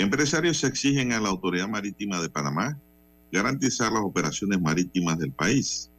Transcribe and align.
Empresarios 0.00 0.64
exigen 0.64 1.12
a 1.12 1.20
la 1.20 1.28
Autoridad 1.28 1.68
Marítima 1.68 2.22
de 2.22 2.30
Panamá 2.30 2.78
garantizar 3.30 3.92
las 3.92 4.02
operaciones 4.02 4.58
marítimas 4.58 5.18
del 5.18 5.30
país. 5.30 5.90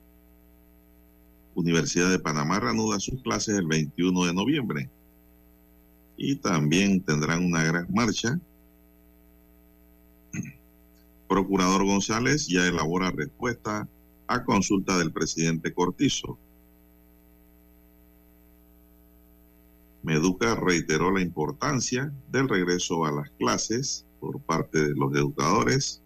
Universidad 1.54 2.10
de 2.10 2.18
Panamá 2.18 2.60
reanuda 2.60 3.00
sus 3.00 3.22
clases 3.22 3.60
el 3.60 3.68
21 3.68 4.26
de 4.26 4.34
noviembre 4.34 4.90
y 6.18 6.36
también 6.36 7.02
tendrán 7.02 7.46
una 7.46 7.64
gran 7.64 7.88
marcha. 7.94 8.40
Procurador 11.28 11.86
González 11.86 12.48
ya 12.48 12.66
elabora 12.66 13.12
respuesta 13.12 13.88
a 14.26 14.44
consulta 14.44 14.98
del 14.98 15.12
presidente 15.12 15.74
Cortizo. 15.76 16.40
Meduca 20.04 20.56
reiteró 20.56 21.12
la 21.12 21.22
importancia 21.22 22.12
del 22.32 22.50
regreso 22.50 23.06
a 23.06 23.12
las 23.12 23.30
clases 23.32 24.06
por 24.20 24.40
parte 24.42 24.88
de 24.88 24.96
los 24.96 25.16
educadores. 25.16 26.02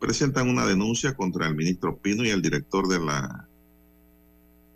Presentan 0.00 0.48
una 0.48 0.66
denuncia 0.66 1.14
contra 1.14 1.46
el 1.46 1.54
ministro 1.54 1.96
Pino 1.96 2.24
y 2.24 2.30
el 2.30 2.42
director 2.42 2.88
de 2.88 3.00
la 3.00 3.48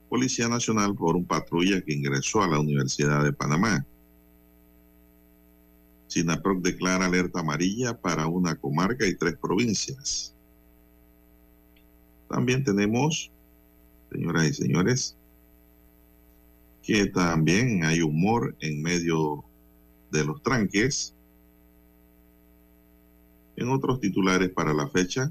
Policía 0.09 0.49
Nacional 0.49 0.95
por 0.95 1.17
un 1.17 1.25
patrulla 1.25 1.83
que 1.83 1.93
ingresó 1.95 2.43
a 2.43 2.49
la 2.49 2.59
Universidad 2.59 3.25
de 3.25 3.33
Panamá. 3.33 3.87
SINAPROC 6.09 6.63
declara 6.63 7.07
alerta 7.07 7.41
amarilla 7.41 7.99
para 7.99 8.27
una 8.27 8.57
comarca 8.57 9.07
y 9.07 9.15
tres 9.15 9.37
provincias. 9.37 10.35
También 12.29 12.65
tenemos, 12.65 13.31
señoras 14.11 14.47
y 14.47 14.55
señores, 14.55 15.17
que 16.89 17.05
también 17.05 17.85
hay 17.85 18.01
humor 18.01 18.57
en 18.61 18.81
medio 18.81 19.45
de 20.11 20.25
los 20.25 20.43
tranques. 20.43 21.15
En 23.57 23.69
otros 23.69 24.01
titulares 24.01 24.49
para 24.49 24.73
la 24.73 24.89
fecha, 24.89 25.31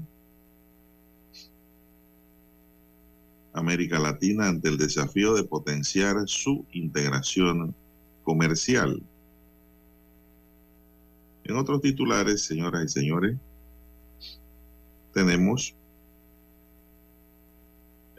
América 3.52 3.98
Latina 3.98 4.46
ante 4.46 4.68
el 4.68 4.78
desafío 4.78 5.34
de 5.34 5.42
potenciar 5.42 6.28
su 6.28 6.64
integración 6.70 7.74
comercial. 8.22 9.02
En 11.42 11.56
otros 11.56 11.80
titulares, 11.80 12.42
señoras 12.42 12.84
y 12.84 12.88
señores, 12.88 13.36
tenemos 15.12 15.74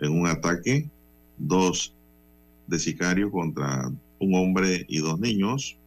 en 0.02 0.12
un 0.12 0.28
ataque, 0.28 0.90
dos 1.38 1.96
de 2.70 2.80
sicarios 2.80 3.32
contra 3.32 3.92
un 4.20 4.36
hombre 4.36 4.86
y 4.88 5.00
dos 5.00 5.20
niños. 5.20 5.78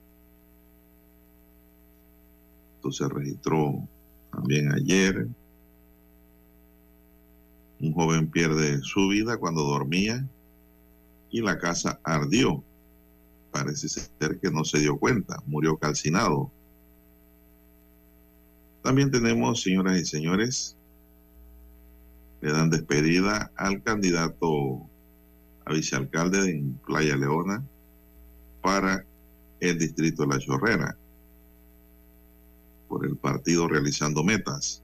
Esto 2.76 2.90
se 2.90 3.08
registró 3.08 3.86
también 4.32 4.72
ayer. 4.72 5.28
Un 7.80 7.92
joven 7.92 8.28
pierde 8.28 8.80
su 8.82 9.08
vida 9.08 9.36
cuando 9.36 9.62
dormía 9.62 10.26
y 11.30 11.40
la 11.40 11.58
casa 11.58 12.00
ardió. 12.02 12.62
Parece 13.52 13.88
ser 13.88 14.40
que 14.40 14.50
no 14.50 14.64
se 14.64 14.80
dio 14.80 14.98
cuenta, 14.98 15.40
murió 15.46 15.76
calcinado. 15.76 16.50
También 18.82 19.10
tenemos, 19.10 19.62
señoras 19.62 20.00
y 20.00 20.04
señores, 20.04 20.76
le 22.40 22.50
dan 22.50 22.70
despedida 22.70 23.52
al 23.54 23.82
candidato 23.82 24.88
a 25.64 25.72
vicealcalde 25.72 26.50
en 26.50 26.74
Playa 26.86 27.16
Leona 27.16 27.62
para 28.60 29.04
el 29.60 29.78
distrito 29.78 30.22
de 30.22 30.28
La 30.28 30.38
Chorrera 30.38 30.96
por 32.88 33.06
el 33.06 33.16
partido 33.16 33.68
realizando 33.68 34.22
metas. 34.22 34.82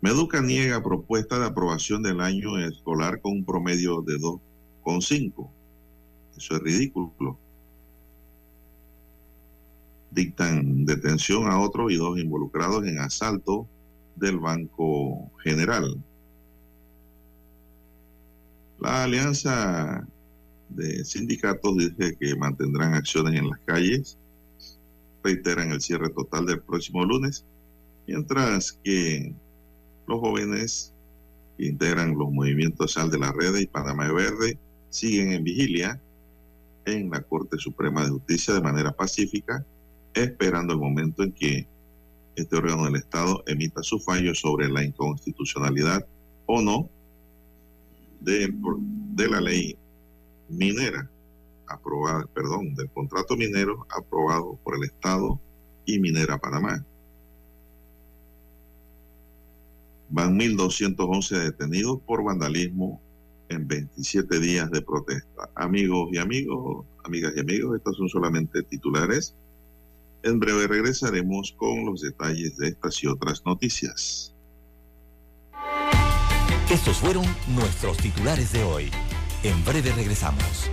Meduca 0.00 0.40
niega 0.40 0.80
propuesta 0.80 1.40
de 1.40 1.46
aprobación 1.46 2.04
del 2.04 2.20
año 2.20 2.56
escolar 2.58 3.20
con 3.20 3.32
un 3.32 3.44
promedio 3.44 4.00
de 4.02 4.14
2,5. 4.14 5.50
Eso 6.36 6.54
es 6.54 6.62
ridículo. 6.62 7.36
Dictan 10.12 10.84
detención 10.84 11.50
a 11.50 11.58
otro 11.58 11.90
y 11.90 11.96
dos 11.96 12.18
involucrados 12.20 12.86
en 12.86 13.00
asalto 13.00 13.66
del 14.14 14.38
Banco 14.38 15.32
General. 15.42 15.96
La 18.80 19.04
alianza 19.04 20.06
de 20.68 21.04
sindicatos 21.04 21.76
dice 21.76 22.16
que 22.18 22.36
mantendrán 22.36 22.94
acciones 22.94 23.38
en 23.38 23.48
las 23.48 23.58
calles, 23.60 24.18
reiteran 25.22 25.72
el 25.72 25.80
cierre 25.80 26.10
total 26.10 26.46
del 26.46 26.60
próximo 26.60 27.04
lunes, 27.04 27.44
mientras 28.06 28.72
que 28.84 29.34
los 30.06 30.20
jóvenes 30.20 30.92
que 31.56 31.66
integran 31.66 32.18
los 32.18 32.30
movimientos 32.30 32.92
Sal 32.92 33.10
de 33.10 33.18
la 33.18 33.32
Red 33.32 33.56
y 33.56 33.66
Panamá 33.66 34.12
Verde 34.12 34.58
siguen 34.90 35.32
en 35.32 35.44
vigilia 35.44 36.00
en 36.84 37.10
la 37.10 37.22
Corte 37.22 37.58
Suprema 37.58 38.04
de 38.04 38.10
Justicia 38.10 38.54
de 38.54 38.60
manera 38.60 38.92
pacífica, 38.92 39.64
esperando 40.14 40.74
el 40.74 40.78
momento 40.78 41.22
en 41.22 41.32
que 41.32 41.66
este 42.36 42.56
órgano 42.56 42.84
del 42.84 42.96
Estado 42.96 43.42
emita 43.46 43.82
su 43.82 43.98
fallo 43.98 44.34
sobre 44.34 44.68
la 44.68 44.84
inconstitucionalidad 44.84 46.06
o 46.44 46.60
no 46.60 46.90
de, 48.20 48.52
de 49.14 49.28
la 49.28 49.40
ley 49.40 49.76
minera 50.48 51.10
aprobada, 51.66 52.26
perdón, 52.34 52.74
del 52.74 52.88
contrato 52.90 53.36
minero 53.36 53.86
aprobado 53.90 54.58
por 54.62 54.76
el 54.76 54.84
Estado 54.84 55.40
y 55.84 55.98
Minera 55.98 56.38
Panamá. 56.38 56.84
Van 60.08 60.38
1.211 60.38 61.38
detenidos 61.42 62.00
por 62.02 62.22
vandalismo 62.22 63.00
en 63.48 63.66
27 63.66 64.38
días 64.38 64.70
de 64.70 64.82
protesta. 64.82 65.50
Amigos 65.54 66.10
y 66.12 66.18
amigos, 66.18 66.86
amigas 67.04 67.32
y 67.36 67.40
amigos, 67.40 67.76
estos 67.76 67.96
son 67.96 68.08
solamente 68.08 68.62
titulares 68.62 69.34
en 70.26 70.40
breve 70.40 70.66
regresaremos 70.66 71.52
con 71.56 71.86
los 71.86 72.00
detalles 72.00 72.56
de 72.56 72.68
estas 72.68 73.00
y 73.02 73.06
otras 73.06 73.46
noticias. 73.46 74.34
Estos 76.70 76.96
fueron 76.96 77.24
nuestros 77.46 77.96
titulares 77.96 78.50
de 78.50 78.64
hoy. 78.64 78.90
En 79.44 79.64
breve 79.64 79.92
regresamos. 79.92 80.68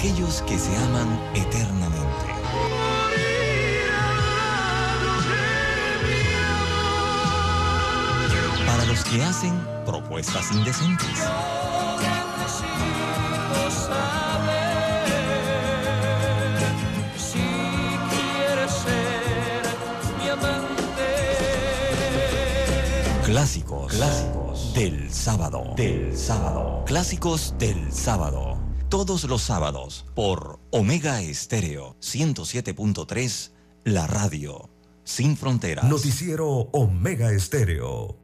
Aquellos 0.00 0.40
que 0.46 0.58
se 0.58 0.74
aman 0.78 1.20
eternamente. 1.34 2.26
Para 8.66 8.84
los 8.86 9.04
que 9.04 9.22
hacen 9.22 9.52
propuestas 9.84 10.52
indecentes. 10.52 11.28
Clásicos. 23.26 23.92
Clásicos 23.92 24.74
del 24.74 25.12
sábado. 25.12 25.74
Del 25.76 26.16
sábado. 26.16 26.84
Clásicos 26.86 27.54
del 27.58 27.92
sábado. 27.92 28.49
Todos 28.90 29.22
los 29.22 29.42
sábados 29.42 30.04
por 30.16 30.58
Omega 30.72 31.22
Estéreo 31.22 31.94
107.3, 32.00 33.52
la 33.84 34.08
radio. 34.08 34.68
Sin 35.04 35.36
fronteras. 35.36 35.84
Noticiero 35.84 36.48
Omega 36.72 37.30
Estéreo. 37.30 38.19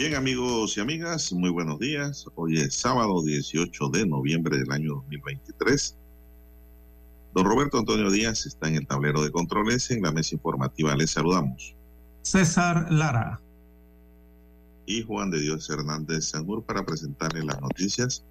Bien 0.00 0.14
amigos 0.14 0.76
y 0.76 0.80
amigas, 0.80 1.32
muy 1.32 1.50
buenos 1.50 1.80
días. 1.80 2.24
Hoy 2.36 2.58
es 2.58 2.76
sábado 2.76 3.20
18 3.20 3.88
de 3.88 4.06
noviembre 4.06 4.56
del 4.56 4.70
año 4.70 4.94
2023. 4.94 5.96
Don 7.34 7.44
Roberto 7.44 7.78
Antonio 7.78 8.08
Díaz 8.08 8.46
está 8.46 8.68
en 8.68 8.76
el 8.76 8.86
tablero 8.86 9.24
de 9.24 9.32
controles. 9.32 9.90
En 9.90 10.02
la 10.02 10.12
mesa 10.12 10.36
informativa 10.36 10.94
les 10.94 11.10
saludamos. 11.10 11.74
César 12.22 12.92
Lara. 12.92 13.40
Y 14.86 15.02
Juan 15.02 15.32
de 15.32 15.40
Dios 15.40 15.68
Hernández 15.68 16.26
Sanur 16.26 16.62
para 16.62 16.86
presentarles 16.86 17.44
las 17.44 17.60
noticias, 17.60 18.24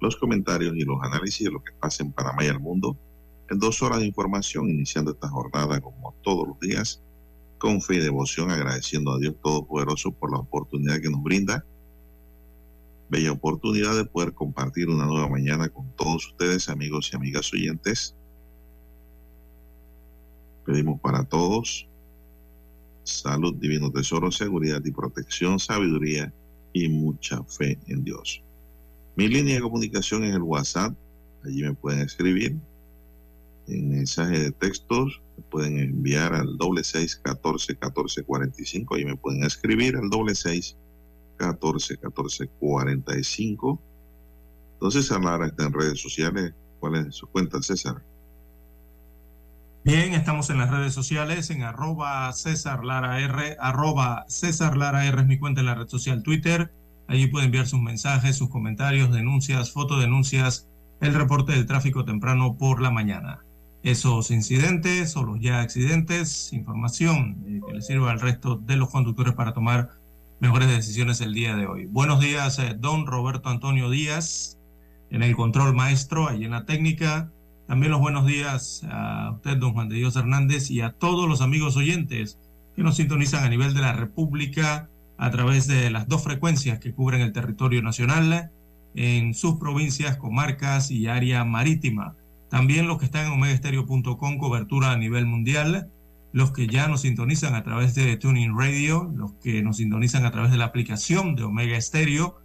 los 0.00 0.14
comentarios 0.14 0.76
y 0.76 0.84
los 0.84 1.02
análisis 1.02 1.46
de 1.46 1.50
lo 1.50 1.64
que 1.64 1.72
pasa 1.80 2.04
en 2.04 2.12
Panamá 2.12 2.44
y 2.44 2.46
el 2.46 2.60
mundo 2.60 2.96
en 3.50 3.58
dos 3.58 3.82
horas 3.82 3.98
de 3.98 4.06
información, 4.06 4.70
iniciando 4.70 5.10
esta 5.10 5.28
jornada 5.28 5.80
como 5.80 6.14
todos 6.22 6.46
los 6.46 6.60
días 6.60 7.02
con 7.58 7.82
fe 7.82 7.96
y 7.96 7.98
devoción, 7.98 8.50
agradeciendo 8.50 9.12
a 9.12 9.18
Dios 9.18 9.34
Todopoderoso 9.42 10.12
por 10.12 10.32
la 10.32 10.38
oportunidad 10.38 11.00
que 11.00 11.10
nos 11.10 11.22
brinda. 11.22 11.64
Bella 13.10 13.32
oportunidad 13.32 13.96
de 13.96 14.04
poder 14.04 14.32
compartir 14.32 14.88
una 14.88 15.06
nueva 15.06 15.28
mañana 15.28 15.68
con 15.68 15.90
todos 15.96 16.26
ustedes, 16.26 16.68
amigos 16.68 17.10
y 17.12 17.16
amigas 17.16 17.52
oyentes. 17.52 18.14
Pedimos 20.64 21.00
para 21.00 21.24
todos 21.24 21.88
salud, 23.08 23.54
divino 23.54 23.90
tesoro, 23.90 24.30
seguridad 24.30 24.82
y 24.84 24.90
protección, 24.90 25.58
sabiduría 25.58 26.32
y 26.72 26.88
mucha 26.88 27.42
fe 27.44 27.78
en 27.86 28.04
Dios. 28.04 28.42
Mi 29.16 29.28
línea 29.28 29.56
de 29.56 29.62
comunicación 29.62 30.24
es 30.24 30.34
el 30.34 30.42
WhatsApp. 30.42 30.94
Allí 31.44 31.62
me 31.62 31.74
pueden 31.74 32.00
escribir 32.00 32.56
en 33.66 33.88
mensaje 33.88 34.38
de 34.38 34.52
textos 34.52 35.20
pueden 35.48 35.78
enviar 35.78 36.34
al 36.34 36.56
doble 36.56 36.84
seis 36.84 37.16
catorce 37.16 37.76
catorce 37.76 38.22
cuarenta 38.22 38.60
y 38.62 38.64
cinco 38.64 38.96
y 38.98 39.04
me 39.04 39.16
pueden 39.16 39.44
escribir 39.44 39.96
al 39.96 40.10
doble 40.10 40.34
seis 40.34 40.76
catorce 41.36 41.96
catorce 41.98 42.48
cuarenta 42.58 43.18
y 43.18 43.24
cinco 43.24 43.80
entonces 44.74 45.10
Lara 45.10 45.46
está 45.46 45.66
en 45.66 45.72
redes 45.72 46.00
sociales 46.00 46.54
¿cuál 46.80 46.96
es 46.96 47.14
su 47.14 47.26
cuenta 47.26 47.60
César? 47.62 48.02
Bien, 49.84 50.12
estamos 50.12 50.50
en 50.50 50.58
las 50.58 50.70
redes 50.70 50.92
sociales 50.92 51.50
en 51.50 51.62
arroba 51.62 52.30
César 52.32 52.84
Lara 52.84 53.20
R, 53.20 53.56
arroba 53.58 54.24
César 54.28 54.76
Lara 54.76 55.06
R 55.06 55.20
es 55.22 55.26
mi 55.26 55.38
cuenta 55.38 55.60
en 55.60 55.66
la 55.66 55.74
red 55.74 55.88
social 55.88 56.22
Twitter. 56.22 56.72
Allí 57.06 57.26
puede 57.28 57.46
enviar 57.46 57.66
sus 57.66 57.80
mensajes, 57.80 58.36
sus 58.36 58.50
comentarios, 58.50 59.10
denuncias, 59.10 59.72
fotodenuncias, 59.72 60.68
el 61.00 61.14
reporte 61.14 61.52
del 61.52 61.64
tráfico 61.64 62.04
temprano 62.04 62.58
por 62.58 62.82
la 62.82 62.90
mañana 62.90 63.40
esos 63.90 64.30
incidentes 64.30 65.16
o 65.16 65.22
los 65.22 65.40
ya 65.40 65.60
accidentes, 65.60 66.52
información 66.52 67.42
eh, 67.46 67.60
que 67.66 67.74
le 67.74 67.80
sirva 67.80 68.10
al 68.10 68.20
resto 68.20 68.56
de 68.56 68.76
los 68.76 68.90
conductores 68.90 69.32
para 69.32 69.54
tomar 69.54 69.90
mejores 70.40 70.68
decisiones 70.68 71.22
el 71.22 71.32
día 71.32 71.56
de 71.56 71.66
hoy. 71.66 71.86
Buenos 71.86 72.20
días, 72.20 72.58
eh, 72.58 72.76
don 72.78 73.06
Roberto 73.06 73.48
Antonio 73.48 73.88
Díaz, 73.88 74.58
en 75.10 75.22
el 75.22 75.34
control 75.34 75.74
maestro, 75.74 76.28
allí 76.28 76.44
en 76.44 76.50
la 76.50 76.66
técnica. 76.66 77.32
También 77.66 77.90
los 77.90 78.00
buenos 78.00 78.26
días 78.26 78.82
a 78.90 79.32
usted, 79.32 79.56
don 79.56 79.72
Juan 79.72 79.88
de 79.88 79.96
Dios 79.96 80.16
Hernández, 80.16 80.70
y 80.70 80.82
a 80.82 80.92
todos 80.92 81.26
los 81.26 81.40
amigos 81.40 81.76
oyentes 81.78 82.38
que 82.76 82.82
nos 82.82 82.96
sintonizan 82.96 83.44
a 83.44 83.48
nivel 83.48 83.72
de 83.72 83.80
la 83.80 83.94
República 83.94 84.90
a 85.16 85.30
través 85.30 85.66
de 85.66 85.90
las 85.90 86.08
dos 86.08 86.22
frecuencias 86.22 86.78
que 86.78 86.92
cubren 86.92 87.22
el 87.22 87.32
territorio 87.32 87.82
nacional 87.82 88.50
en 88.94 89.32
sus 89.32 89.56
provincias, 89.56 90.18
comarcas 90.18 90.90
y 90.90 91.06
área 91.06 91.44
marítima. 91.44 92.16
También 92.50 92.86
los 92.86 92.98
que 92.98 93.04
están 93.04 93.26
en 93.26 93.32
omegaestereo.com, 93.32 94.38
cobertura 94.38 94.92
a 94.92 94.96
nivel 94.96 95.26
mundial. 95.26 95.90
Los 96.32 96.52
que 96.52 96.66
ya 96.66 96.88
nos 96.88 97.02
sintonizan 97.02 97.54
a 97.54 97.62
través 97.62 97.94
de 97.94 98.16
Tuning 98.16 98.56
Radio, 98.56 99.10
los 99.14 99.32
que 99.34 99.62
nos 99.62 99.78
sintonizan 99.78 100.26
a 100.26 100.30
través 100.30 100.50
de 100.50 100.58
la 100.58 100.66
aplicación 100.66 101.34
de 101.34 101.44
Omega 101.44 101.80
Stereo 101.80 102.36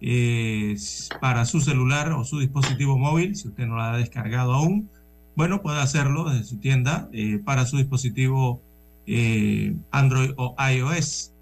eh, 0.00 0.76
para 1.20 1.44
su 1.44 1.60
celular 1.60 2.12
o 2.12 2.24
su 2.24 2.38
dispositivo 2.38 2.96
móvil, 2.96 3.34
si 3.36 3.48
usted 3.48 3.66
no 3.66 3.76
la 3.76 3.92
ha 3.92 3.96
descargado 3.96 4.52
aún, 4.52 4.88
bueno, 5.36 5.62
puede 5.62 5.80
hacerlo 5.80 6.30
desde 6.30 6.44
su 6.44 6.58
tienda 6.58 7.08
eh, 7.12 7.40
para 7.44 7.66
su 7.66 7.76
dispositivo 7.76 8.62
eh, 9.06 9.74
Android 9.90 10.30
o 10.36 10.54
iOS. 10.58 11.33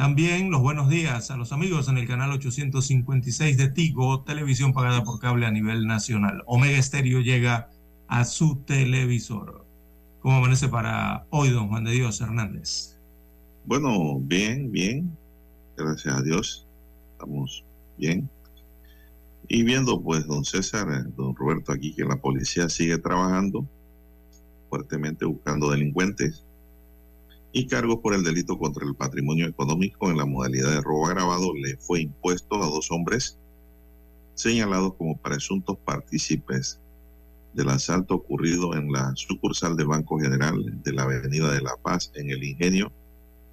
También 0.00 0.50
los 0.50 0.62
buenos 0.62 0.88
días 0.88 1.30
a 1.30 1.36
los 1.36 1.52
amigos 1.52 1.88
en 1.88 1.98
el 1.98 2.08
canal 2.08 2.32
856 2.32 3.58
de 3.58 3.68
Tigo, 3.68 4.22
televisión 4.22 4.72
pagada 4.72 5.04
por 5.04 5.20
cable 5.20 5.44
a 5.44 5.50
nivel 5.50 5.86
nacional. 5.86 6.42
Omega 6.46 6.80
Stereo 6.80 7.20
llega 7.20 7.68
a 8.08 8.24
su 8.24 8.56
televisor. 8.64 9.66
¿Cómo 10.20 10.38
amanece 10.38 10.68
para 10.68 11.26
hoy, 11.28 11.50
don 11.50 11.68
Juan 11.68 11.84
de 11.84 11.90
Dios 11.90 12.18
Hernández? 12.22 12.96
Bueno, 13.66 14.18
bien, 14.20 14.72
bien. 14.72 15.14
Gracias 15.76 16.14
a 16.14 16.22
Dios. 16.22 16.66
Estamos 17.12 17.62
bien. 17.98 18.26
Y 19.48 19.64
viendo, 19.64 20.00
pues, 20.00 20.26
don 20.26 20.46
César, 20.46 20.88
eh, 20.90 21.12
don 21.14 21.36
Roberto, 21.36 21.72
aquí 21.72 21.92
que 21.92 22.06
la 22.06 22.16
policía 22.16 22.70
sigue 22.70 22.96
trabajando 22.96 23.68
fuertemente 24.70 25.26
buscando 25.26 25.70
delincuentes 25.70 26.42
y 27.52 27.66
cargos 27.66 27.98
por 27.98 28.14
el 28.14 28.22
delito 28.22 28.58
contra 28.58 28.86
el 28.86 28.94
patrimonio 28.94 29.46
económico 29.46 30.10
en 30.10 30.18
la 30.18 30.26
modalidad 30.26 30.70
de 30.70 30.80
robo 30.80 31.06
agravado 31.06 31.52
le 31.54 31.76
fue 31.76 32.02
impuesto 32.02 32.62
a 32.62 32.66
dos 32.66 32.90
hombres 32.90 33.38
señalados 34.34 34.94
como 34.94 35.18
presuntos 35.18 35.76
partícipes 35.84 36.80
del 37.52 37.68
asalto 37.70 38.14
ocurrido 38.14 38.74
en 38.74 38.92
la 38.92 39.12
sucursal 39.16 39.76
del 39.76 39.88
Banco 39.88 40.18
General 40.18 40.82
de 40.82 40.92
la 40.92 41.02
Avenida 41.02 41.52
de 41.52 41.60
La 41.60 41.76
Paz 41.76 42.12
en 42.14 42.30
el 42.30 42.42
Ingenio, 42.44 42.92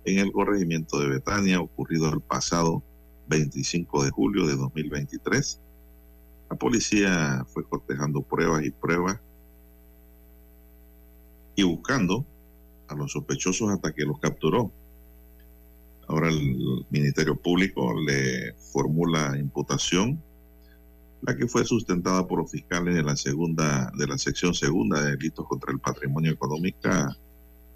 en 0.06 0.20
el 0.20 0.32
corregimiento 0.32 1.00
de 1.00 1.10
Betania, 1.10 1.60
ocurrido 1.60 2.14
el 2.14 2.22
pasado 2.22 2.84
25 3.28 4.04
de 4.04 4.12
julio 4.12 4.46
de 4.46 4.56
2023. 4.56 5.60
La 6.52 6.56
policía 6.56 7.44
fue 7.48 7.64
cotejando 7.64 8.22
pruebas 8.22 8.64
y 8.64 8.70
pruebas 8.70 9.20
y 11.56 11.64
buscando 11.64 12.24
a 12.88 12.96
los 12.96 13.12
sospechosos 13.12 13.70
hasta 13.70 13.94
que 13.94 14.06
los 14.06 14.20
capturó. 14.20 14.72
Ahora 16.08 16.30
el 16.30 16.86
Ministerio 16.90 17.36
Público 17.36 17.94
le 18.00 18.54
formula 18.72 19.36
imputación, 19.38 20.22
la 21.22 21.36
que 21.36 21.48
fue 21.48 21.66
sustentada 21.66 22.26
por 22.28 22.40
los 22.40 22.52
fiscales 22.52 22.96
de 22.96 23.04
la 23.04 23.16
segunda, 23.16 23.92
de 23.98 24.08
la 24.08 24.18
sección 24.18 24.54
segunda 24.54 25.02
de 25.02 25.12
delitos 25.12 25.46
contra 25.48 25.72
el 25.74 25.80
patrimonio 25.80 26.32
económica, 26.32 27.16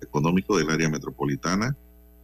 económico 0.01 0.57
del 0.57 0.69
área 0.69 0.89
metropolitana 0.89 1.75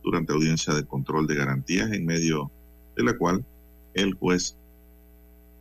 durante 0.04 0.32
audiencia 0.32 0.74
de 0.74 0.86
control 0.86 1.28
de 1.28 1.36
garantías 1.36 1.92
en 1.92 2.06
medio 2.06 2.52
de 2.96 3.04
la 3.04 3.18
cual 3.18 3.46
el 3.94 4.14
juez 4.14 4.56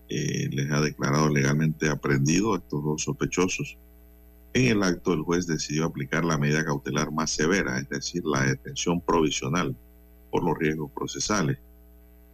eh, 0.09 0.49
les 0.53 0.71
ha 0.71 0.81
declarado 0.81 1.29
legalmente 1.29 1.89
aprendido 1.89 2.55
a 2.55 2.59
estos 2.59 2.85
dos 2.85 3.03
sospechosos 3.03 3.77
En 4.57 4.69
el 4.69 4.83
acto, 4.83 5.13
el 5.13 5.21
juez 5.21 5.47
decidió 5.47 5.85
aplicar 5.85 6.25
la 6.25 6.39
medida 6.39 6.65
cautelar 6.65 7.13
más 7.13 7.31
severa, 7.31 7.79
es 7.79 7.91
decir, 7.91 8.23
la 8.25 8.41
detención 8.41 9.03
provisional 9.03 9.77
por 10.31 10.43
los 10.43 10.57
riesgos 10.57 10.91
procesales, 10.93 11.59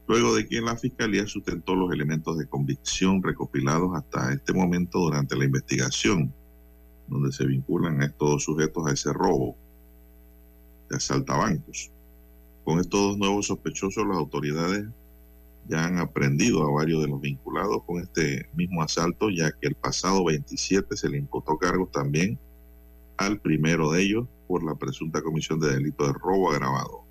luego 0.06 0.32
de 0.36 0.46
que 0.46 0.60
la 0.60 0.76
Fiscalía 0.76 1.26
sustentó 1.26 1.74
los 1.74 1.92
elementos 1.92 2.38
de 2.38 2.46
convicción 2.46 3.20
recopilados 3.24 3.90
hasta 3.96 4.32
este 4.32 4.52
momento 4.52 5.00
durante 5.00 5.34
la 5.34 5.46
investigación, 5.46 6.32
donde 7.08 7.32
se 7.32 7.44
vinculan 7.44 8.00
a 8.00 8.06
estos 8.06 8.30
dos 8.30 8.44
sujetos 8.44 8.86
a 8.86 8.92
ese 8.92 9.12
robo 9.12 9.56
de 10.90 10.98
asaltabancos. 10.98 11.90
Con 12.62 12.78
estos 12.78 13.00
dos 13.00 13.18
nuevos 13.18 13.48
sospechosos, 13.48 14.06
las 14.06 14.18
autoridades 14.18 14.86
ya 15.68 15.84
han 15.84 15.98
aprendido 15.98 16.62
a 16.62 16.72
varios 16.72 17.02
de 17.02 17.08
los 17.08 17.20
vinculados 17.20 17.82
con 17.84 18.00
este 18.00 18.48
mismo 18.54 18.82
asalto, 18.82 19.30
ya 19.30 19.50
que 19.52 19.68
el 19.68 19.74
pasado 19.74 20.24
27 20.24 20.96
se 20.96 21.08
le 21.08 21.18
imputó 21.18 21.56
cargos 21.56 21.90
también 21.90 22.38
al 23.16 23.40
primero 23.40 23.92
de 23.92 24.02
ellos 24.02 24.26
por 24.48 24.64
la 24.64 24.74
presunta 24.74 25.22
comisión 25.22 25.60
de 25.60 25.72
delito 25.72 26.06
de 26.06 26.12
robo 26.12 26.50
agravado. 26.50 27.04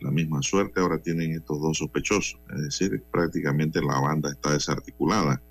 La 0.00 0.10
misma 0.10 0.42
suerte 0.42 0.80
ahora 0.80 0.98
tienen 0.98 1.32
estos 1.32 1.60
dos 1.60 1.78
sospechosos, 1.78 2.38
es 2.54 2.62
decir, 2.62 3.02
prácticamente 3.10 3.80
la 3.80 3.98
banda 3.98 4.30
está 4.30 4.52
desarticulada. 4.52 5.42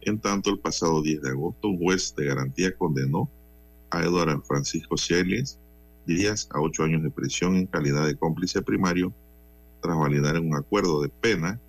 En 0.00 0.18
tanto, 0.18 0.50
el 0.50 0.58
pasado 0.58 1.02
10 1.02 1.22
de 1.22 1.30
agosto, 1.30 1.68
un 1.68 1.78
juez 1.78 2.14
de 2.16 2.26
garantía 2.26 2.76
condenó 2.76 3.30
a 3.90 4.02
Eduardo 4.02 4.40
Francisco 4.42 4.96
Cieles 4.96 5.60
Díaz 6.06 6.48
a 6.52 6.60
ocho 6.60 6.82
años 6.82 7.02
de 7.02 7.10
prisión 7.10 7.56
en 7.56 7.66
calidad 7.66 8.06
de 8.06 8.16
cómplice 8.16 8.62
primario 8.62 9.12
validar 9.88 10.38
un 10.38 10.54
acuerdo 10.54 11.02
de 11.02 11.08
pena 11.08 11.60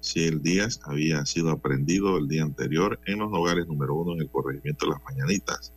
si 0.00 0.24
el 0.24 0.42
Díaz 0.42 0.80
había 0.84 1.24
sido 1.26 1.50
aprendido 1.50 2.16
el 2.18 2.28
día 2.28 2.42
anterior 2.42 3.00
en 3.06 3.18
los 3.18 3.32
hogares 3.32 3.66
número 3.66 3.94
uno 3.94 4.14
en 4.14 4.20
el 4.20 4.30
corregimiento 4.30 4.86
de 4.86 4.92
las 4.92 5.02
Mañanitas. 5.04 5.72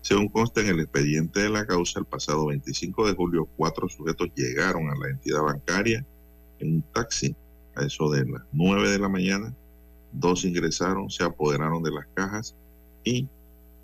Según 0.00 0.28
consta 0.28 0.60
en 0.60 0.68
el 0.68 0.80
expediente 0.80 1.40
de 1.40 1.50
la 1.50 1.66
causa, 1.66 1.98
el 1.98 2.06
pasado 2.06 2.46
25 2.46 3.06
de 3.06 3.14
julio, 3.14 3.48
cuatro 3.56 3.88
sujetos 3.88 4.28
llegaron 4.34 4.88
a 4.88 4.96
la 4.96 5.08
entidad 5.10 5.42
bancaria 5.42 6.04
en 6.58 6.76
un 6.76 6.82
taxi 6.92 7.34
a 7.74 7.84
eso 7.84 8.10
de 8.10 8.24
las 8.24 8.42
9 8.52 8.90
de 8.90 8.98
la 8.98 9.08
mañana. 9.08 9.52
Dos 10.12 10.44
ingresaron, 10.44 11.10
se 11.10 11.24
apoderaron 11.24 11.82
de 11.82 11.90
las 11.90 12.06
cajas 12.14 12.54
y 13.04 13.28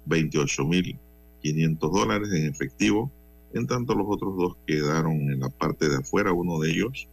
28.500 0.08 1.78
dólares 1.78 2.32
en 2.32 2.46
efectivo 2.46 3.10
en 3.54 3.66
tanto 3.66 3.94
los 3.94 4.06
otros 4.08 4.36
dos 4.36 4.56
quedaron 4.66 5.12
en 5.30 5.40
la 5.40 5.48
parte 5.48 5.88
de 5.88 5.96
afuera, 5.96 6.32
uno 6.32 6.58
de 6.58 6.70
ellos, 6.70 7.08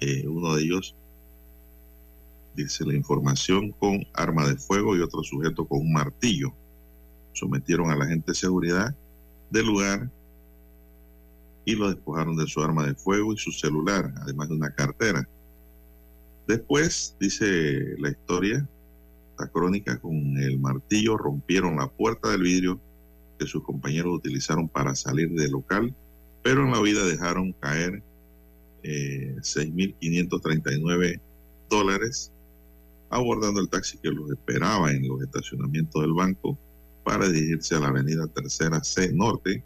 eh, 0.00 0.26
uno 0.26 0.54
de 0.54 0.62
ellos 0.62 0.94
dice 2.54 2.84
la 2.84 2.94
información 2.94 3.72
con 3.72 4.06
arma 4.12 4.46
de 4.46 4.56
fuego 4.56 4.96
y 4.96 5.00
otro 5.00 5.22
sujeto 5.22 5.66
con 5.66 5.80
un 5.80 5.92
martillo. 5.92 6.52
Sometieron 7.32 7.90
a 7.90 7.96
la 7.96 8.06
gente 8.06 8.32
de 8.32 8.34
seguridad 8.36 8.94
del 9.50 9.66
lugar 9.66 10.10
y 11.64 11.74
lo 11.74 11.88
despojaron 11.88 12.36
de 12.36 12.46
su 12.46 12.60
arma 12.60 12.86
de 12.86 12.94
fuego 12.94 13.32
y 13.32 13.38
su 13.38 13.50
celular, 13.50 14.12
además 14.20 14.48
de 14.48 14.54
una 14.54 14.74
cartera. 14.74 15.28
Después, 16.46 17.16
dice 17.18 17.96
la 17.98 18.10
historia, 18.10 18.68
la 19.38 19.48
crónica, 19.48 19.98
con 19.98 20.36
el 20.36 20.58
martillo 20.60 21.16
rompieron 21.16 21.76
la 21.76 21.88
puerta 21.88 22.30
del 22.30 22.42
vidrio 22.42 22.78
que 23.38 23.46
sus 23.46 23.62
compañeros 23.62 24.14
utilizaron 24.14 24.68
para 24.68 24.94
salir 24.94 25.30
del 25.30 25.52
local, 25.52 25.94
pero 26.42 26.64
en 26.64 26.72
la 26.72 26.80
vida 26.80 27.04
dejaron 27.04 27.52
caer 27.52 28.02
eh, 28.82 29.36
6.539 29.40 31.20
dólares 31.70 32.30
abordando 33.10 33.60
el 33.60 33.68
taxi 33.68 33.98
que 33.98 34.10
los 34.10 34.30
esperaba 34.30 34.90
en 34.90 35.06
los 35.06 35.22
estacionamientos 35.22 36.02
del 36.02 36.12
banco 36.12 36.58
para 37.04 37.28
dirigirse 37.28 37.76
a 37.76 37.80
la 37.80 37.88
avenida 37.88 38.26
Tercera 38.26 38.82
C 38.82 39.12
Norte, 39.12 39.62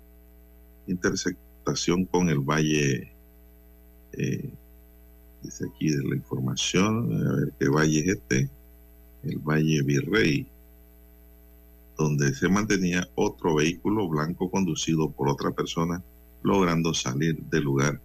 intersectación 0.87 2.05
con 2.05 2.29
el 2.29 2.41
Valle, 2.41 3.13
eh, 4.13 4.51
dice 5.43 5.65
aquí 5.67 5.91
de 5.91 6.05
la 6.05 6.17
información, 6.17 7.27
a 7.27 7.37
ver 7.37 7.53
qué 7.59 7.69
valle 7.69 8.01
es 8.01 8.09
este, 8.09 8.51
el 9.25 9.39
Valle 9.39 9.83
Virrey, 9.83 10.47
donde 11.99 12.33
se 12.33 12.49
mantenía 12.49 13.09
otro 13.17 13.57
vehículo 13.57 14.09
blanco 14.09 14.49
conducido 14.49 15.11
por 15.11 15.29
otra 15.29 15.51
persona, 15.51 16.01
logrando 16.43 16.95
salir 16.95 17.43
del 17.51 17.65
lugar, 17.65 18.01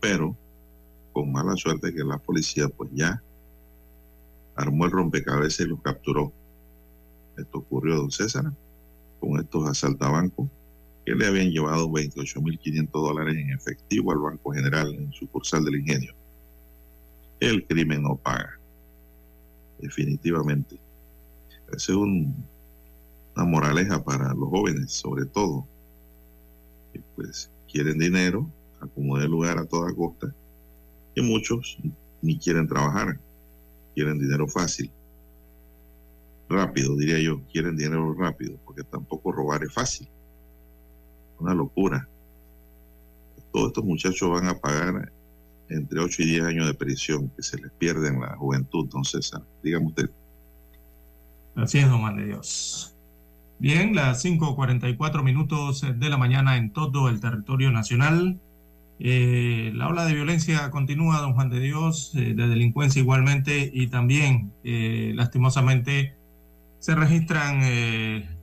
pero 0.00 0.36
con 1.12 1.30
mala 1.30 1.56
suerte 1.56 1.94
que 1.94 2.02
la 2.02 2.18
policía 2.18 2.68
pues 2.68 2.90
ya 2.92 3.22
armó 4.56 4.86
el 4.86 4.90
rompecabezas 4.90 5.60
y 5.60 5.68
los 5.68 5.80
capturó. 5.80 6.32
Esto 7.36 7.58
ocurrió, 7.58 7.96
don 7.96 8.10
César, 8.10 8.52
con 9.20 9.38
estos 9.38 9.68
asaltabancos 9.68 10.48
que 11.06 11.14
le 11.14 11.26
habían 11.26 11.50
llevado 11.50 11.88
28.500 11.88 12.90
dólares 12.90 13.36
en 13.36 13.50
efectivo 13.50 14.10
al 14.10 14.18
Banco 14.18 14.52
General 14.52 14.92
en 14.92 15.12
sucursal 15.12 15.64
del 15.64 15.76
Ingenio. 15.76 16.12
El 17.38 17.64
crimen 17.68 18.02
no 18.02 18.16
paga, 18.16 18.58
definitivamente. 19.78 20.76
Ese 21.72 21.92
es 21.92 21.96
un 21.96 22.34
una 23.38 23.46
moraleja 23.46 24.02
para 24.02 24.34
los 24.34 24.48
jóvenes, 24.48 24.92
sobre 24.92 25.24
todo, 25.24 25.64
que 26.92 27.00
pues 27.14 27.48
quieren 27.70 27.96
dinero, 27.96 28.50
acomodar 28.80 29.28
lugar 29.28 29.58
a 29.58 29.64
toda 29.64 29.94
costa, 29.94 30.34
y 31.14 31.22
muchos 31.22 31.78
ni 32.20 32.36
quieren 32.36 32.66
trabajar, 32.66 33.20
quieren 33.94 34.18
dinero 34.18 34.48
fácil, 34.48 34.90
rápido, 36.48 36.96
diría 36.96 37.20
yo, 37.20 37.40
quieren 37.52 37.76
dinero 37.76 38.12
rápido, 38.14 38.58
porque 38.64 38.82
tampoco 38.82 39.30
robar 39.30 39.62
es 39.62 39.72
fácil, 39.72 40.08
una 41.38 41.54
locura. 41.54 42.08
Todos 43.52 43.68
estos 43.68 43.84
muchachos 43.84 44.28
van 44.30 44.48
a 44.48 44.58
pagar 44.58 45.12
entre 45.68 46.00
8 46.00 46.22
y 46.22 46.26
10 46.26 46.44
años 46.44 46.66
de 46.66 46.74
prisión 46.74 47.30
que 47.36 47.42
se 47.42 47.56
les 47.56 47.70
pierde 47.70 48.08
en 48.08 48.20
la 48.20 48.36
juventud, 48.36 48.88
don 48.88 49.04
César. 49.04 49.42
Dígame 49.62 49.86
usted. 49.86 50.10
Así 51.54 51.78
es, 51.78 51.88
don 51.88 52.16
de 52.16 52.26
Dios. 52.26 52.97
Bien, 53.60 53.92
las 53.92 54.24
5.44 54.24 55.24
minutos 55.24 55.84
de 55.96 56.08
la 56.08 56.16
mañana 56.16 56.56
en 56.58 56.70
todo 56.72 57.08
el 57.08 57.18
territorio 57.18 57.72
nacional. 57.72 58.40
Eh, 59.00 59.72
la 59.74 59.88
ola 59.88 60.04
de 60.04 60.14
violencia 60.14 60.70
continúa, 60.70 61.20
don 61.20 61.34
Juan 61.34 61.50
de 61.50 61.58
Dios, 61.58 62.12
eh, 62.14 62.34
de 62.34 62.46
delincuencia 62.46 63.02
igualmente, 63.02 63.68
y 63.74 63.88
también, 63.88 64.52
eh, 64.62 65.12
lastimosamente, 65.16 66.14
se 66.78 66.94
registran 66.94 67.58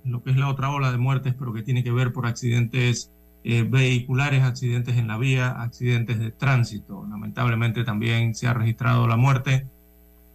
lo 0.03 0.21
que 0.21 0.31
es 0.31 0.37
la 0.37 0.49
otra 0.49 0.69
ola 0.69 0.91
de 0.91 0.97
muertes, 0.97 1.33
pero 1.39 1.53
que 1.53 1.63
tiene 1.63 1.81
que 1.81 1.91
ver 1.91 2.11
por 2.11 2.27
accidentes 2.27 3.09
vehiculares, 3.43 4.43
accidentes 4.43 4.97
en 4.97 5.07
la 5.07 5.17
vía, 5.17 5.51
accidentes 5.61 6.19
de 6.19 6.31
tránsito. 6.31 7.05
Lamentablemente 7.09 7.85
también 7.85 8.35
se 8.35 8.47
ha 8.47 8.53
registrado 8.53 9.07
la 9.07 9.15
muerte 9.15 9.69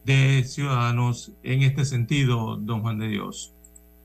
de 0.07 0.43
ciudadanos 0.45 1.35
en 1.43 1.63
este 1.63 1.85
sentido, 1.85 2.57
don 2.57 2.81
Juan 2.81 2.99
de 2.99 3.09
Dios. 3.09 3.55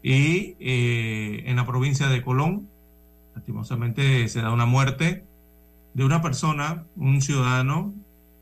Y 0.06 0.56
eh, 0.60 1.46
en 1.48 1.56
la 1.56 1.66
provincia 1.66 2.08
de 2.10 2.22
Colón, 2.22 2.70
lastimosamente 3.34 4.28
se 4.28 4.40
da 4.40 4.52
una 4.52 4.68
muerte 4.68 5.26
de 5.96 6.06
una 6.06 6.22
persona, 6.22 6.86
un 6.96 7.24
ciudadano, 7.24 7.92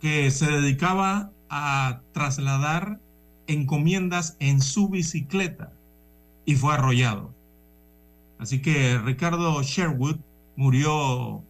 que 0.02 0.30
se 0.30 0.52
dedicaba 0.52 1.32
a 1.50 2.02
trasladar 2.12 3.00
encomiendas 3.48 4.36
en 4.42 4.60
su 4.60 4.90
bicicleta 4.90 5.72
y 6.44 6.56
fue 6.56 6.74
arrollado. 6.74 7.34
Así 8.40 8.62
que 8.62 8.98
Ricardo 8.98 9.64
Sherwood 9.64 10.18
murió 10.58 11.44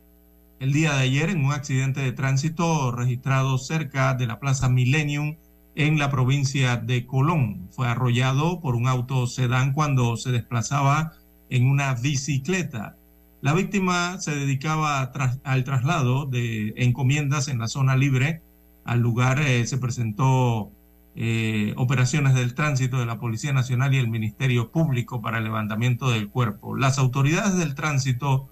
el 0.60 0.74
día 0.74 0.94
de 0.94 1.02
ayer 1.02 1.32
en 1.32 1.44
un 1.44 1.54
accidente 1.54 2.02
de 2.02 2.12
tránsito 2.12 2.92
registrado 2.92 3.58
cerca 3.58 4.14
de 4.14 4.28
la 4.28 4.40
Plaza 4.40 4.70
Millennium 4.70 5.38
en 5.76 5.98
la 5.98 6.10
provincia 6.10 6.78
de 6.78 7.06
Colón. 7.06 7.68
Fue 7.72 7.88
arrollado 7.88 8.62
por 8.62 8.76
un 8.76 8.88
auto 8.88 9.28
sedán 9.28 9.74
cuando 9.74 10.18
se 10.18 10.32
desplazaba 10.32 11.14
en 11.50 11.68
una 11.68 11.94
bicicleta. 11.96 12.96
La 13.42 13.54
víctima 13.54 14.20
se 14.20 14.36
dedicaba 14.36 15.12
al 15.44 15.64
traslado 15.64 16.26
de 16.26 16.74
encomiendas 16.78 17.48
en 17.48 17.60
la 17.60 17.68
zona 17.68 17.98
libre. 17.98 18.42
Al 18.86 19.00
lugar 19.00 19.42
eh, 19.42 19.66
se 19.68 19.78
presentó 19.78 20.72
eh, 21.16 21.74
operaciones 21.78 22.34
del 22.36 22.56
tránsito 22.56 23.00
de 23.00 23.06
la 23.06 23.20
Policía 23.20 23.54
Nacional 23.54 23.94
y 23.94 23.98
el 23.98 24.10
Ministerio 24.10 24.72
Público 24.72 25.22
para 25.22 25.40
el 25.40 25.44
levantamiento 25.44 26.10
del 26.10 26.30
cuerpo. 26.30 26.76
Las 26.76 26.98
autoridades 26.98 27.58
del 27.58 27.76
tránsito, 27.76 28.50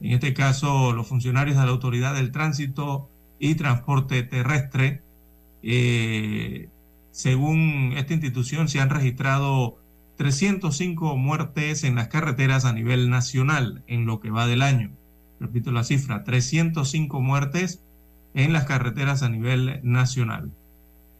en 0.00 0.12
este 0.12 0.34
caso 0.34 0.92
los 0.92 1.08
funcionarios 1.08 1.56
de 1.56 1.64
la 1.64 1.72
Autoridad 1.72 2.14
del 2.14 2.30
Tránsito 2.30 3.10
y 3.38 3.56
Transporte 3.56 4.22
Terrestre, 4.22 5.02
eh, 5.62 6.68
según 7.10 7.94
esta 7.96 8.14
institución, 8.14 8.68
se 8.68 8.80
han 8.80 8.90
registrado 8.90 9.78
305 10.16 11.16
muertes 11.16 11.84
en 11.84 11.94
las 11.94 12.08
carreteras 12.08 12.64
a 12.64 12.72
nivel 12.72 13.10
nacional 13.10 13.82
en 13.86 14.06
lo 14.06 14.20
que 14.20 14.30
va 14.30 14.46
del 14.46 14.62
año. 14.62 14.90
Repito 15.40 15.70
la 15.70 15.84
cifra, 15.84 16.24
305 16.24 17.20
muertes 17.20 17.82
en 18.34 18.52
las 18.52 18.64
carreteras 18.64 19.22
a 19.22 19.28
nivel 19.28 19.80
nacional. 19.82 20.52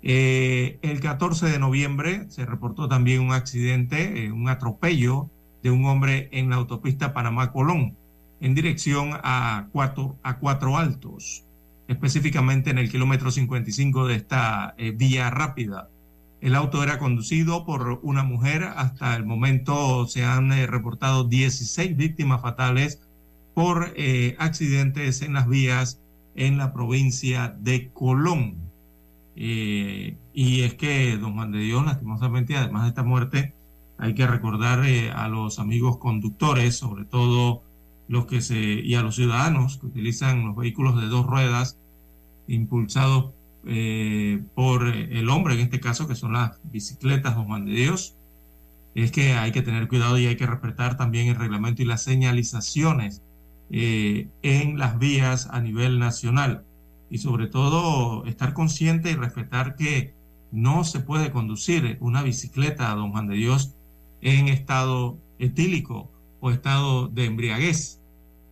Eh, 0.03 0.79
el 0.83 1.01
14 1.01 1.47
de 1.47 1.59
noviembre 1.59 2.27
se 2.29 2.47
reportó 2.47 2.89
también 2.89 3.21
un 3.21 3.33
accidente, 3.33 4.25
eh, 4.25 4.33
un 4.33 4.49
atropello 4.49 5.29
de 5.63 5.71
un 5.71 5.85
hombre 5.87 6.29
en 6.33 6.51
la 6.51 6.57
autopista 6.57 7.13
Panamá-Colón 7.13 7.97
en 8.41 8.55
dirección 8.55 9.11
a 9.15 9.69
cuatro, 9.73 10.17
a 10.23 10.39
cuatro 10.39 10.77
Altos, 10.77 11.45
específicamente 11.89 12.71
en 12.71 12.79
el 12.79 12.91
kilómetro 12.91 13.31
55 13.31 14.07
de 14.07 14.15
esta 14.15 14.75
eh, 14.77 14.93
vía 14.93 15.31
rápida. 15.31 15.89
El 16.41 16.55
auto 16.55 16.83
era 16.85 16.99
conducido 16.99 17.65
por 17.65 17.99
una 18.03 18.23
mujer. 18.23 18.63
Hasta 18.63 19.17
el 19.17 19.25
momento 19.25 20.07
se 20.07 20.25
han 20.25 20.53
eh, 20.53 20.67
reportado 20.67 21.25
16 21.25 21.97
víctimas 21.97 22.43
fatales 22.43 23.01
por 23.55 23.93
eh, 23.97 24.37
accidentes 24.39 25.23
en 25.23 25.33
las 25.33 25.49
vías 25.49 26.01
en 26.37 26.59
la 26.59 26.73
provincia 26.73 27.57
de 27.59 27.91
Colón. 27.93 28.57
Y 29.35 30.63
es 30.63 30.75
que, 30.75 31.17
don 31.17 31.35
Juan 31.35 31.53
de 31.53 31.61
Dios, 31.61 31.85
lastimosamente, 31.85 32.57
además 32.57 32.83
de 32.83 32.89
esta 32.89 33.05
muerte, 33.05 33.55
hay 33.97 34.15
que 34.15 34.27
recordar 34.27 34.81
a 35.15 35.29
los 35.29 35.61
amigos 35.61 35.99
conductores, 35.99 36.77
sobre 36.77 37.05
todo 37.05 37.63
los 38.09 38.27
que 38.27 38.41
se, 38.41 38.59
y 38.59 38.95
a 38.95 39.03
los 39.03 39.17
ciudadanos 39.17 39.79
que 39.79 39.87
utilizan 39.87 40.47
los 40.47 40.57
vehículos 40.57 41.01
de 41.01 41.07
dos 41.07 41.27
ruedas 41.27 41.79
impulsados 42.47 43.33
eh, 43.67 44.43
por 44.55 44.89
el 44.89 45.29
hombre, 45.29 45.55
en 45.55 45.61
este 45.61 45.81
caso, 45.81 46.09
que 46.09 46.15
son 46.15 46.33
las 46.33 46.59
bicicletas, 46.65 47.37
don 47.37 47.47
Juan 47.47 47.67
de 47.67 47.73
Dios, 47.73 48.17
es 48.95 49.13
que 49.13 49.35
hay 49.35 49.53
que 49.53 49.63
tener 49.63 49.89
cuidado 49.89 50.19
y 50.19 50.27
hay 50.27 50.37
que 50.37 50.47
respetar 50.47 50.97
también 50.97 51.29
el 51.29 51.37
reglamento 51.37 51.83
y 51.83 51.85
las 51.85 52.03
señalizaciones 52.03 53.23
eh, 53.71 54.29
en 54.43 54.79
las 54.79 54.99
vías 54.99 55.49
a 55.51 55.61
nivel 55.61 55.99
nacional. 55.99 56.65
Y 57.11 57.19
sobre 57.19 57.47
todo 57.47 58.25
estar 58.27 58.55
consciente 58.55 59.11
y 59.11 59.15
respetar 59.15 59.77
que 59.77 60.15
no 60.51 60.85
se 60.85 61.01
puede 61.01 61.31
conducir 61.31 61.99
una 62.01 62.23
bicicleta, 62.23 62.95
don 62.95 63.13
Juan 63.13 63.27
de 63.27 63.37
Dios, 63.37 63.75
en 64.21 64.49
estado 64.49 65.19
etílico 65.39 66.11
o 66.41 66.51
estado 66.51 67.09
de 67.09 67.27
embriaguez, 67.27 67.98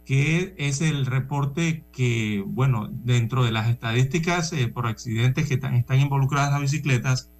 que 0.06 0.54
es 0.56 0.80
el 0.80 1.04
reporte 1.04 1.84
que, 1.92 2.42
bueno, 2.46 2.88
dentro 2.90 3.44
de 3.44 3.50
las 3.50 3.68
estadísticas 3.68 4.52
eh, 4.52 4.68
por 4.68 4.86
accidentes 4.86 5.48
que 5.48 5.54
están, 5.54 5.84
involucradas 6.00 6.52
las 6.52 6.60
bicicletas, 6.60 7.32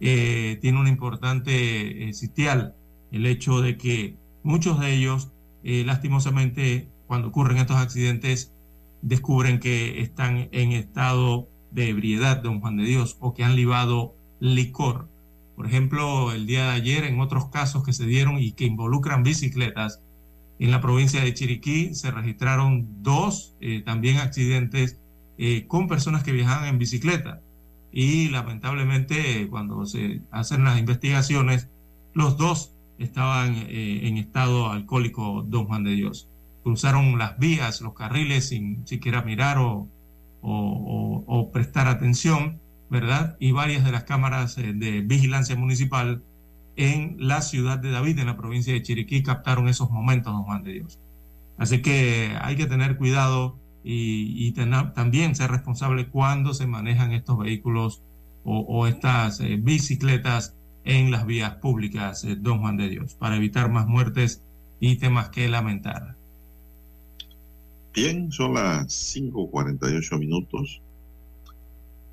eh, 0.00 0.58
tiene 0.60 0.78
un 0.78 0.86
importante 0.86 2.08
eh, 2.08 2.12
sitial 2.12 2.76
el 3.10 3.26
hecho 3.26 3.60
de 3.60 3.76
que 3.76 4.16
muchos 4.42 4.80
de 4.80 4.94
ellos, 4.94 5.32
eh, 5.64 5.82
lastimosamente, 5.84 6.88
cuando 7.06 7.28
ocurren 7.28 7.58
estos 7.58 7.76
accidentes, 7.76 8.52
descubren 9.02 9.58
que 9.58 10.00
están 10.00 10.48
en 10.52 10.72
estado 10.72 11.48
de 11.70 11.88
ebriedad, 11.88 12.42
don 12.42 12.60
Juan 12.60 12.76
de 12.76 12.84
Dios, 12.84 13.16
o 13.20 13.34
que 13.34 13.44
han 13.44 13.56
libado 13.56 14.14
licor. 14.40 15.08
Por 15.56 15.66
ejemplo, 15.66 16.32
el 16.32 16.46
día 16.46 16.64
de 16.64 16.70
ayer, 16.70 17.04
en 17.04 17.20
otros 17.20 17.48
casos 17.48 17.84
que 17.84 17.92
se 17.92 18.06
dieron 18.06 18.38
y 18.38 18.52
que 18.52 18.64
involucran 18.64 19.22
bicicletas, 19.22 20.02
en 20.60 20.70
la 20.70 20.80
provincia 20.80 21.22
de 21.22 21.32
Chiriquí 21.32 21.94
se 21.94 22.10
registraron 22.10 23.02
dos 23.02 23.56
eh, 23.60 23.80
también 23.80 24.18
accidentes 24.18 24.98
eh, 25.38 25.66
con 25.66 25.88
personas 25.88 26.22
que 26.22 26.32
viajaban 26.32 26.68
en 26.68 26.78
bicicleta. 26.78 27.40
Y 27.92 28.28
lamentablemente, 28.28 29.48
cuando 29.48 29.86
se 29.86 30.20
hacen 30.30 30.64
las 30.64 30.78
investigaciones, 30.78 31.68
los 32.12 32.36
dos 32.36 32.74
estaban 32.98 33.54
eh, 33.56 34.06
en 34.06 34.18
estado 34.18 34.70
alcohólico, 34.70 35.44
don 35.48 35.64
Juan 35.64 35.82
de 35.82 35.92
Dios. 35.92 36.28
Cruzaron 36.62 37.16
las 37.18 37.38
vías, 37.38 37.80
los 37.80 37.94
carriles 37.94 38.48
sin 38.48 38.86
siquiera 38.86 39.22
mirar 39.22 39.56
o, 39.56 39.88
o, 40.42 40.52
o, 40.52 41.24
o 41.26 41.50
prestar 41.50 41.88
atención, 41.88 42.60
¿verdad? 42.90 43.38
Y 43.40 43.52
varias 43.52 43.82
de 43.82 43.92
las 43.92 44.04
cámaras 44.04 44.58
eh, 44.58 44.74
de 44.74 45.00
vigilancia 45.00 45.56
municipal 45.56 46.22
en 46.80 47.16
la 47.18 47.42
ciudad 47.42 47.78
de 47.78 47.90
David, 47.90 48.18
en 48.18 48.26
la 48.26 48.38
provincia 48.38 48.72
de 48.72 48.82
Chiriquí, 48.82 49.22
captaron 49.22 49.68
esos 49.68 49.90
momentos, 49.90 50.32
don 50.32 50.44
Juan 50.44 50.62
de 50.62 50.72
Dios. 50.72 50.98
Así 51.58 51.82
que 51.82 52.34
hay 52.40 52.56
que 52.56 52.64
tener 52.64 52.96
cuidado 52.96 53.58
y, 53.84 54.50
tener, 54.52 54.94
también 54.94 55.34
ser 55.34 55.50
responsable 55.50 56.08
cuando 56.08 56.54
se 56.54 56.66
manejan 56.66 57.12
estos 57.12 57.38
vehículos 57.38 58.00
o, 58.44 58.60
o 58.60 58.86
estas 58.86 59.40
eh, 59.40 59.58
bicicletas 59.60 60.54
en 60.84 61.10
las 61.10 61.26
vías 61.26 61.56
públicas, 61.56 62.24
eh, 62.24 62.36
don 62.36 62.60
Juan 62.60 62.78
de 62.78 62.88
Dios, 62.88 63.14
para 63.14 63.36
evitar 63.36 63.70
más 63.70 63.86
muertes 63.86 64.42
y 64.80 64.96
temas 64.96 65.28
que 65.28 65.48
lamentar. 65.50 66.16
Bien, 67.92 68.32
son 68.32 68.54
las 68.54 68.86
5.48 69.14 70.18
minutos. 70.18 70.80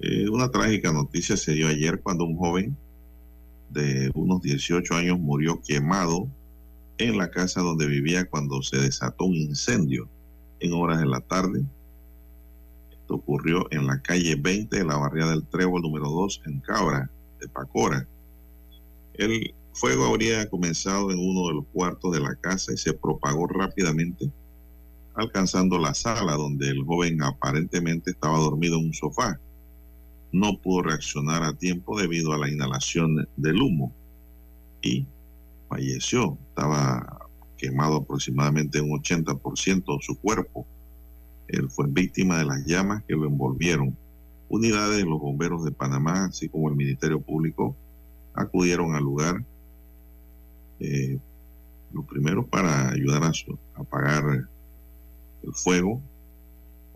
Eh, 0.02 0.28
una 0.28 0.50
trágica 0.50 0.92
noticia 0.92 1.38
se 1.38 1.54
dio 1.54 1.70
ayer 1.70 2.02
cuando 2.02 2.26
un 2.26 2.36
joven 2.36 2.76
de 3.70 4.12
unos 4.14 4.42
18 4.42 4.96
años 4.96 5.20
murió 5.20 5.62
quemado 5.62 6.28
en 6.98 7.18
la 7.18 7.30
casa 7.30 7.62
donde 7.62 7.88
vivía 7.88 8.26
cuando 8.26 8.62
se 8.62 8.78
desató 8.78 9.26
un 9.26 9.36
incendio 9.36 10.10
en 10.60 10.74
horas 10.74 11.00
de 11.00 11.06
la 11.06 11.22
tarde. 11.22 11.64
Esto 12.92 13.16
ocurrió 13.16 13.68
en 13.72 13.88
la 13.88 14.02
calle 14.02 14.36
20 14.36 14.76
de 14.76 14.86
la 14.86 14.98
barriada 14.98 15.32
del 15.32 15.46
Trébol 15.46 15.82
número 15.82 16.10
2 16.10 16.42
en 16.46 16.60
Cabra, 16.60 17.10
de 17.40 17.48
Pacora. 17.48 18.08
El 19.14 19.54
fuego 19.74 20.06
habría 20.06 20.50
comenzado 20.50 21.12
en 21.12 21.20
uno 21.20 21.48
de 21.48 21.54
los 21.56 21.66
cuartos 21.72 22.12
de 22.12 22.20
la 22.20 22.36
casa 22.36 22.74
y 22.74 22.78
se 22.78 22.94
propagó 22.94 23.48
rápidamente, 23.48 24.32
alcanzando 25.14 25.78
la 25.78 25.94
sala 25.94 26.34
donde 26.34 26.70
el 26.70 26.84
joven 26.84 27.22
aparentemente 27.22 28.12
estaba 28.12 28.40
dormido 28.40 28.78
en 28.78 28.86
un 28.86 28.94
sofá. 28.94 29.40
No 30.32 30.58
pudo 30.58 30.84
reaccionar 30.84 31.44
a 31.44 31.54
tiempo 31.54 32.00
debido 32.00 32.34
a 32.34 32.38
la 32.38 32.50
inhalación 32.50 33.28
del 33.38 33.62
humo 33.62 33.94
y 34.82 35.06
falleció. 35.70 36.38
Estaba 36.50 37.28
quemado 37.58 37.98
aproximadamente 37.98 38.82
un 38.82 38.92
80% 39.02 39.98
de 39.98 40.06
su 40.06 40.20
cuerpo. 40.20 40.66
Él 41.48 41.70
fue 41.70 41.88
víctima 41.88 42.38
de 42.38 42.46
las 42.46 42.66
llamas 42.66 43.04
que 43.08 43.16
lo 43.16 43.26
envolvieron. 43.26 43.98
Unidades 44.50 44.98
de 44.98 45.06
los 45.06 45.20
bomberos 45.20 45.64
de 45.64 45.72
Panamá, 45.72 46.26
así 46.26 46.50
como 46.50 46.70
el 46.70 46.76
Ministerio 46.76 47.22
Público, 47.22 47.76
acudieron 48.34 48.96
al 48.96 49.04
lugar. 49.04 49.44
Eh, 50.80 51.18
lo 51.92 52.04
primero 52.04 52.46
para 52.46 52.90
ayudar 52.90 53.24
a, 53.24 53.34
su, 53.34 53.58
a 53.76 53.82
apagar 53.82 54.24
el 55.44 55.54
fuego, 55.54 56.02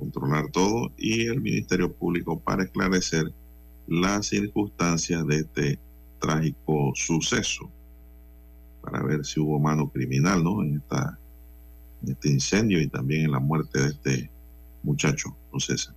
controlar 0.01 0.49
todo, 0.49 0.91
y 0.97 1.27
el 1.27 1.41
Ministerio 1.41 1.93
Público 1.93 2.39
para 2.39 2.63
esclarecer 2.63 3.31
las 3.87 4.25
circunstancias 4.25 5.27
de 5.27 5.35
este 5.37 5.79
trágico 6.19 6.91
suceso, 6.95 7.69
para 8.81 9.03
ver 9.03 9.23
si 9.23 9.39
hubo 9.39 9.59
mano 9.59 9.89
criminal 9.89 10.43
¿no? 10.43 10.63
en, 10.63 10.77
esta, 10.77 11.19
este 12.07 12.29
incendio 12.29 12.81
y 12.81 12.87
también 12.87 13.25
en 13.25 13.31
la 13.31 13.39
muerte 13.39 13.79
de 13.79 13.87
este 13.89 14.31
muchacho, 14.81 15.37
no 15.53 15.59
César. 15.59 15.93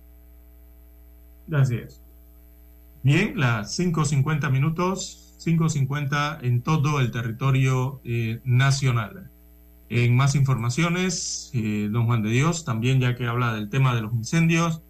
Gracias. 1.47 1.99
Bien, 3.01 3.39
las 3.39 3.79
5.50 3.79 4.51
minutos, 4.51 5.35
5.50 5.43 6.43
en 6.43 6.61
todo 6.61 6.99
el 6.99 7.09
territorio 7.09 8.01
eh, 8.03 8.39
nacional. 8.43 9.31
En 9.89 10.15
más 10.15 10.35
informaciones, 10.35 11.51
eh, 11.53 11.89
don 11.91 12.05
Juan 12.05 12.23
de 12.23 12.31
Dios, 12.31 12.65
también 12.65 12.99
ya 12.99 13.15
que 13.15 13.27
habla 13.27 13.53
del 13.53 13.69
tema 13.69 13.95
de 13.95 14.01
los 14.01 14.13
incendios, 14.13 14.81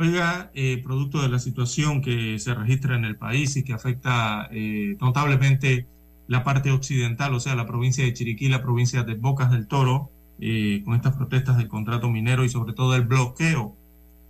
oiga, 0.00 0.50
eh, 0.54 0.80
producto 0.82 1.20
de 1.20 1.28
la 1.28 1.38
situación 1.38 2.00
que 2.00 2.38
se 2.38 2.54
registra 2.54 2.96
en 2.96 3.04
el 3.04 3.16
país 3.16 3.56
y 3.56 3.64
que 3.64 3.72
afecta 3.72 4.48
eh, 4.50 4.96
notablemente 5.00 5.86
la 6.26 6.44
parte 6.44 6.70
occidental, 6.70 7.34
o 7.34 7.40
sea, 7.40 7.54
la 7.54 7.66
provincia 7.66 8.04
de 8.04 8.14
Chiriquí, 8.14 8.48
la 8.48 8.62
provincia 8.62 9.02
de 9.02 9.14
Bocas 9.14 9.50
del 9.50 9.66
Toro, 9.66 10.10
eh, 10.40 10.80
con 10.84 10.94
estas 10.94 11.16
protestas 11.16 11.58
del 11.58 11.68
contrato 11.68 12.08
minero 12.08 12.44
y 12.44 12.48
sobre 12.48 12.72
todo 12.72 12.96
el 12.96 13.02
bloqueo 13.02 13.76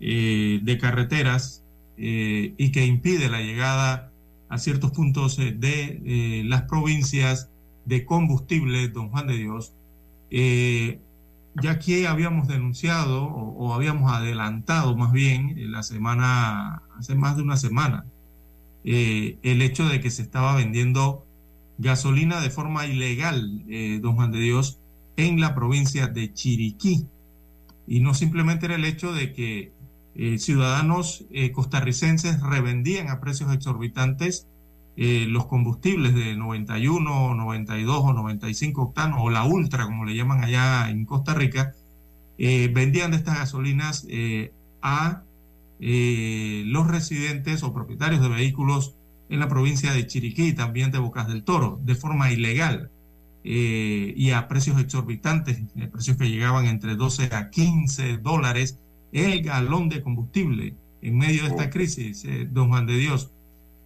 eh, 0.01 0.59
de 0.62 0.79
carreteras 0.79 1.64
y 2.03 2.73
que 2.73 2.87
impide 2.87 3.29
la 3.29 3.42
llegada 3.42 4.11
a 4.49 4.57
ciertos 4.57 4.90
puntos 4.92 5.37
de 5.37 6.42
las 6.46 6.62
provincias 6.62 7.51
de 7.85 8.07
combustible, 8.07 8.88
don 8.88 9.11
Juan 9.11 9.27
de 9.27 9.37
Dios, 9.37 9.75
eh, 10.31 11.01
ya 11.61 11.79
que 11.79 12.07
habíamos 12.07 12.49
denunciado 12.49 13.25
o, 13.25 13.75
habíamos 13.75 14.12
adelantado 14.12 14.97
más 14.97 15.12
bien 15.12 15.59
en 15.59 15.73
la 15.73 15.83
semana, 15.83 16.83
hace 16.99 17.14
más 17.14 17.37
de 17.37 17.43
una 17.43 17.57
semana, 17.57 18.05
eh, 18.85 19.38
el 19.43 19.62
hecho 19.62 19.88
de 19.88 20.01
que 20.01 20.11
se 20.11 20.23
estaba 20.23 20.55
vendiendo 20.57 21.27
gasolina 21.79 22.40
de 22.40 22.51
forma 22.51 22.87
ilegal, 22.87 23.64
eh, 23.69 23.99
don 24.03 24.16
Juan 24.16 24.33
de 24.33 24.40
Dios, 24.40 24.79
en 25.16 25.40
la 25.40 25.55
provincia 25.55 26.07
de 26.09 26.33
Chiriquí. 26.33 27.07
Y 27.87 28.01
no 28.01 28.14
simplemente 28.14 28.66
era 28.66 28.77
el 28.77 28.85
hecho 28.85 29.12
de 29.12 29.33
que 29.33 29.73
eh, 30.14 30.38
ciudadanos 30.38 31.25
costarricenses 31.53 32.40
revendían 32.40 33.09
a 33.09 33.21
precios 33.21 33.53
exorbitantes 33.53 34.47
eh, 35.01 35.27
los 35.29 35.47
combustibles 35.47 36.15
de 36.15 36.37
91, 36.37 37.35
92 37.35 38.03
o 38.05 38.13
95 38.13 38.83
octanos, 38.83 39.21
o 39.23 39.31
la 39.31 39.45
ultra, 39.47 39.87
como 39.87 40.05
le 40.05 40.15
llaman 40.17 40.45
allá 40.45 40.91
en 40.91 41.07
Costa 41.07 41.35
Rica, 41.35 41.73
eh, 42.39 42.71
vendían 42.75 43.11
de 43.13 43.19
estas 43.19 43.39
gasolinas 43.39 44.07
eh, 44.11 44.55
a 44.83 45.25
eh, 45.79 46.65
los 46.67 46.87
residentes 46.89 47.63
o 47.63 47.73
propietarios 47.73 48.21
de 48.23 48.29
vehículos 48.29 48.97
en 49.31 49.41
la 49.41 49.49
provincia 49.49 49.93
de 49.93 50.07
Chiriquí 50.07 50.49
y 50.49 50.53
también 50.55 50.91
de 50.91 50.99
Bocas 50.99 51.29
del 51.29 51.45
Toro, 51.45 51.81
de 51.83 51.95
forma 51.95 52.31
ilegal 52.33 52.93
eh, 53.45 54.13
y 54.17 54.31
a 54.33 54.49
precios 54.49 54.81
exorbitantes, 54.81 55.63
eh, 55.77 55.89
precios 55.89 56.17
que 56.19 56.29
llegaban 56.31 56.67
entre 56.67 56.97
12 56.97 57.31
a 57.35 57.51
15 57.51 58.19
dólares 58.19 58.79
el 59.13 59.43
galón 59.43 59.89
de 59.89 60.03
combustible 60.03 60.77
en 61.01 61.17
medio 61.19 61.43
de 61.45 61.49
esta 61.51 61.65
Oh. 61.67 61.71
crisis, 61.71 62.27
don 62.51 62.69
Juan 62.69 62.87
de 62.87 62.99
Dios. 62.99 63.33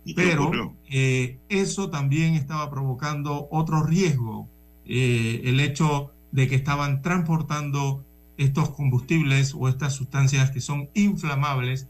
¿Y 0.05 0.15
qué 0.15 0.23
Pero 0.23 0.75
eh, 0.91 1.39
eso 1.49 1.91
también 1.91 2.35
estaba 2.35 2.71
provocando 2.71 3.49
otro 3.51 3.83
riesgo, 3.83 4.49
eh, 4.87 5.43
el 5.45 5.61
hecho 5.61 6.11
de 6.33 6.49
que 6.49 6.55
estaban 6.57 7.01
transportando 7.03 8.05
estos 8.37 8.71
combustibles 8.71 9.55
o 9.57 9.69
estas 9.69 9.95
sustancias 9.95 10.51
que 10.51 10.61
son 10.61 10.89
inflamables 10.95 11.89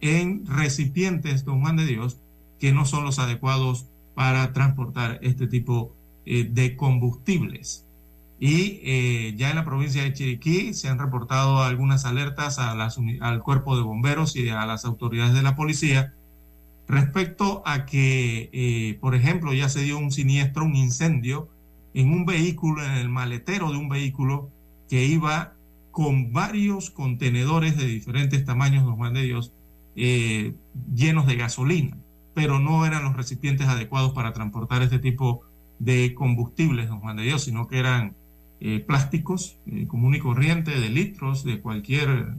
en 0.00 0.44
recipientes, 0.46 1.44
don 1.44 1.60
Juan 1.62 1.76
de 1.76 1.86
Dios, 1.86 2.18
que 2.60 2.72
no 2.72 2.84
son 2.84 3.04
los 3.04 3.18
adecuados 3.18 3.86
para 4.14 4.52
transportar 4.52 5.18
este 5.22 5.46
tipo 5.46 5.92
eh, 6.26 6.44
de 6.50 6.76
combustibles. 6.76 7.84
Y 8.38 9.34
ya 9.36 9.48
en 9.48 9.56
la 9.56 9.64
provincia 9.64 10.02
de 10.02 10.12
Chiriquí 10.12 10.74
se 10.74 10.88
han 10.88 10.98
reportado 10.98 11.62
algunas 11.62 12.04
alertas 12.04 12.58
a 12.58 12.74
las 12.74 12.98
uni- 12.98 13.18
al 13.22 13.42
cuerpo 13.42 13.76
de 13.76 13.82
bomberos 13.82 14.36
y 14.36 14.50
a 14.50 14.66
las 14.66 14.84
autoridades 14.84 15.32
de 15.32 15.42
la 15.42 15.56
policía 15.56 16.12
respecto 16.88 17.62
a 17.66 17.84
que, 17.84 18.50
eh, 18.52 18.98
por 19.00 19.14
ejemplo, 19.14 19.52
ya 19.52 19.68
se 19.68 19.82
dio 19.82 19.98
un 19.98 20.12
siniestro, 20.12 20.64
un 20.64 20.76
incendio 20.76 21.48
en 21.94 22.12
un 22.12 22.26
vehículo, 22.26 22.84
en 22.84 22.92
el 22.92 23.08
maletero 23.08 23.70
de 23.70 23.78
un 23.78 23.88
vehículo 23.88 24.50
que 24.88 25.04
iba 25.04 25.54
con 25.90 26.32
varios 26.32 26.90
contenedores 26.90 27.76
de 27.76 27.86
diferentes 27.86 28.44
tamaños, 28.44 28.84
don 28.84 28.96
Juan 28.96 29.14
de 29.14 29.22
Dios, 29.22 29.52
eh, 29.96 30.54
llenos 30.94 31.26
de 31.26 31.36
gasolina, 31.36 31.96
pero 32.34 32.60
no 32.60 32.84
eran 32.84 33.02
los 33.02 33.16
recipientes 33.16 33.66
adecuados 33.66 34.12
para 34.12 34.32
transportar 34.32 34.82
este 34.82 34.98
tipo 34.98 35.42
de 35.78 36.14
combustibles, 36.14 36.88
don 36.88 37.00
Juan 37.00 37.16
de 37.16 37.24
Dios, 37.24 37.44
sino 37.44 37.66
que 37.66 37.78
eran 37.78 38.14
eh, 38.60 38.80
plásticos 38.80 39.58
común 39.88 40.14
y 40.14 40.18
corriente 40.18 40.78
de 40.78 40.88
litros 40.88 41.44
de 41.44 41.60
cualquier 41.60 42.34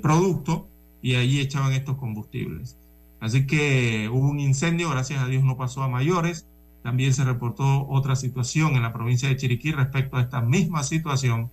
producto 0.00 0.68
y 1.02 1.14
ahí 1.14 1.40
echaban 1.40 1.72
estos 1.72 1.96
combustibles. 1.96 2.76
Así 3.20 3.46
que 3.46 4.08
hubo 4.12 4.28
un 4.28 4.40
incendio, 4.40 4.90
gracias 4.90 5.22
a 5.22 5.26
Dios 5.26 5.44
no 5.44 5.56
pasó 5.56 5.82
a 5.82 5.88
mayores. 5.88 6.46
También 6.82 7.14
se 7.14 7.24
reportó 7.24 7.86
otra 7.88 8.14
situación 8.14 8.76
en 8.76 8.82
la 8.82 8.92
provincia 8.92 9.28
de 9.28 9.36
Chiriquí 9.36 9.72
respecto 9.72 10.16
a 10.16 10.22
esta 10.22 10.40
misma 10.40 10.82
situación. 10.82 11.50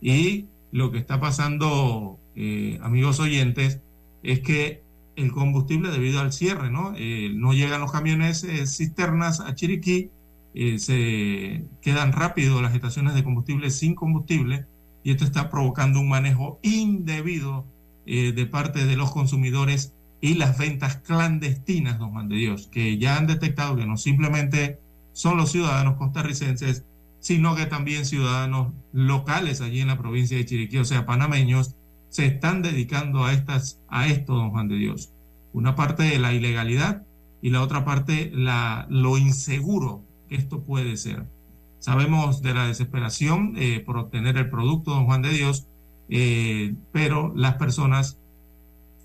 Y 0.00 0.46
lo 0.72 0.90
que 0.90 0.98
está 0.98 1.20
pasando, 1.20 2.18
eh, 2.34 2.78
amigos 2.82 3.20
oyentes, 3.20 3.80
es 4.22 4.40
que 4.40 4.82
el 5.14 5.30
combustible 5.30 5.90
debido 5.90 6.20
al 6.20 6.32
cierre, 6.32 6.70
¿no? 6.70 6.94
Eh, 6.96 7.32
llegan 7.52 7.80
los 7.80 7.92
camiones 7.92 8.42
eh, 8.42 8.66
cisternas 8.66 9.40
a 9.40 9.54
Chiriquí, 9.54 10.10
se 10.78 11.64
quedan 11.80 12.12
rápido 12.12 12.62
las 12.62 12.74
estaciones 12.74 13.14
de 13.14 13.24
combustible 13.24 13.70
sin 13.70 13.96
combustible 13.96 14.66
y 15.02 15.10
esto 15.10 15.24
está 15.24 15.50
provocando 15.50 15.98
un 15.98 16.08
manejo 16.08 16.60
indebido 16.62 17.66
de 18.06 18.46
parte 18.46 18.86
de 18.86 18.96
los 18.96 19.10
consumidores 19.10 19.94
y 20.24 20.32
las 20.32 20.56
ventas 20.56 20.96
clandestinas, 20.96 21.98
don 21.98 22.12
Juan 22.12 22.30
de 22.30 22.36
Dios, 22.36 22.66
que 22.68 22.96
ya 22.96 23.18
han 23.18 23.26
detectado 23.26 23.76
que 23.76 23.84
no 23.84 23.98
simplemente 23.98 24.80
son 25.12 25.36
los 25.36 25.52
ciudadanos 25.52 25.98
costarricenses, 25.98 26.86
sino 27.20 27.54
que 27.54 27.66
también 27.66 28.06
ciudadanos 28.06 28.72
locales 28.94 29.60
allí 29.60 29.82
en 29.82 29.88
la 29.88 29.98
provincia 29.98 30.38
de 30.38 30.46
Chiriquí, 30.46 30.78
o 30.78 30.86
sea, 30.86 31.04
panameños, 31.04 31.74
se 32.08 32.24
están 32.24 32.62
dedicando 32.62 33.22
a, 33.22 33.34
estas, 33.34 33.82
a 33.88 34.06
esto, 34.06 34.34
don 34.34 34.50
Juan 34.50 34.68
de 34.68 34.76
Dios. 34.76 35.12
Una 35.52 35.76
parte 35.76 36.04
de 36.04 36.18
la 36.18 36.32
ilegalidad 36.32 37.02
y 37.42 37.50
la 37.50 37.60
otra 37.60 37.84
parte 37.84 38.30
la, 38.32 38.86
lo 38.88 39.18
inseguro 39.18 40.06
que 40.30 40.36
esto 40.36 40.62
puede 40.62 40.96
ser. 40.96 41.26
Sabemos 41.80 42.40
de 42.40 42.54
la 42.54 42.66
desesperación 42.66 43.52
eh, 43.58 43.80
por 43.84 43.98
obtener 43.98 44.38
el 44.38 44.48
producto, 44.48 44.92
don 44.92 45.04
Juan 45.04 45.20
de 45.20 45.34
Dios, 45.34 45.66
eh, 46.08 46.74
pero 46.92 47.34
las 47.36 47.56
personas 47.56 48.16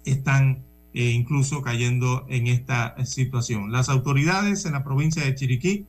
están 0.06 0.69
eh, 0.94 1.12
incluso 1.12 1.62
cayendo 1.62 2.26
en 2.30 2.48
esta 2.48 2.96
situación. 3.06 3.72
Las 3.72 3.90
autoridades 3.90 4.66
en 4.66 4.74
la 4.74 4.84
provincia 4.84 5.24
de 5.24 5.36
Chiriquí, 5.36 5.86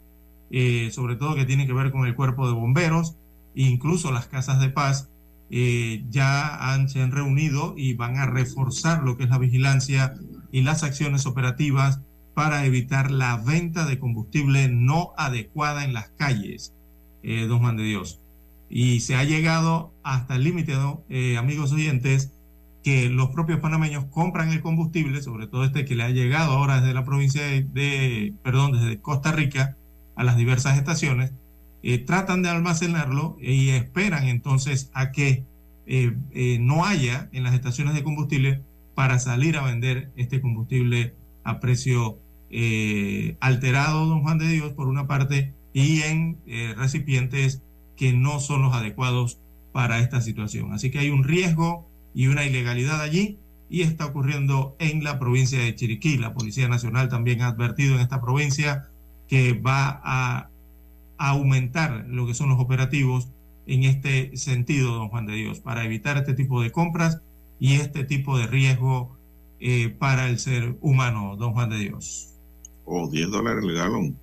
eh, 0.50 0.90
sobre 0.92 1.16
todo 1.16 1.34
que 1.34 1.44
tiene 1.44 1.66
que 1.66 1.72
ver 1.72 1.90
con 1.90 2.06
el 2.06 2.14
cuerpo 2.14 2.46
de 2.46 2.54
bomberos, 2.54 3.16
e 3.54 3.62
incluso 3.62 4.12
las 4.12 4.26
casas 4.26 4.60
de 4.60 4.70
paz, 4.70 5.10
eh, 5.50 6.04
ya 6.10 6.72
han, 6.72 6.88
se 6.88 7.02
han 7.02 7.10
reunido 7.10 7.74
y 7.76 7.94
van 7.94 8.18
a 8.18 8.26
reforzar 8.26 9.02
lo 9.02 9.16
que 9.16 9.24
es 9.24 9.30
la 9.30 9.38
vigilancia 9.38 10.14
y 10.52 10.62
las 10.62 10.84
acciones 10.84 11.26
operativas 11.26 12.00
para 12.34 12.64
evitar 12.64 13.10
la 13.10 13.36
venta 13.36 13.84
de 13.84 13.98
combustible 13.98 14.68
no 14.68 15.12
adecuada 15.16 15.84
en 15.84 15.92
las 15.92 16.10
calles, 16.10 16.72
eh, 17.22 17.46
don 17.46 17.58
Juan 17.58 17.76
de 17.76 17.82
Dios. 17.82 18.20
Y 18.68 19.00
se 19.00 19.16
ha 19.16 19.24
llegado 19.24 19.92
hasta 20.04 20.36
el 20.36 20.44
límite, 20.44 20.74
¿no? 20.74 21.02
eh, 21.08 21.36
amigos 21.36 21.72
oyentes, 21.72 22.32
que 22.82 23.10
los 23.10 23.30
propios 23.30 23.60
panameños 23.60 24.06
compran 24.06 24.50
el 24.50 24.62
combustible, 24.62 25.22
sobre 25.22 25.46
todo 25.46 25.64
este 25.64 25.84
que 25.84 25.94
le 25.94 26.02
ha 26.02 26.10
llegado 26.10 26.52
ahora 26.52 26.80
desde 26.80 26.94
la 26.94 27.04
provincia 27.04 27.42
de, 27.42 28.34
perdón, 28.42 28.72
desde 28.72 29.00
Costa 29.00 29.32
Rica 29.32 29.76
a 30.16 30.24
las 30.24 30.36
diversas 30.36 30.78
estaciones, 30.78 31.32
eh, 31.82 31.98
tratan 31.98 32.42
de 32.42 32.48
almacenarlo 32.48 33.36
y 33.40 33.70
esperan 33.70 34.28
entonces 34.28 34.90
a 34.94 35.12
que 35.12 35.44
eh, 35.92 36.16
eh, 36.30 36.58
no 36.60 36.84
haya 36.84 37.28
en 37.32 37.42
las 37.42 37.52
estaciones 37.52 37.94
de 37.94 38.04
combustible 38.04 38.62
para 38.94 39.18
salir 39.18 39.56
a 39.56 39.64
vender 39.64 40.12
este 40.14 40.40
combustible 40.40 41.16
a 41.42 41.58
precio 41.58 42.20
eh, 42.48 43.36
alterado, 43.40 44.06
don 44.06 44.22
Juan 44.22 44.38
de 44.38 44.46
Dios, 44.46 44.72
por 44.72 44.86
una 44.86 45.08
parte, 45.08 45.52
y 45.72 46.02
en 46.02 46.38
recipientes 46.76 47.62
que 47.96 48.12
no 48.12 48.38
son 48.38 48.62
los 48.62 48.72
adecuados 48.72 49.40
para 49.72 49.98
esta 49.98 50.20
situación. 50.20 50.72
Así 50.72 50.92
que 50.92 51.00
hay 51.00 51.10
un 51.10 51.24
riesgo 51.24 51.89
y 52.14 52.26
una 52.26 52.44
ilegalidad 52.44 53.00
allí 53.00 53.38
y 53.70 53.82
está 53.82 54.06
ocurriendo 54.06 54.74
en 54.80 55.04
la 55.04 55.18
provincia 55.18 55.60
de 55.60 55.74
Chiriquí. 55.74 56.18
La 56.18 56.34
Policía 56.34 56.68
Nacional 56.68 57.08
también 57.08 57.42
ha 57.42 57.48
advertido 57.48 57.94
en 57.94 58.00
esta 58.00 58.20
provincia 58.20 58.88
que 59.28 59.52
va 59.52 60.00
a, 60.04 60.50
aumentar 61.22 62.06
lo 62.08 62.26
que 62.26 62.32
son 62.32 62.48
los 62.48 62.58
operativos 62.58 63.28
en 63.66 63.84
este 63.84 64.34
sentido, 64.38 64.94
don 64.94 65.10
Juan 65.10 65.26
de 65.26 65.34
Dios, 65.34 65.60
para 65.60 65.84
evitar 65.84 66.16
este 66.16 66.32
tipo 66.32 66.62
de 66.62 66.72
compras 66.72 67.20
y 67.58 67.74
este 67.74 68.04
tipo 68.04 68.38
de 68.38 68.46
riesgo 68.46 69.18
eh, 69.60 69.90
para 69.90 70.30
el 70.30 70.38
ser 70.38 70.78
humano, 70.80 71.36
don 71.36 71.52
Juan 71.52 71.68
de 71.68 71.76
Dios. 71.76 72.38
O 72.86 73.06
10 73.06 73.30
dólares 73.30 73.62
el 73.62 73.74
galón. 73.74 74.16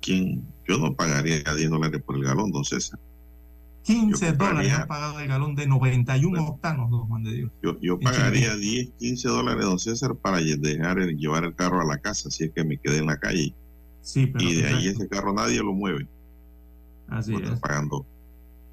¿Quién? 0.00 0.46
Yo 0.66 0.78
no 0.78 0.94
pagaría 0.94 1.42
10 1.42 1.68
dólares 1.68 2.02
por 2.02 2.16
el 2.16 2.24
galón, 2.24 2.50
don 2.50 2.64
César. 2.64 2.98
15 3.82 4.26
Yo 4.26 4.30
compraría- 4.32 4.36
dólares 4.52 4.72
han 4.74 4.86
pagado 4.88 5.20
el 5.20 5.28
galón 5.28 5.54
de 5.54 5.66
91 5.66 6.38
Bueno. 6.40 6.54
octanos, 6.54 6.90
don 6.90 7.06
Juan 7.06 7.22
de 7.22 7.32
Dios. 7.32 7.50
Yo, 7.62 7.78
yo 7.80 7.98
pagaría 7.98 8.52
Chiriquí. 8.52 8.70
10, 8.76 8.90
15 8.98 9.28
dólares, 9.28 9.64
don 9.64 9.78
César, 9.78 10.14
para 10.16 10.38
dejar 10.40 10.98
el- 10.98 11.16
llevar 11.16 11.44
el 11.44 11.54
carro 11.54 11.80
a 11.80 11.84
la 11.84 11.98
casa, 11.98 12.30
si 12.30 12.44
es 12.44 12.52
que 12.52 12.64
me 12.64 12.76
quedé 12.78 12.98
en 12.98 13.06
la 13.06 13.18
calle. 13.18 13.54
Sí, 14.02 14.26
pero 14.26 14.44
y 14.44 14.54
de 14.56 14.66
ahí 14.66 14.72
perfecto. 14.84 14.98
ese 15.02 15.08
carro 15.08 15.32
nadie 15.32 15.58
lo 15.58 15.72
mueve. 15.72 16.06
así 17.08 17.34
es. 17.34 17.58
pagando 17.60 18.04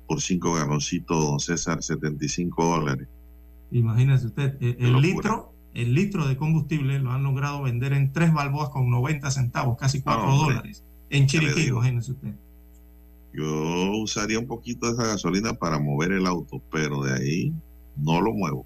por 0.08 0.22
5 0.22 0.54
galoncitos, 0.54 1.24
don 1.26 1.40
César, 1.40 1.82
75 1.82 2.66
dólares. 2.66 3.08
Imagínese 3.72 4.28
usted, 4.28 4.58
eh, 4.62 4.76
el, 4.80 4.92
locura. 4.92 5.02
litro, 5.08 5.54
el 5.74 5.94
litro 5.94 6.28
de 6.28 6.36
combustible 6.38 7.00
lo 7.00 7.12
han 7.12 7.24
logrado 7.24 7.64
vender 7.64 7.94
en 7.94 8.12
tres 8.12 8.34
balboas 8.34 8.70
con 8.70 8.90
90 8.90 9.32
centavos, 9.32 9.78
casi 9.78 10.02
4 10.02 10.24
hombre. 10.30 10.56
dólares. 10.56 10.84
En 11.10 11.28
Chiriquí, 11.28 11.68
imagínese 11.68 12.12
usted. 12.12 12.34
Yo 13.36 13.98
usaría 13.98 14.40
un 14.40 14.48
poquito 14.48 14.88
de 14.88 14.94
esa 14.94 15.08
gasolina 15.08 15.54
para 15.54 15.80
mover 15.80 16.14
el 16.14 16.26
auto, 16.26 16.62
pero 16.72 17.04
de 17.04 17.14
ahí 17.14 17.54
no 17.98 18.22
lo 18.22 18.34
muevo. 18.34 18.66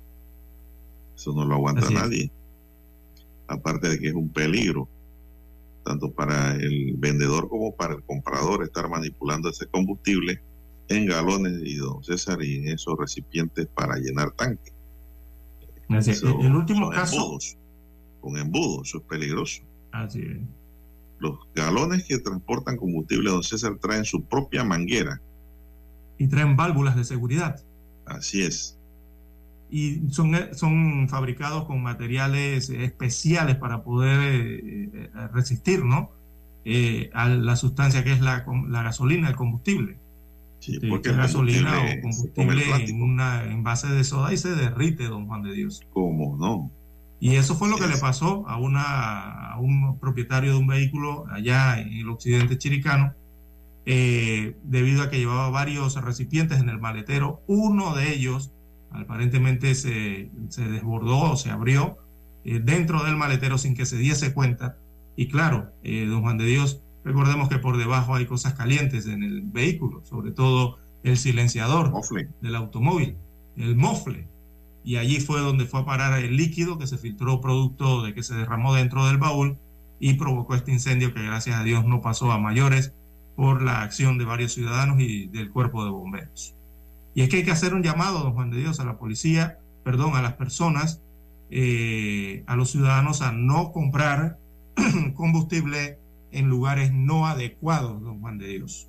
Eso 1.16 1.34
no 1.34 1.46
lo 1.46 1.56
aguanta 1.56 1.86
Así 1.86 1.94
nadie. 1.94 2.32
Aparte 3.48 3.90
de 3.90 4.00
que 4.00 4.10
es 4.10 4.14
un 4.14 4.30
peligro, 4.30 4.88
tanto 5.84 6.12
para 6.12 6.54
el 6.54 6.94
vendedor 6.98 7.50
como 7.50 7.76
para 7.76 7.96
el 7.96 8.04
comprador, 8.04 8.64
estar 8.64 8.88
manipulando 8.90 9.50
ese 9.50 9.66
combustible 9.66 10.42
en 10.88 11.08
galones 11.08 11.60
y 11.64 11.76
don 11.76 12.04
César 12.04 12.44
y 12.44 12.58
en 12.58 12.68
esos 12.70 12.98
recipientes 12.98 13.68
para 13.68 13.96
llenar 13.98 14.32
tanques. 14.32 14.74
Así 15.90 16.12
es. 16.12 16.18
Eso 16.18 16.40
el, 16.42 16.56
último 16.56 16.92
caso. 16.92 17.16
embudos, 17.16 17.58
con 18.22 18.38
embudos, 18.38 18.88
eso 18.88 18.98
es 19.00 19.04
peligroso. 19.06 19.64
Así 19.92 20.22
es. 20.22 20.59
Los 21.20 21.40
galones 21.54 22.06
que 22.06 22.20
transportan 22.20 22.78
combustible, 22.78 23.30
don 23.30 23.44
César, 23.44 23.78
traen 23.80 24.06
su 24.06 24.24
propia 24.24 24.64
manguera. 24.64 25.22
Y 26.18 26.28
traen 26.28 26.56
válvulas 26.56 26.96
de 26.96 27.04
seguridad. 27.04 27.62
Así 28.06 28.42
es. 28.42 28.78
Y 29.70 30.10
son, 30.10 30.34
eh, 30.36 30.50
son 30.54 31.08
fabricados 31.10 31.66
con 31.66 31.84
materiales 31.84 32.70
eh, 32.70 32.84
especiales 32.84 33.56
para 33.58 33.84
poder 33.84 34.20
eh, 34.22 35.12
resistir, 35.32 35.86
¿no? 35.86 36.12
Eh, 36.66 37.10
a 37.14 37.30
la 37.30 37.56
sustancia 37.56 38.04
que 38.04 38.12
es 38.12 38.22
la, 38.22 38.46
gasolina, 38.68 39.30
el 39.30 39.36
combustible. 39.36 39.98
Sí, 40.60 40.78
porque 40.90 41.10
echar 41.10 41.22
el 41.22 41.28
gasolina 41.28 41.72
o 41.80 42.02
combustible 42.02 42.86
en 42.86 43.02
una 43.02 43.46
envase 43.46 43.88
de 43.88 44.04
soda 44.04 44.34
y 44.34 44.38
se 44.38 44.50
derrite, 44.52 45.06
don 45.06 45.26
Juan 45.26 45.42
de 45.42 45.54
Dios. 45.54 45.82
¿Cómo 45.92 46.36
no? 46.38 46.70
Y 47.20 47.36
eso 47.36 47.56
fue 47.56 47.70
lo 47.70 47.78
que 47.78 47.88
le 47.88 47.98
pasó 47.98 48.48
a, 48.48 48.58
una, 48.58 49.52
a 49.52 49.60
un 49.60 50.00
propietario 50.00 50.54
de 50.54 50.58
un 50.58 50.68
vehículo 50.68 51.26
allá 51.30 51.80
en 51.82 51.92
el 51.94 52.10
occidente 52.10 52.58
chiricano, 52.58 53.14
eh, 53.86 54.56
debido 54.64 55.04
a 55.04 55.10
que 55.10 55.18
llevaba 55.18 55.50
varios 55.50 55.96
recipientes 56.02 56.60
en 56.60 56.70
el 56.70 56.80
maletero. 56.80 57.42
Uno 57.48 57.96
de 57.96 58.14
ellos 58.14 58.52
aparentemente 58.92 59.76
se, 59.76 60.32
se 60.50 60.68
desbordó 60.68 61.32
o 61.32 61.36
se 61.36 61.50
abrió 61.52 61.98
eh, 62.46 62.60
dentro 62.64 63.04
del 63.04 63.18
maletero 63.18 63.58
sin 63.58 63.76
que 63.76 63.86
se 63.86 63.98
diese 63.98 64.34
cuenta. 64.34 64.78
Y 65.16 65.28
claro, 65.28 65.74
eh, 65.84 66.06
don 66.06 66.22
Juan 66.22 66.38
de 66.38 66.46
Dios, 66.46 66.82
recordemos 67.04 67.50
que 67.50 67.60
por 67.60 67.78
debajo 67.78 68.16
hay 68.16 68.26
cosas 68.26 68.54
calientes 68.54 69.08
en 69.08 69.24
el 69.24 69.42
vehículo, 69.42 70.06
sobre 70.06 70.32
todo 70.32 70.78
el 71.04 71.18
silenciador 71.18 71.92
Mofle. 71.92 72.30
del 72.42 72.56
automóvil, 72.56 73.18
el 73.58 73.76
mofle. 73.76 74.28
Y 74.84 74.96
allí 74.96 75.20
fue 75.20 75.42
donde 75.42 75.66
fue 75.66 75.82
a 75.82 75.86
parar 75.86 76.20
el 76.20 76.38
líquido 76.38 76.78
que 76.78 76.88
se 76.88 76.98
filtró 76.98 77.42
producto 77.42 78.02
de 78.02 78.14
que 78.14 78.24
se 78.24 78.36
derramó 78.36 78.74
dentro 78.74 79.06
del 79.08 79.18
baúl 79.18 79.58
y 80.00 80.14
provocó 80.14 80.56
este 80.56 80.72
incendio 80.72 81.14
que 81.14 81.24
gracias 81.24 81.58
a 81.58 81.64
Dios 81.64 81.86
no 81.86 82.02
pasó 82.02 82.32
a 82.32 82.40
mayores 82.40 82.94
por 83.36 83.62
la 83.62 83.82
acción 83.82 84.18
de 84.18 84.26
varios 84.26 84.54
ciudadanos 84.54 85.00
y 85.00 85.28
del 85.28 85.50
cuerpo 85.50 85.84
de 85.84 85.92
bomberos. 85.92 86.56
Y 87.14 87.22
es 87.22 87.30
que 87.30 87.38
hay 87.38 87.44
que 87.44 87.52
hacer 87.52 87.74
un 87.74 87.84
llamado, 87.84 88.20
don 88.20 88.34
Juan 88.34 88.52
de 88.52 88.60
Dios, 88.60 88.80
a 88.80 88.86
la 88.86 88.98
policía, 88.98 89.60
perdón, 89.84 90.16
a 90.16 90.22
las 90.22 90.34
personas, 90.34 91.02
eh, 91.50 92.44
a 92.48 92.56
los 92.56 92.72
ciudadanos 92.72 93.22
a 93.22 93.32
no 93.32 93.72
comprar 93.72 94.38
combustible 95.16 96.00
en 96.32 96.48
lugares 96.48 96.94
no 96.94 97.28
adecuados, 97.28 98.02
don 98.02 98.20
Juan 98.22 98.38
de 98.38 98.48
Dios. 98.48 98.88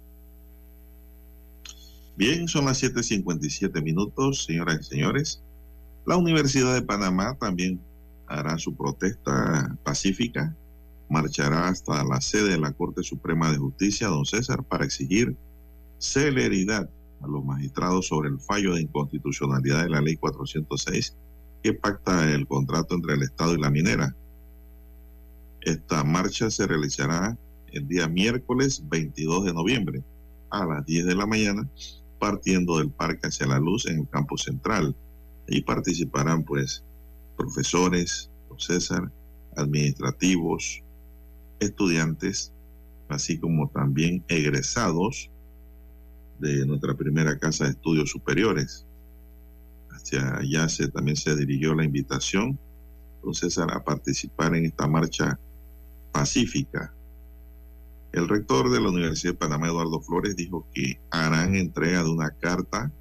Bien, 2.17 2.49
son 2.49 2.67
las 2.67 2.83
7:57 2.83 3.83
minutos, 3.83 4.45
señoras 4.45 4.81
y 4.81 4.85
señores. 4.85 5.43
La 6.07 6.17
Universidad 6.17 6.75
de 6.75 6.83
Panamá 6.83 7.37
también 7.39 7.81
hará 8.27 8.59
su 8.59 8.75
protesta 8.75 9.77
pacífica. 9.83 10.55
Marchará 11.09 11.69
hasta 11.69 12.05
la 12.05 12.21
sede 12.21 12.51
de 12.51 12.59
la 12.59 12.73
Corte 12.73 13.03
Suprema 13.03 13.51
de 13.51 13.59
Justicia, 13.59 14.09
don 14.09 14.25
César, 14.25 14.63
para 14.63 14.85
exigir 14.85 15.37
celeridad 15.99 16.89
a 17.21 17.27
los 17.27 17.45
magistrados 17.45 18.07
sobre 18.07 18.31
el 18.31 18.41
fallo 18.41 18.75
de 18.75 18.83
inconstitucionalidad 18.83 19.83
de 19.83 19.91
la 19.91 20.01
Ley 20.01 20.17
406 20.17 21.17
que 21.63 21.75
pacta 21.75 22.33
el 22.33 22.47
contrato 22.47 22.95
entre 22.95 23.15
el 23.15 23.23
Estado 23.23 23.55
y 23.55 23.61
la 23.61 23.71
minera. 23.71 24.15
Esta 25.61 26.05
marcha 26.05 26.51
se 26.51 26.67
realizará 26.67 27.37
el 27.73 27.87
día 27.87 28.09
miércoles 28.09 28.83
22 28.89 29.45
de 29.45 29.53
noviembre 29.53 30.03
a 30.49 30.65
las 30.65 30.87
10 30.87 31.07
de 31.07 31.15
la 31.15 31.27
mañana 31.27 31.69
partiendo 32.19 32.79
del 32.79 32.91
Parque 32.91 33.27
hacia 33.27 33.47
la 33.47 33.59
Luz 33.59 33.87
en 33.87 34.01
el 34.01 34.09
campus 34.09 34.43
central. 34.43 34.95
Allí 35.51 35.63
participarán 35.63 36.45
pues 36.45 36.85
profesores, 37.37 38.31
don 38.49 38.61
César, 38.61 39.11
administrativos, 39.57 40.83
estudiantes, 41.59 42.53
así 43.09 43.39
como 43.39 43.69
también 43.69 44.25
egresados 44.29 45.29
de 46.39 46.65
nuestra 46.67 46.95
primera 46.95 47.37
casa 47.39 47.65
de 47.65 47.71
estudios 47.71 48.11
superiores. 48.11 48.87
Hacia 49.91 50.37
allá 50.37 50.69
se, 50.69 50.89
también 50.89 51.17
se 51.17 51.35
dirigió 51.35 51.75
la 51.75 51.85
invitación, 51.85 52.57
don 53.23 53.35
César, 53.35 53.73
a 53.73 53.83
participar 53.83 54.55
en 54.55 54.67
esta 54.67 54.87
marcha 54.87 55.39
pacífica 56.13 56.95
el 58.13 58.29
rector 58.29 58.71
de 58.71 58.81
la 58.81 58.89
Universidad 58.89 59.35
de 59.35 59.39
Panamá, 59.39 59.69
Eduardo 59.69 60.01
Flores, 60.01 60.35
dijo 60.35 60.67
que 60.75 61.01
harán 61.11 61.55
entrega 61.55 62.03
de 62.03 62.11
una 62.11 62.31
carta 62.31 62.93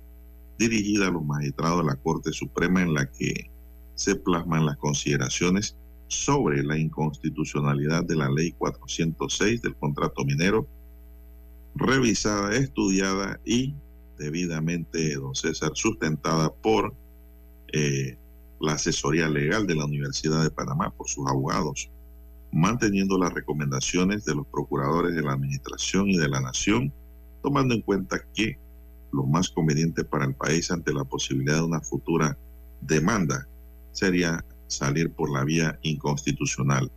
dirigida 0.59 1.07
a 1.07 1.11
los 1.11 1.25
magistrados 1.25 1.79
de 1.79 1.91
la 1.91 1.95
Corte 1.95 2.31
Suprema 2.31 2.83
en 2.83 2.93
la 2.93 3.09
que 3.09 3.49
se 3.95 4.15
plasman 4.15 4.65
las 4.65 4.77
consideraciones 4.77 5.75
sobre 6.07 6.63
la 6.63 6.77
inconstitucionalidad 6.77 8.03
de 8.03 8.15
la 8.15 8.29
Ley 8.29 8.51
406 8.51 9.61
del 9.61 9.75
contrato 9.75 10.23
minero, 10.23 10.67
revisada, 11.75 12.55
estudiada 12.55 13.39
y 13.45 13.73
debidamente, 14.17 15.15
don 15.15 15.33
César, 15.33 15.71
sustentada 15.73 16.53
por 16.53 16.93
eh, 17.71 18.17
la 18.59 18.73
asesoría 18.73 19.29
legal 19.29 19.65
de 19.65 19.75
la 19.75 19.85
Universidad 19.85 20.43
de 20.43 20.51
Panamá, 20.51 20.91
por 20.91 21.07
sus 21.07 21.27
abogados 21.27 21.89
manteniendo 22.51 23.17
las 23.17 23.33
recomendaciones 23.33 24.25
de 24.25 24.35
los 24.35 24.47
procuradores 24.47 25.15
de 25.15 25.21
la 25.21 25.33
Administración 25.33 26.09
y 26.09 26.17
de 26.17 26.27
la 26.27 26.41
Nación, 26.41 26.91
tomando 27.41 27.75
en 27.75 27.81
cuenta 27.81 28.19
que 28.33 28.57
lo 29.11 29.23
más 29.23 29.49
conveniente 29.49 30.03
para 30.03 30.25
el 30.25 30.35
país 30.35 30.71
ante 30.71 30.93
la 30.93 31.03
posibilidad 31.03 31.55
de 31.55 31.63
una 31.63 31.81
futura 31.81 32.37
demanda 32.81 33.47
sería 33.91 34.43
salir 34.67 35.11
por 35.11 35.31
la 35.31 35.43
vía 35.43 35.79
inconstitucional. 35.81 36.91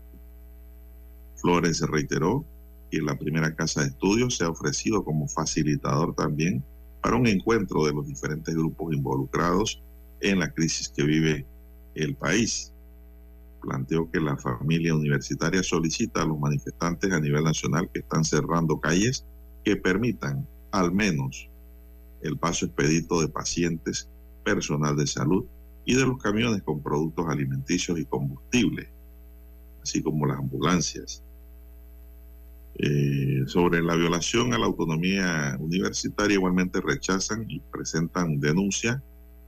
Flores 1.36 1.80
reiteró 1.80 2.44
que 2.90 3.00
la 3.00 3.16
primera 3.16 3.54
casa 3.54 3.80
de 3.80 3.88
estudios 3.88 4.36
se 4.36 4.44
ha 4.44 4.50
ofrecido 4.50 5.04
como 5.04 5.26
facilitador 5.26 6.14
también 6.14 6.62
para 7.00 7.16
un 7.16 7.26
encuentro 7.26 7.84
de 7.84 7.92
los 7.92 8.06
diferentes 8.06 8.54
grupos 8.54 8.94
involucrados 8.94 9.82
en 10.20 10.38
la 10.38 10.52
crisis 10.52 10.88
que 10.88 11.02
vive 11.02 11.46
el 11.94 12.14
país 12.14 12.72
planteó 13.62 14.10
que 14.10 14.20
la 14.20 14.36
familia 14.36 14.94
universitaria 14.94 15.62
solicita 15.62 16.22
a 16.22 16.26
los 16.26 16.38
manifestantes 16.38 17.12
a 17.12 17.20
nivel 17.20 17.44
nacional 17.44 17.88
que 17.92 18.00
están 18.00 18.24
cerrando 18.24 18.80
calles 18.80 19.24
que 19.64 19.76
permitan 19.76 20.46
al 20.72 20.92
menos 20.92 21.48
el 22.22 22.38
paso 22.38 22.66
expedito 22.66 23.20
de 23.20 23.28
pacientes, 23.28 24.08
personal 24.44 24.96
de 24.96 25.06
salud 25.06 25.44
y 25.84 25.94
de 25.94 26.06
los 26.06 26.20
camiones 26.22 26.62
con 26.62 26.82
productos 26.82 27.26
alimenticios 27.28 27.98
y 27.98 28.04
combustible, 28.04 28.88
así 29.82 30.02
como 30.02 30.26
las 30.26 30.38
ambulancias. 30.38 31.22
Eh, 32.76 33.42
sobre 33.46 33.82
la 33.82 33.96
violación 33.96 34.54
a 34.54 34.58
la 34.58 34.66
autonomía 34.66 35.56
universitaria, 35.60 36.34
igualmente 36.34 36.80
rechazan 36.80 37.44
y 37.48 37.60
presentan 37.60 38.40
denuncia 38.40 39.02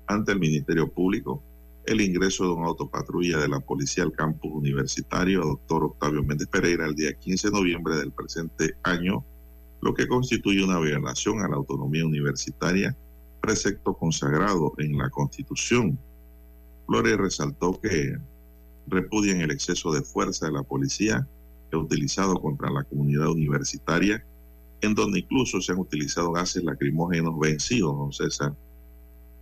ante 0.07 0.33
el 0.33 0.41
Ministerio 0.41 0.93
Público 0.93 1.43
el 1.87 2.01
ingreso 2.01 2.45
de 2.45 2.53
una 2.53 2.69
autopatrulla 2.69 3.39
de 3.39 3.49
la 3.49 3.61
policía 3.61 4.05
al 4.05 4.13
campus 4.13 4.51
universitario, 4.53 5.43
doctor 5.43 5.85
Octavio 5.85 6.23
Méndez 6.23 6.49
Pereira, 6.49 6.87
el 6.87 6.95
día 6.95 7.13
15 7.13 7.49
de 7.49 7.53
noviembre 7.53 7.97
del 7.97 8.13
presente 8.13 8.75
año, 8.83 9.25
lo 9.85 9.93
que 9.93 10.09
constituye 10.09 10.65
una 10.65 10.81
violación 10.81 11.41
a 11.43 11.49
la 11.49 11.57
autonomía 11.57 12.07
universitaria, 12.07 12.97
precepto 13.43 13.93
consagrado 13.93 14.73
en 14.79 14.97
la 14.97 15.11
Constitución. 15.11 15.99
Flores 16.87 17.19
resaltó 17.19 17.79
que 17.79 18.17
repudian 18.87 19.43
el 19.43 19.51
exceso 19.51 19.93
de 19.93 20.01
fuerza 20.01 20.47
de 20.47 20.53
la 20.53 20.63
policía 20.63 21.29
que 21.69 21.77
ha 21.77 21.81
utilizado 21.81 22.41
contra 22.41 22.71
la 22.71 22.83
comunidad 22.85 23.29
universitaria, 23.29 24.25
en 24.81 24.95
donde 24.95 25.19
incluso 25.19 25.61
se 25.61 25.73
han 25.73 25.79
utilizado 25.79 26.33
gases 26.33 26.65
lacrimógenos 26.65 27.39
vencidos, 27.39 27.95
don 27.95 28.11
César, 28.11 28.55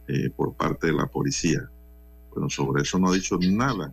eh, 0.08 0.28
por 0.30 0.54
parte 0.54 0.88
de 0.88 0.94
la 0.94 1.06
policía. 1.06 1.70
Bueno, 2.34 2.50
sobre 2.50 2.82
eso 2.82 2.98
no 2.98 3.10
ha 3.10 3.14
dicho 3.14 3.38
nada 3.40 3.92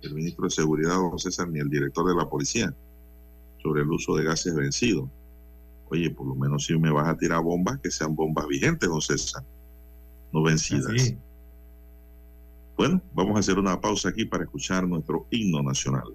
el 0.00 0.14
ministro 0.14 0.44
de 0.44 0.50
Seguridad, 0.50 0.94
don 0.94 1.18
César, 1.18 1.46
ni 1.50 1.58
el 1.58 1.68
director 1.68 2.08
de 2.08 2.14
la 2.14 2.26
policía, 2.26 2.74
sobre 3.62 3.82
el 3.82 3.90
uso 3.90 4.16
de 4.16 4.24
gases 4.24 4.54
vencidos. 4.54 5.06
Oye, 5.90 6.10
por 6.10 6.26
lo 6.26 6.34
menos 6.34 6.64
si 6.64 6.78
me 6.78 6.90
vas 6.90 7.08
a 7.08 7.16
tirar 7.16 7.42
bombas, 7.42 7.78
que 7.80 7.90
sean 7.90 8.14
bombas 8.14 8.46
vigentes, 8.46 8.88
don 8.88 9.00
César, 9.00 9.44
no 10.32 10.42
vencidas. 10.42 10.92
Así. 10.94 11.18
Bueno, 12.76 13.02
vamos 13.12 13.36
a 13.36 13.40
hacer 13.40 13.58
una 13.58 13.80
pausa 13.80 14.08
aquí 14.08 14.24
para 14.24 14.44
escuchar 14.44 14.86
nuestro 14.86 15.26
himno 15.30 15.62
nacional. 15.62 16.14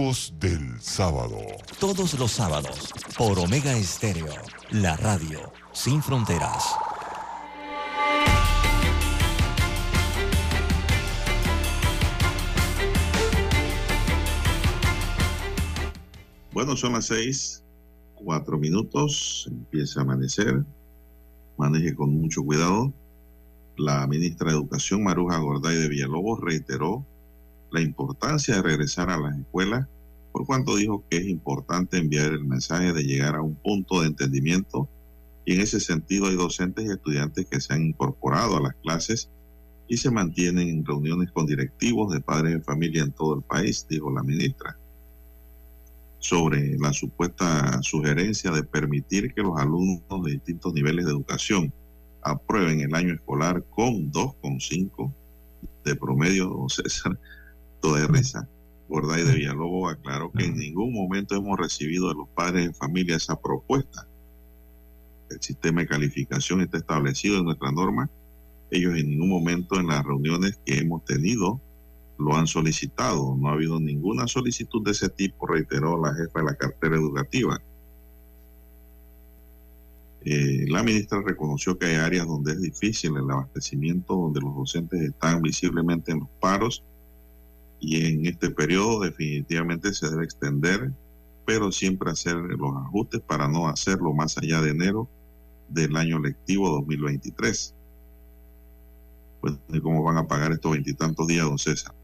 Clásicos 0.00 0.32
del 0.40 0.80
sábado. 0.80 1.36
Todos 1.78 2.18
los 2.18 2.32
sábados, 2.32 2.90
por 3.18 3.38
Omega 3.38 3.76
Estéreo, 3.76 4.32
la 4.70 4.96
radio 4.96 5.52
sin 5.72 6.02
fronteras. 6.02 6.64
Bueno, 16.52 16.76
son 16.76 16.94
las 16.94 17.06
seis, 17.06 17.62
cuatro 18.14 18.58
minutos, 18.58 19.48
empieza 19.50 20.00
a 20.00 20.04
amanecer, 20.04 20.64
maneje 21.58 21.94
con 21.94 22.18
mucho 22.18 22.42
cuidado. 22.42 22.90
La 23.76 24.06
ministra 24.06 24.50
de 24.50 24.56
Educación, 24.56 25.02
Maruja 25.02 25.38
Gorday 25.38 25.76
de 25.76 25.88
Villalobos, 25.88 26.40
reiteró 26.40 27.04
la 27.70 27.80
importancia 27.80 28.56
de 28.56 28.62
regresar 28.62 29.10
a 29.10 29.18
las 29.18 29.38
escuelas, 29.38 29.86
por 30.32 30.46
cuanto 30.46 30.76
dijo 30.76 31.04
que 31.08 31.18
es 31.18 31.26
importante 31.26 31.98
enviar 31.98 32.32
el 32.32 32.44
mensaje 32.44 32.92
de 32.92 33.02
llegar 33.02 33.34
a 33.34 33.42
un 33.42 33.54
punto 33.56 34.00
de 34.00 34.08
entendimiento. 34.08 34.88
Y 35.44 35.54
en 35.54 35.60
ese 35.60 35.80
sentido 35.80 36.26
hay 36.26 36.36
docentes 36.36 36.84
y 36.84 36.90
estudiantes 36.90 37.46
que 37.46 37.60
se 37.60 37.72
han 37.72 37.82
incorporado 37.82 38.56
a 38.56 38.62
las 38.62 38.74
clases 38.76 39.30
y 39.88 39.96
se 39.96 40.10
mantienen 40.10 40.68
en 40.68 40.84
reuniones 40.84 41.32
con 41.32 41.46
directivos 41.46 42.12
de 42.12 42.20
padres 42.20 42.54
de 42.54 42.60
familia 42.60 43.02
en 43.02 43.12
todo 43.12 43.34
el 43.34 43.42
país, 43.42 43.86
dijo 43.88 44.10
la 44.12 44.22
ministra 44.22 44.76
sobre 46.20 46.76
la 46.78 46.92
supuesta 46.92 47.82
sugerencia 47.82 48.50
de 48.50 48.62
permitir 48.62 49.32
que 49.34 49.42
los 49.42 49.58
alumnos 49.58 50.22
de 50.22 50.32
distintos 50.32 50.72
niveles 50.74 51.06
de 51.06 51.12
educación 51.12 51.72
aprueben 52.22 52.80
el 52.80 52.94
año 52.94 53.14
escolar 53.14 53.64
con 53.70 54.12
2,5 54.12 55.12
de 55.84 55.96
promedio, 55.96 56.66
César, 56.68 57.18
de 57.88 58.06
risa. 58.06 58.48
Gorday 58.88 59.24
de 59.24 59.34
Villalobos 59.34 59.92
aclaró 59.92 60.30
que 60.32 60.44
en 60.44 60.56
ningún 60.56 60.92
momento 60.92 61.34
hemos 61.34 61.58
recibido 61.58 62.08
de 62.08 62.14
los 62.14 62.28
padres 62.28 62.66
de 62.66 62.74
familia 62.74 63.16
esa 63.16 63.40
propuesta. 63.40 64.06
El 65.30 65.40
sistema 65.40 65.80
de 65.80 65.86
calificación 65.86 66.60
está 66.60 66.78
establecido 66.78 67.38
en 67.38 67.44
nuestra 67.44 67.70
norma. 67.70 68.10
Ellos 68.70 68.98
en 68.98 69.10
ningún 69.10 69.30
momento 69.30 69.78
en 69.78 69.86
las 69.86 70.04
reuniones 70.04 70.58
que 70.66 70.78
hemos 70.78 71.04
tenido 71.04 71.60
lo 72.18 72.36
han 72.36 72.46
solicitado. 72.46 73.36
No 73.36 73.48
ha 73.48 73.52
habido 73.52 73.80
ninguna 73.80 74.26
solicitud 74.26 74.84
de 74.84 74.90
ese 74.90 75.08
tipo, 75.08 75.46
reiteró 75.46 76.00
la 76.00 76.12
jefa 76.14 76.40
de 76.40 76.44
la 76.44 76.54
cartera 76.54 76.96
educativa. 76.96 77.60
Eh, 80.22 80.66
la 80.68 80.82
ministra 80.82 81.22
reconoció 81.24 81.78
que 81.78 81.86
hay 81.86 81.94
áreas 81.94 82.26
donde 82.26 82.52
es 82.52 82.60
difícil 82.60 83.16
el 83.16 83.30
abastecimiento, 83.30 84.14
donde 84.14 84.40
los 84.40 84.54
docentes 84.54 85.00
están 85.00 85.40
visiblemente 85.40 86.12
en 86.12 86.20
los 86.20 86.28
paros 86.40 86.84
y 87.80 88.06
en 88.06 88.26
este 88.26 88.50
periodo 88.50 89.00
definitivamente 89.00 89.92
se 89.94 90.08
debe 90.10 90.24
extender, 90.24 90.92
pero 91.46 91.72
siempre 91.72 92.10
hacer 92.10 92.36
los 92.36 92.76
ajustes 92.76 93.20
para 93.22 93.48
no 93.48 93.68
hacerlo 93.68 94.12
más 94.12 94.36
allá 94.36 94.60
de 94.60 94.70
enero 94.70 95.08
del 95.68 95.96
año 95.96 96.18
lectivo 96.18 96.68
2023. 96.68 97.74
Pues, 99.40 99.54
¿cómo 99.82 100.02
van 100.04 100.18
a 100.18 100.28
pagar 100.28 100.52
estos 100.52 100.72
veintitantos 100.72 101.26
días, 101.26 101.46
don 101.46 101.58
César? 101.58 101.94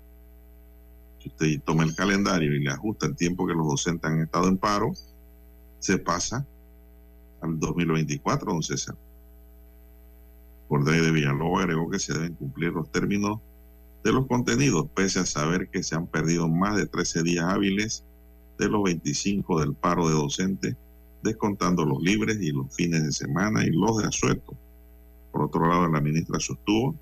Si 1.19 1.29
usted 1.29 1.61
toma 1.63 1.85
el 1.85 1.95
calendario 1.95 2.55
y 2.55 2.61
le 2.61 2.71
ajusta 2.71 3.07
el 3.07 3.15
tiempo 3.15 3.47
que 3.47 3.55
los 3.55 3.67
docentes 3.67 4.11
han 4.11 4.21
estado 4.21 4.49
en 4.49 4.57
paro, 4.57 4.93
se 5.79 5.99
pasa 5.99 6.47
al 7.43 7.61
2024, 7.61 8.51
don 8.51 8.63
César. 8.63 8.97
Por 10.69 10.85
de 10.85 11.13
Villalobos 11.13 11.61
agregó 11.61 11.91
que 11.91 11.99
se 11.99 12.15
deben 12.15 12.35
cumplir 12.35 12.73
los 12.73 12.91
términos 12.91 13.41
de 14.07 14.13
los 14.13 14.29
contenidos, 14.29 14.87
pese 14.95 15.19
a 15.19 15.27
saber 15.27 15.69
que 15.69 15.83
se 15.83 15.97
han 15.97 16.07
perdido 16.07 16.47
más 16.47 16.77
de 16.77 16.87
13 16.87 17.25
días 17.25 17.45
hábiles 17.47 18.05
de 18.57 18.69
los 18.69 18.85
25 18.85 19.59
del 19.59 19.75
paro 19.75 20.07
de 20.07 20.15
docentes, 20.15 20.77
descontando 21.25 21.85
los 21.85 22.01
libres 22.01 22.41
y 22.41 22.53
los 22.53 22.73
fines 22.73 23.03
de 23.03 23.11
semana 23.11 23.65
y 23.65 23.71
los 23.71 23.99
de 23.99 24.07
asueto. 24.07 24.55
Por 25.33 25.43
otro 25.43 25.69
lado, 25.69 25.89
la 25.89 26.01
ministra 26.01 26.39
sostuvo 26.39 26.95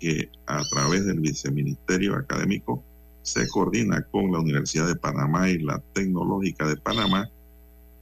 que 0.00 0.28
a 0.46 0.60
través 0.72 1.06
del 1.06 1.20
viceministerio 1.20 2.16
académico 2.16 2.82
se 3.22 3.48
coordina 3.48 4.02
con 4.10 4.32
la 4.32 4.40
Universidad 4.40 4.88
de 4.88 4.96
Panamá 4.96 5.48
y 5.50 5.58
la 5.58 5.78
Tecnológica 5.92 6.66
de 6.66 6.76
Panamá 6.78 7.30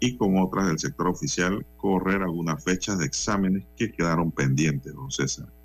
y 0.01 0.17
con 0.17 0.39
otras 0.39 0.69
del 0.69 0.79
sector 0.79 1.09
oficial 1.09 1.67
correr 1.77 2.23
algunas 2.23 2.65
fechas 2.65 2.99
de 2.99 3.05
exámenes 3.05 3.65
que 3.77 3.93
quedaron 3.93 4.31
pendientes, 4.31 4.95
don 4.95 5.11
César. 5.11 5.58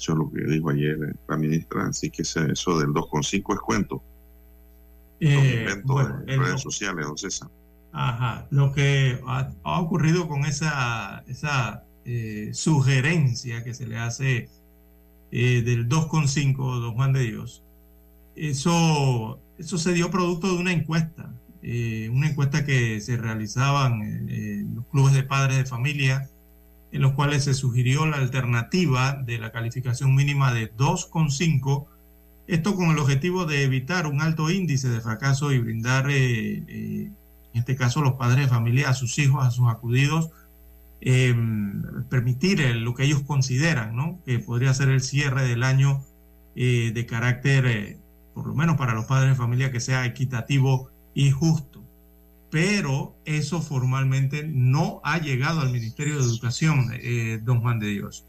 Eso 0.00 0.12
es 0.12 0.18
lo 0.18 0.30
que 0.30 0.40
dijo 0.44 0.70
ayer 0.70 1.14
la 1.28 1.36
ministra, 1.36 1.86
así 1.86 2.10
que 2.10 2.22
eso 2.22 2.40
del 2.40 2.88
2,5 2.88 3.54
es 3.54 3.60
cuento. 3.60 4.02
Eh, 5.20 5.66
bueno, 5.84 6.22
en 6.26 6.40
redes 6.40 6.62
sociales, 6.62 7.04
don 7.04 7.18
César. 7.18 7.50
Ajá, 7.92 8.46
lo 8.50 8.72
que 8.72 9.20
ha, 9.26 9.52
ha 9.62 9.80
ocurrido 9.80 10.26
con 10.26 10.46
esa, 10.46 11.22
esa 11.28 11.84
eh, 12.06 12.48
sugerencia 12.54 13.62
que 13.62 13.74
se 13.74 13.86
le 13.86 13.98
hace 13.98 14.48
eh, 15.32 15.62
del 15.62 15.86
2,5, 15.86 16.80
don 16.80 16.94
Juan 16.94 17.12
de 17.12 17.20
Dios, 17.20 17.62
eso, 18.34 19.38
eso 19.58 19.76
se 19.76 19.92
dio 19.92 20.10
producto 20.10 20.46
de 20.46 20.62
una 20.62 20.72
encuesta, 20.72 21.30
eh, 21.62 22.08
una 22.10 22.30
encuesta 22.30 22.64
que 22.64 23.02
se 23.02 23.18
realizaban 23.18 24.00
en 24.00 24.76
los 24.76 24.86
clubes 24.86 25.12
de 25.12 25.24
padres 25.24 25.58
de 25.58 25.66
familia, 25.66 26.30
en 26.92 27.02
los 27.02 27.12
cuales 27.12 27.44
se 27.44 27.54
sugirió 27.54 28.06
la 28.06 28.16
alternativa 28.16 29.14
de 29.14 29.38
la 29.38 29.52
calificación 29.52 30.14
mínima 30.14 30.52
de 30.52 30.74
2,5, 30.74 31.86
esto 32.46 32.74
con 32.74 32.90
el 32.90 32.98
objetivo 32.98 33.46
de 33.46 33.62
evitar 33.62 34.06
un 34.06 34.20
alto 34.20 34.50
índice 34.50 34.88
de 34.88 35.00
fracaso 35.00 35.52
y 35.52 35.58
brindar, 35.58 36.10
eh, 36.10 36.64
eh, 36.66 37.10
en 37.52 37.58
este 37.58 37.76
caso, 37.76 38.02
los 38.02 38.14
padres 38.14 38.46
de 38.46 38.48
familia 38.48 38.90
a 38.90 38.94
sus 38.94 39.18
hijos, 39.18 39.46
a 39.46 39.50
sus 39.50 39.68
acudidos, 39.68 40.30
eh, 41.00 41.34
permitir 42.08 42.60
lo 42.76 42.94
que 42.94 43.04
ellos 43.04 43.22
consideran, 43.22 43.94
¿no? 43.94 44.20
Que 44.26 44.40
podría 44.40 44.74
ser 44.74 44.88
el 44.88 45.00
cierre 45.00 45.46
del 45.46 45.62
año 45.62 46.04
de 46.54 47.06
carácter, 47.08 47.96
por 48.34 48.46
lo 48.46 48.54
menos 48.54 48.76
para 48.76 48.92
los 48.92 49.06
padres 49.06 49.30
de 49.30 49.36
familia, 49.36 49.72
que 49.72 49.80
sea 49.80 50.04
equitativo 50.04 50.90
y 51.14 51.30
justo. 51.30 51.79
Pero 52.50 53.16
eso 53.24 53.62
formalmente 53.62 54.44
no 54.44 55.00
ha 55.04 55.18
llegado 55.18 55.60
al 55.60 55.70
Ministerio 55.70 56.18
de 56.18 56.24
Educación, 56.24 56.90
eh, 56.94 57.38
don 57.42 57.60
Juan 57.60 57.78
de 57.78 57.88
Dios. 57.88 58.26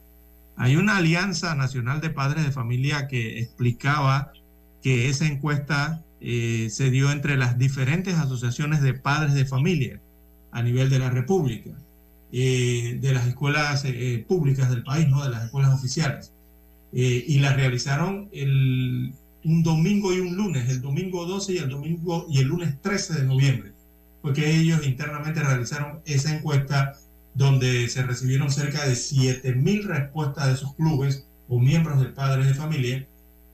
Hay 0.57 0.75
una 0.75 0.97
alianza 0.97 1.55
nacional 1.55 2.01
de 2.01 2.11
padres 2.11 2.45
de 2.45 2.51
familia 2.51 3.07
que 3.07 3.39
explicaba 3.39 4.31
que 4.83 5.09
esa 5.09 5.25
encuesta 5.25 6.03
eh, 6.19 6.67
se 6.69 6.91
dio 6.91 7.11
entre 7.11 7.35
las 7.35 7.57
diferentes 7.57 8.15
asociaciones 8.15 8.81
de 8.81 8.93
padres 8.93 9.33
de 9.33 9.45
familia 9.45 9.99
a 10.51 10.61
nivel 10.61 10.89
de 10.89 10.99
la 10.99 11.09
República, 11.09 11.71
eh, 12.31 12.97
de 13.01 13.13
las 13.13 13.27
escuelas 13.27 13.83
eh, 13.85 14.23
públicas 14.27 14.69
del 14.69 14.83
país, 14.83 15.07
no 15.07 15.23
de 15.23 15.29
las 15.29 15.45
escuelas 15.45 15.73
oficiales. 15.73 16.33
Eh, 16.93 17.23
y 17.27 17.39
la 17.39 17.53
realizaron 17.53 18.29
el, 18.33 19.13
un 19.43 19.63
domingo 19.63 20.13
y 20.13 20.19
un 20.19 20.35
lunes, 20.35 20.69
el 20.69 20.81
domingo 20.81 21.25
12 21.25 21.53
y 21.53 21.57
el 21.57 21.69
domingo 21.69 22.25
y 22.29 22.39
el 22.39 22.47
lunes 22.47 22.81
13 22.81 23.15
de 23.15 23.23
noviembre, 23.23 23.70
porque 24.21 24.55
ellos 24.59 24.85
internamente 24.85 25.41
realizaron 25.41 26.01
esa 26.05 26.35
encuesta 26.35 26.93
donde 27.33 27.87
se 27.89 28.03
recibieron 28.03 28.51
cerca 28.51 28.85
de 28.85 28.93
7.000 28.93 29.83
respuestas 29.83 30.47
de 30.47 30.57
sus 30.57 30.75
clubes 30.75 31.25
o 31.47 31.59
miembros 31.59 31.99
de 32.01 32.07
padres 32.07 32.47
de 32.47 32.53
familia 32.53 33.07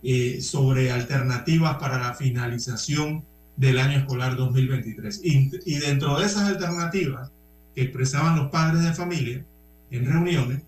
eh, 0.04 0.42
sobre 0.42 0.92
alternativas 0.92 1.78
para 1.78 2.00
la 2.00 2.14
finalización 2.14 3.24
del 3.56 3.80
año 3.80 4.00
escolar 4.00 4.36
2023. 4.36 5.22
Y, 5.24 5.52
y, 5.66 5.80
dentro 5.80 6.20
de 6.20 6.26
esas 6.26 6.44
alternativas 6.44 7.32
que 7.76 7.84
expresaban 7.84 8.38
los 8.38 8.50
padres 8.50 8.84
de 8.84 8.94
familia 8.94 9.46
en 9.90 10.06
reuniones, 10.06 10.62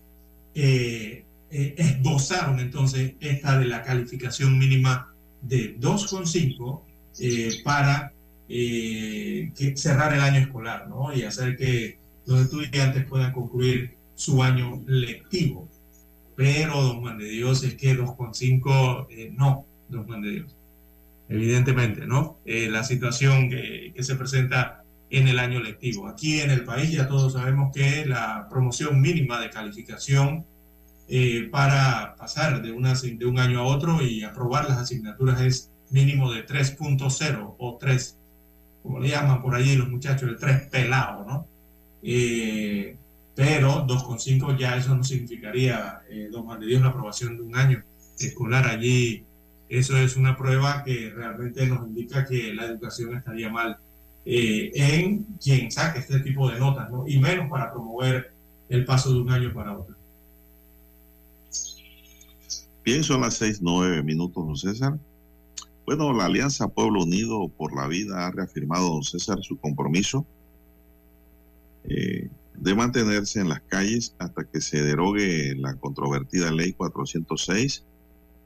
eh, 0.54 1.24
eh, 1.52 1.74
esbozaron 1.78 2.60
entonces 2.60 3.14
esta 3.20 3.58
de 3.58 3.64
la 3.66 3.82
calificación 3.82 4.58
mínima 4.58 5.12
de 5.42 5.76
2,5 5.78 6.82
eh, 7.18 7.60
para 7.64 8.12
que 8.50 9.72
cerrar 9.76 10.12
el 10.12 10.20
año 10.20 10.40
escolar 10.40 10.88
¿no? 10.88 11.14
y 11.14 11.22
hacer 11.22 11.56
que 11.56 11.98
los 12.26 12.40
estudiantes 12.40 13.04
puedan 13.04 13.32
concluir 13.32 13.96
su 14.14 14.42
año 14.42 14.82
lectivo. 14.86 15.68
pero 16.36 16.82
don 16.82 17.00
Juan 17.00 17.18
de 17.18 17.26
Dios 17.26 17.62
es 17.64 17.74
que 17.74 17.96
2,5 17.96 19.06
eh, 19.10 19.32
no, 19.36 19.66
don 19.88 20.04
Juan 20.04 20.22
de 20.22 20.30
Dios. 20.30 20.56
Evidentemente, 21.28 22.06
¿no? 22.06 22.38
Eh, 22.44 22.68
la 22.68 22.82
situación 22.82 23.48
que, 23.48 23.92
que 23.94 24.02
se 24.02 24.16
presenta 24.16 24.82
en 25.10 25.28
el 25.28 25.38
año 25.38 25.60
lectivo. 25.60 26.08
Aquí 26.08 26.40
en 26.40 26.50
el 26.50 26.64
país 26.64 26.90
ya 26.92 27.08
todos 27.08 27.34
sabemos 27.34 27.72
que 27.74 28.06
la 28.06 28.46
promoción 28.48 29.00
mínima 29.00 29.40
de 29.40 29.50
calificación 29.50 30.46
eh, 31.08 31.48
para 31.50 32.14
pasar 32.16 32.62
de, 32.62 32.70
una, 32.70 32.94
de 32.94 33.26
un 33.26 33.38
año 33.40 33.60
a 33.60 33.64
otro 33.64 34.00
y 34.00 34.22
aprobar 34.22 34.68
las 34.68 34.78
asignaturas 34.78 35.40
es 35.40 35.70
mínimo 35.90 36.32
de 36.32 36.46
3.0 36.46 37.56
o 37.58 37.78
3, 37.78 38.19
como 38.82 39.00
le 39.00 39.08
llaman 39.08 39.42
por 39.42 39.54
allí 39.54 39.76
los 39.76 39.88
muchachos, 39.88 40.28
el 40.28 40.36
3 40.36 40.68
pelado, 40.68 41.24
¿no? 41.24 41.46
Eh, 42.02 42.96
pero 43.34 43.86
2.5 43.86 44.58
ya 44.58 44.76
eso 44.76 44.94
no 44.94 45.04
significaría, 45.04 46.02
eh, 46.08 46.28
don 46.30 46.44
Juan 46.44 46.60
de 46.60 46.66
Dios, 46.66 46.82
la 46.82 46.88
aprobación 46.88 47.36
de 47.36 47.42
un 47.42 47.56
año 47.56 47.82
escolar 48.18 48.66
allí. 48.66 49.24
Eso 49.68 49.96
es 49.96 50.16
una 50.16 50.36
prueba 50.36 50.82
que 50.82 51.10
realmente 51.14 51.66
nos 51.66 51.86
indica 51.86 52.24
que 52.24 52.52
la 52.54 52.66
educación 52.66 53.16
estaría 53.16 53.50
mal 53.50 53.78
eh, 54.24 54.70
en 54.74 55.24
quien 55.42 55.70
saque 55.70 56.00
este 56.00 56.20
tipo 56.20 56.50
de 56.50 56.58
notas, 56.58 56.90
¿no? 56.90 57.06
Y 57.06 57.18
menos 57.18 57.48
para 57.48 57.72
promover 57.72 58.32
el 58.68 58.84
paso 58.84 59.12
de 59.12 59.20
un 59.20 59.30
año 59.30 59.52
para 59.54 59.78
otro. 59.78 59.94
Bien, 62.84 63.04
son 63.04 63.20
las 63.20 63.34
seis, 63.34 63.60
nueve 63.62 64.02
minutos, 64.02 64.44
don 64.44 64.56
César. 64.56 64.98
Bueno, 65.90 66.12
la 66.12 66.26
Alianza 66.26 66.68
Pueblo 66.68 67.02
Unido 67.02 67.48
por 67.48 67.74
la 67.74 67.88
Vida 67.88 68.24
ha 68.24 68.30
reafirmado, 68.30 68.90
don 68.90 69.02
César, 69.02 69.42
su 69.42 69.58
compromiso 69.58 70.24
eh, 71.82 72.30
de 72.54 72.74
mantenerse 72.76 73.40
en 73.40 73.48
las 73.48 73.60
calles 73.62 74.14
hasta 74.20 74.44
que 74.44 74.60
se 74.60 74.84
derogue 74.84 75.56
la 75.56 75.74
controvertida 75.74 76.52
ley 76.52 76.74
406, 76.74 77.82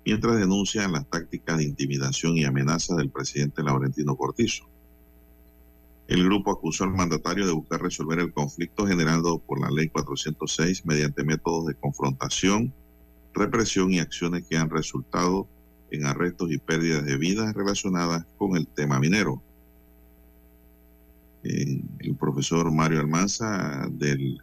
mientras 0.06 0.38
denuncian 0.38 0.92
las 0.92 1.06
tácticas 1.10 1.58
de 1.58 1.64
intimidación 1.64 2.38
y 2.38 2.46
amenaza 2.46 2.94
del 2.94 3.10
presidente 3.10 3.62
Laurentino 3.62 4.16
Cortizo. 4.16 4.64
El 6.08 6.24
grupo 6.24 6.50
acusó 6.50 6.84
al 6.84 6.94
mandatario 6.94 7.46
de 7.46 7.52
buscar 7.52 7.82
resolver 7.82 8.20
el 8.20 8.32
conflicto 8.32 8.86
generado 8.86 9.38
por 9.38 9.60
la 9.60 9.68
ley 9.68 9.90
406 9.90 10.86
mediante 10.86 11.24
métodos 11.24 11.66
de 11.66 11.74
confrontación, 11.74 12.72
represión 13.34 13.92
y 13.92 13.98
acciones 13.98 14.46
que 14.48 14.56
han 14.56 14.70
resultado 14.70 15.46
arrestos 16.02 16.50
y 16.50 16.58
pérdidas 16.58 17.04
de 17.04 17.16
vidas 17.16 17.54
relacionadas 17.54 18.26
con 18.38 18.56
el 18.56 18.66
tema 18.66 18.98
minero. 18.98 19.42
El 21.42 22.16
profesor 22.18 22.72
Mario 22.72 23.00
Almanza 23.00 23.86
del 23.90 24.40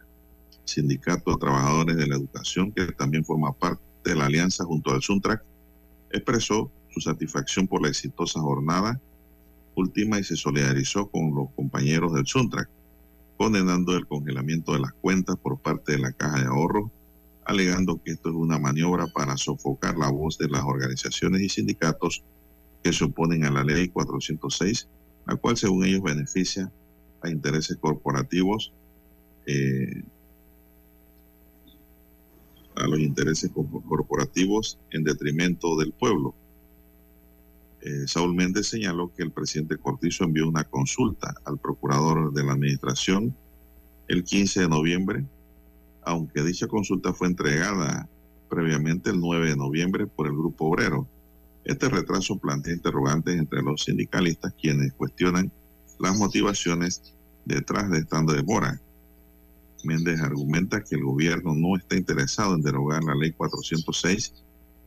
Sindicato 0.64 1.32
de 1.32 1.38
Trabajadores 1.38 1.96
de 1.96 2.06
la 2.06 2.16
Educación, 2.16 2.70
que 2.72 2.86
también 2.92 3.24
forma 3.24 3.52
parte 3.52 3.82
de 4.04 4.14
la 4.14 4.26
alianza 4.26 4.64
junto 4.64 4.92
al 4.92 5.02
Suntrack, 5.02 5.42
expresó 6.10 6.70
su 6.90 7.00
satisfacción 7.00 7.66
por 7.66 7.82
la 7.82 7.88
exitosa 7.88 8.40
jornada 8.40 9.00
última 9.74 10.18
y 10.18 10.24
se 10.24 10.36
solidarizó 10.36 11.08
con 11.08 11.34
los 11.34 11.50
compañeros 11.56 12.12
del 12.14 12.26
Suntrack, 12.26 12.68
condenando 13.36 13.96
el 13.96 14.06
congelamiento 14.06 14.72
de 14.72 14.80
las 14.80 14.92
cuentas 14.92 15.36
por 15.36 15.58
parte 15.58 15.92
de 15.92 15.98
la 15.98 16.12
Caja 16.12 16.40
de 16.40 16.46
Ahorros, 16.46 16.90
alegando 17.52 18.02
que 18.02 18.12
esto 18.12 18.30
es 18.30 18.34
una 18.34 18.58
maniobra 18.58 19.06
para 19.06 19.36
sofocar 19.36 19.96
la 19.96 20.10
voz 20.10 20.38
de 20.38 20.48
las 20.48 20.64
organizaciones 20.64 21.40
y 21.42 21.48
sindicatos 21.48 22.24
que 22.82 22.92
se 22.92 23.04
oponen 23.04 23.44
a 23.44 23.50
la 23.50 23.62
ley 23.62 23.88
406, 23.88 24.88
la 25.26 25.36
cual 25.36 25.56
según 25.56 25.84
ellos 25.84 26.02
beneficia 26.02 26.72
a 27.22 27.30
intereses 27.30 27.76
corporativos, 27.76 28.72
eh, 29.46 30.02
a 32.74 32.86
los 32.86 32.98
intereses 32.98 33.50
corporativos 33.52 34.78
en 34.90 35.04
detrimento 35.04 35.76
del 35.76 35.92
pueblo. 35.92 36.34
Eh, 37.82 38.06
Saúl 38.06 38.34
Méndez 38.34 38.68
señaló 38.68 39.12
que 39.14 39.22
el 39.22 39.30
presidente 39.30 39.76
Cortizo 39.76 40.24
envió 40.24 40.48
una 40.48 40.64
consulta 40.64 41.34
al 41.44 41.58
procurador 41.58 42.32
de 42.32 42.44
la 42.44 42.52
administración 42.52 43.36
el 44.08 44.24
15 44.24 44.60
de 44.60 44.68
noviembre, 44.68 45.24
aunque 46.02 46.42
dicha 46.42 46.66
consulta 46.66 47.12
fue 47.12 47.28
entregada 47.28 48.08
previamente 48.48 49.10
el 49.10 49.20
9 49.20 49.50
de 49.50 49.56
noviembre 49.56 50.06
por 50.06 50.26
el 50.26 50.32
Grupo 50.32 50.66
Obrero. 50.66 51.06
Este 51.64 51.88
retraso 51.88 52.38
plantea 52.38 52.74
interrogantes 52.74 53.36
entre 53.36 53.62
los 53.62 53.84
sindicalistas 53.84 54.52
quienes 54.60 54.92
cuestionan 54.92 55.50
las 55.98 56.16
motivaciones 56.18 57.14
detrás 57.44 57.90
de 57.90 57.98
esta 57.98 58.22
demora. 58.22 58.80
Méndez 59.84 60.20
argumenta 60.20 60.82
que 60.82 60.96
el 60.96 61.04
gobierno 61.04 61.54
no 61.54 61.76
está 61.76 61.96
interesado 61.96 62.54
en 62.54 62.62
derogar 62.62 63.02
la 63.04 63.14
ley 63.14 63.32
406 63.32 64.32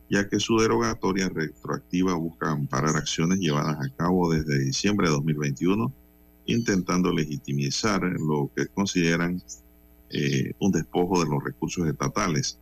ya 0.08 0.28
que 0.28 0.38
su 0.38 0.56
derogatoria 0.58 1.28
retroactiva 1.28 2.14
busca 2.14 2.52
amparar 2.52 2.96
acciones 2.96 3.38
llevadas 3.38 3.76
a 3.80 3.88
cabo 3.96 4.32
desde 4.32 4.58
diciembre 4.58 5.08
de 5.08 5.14
2021, 5.14 5.92
intentando 6.46 7.12
legitimizar 7.12 8.02
lo 8.02 8.50
que 8.54 8.66
consideran 8.68 9.42
eh, 10.10 10.52
un 10.60 10.72
despojo 10.72 11.22
de 11.22 11.30
los 11.30 11.42
recursos 11.42 11.86
estatales. 11.86 12.58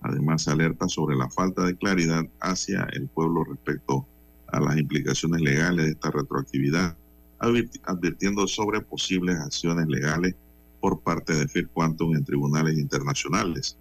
Además, 0.00 0.46
alerta 0.46 0.88
sobre 0.88 1.16
la 1.16 1.28
falta 1.28 1.64
de 1.64 1.76
claridad 1.76 2.24
hacia 2.40 2.86
el 2.92 3.08
pueblo 3.08 3.44
respecto 3.44 4.06
a 4.48 4.60
las 4.60 4.76
implicaciones 4.76 5.40
legales 5.40 5.86
de 5.86 5.90
esta 5.92 6.10
retroactividad, 6.10 6.96
advirtiendo 7.38 8.46
sobre 8.46 8.80
posibles 8.80 9.38
acciones 9.38 9.86
legales 9.88 10.34
por 10.80 11.00
parte 11.00 11.34
de 11.34 11.48
FIR 11.48 11.68
Quantum 11.68 12.14
en 12.14 12.24
tribunales 12.24 12.78
internacionales. 12.78 13.76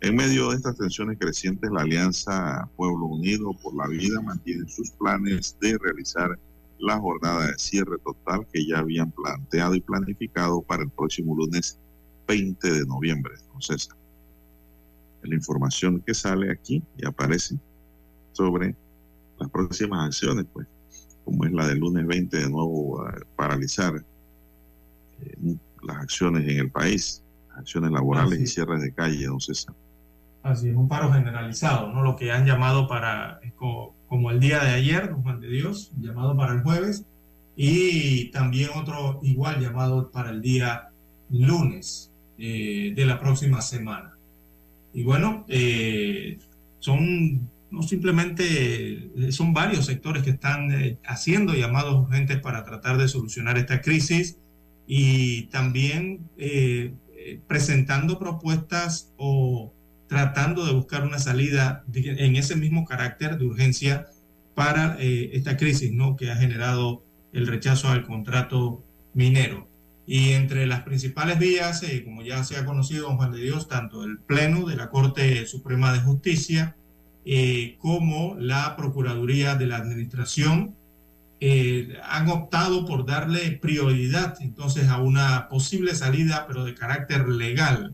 En 0.00 0.16
medio 0.16 0.50
de 0.50 0.56
estas 0.56 0.76
tensiones 0.76 1.18
crecientes, 1.18 1.70
la 1.70 1.80
Alianza 1.80 2.68
Pueblo 2.76 3.06
Unido 3.06 3.52
por 3.62 3.74
la 3.74 3.86
Vida 3.86 4.20
mantiene 4.20 4.68
sus 4.68 4.90
planes 4.90 5.56
de 5.60 5.78
realizar 5.78 6.38
la 6.78 6.98
jornada 6.98 7.46
de 7.46 7.58
cierre 7.58 7.96
total 8.04 8.46
que 8.52 8.66
ya 8.66 8.80
habían 8.80 9.10
planteado 9.12 9.74
y 9.74 9.80
planificado 9.80 10.60
para 10.60 10.82
el 10.82 10.90
próximo 10.90 11.34
lunes 11.34 11.78
20 12.26 12.72
de 12.72 12.86
noviembre. 12.86 13.34
Entonces, 13.40 13.88
la 15.22 15.34
información 15.34 16.00
que 16.00 16.14
sale 16.14 16.50
aquí 16.50 16.82
y 16.96 17.06
aparece 17.06 17.56
sobre 18.32 18.74
las 19.38 19.50
próximas 19.50 20.06
acciones, 20.06 20.46
pues, 20.52 20.66
como 21.24 21.44
es 21.44 21.52
la 21.52 21.66
del 21.66 21.78
lunes 21.78 22.06
20 22.06 22.36
de 22.36 22.50
nuevo 22.50 23.04
paralizar 23.36 24.04
eh, 25.22 25.56
las 25.82 25.96
acciones 25.96 26.48
en 26.48 26.58
el 26.58 26.70
país, 26.70 27.22
acciones 27.56 27.90
laborales 27.90 28.40
y 28.40 28.46
cierres 28.46 28.82
de 28.82 28.92
calle, 28.92 29.26
don 29.26 29.40
César. 29.40 29.74
Así 30.42 30.68
es, 30.68 30.76
un 30.76 30.88
paro 30.88 31.10
generalizado, 31.10 31.90
¿no? 31.90 32.02
Lo 32.02 32.16
que 32.16 32.30
han 32.30 32.44
llamado 32.44 32.86
para, 32.86 33.40
como, 33.56 33.94
como 34.08 34.30
el 34.30 34.40
día 34.40 34.62
de 34.62 34.70
ayer, 34.70 35.08
don 35.08 35.22
Juan 35.22 35.40
de 35.40 35.48
Dios, 35.48 35.92
llamado 35.98 36.36
para 36.36 36.52
el 36.52 36.62
jueves, 36.62 37.04
y 37.56 38.30
también 38.30 38.70
otro 38.74 39.20
igual 39.22 39.60
llamado 39.60 40.10
para 40.10 40.30
el 40.30 40.42
día 40.42 40.90
lunes 41.30 42.10
eh, 42.38 42.92
de 42.94 43.06
la 43.06 43.20
próxima 43.20 43.60
semana. 43.62 44.16
Y 44.92 45.02
bueno, 45.02 45.44
eh, 45.48 46.38
son 46.78 47.50
no 47.70 47.82
simplemente, 47.82 49.10
son 49.32 49.52
varios 49.52 49.86
sectores 49.86 50.22
que 50.22 50.30
están 50.30 50.70
eh, 50.72 50.98
haciendo 51.04 51.54
llamados 51.54 52.06
urgentes 52.06 52.38
para 52.40 52.64
tratar 52.64 52.98
de 52.98 53.08
solucionar 53.08 53.58
esta 53.58 53.80
crisis 53.80 54.38
y 54.86 55.46
también 55.46 56.20
presentando 57.48 58.18
propuestas 58.18 59.12
o 59.16 59.72
tratando 60.06 60.64
de 60.66 60.72
buscar 60.72 61.02
una 61.02 61.18
salida 61.18 61.84
en 61.92 62.36
ese 62.36 62.54
mismo 62.54 62.84
carácter 62.84 63.38
de 63.38 63.46
urgencia 63.46 64.06
para 64.54 64.96
eh, 65.00 65.30
esta 65.32 65.56
crisis 65.56 65.92
¿no? 65.92 66.16
que 66.16 66.30
ha 66.30 66.36
generado 66.36 67.02
el 67.32 67.46
rechazo 67.46 67.88
al 67.88 68.04
contrato 68.04 68.84
minero. 69.12 69.68
Y 70.06 70.32
entre 70.32 70.66
las 70.66 70.82
principales 70.82 71.38
vías, 71.38 71.82
eh, 71.82 72.04
como 72.04 72.22
ya 72.22 72.44
se 72.44 72.56
ha 72.56 72.64
conocido, 72.64 73.16
Juan 73.16 73.32
de 73.32 73.40
Dios, 73.40 73.68
tanto 73.68 74.04
el 74.04 74.18
Pleno 74.18 74.66
de 74.66 74.76
la 74.76 74.90
Corte 74.90 75.46
Suprema 75.46 75.92
de 75.92 76.00
Justicia 76.00 76.76
eh, 77.24 77.76
como 77.78 78.36
la 78.38 78.76
Procuraduría 78.76 79.54
de 79.54 79.66
la 79.66 79.76
Administración 79.76 80.76
han 82.04 82.30
optado 82.30 82.86
por 82.86 83.04
darle 83.04 83.58
prioridad 83.60 84.34
entonces 84.40 84.88
a 84.88 85.02
una 85.02 85.46
posible 85.50 85.94
salida, 85.94 86.46
pero 86.48 86.64
de 86.64 86.74
carácter 86.74 87.28
legal, 87.28 87.92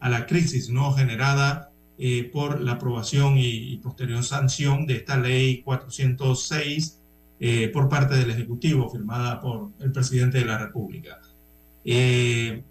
a 0.00 0.08
la 0.10 0.26
crisis 0.26 0.68
no 0.68 0.92
generada 0.92 1.70
eh, 2.02 2.30
por 2.32 2.62
la 2.62 2.72
aprobación 2.72 3.34
y, 3.36 3.76
posterior 3.76 4.24
sanción 4.24 4.86
de 4.86 4.96
esta 4.96 5.18
ley 5.18 5.60
406 5.60 6.98
eh, 7.38 7.68
por 7.68 7.90
parte 7.90 8.16
del 8.16 8.30
Ejecutivo, 8.30 8.88
firmada 8.88 9.38
por 9.38 9.72
el 9.80 9.92
presidente 9.92 10.38
de 10.38 10.46
la 10.46 10.56
República. 10.56 11.20
Eh, 11.84 12.62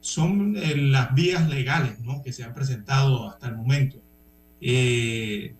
son 0.00 0.54
las 0.92 1.14
vías 1.14 1.48
legales 1.48 1.96
que 2.24 2.32
se 2.32 2.44
han 2.44 2.54
presentado 2.54 3.30
hasta 3.30 3.48
el 3.48 3.56
momento. 3.56 3.98
y 4.60 5.54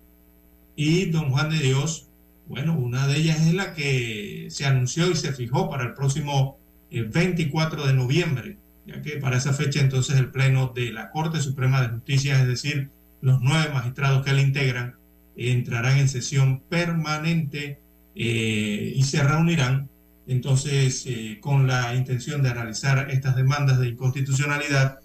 don 1.11 1.31
Juan 1.31 1.49
de 1.49 1.59
Dios, 1.59 2.07
bueno, 2.47 2.77
una 2.77 3.07
de 3.07 3.17
ellas 3.17 3.45
es 3.45 3.53
la 3.53 3.73
que 3.73 4.47
se 4.49 4.65
anunció 4.65 5.11
y 5.11 5.15
se 5.15 5.33
fijó 5.33 5.69
para 5.69 5.83
el 5.83 5.93
próximo 5.93 6.57
24 6.89 7.85
de 7.85 7.93
noviembre 7.93 8.57
ya 8.89 9.01
que 9.01 9.17
para 9.17 9.37
esa 9.37 9.53
fecha 9.53 9.79
entonces 9.79 10.17
el 10.17 10.31
Pleno 10.31 10.71
de 10.73 10.91
la 10.91 11.11
Corte 11.11 11.39
Suprema 11.39 11.81
de 11.81 11.89
Justicia, 11.89 12.39
es 12.39 12.47
decir, 12.47 12.89
los 13.21 13.41
nueve 13.41 13.71
magistrados 13.73 14.25
que 14.25 14.33
la 14.33 14.41
integran, 14.41 14.95
entrarán 15.35 15.97
en 15.97 16.09
sesión 16.09 16.61
permanente 16.61 17.79
eh, 18.15 18.93
y 18.95 19.03
se 19.03 19.23
reunirán 19.23 19.89
entonces 20.29 21.05
eh, 21.05 21.39
con 21.41 21.67
la 21.67 21.93
intención 21.95 22.41
de 22.41 22.49
analizar 22.49 23.09
estas 23.11 23.35
demandas 23.35 23.79
de 23.79 23.89
inconstitucionalidad 23.89 24.99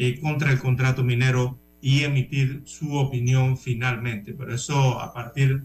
eh, 0.00 0.20
contra 0.20 0.52
el 0.52 0.60
contrato 0.60 1.02
minero 1.02 1.58
y 1.80 2.04
emitir 2.04 2.62
su 2.64 2.96
opinión 2.96 3.58
finalmente. 3.58 4.32
Pero 4.32 4.54
eso 4.54 5.00
a 5.00 5.12
partir, 5.12 5.64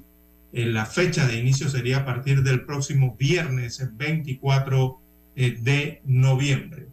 eh, 0.51 0.65
la 0.65 0.87
fecha 0.87 1.27
de 1.27 1.37
inicio 1.37 1.69
sería 1.69 1.97
a 1.97 2.05
partir 2.05 2.41
del 2.41 2.65
próximo 2.65 3.15
viernes 3.17 3.87
24 3.95 4.99
eh, 5.35 5.57
de 5.61 6.01
noviembre. 6.05 6.87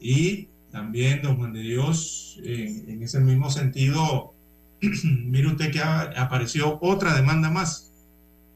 Y 0.00 0.48
también, 0.70 1.20
don 1.20 1.36
Juan 1.36 1.52
de 1.52 1.60
Dios, 1.60 2.40
en, 2.42 3.02
ese 3.02 3.20
mismo 3.20 3.50
sentido, 3.50 4.32
mire 5.04 5.48
usted 5.48 5.70
que 5.70 5.80
apareció 5.82 6.78
otra 6.80 7.14
demanda 7.14 7.50
más, 7.50 7.89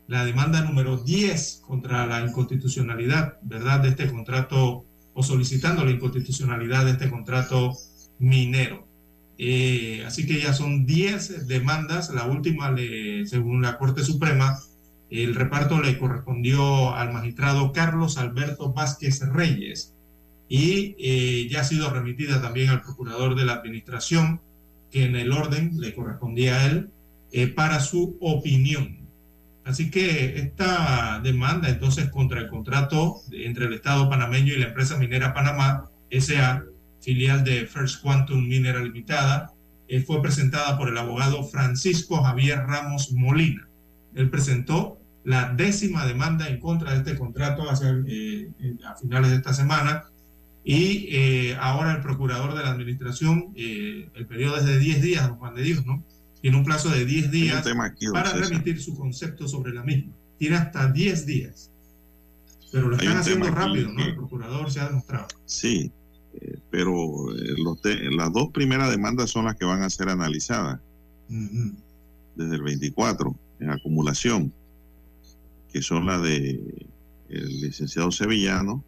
la 0.07 0.25
demanda 0.25 0.61
número 0.63 0.99
10 0.99 1.63
contra 1.67 2.07
la 2.07 2.21
inconstitucionalidad, 2.21 3.39
¿verdad?, 3.43 3.81
de 3.81 3.91
este 3.91 4.11
contrato, 4.11 4.85
o 5.15 5.23
solicitando 5.23 5.85
la 5.85 5.93
inconstitucionalidad 5.93 6.85
de 6.85 6.93
este 6.93 7.09
contrato 7.11 7.73
minero. 8.19 8.87
Eh, 9.39 10.03
así 10.07 10.27
que 10.27 10.41
ya 10.41 10.53
son 10.53 10.87
10 10.87 11.47
demandas. 11.49 12.11
La 12.11 12.25
última, 12.27 12.71
le- 12.71 13.27
según 13.27 13.63
la 13.63 13.79
Corte 13.79 14.03
Suprema, 14.05 14.59
el 15.11 15.35
reparto 15.35 15.81
le 15.81 15.99
correspondió 15.99 16.95
al 16.95 17.13
magistrado 17.13 17.73
Carlos 17.73 18.19
Alberto 18.19 18.73
Vázquez 18.73 19.21
Reyes 19.33 19.95
y 20.49 20.95
eh, 20.99 21.49
ya 21.51 21.61
ha 21.61 21.65
sido 21.65 21.91
remitida 21.91 22.43
también 22.43 22.71
al 22.71 22.83
procurador 22.83 23.35
de 23.37 23.45
la 23.45 23.55
Administración, 23.55 24.41
que 24.91 25.05
en 25.05 25.17
el 25.17 25.33
orden 25.33 25.81
le 25.81 25.95
correspondía 25.95 26.57
a 26.57 26.67
él, 26.67 26.91
eh, 27.33 27.47
para 27.49 27.81
su 27.81 28.17
opinión. 28.21 29.04
Así 29.65 29.91
que 29.91 30.39
esta 30.39 31.21
demanda 31.23 31.71
entonces 31.71 32.11
contra 32.11 32.41
el 32.41 32.49
contrato 32.49 33.23
entre 33.33 33.65
el 33.67 33.75
Estado 33.75 34.11
panameño 34.11 34.53
y 34.53 34.59
la 34.59 34.69
empresa 34.69 34.99
minera 34.99 35.33
Panamá, 35.33 35.91
SA, 36.11 36.65
filial 37.01 37.45
de 37.45 37.67
First 37.67 38.03
Quantum 38.03 38.47
Mineral 38.47 38.85
Limitada, 38.85 39.53
eh, 39.89 40.01
fue 40.03 40.23
presentada 40.23 40.79
por 40.79 40.89
el 40.89 40.99
abogado 40.99 41.45
Francisco 41.45 42.23
Javier 42.23 42.59
Ramos 42.67 43.13
Molina. 43.13 43.69
Él 44.15 44.31
presentó 44.31 44.99
la 45.25 45.53
décima 45.53 46.07
demanda 46.07 46.49
en 46.49 46.59
contra 46.59 46.93
de 46.93 46.99
este 46.99 47.19
contrato 47.19 47.71
hacia, 47.71 47.95
eh, 48.07 48.51
a 48.87 48.97
finales 48.97 49.31
de 49.31 49.37
esta 49.37 49.55
semana 49.55 50.05
y 50.63 51.09
eh, 51.11 51.57
ahora 51.61 51.93
el 51.93 52.01
procurador 52.01 52.55
de 52.55 52.63
la 52.63 52.71
administración, 52.71 53.53
el 53.55 54.27
periodo 54.27 54.57
es 54.57 54.65
de 54.65 54.79
10 54.79 55.03
días, 55.03 55.31
Juan 55.39 55.55
de 55.55 55.63
Dios, 55.63 55.85
¿no? 55.85 56.03
Tiene 56.45 56.59
un 56.59 56.65
plazo 56.67 56.91
de 56.91 57.07
10 57.07 57.23
Hay 57.23 57.25
un 57.25 57.31
días 57.31 57.67
aquí, 57.81 58.07
para 58.13 58.31
César. 58.31 58.51
remitir 58.51 58.79
su 58.79 58.95
concepto 58.95 59.49
sobre 59.49 59.73
la 59.73 59.83
misma. 59.83 60.13
Tiene 60.39 60.57
hasta 60.57 60.93
10 60.93 61.25
días. 61.25 61.71
Pero 62.71 62.89
lo 62.91 62.97
están 62.99 63.17
haciendo 63.17 63.51
rápido, 63.51 63.89
¿no? 63.89 63.97
que- 63.97 64.11
El 64.11 64.15
procurador 64.17 64.71
se 64.71 64.79
ha 64.81 64.89
demostrado. 64.89 65.27
Sí, 65.47 65.91
eh, 66.35 66.59
pero 66.71 66.93
eh, 67.35 67.55
los 67.57 67.81
de- 67.81 68.11
las 68.11 68.31
dos 68.31 68.51
primeras 68.51 68.91
demandas 68.91 69.31
son 69.31 69.47
las 69.47 69.57
que 69.57 69.65
van 69.65 69.81
a 69.85 69.89
ser 69.89 70.11
analizadas 70.11 70.81
desde 72.37 72.57
el 72.57 72.63
24 72.63 73.35
en 73.61 73.71
acumulación, 73.71 74.53
que 75.73 75.81
son 75.81 76.05
la 76.05 76.19
de 76.19 76.61
el 77.31 77.61
licenciado 77.63 78.11
Sevillano 78.13 78.85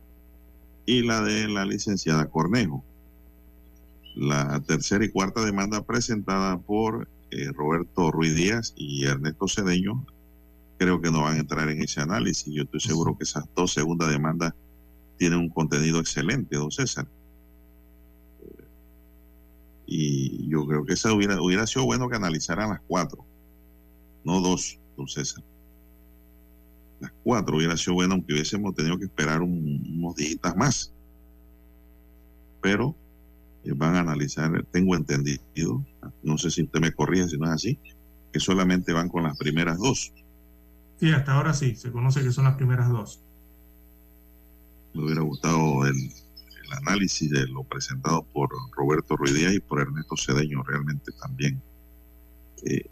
y 0.85 1.05
la 1.05 1.23
de 1.23 1.49
la 1.49 1.65
licenciada 1.65 2.27
Cornejo. 2.27 2.85
La 4.15 4.61
tercera 4.61 5.07
y 5.07 5.09
cuarta 5.09 5.43
demanda 5.43 5.83
presentada 5.87 6.59
por 6.59 7.09
eh, 7.31 7.51
Roberto 7.53 8.11
Ruiz 8.11 8.35
Díaz 8.35 8.73
y 8.77 9.05
Ernesto 9.05 9.49
Cedeño 9.49 10.05
creo 10.79 11.01
que 11.01 11.11
no 11.11 11.23
van 11.23 11.37
a 11.37 11.41
entrar 11.41 11.69
en 11.69 11.83
ese 11.83 12.01
análisis. 12.01 12.53
Yo 12.53 12.63
estoy 12.65 12.81
seguro 12.81 13.17
que 13.17 13.25
esas 13.25 13.45
dos 13.55 13.73
segundas 13.73 14.11
demandas 14.11 14.53
tienen 15.19 15.39
un 15.39 15.49
contenido 15.49 15.99
excelente, 16.01 16.57
don 16.57 16.71
César. 16.71 17.07
Y 19.87 20.49
yo 20.49 20.67
creo 20.67 20.85
que 20.85 20.95
esa 20.95 21.13
hubiera, 21.13 21.41
hubiera 21.41 21.67
sido 21.67 21.85
bueno 21.85 22.09
que 22.09 22.17
analizaran 22.17 22.71
las 22.71 22.81
cuatro, 22.87 23.25
no 24.25 24.41
dos, 24.41 24.79
don 24.97 25.07
César. 25.09 25.43
Las 27.01 27.13
cuatro 27.23 27.57
hubiera 27.57 27.77
sido 27.77 27.95
bueno, 27.95 28.15
aunque 28.15 28.33
hubiésemos 28.33 28.75
tenido 28.75 28.99
que 28.99 29.05
esperar 29.05 29.43
un- 29.43 29.85
unos 29.99 30.17
días 30.17 30.57
más. 30.57 30.93
Pero 32.61 32.97
eh, 33.65 33.73
van 33.77 33.95
a 33.97 34.01
analizar, 34.01 34.65
tengo 34.73 34.97
entendido, 34.97 35.85
no 36.23 36.39
sé 36.39 36.51
si 36.51 36.63
usted 36.63 36.81
me 36.81 36.93
corrige 36.93 37.29
si 37.29 37.39
no 37.39 37.47
es 37.47 37.53
así, 37.53 37.79
que 38.33 38.41
solamente 38.41 38.93
van 38.93 39.09
con 39.09 39.23
las 39.23 39.37
primeras 39.37 39.79
dos. 39.79 40.13
Sí, 40.99 41.11
hasta 41.11 41.33
ahora 41.33 41.53
sí, 41.53 41.77
se 41.77 41.91
conoce 41.93 42.23
que 42.23 42.33
son 42.33 42.45
las 42.45 42.57
primeras 42.57 42.89
dos. 42.89 43.21
Me 44.95 45.05
hubiera 45.05 45.23
gustado 45.23 45.87
el, 45.87 45.95
el 45.97 46.73
análisis 46.87 47.31
de 47.31 47.47
lo 47.49 47.65
presentado 47.65 48.23
por 48.23 48.49
Roberto 48.73 49.17
Ruidía 49.17 49.53
y 49.53 49.61
por 49.61 49.81
Ernesto 49.81 50.17
Cedeño 50.17 50.63
realmente 50.63 51.13
también 51.21 51.61
eh, 52.65 52.87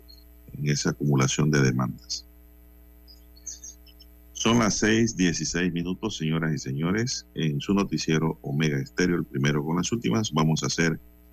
en 0.52 0.68
esa 0.68 0.90
acumulación 0.90 1.50
de 1.50 1.62
demandas. 1.62 2.26
Son 4.32 4.58
las 4.58 4.82
6:16 4.82 5.72
minutos, 5.72 6.18
señoras 6.18 6.52
y 6.52 6.58
señores, 6.58 7.26
en 7.34 7.60
su 7.60 7.72
noticiero 7.72 8.38
Omega 8.42 8.78
Estéreo, 8.78 9.16
el 9.16 9.24
primero 9.24 9.64
con 9.64 9.76
las 9.76 9.90
últimas. 9.90 10.32
Vamos 10.32 10.62
a 10.62 10.66
hacer 10.66 11.00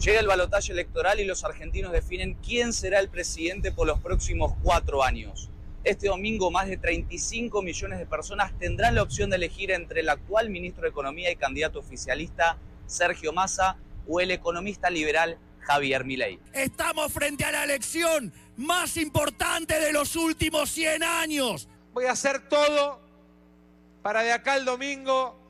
Llega 0.00 0.20
el 0.20 0.26
balotaje 0.26 0.72
electoral 0.72 1.20
y 1.20 1.24
los 1.24 1.44
argentinos 1.44 1.92
definen 1.92 2.34
quién 2.34 2.72
será 2.72 2.98
el 2.98 3.08
presidente 3.08 3.70
por 3.72 3.86
los 3.86 4.00
próximos 4.00 4.54
cuatro 4.62 5.04
años. 5.04 5.50
Este 5.84 6.08
domingo 6.08 6.50
más 6.50 6.66
de 6.66 6.76
35 6.76 7.62
millones 7.62 7.98
de 7.98 8.06
personas 8.06 8.52
tendrán 8.58 8.96
la 8.96 9.02
opción 9.02 9.30
de 9.30 9.36
elegir 9.36 9.70
entre 9.70 10.00
el 10.00 10.08
actual 10.08 10.50
ministro 10.50 10.82
de 10.82 10.88
Economía 10.88 11.30
y 11.30 11.36
candidato 11.36 11.78
oficialista 11.78 12.58
Sergio 12.86 13.32
Massa 13.32 13.76
o 14.08 14.20
el 14.20 14.30
economista 14.30 14.90
liberal 14.90 15.38
Javier 15.60 16.04
Milei. 16.04 16.38
Estamos 16.52 17.12
frente 17.12 17.44
a 17.44 17.52
la 17.52 17.64
elección 17.64 18.32
más 18.56 18.96
importante 18.96 19.78
de 19.78 19.92
los 19.92 20.16
últimos 20.16 20.70
100 20.70 21.02
años. 21.02 21.68
Voy 21.92 22.06
a 22.06 22.12
hacer 22.12 22.48
todo 22.48 23.00
para 24.02 24.22
de 24.22 24.32
acá 24.32 24.54
al 24.54 24.64
domingo 24.64 25.43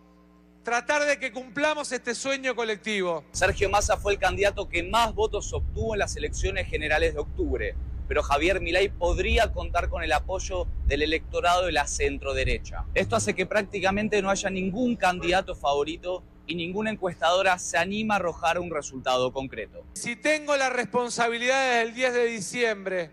tratar 0.65 1.05
de 1.05 1.19
que 1.19 1.31
cumplamos 1.31 1.93
este 1.93 2.15
sueño 2.15 2.57
colectivo. 2.57 3.23
Sergio 3.33 3.69
Massa 3.69 3.99
fue 3.99 4.15
el 4.15 4.19
candidato 4.19 4.67
que 4.67 4.83
más 4.83 5.15
votos 5.15 5.53
obtuvo 5.53 5.95
en 5.95 5.99
las 5.99 6.17
elecciones 6.17 6.67
generales 6.69 7.13
de 7.13 7.21
octubre, 7.21 7.75
pero 8.09 8.23
Javier 8.23 8.63
Milei 8.63 8.89
podría 8.89 9.53
contar 9.53 9.91
con 9.91 10.03
el 10.03 10.13
apoyo 10.13 10.67
del 10.87 11.03
electorado 11.03 11.67
de 11.67 11.73
la 11.73 11.87
centro-derecha. 11.87 12.87
Esto 12.95 13.15
hace 13.15 13.35
que 13.35 13.45
prácticamente 13.45 14.23
no 14.23 14.31
haya 14.31 14.49
ningún 14.49 14.97
candidato 14.97 15.55
favorito 15.55 16.23
y 16.47 16.55
ninguna 16.55 16.91
encuestadora 16.91 17.59
se 17.59 17.77
anima 17.77 18.15
a 18.15 18.17
arrojar 18.17 18.59
un 18.59 18.71
resultado 18.71 19.33
concreto. 19.35 19.85
Si 19.93 20.17
tengo 20.17 20.57
la 20.57 20.71
responsabilidad 20.71 21.63
desde 21.63 21.83
el 21.83 21.95
10 21.95 22.15
de 22.15 22.27
diciembre 22.27 23.11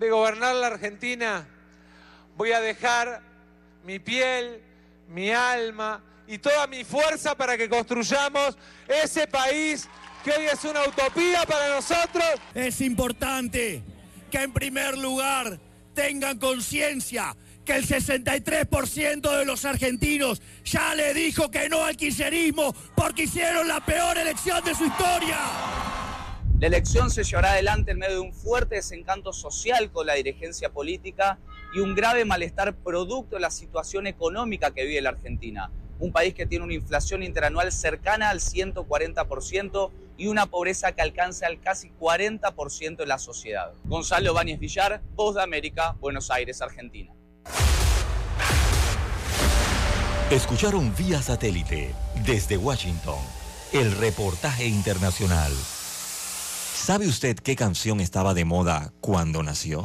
de 0.00 0.10
gobernar 0.10 0.56
la 0.56 0.66
Argentina, 0.66 1.46
voy 2.36 2.50
a 2.50 2.60
dejar 2.60 3.22
mi 3.84 4.00
piel, 4.00 4.60
mi 5.08 5.30
alma 5.30 6.02
y 6.26 6.38
toda 6.38 6.66
mi 6.66 6.84
fuerza 6.84 7.34
para 7.34 7.56
que 7.56 7.68
construyamos 7.68 8.56
ese 8.88 9.26
país 9.26 9.88
que 10.24 10.30
hoy 10.30 10.44
es 10.46 10.64
una 10.64 10.82
utopía 10.82 11.44
para 11.46 11.74
nosotros. 11.74 12.24
Es 12.54 12.80
importante 12.80 13.82
que 14.30 14.38
en 14.38 14.52
primer 14.52 14.96
lugar 14.96 15.58
tengan 15.94 16.38
conciencia 16.38 17.36
que 17.64 17.76
el 17.76 17.86
63% 17.86 19.38
de 19.38 19.44
los 19.44 19.64
argentinos 19.64 20.42
ya 20.64 20.94
le 20.94 21.14
dijo 21.14 21.50
que 21.50 21.68
no 21.68 21.84
al 21.84 21.96
kirchnerismo 21.96 22.74
porque 22.94 23.22
hicieron 23.24 23.68
la 23.68 23.80
peor 23.84 24.18
elección 24.18 24.62
de 24.64 24.74
su 24.74 24.84
historia. 24.84 25.38
La 26.60 26.68
elección 26.68 27.10
se 27.10 27.24
llevará 27.24 27.52
adelante 27.52 27.92
en 27.92 27.98
medio 27.98 28.14
de 28.14 28.20
un 28.20 28.32
fuerte 28.32 28.76
desencanto 28.76 29.32
social 29.32 29.90
con 29.90 30.06
la 30.06 30.14
dirigencia 30.14 30.72
política 30.72 31.38
y 31.74 31.80
un 31.80 31.94
grave 31.94 32.24
malestar 32.24 32.74
producto 32.76 33.36
de 33.36 33.40
la 33.40 33.50
situación 33.50 34.06
económica 34.06 34.72
que 34.72 34.84
vive 34.84 35.00
la 35.00 35.10
Argentina. 35.10 35.70
Un 36.04 36.12
país 36.12 36.34
que 36.34 36.46
tiene 36.46 36.64
una 36.64 36.74
inflación 36.74 37.22
interanual 37.22 37.72
cercana 37.72 38.30
al 38.30 38.40
140% 38.40 39.90
y 40.16 40.26
una 40.26 40.46
pobreza 40.46 40.92
que 40.92 41.02
alcanza 41.02 41.46
al 41.46 41.60
casi 41.60 41.90
40% 41.98 42.96
de 42.96 43.06
la 43.06 43.18
sociedad. 43.18 43.72
Gonzalo 43.84 44.34
Báñez 44.34 44.58
Villar, 44.60 45.02
Voz 45.14 45.34
de 45.34 45.42
América, 45.42 45.96
Buenos 46.00 46.30
Aires, 46.30 46.60
Argentina. 46.60 47.12
Escucharon 50.30 50.94
vía 50.96 51.22
satélite 51.22 51.94
desde 52.26 52.56
Washington 52.56 53.18
el 53.72 53.96
reportaje 53.96 54.66
internacional. 54.66 55.52
¿Sabe 56.74 57.06
usted 57.08 57.36
qué 57.36 57.56
canción 57.56 58.00
estaba 58.00 58.34
de 58.34 58.44
moda 58.44 58.92
cuando 59.00 59.42
nació? 59.42 59.84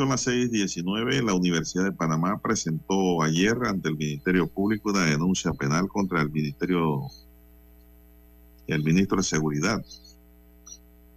Son 0.00 0.08
las 0.08 0.26
6:19. 0.26 1.22
La 1.22 1.34
Universidad 1.34 1.84
de 1.84 1.92
Panamá 1.92 2.40
presentó 2.40 3.22
ayer 3.22 3.54
ante 3.66 3.90
el 3.90 3.98
Ministerio 3.98 4.46
Público 4.48 4.88
una 4.88 5.04
denuncia 5.04 5.52
penal 5.52 5.88
contra 5.88 6.22
el 6.22 6.30
Ministerio, 6.30 7.02
el 8.66 8.82
ministro 8.82 9.18
de 9.18 9.24
Seguridad, 9.24 9.84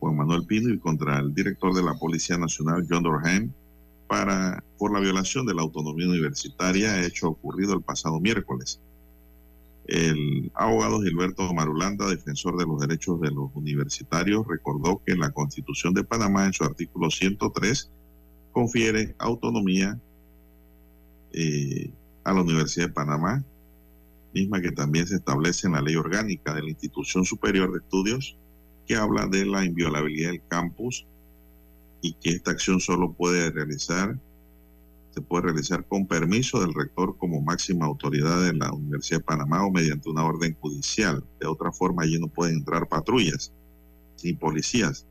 Juan 0.01 0.17
Manuel 0.17 0.45
Pino, 0.45 0.69
y 0.69 0.79
contra 0.79 1.19
el 1.19 1.33
director 1.33 1.73
de 1.73 1.81
la 1.81 1.93
Policía 1.93 2.37
Nacional, 2.37 2.85
John 2.89 3.03
Dorham, 3.03 3.53
para, 4.05 4.61
por 4.77 4.91
la 4.91 4.99
violación 4.99 5.45
de 5.45 5.53
la 5.53 5.61
autonomía 5.61 6.09
universitaria 6.09 7.05
hecho 7.05 7.29
ocurrido 7.29 7.75
el 7.75 7.81
pasado 7.83 8.19
miércoles. 8.19 8.81
El 9.87 10.51
abogado 10.55 11.01
Gilberto 11.01 11.53
Marulanda, 11.53 12.09
defensor 12.09 12.57
de 12.57 12.65
los 12.65 12.81
derechos 12.81 13.21
de 13.21 13.31
los 13.31 13.49
universitarios, 13.53 14.45
recordó 14.45 15.01
que 15.05 15.15
la 15.15 15.31
Constitución 15.31 15.93
de 15.93 16.03
Panamá, 16.03 16.47
en 16.47 16.53
su 16.53 16.65
artículo 16.65 17.09
103, 17.09 17.89
confiere 18.53 19.15
autonomía 19.17 19.99
eh, 21.33 21.91
a 22.23 22.31
la 22.31 22.41
Universidad 22.41 22.87
de 22.87 22.93
Panamá, 22.93 23.43
misma 24.33 24.61
que 24.61 24.71
también 24.71 25.07
se 25.07 25.15
establece 25.15 25.67
en 25.67 25.73
la 25.73 25.81
ley 25.81 25.95
orgánica 25.95 26.53
de 26.53 26.63
la 26.63 26.69
Institución 26.69 27.25
Superior 27.25 27.73
de 27.73 27.79
Estudios, 27.79 28.37
que 28.87 28.95
habla 28.95 29.27
de 29.27 29.45
la 29.45 29.65
inviolabilidad 29.65 30.31
del 30.31 30.47
campus 30.47 31.05
y 32.01 32.13
que 32.13 32.31
esta 32.31 32.51
acción 32.51 32.79
solo 32.79 33.13
puede 33.13 33.51
realizar, 33.51 34.17
se 35.11 35.21
puede 35.21 35.45
realizar 35.45 35.85
con 35.85 36.07
permiso 36.07 36.59
del 36.59 36.73
rector 36.73 37.17
como 37.17 37.41
máxima 37.41 37.85
autoridad 37.85 38.43
de 38.43 38.53
la 38.53 38.71
Universidad 38.71 39.19
de 39.19 39.25
Panamá 39.25 39.65
o 39.65 39.71
mediante 39.71 40.09
una 40.09 40.25
orden 40.25 40.55
judicial. 40.59 41.23
De 41.39 41.47
otra 41.47 41.71
forma, 41.71 42.03
allí 42.03 42.19
no 42.19 42.27
pueden 42.27 42.57
entrar 42.57 42.87
patrullas 42.87 43.51
ni 44.23 44.33
policías. 44.33 45.05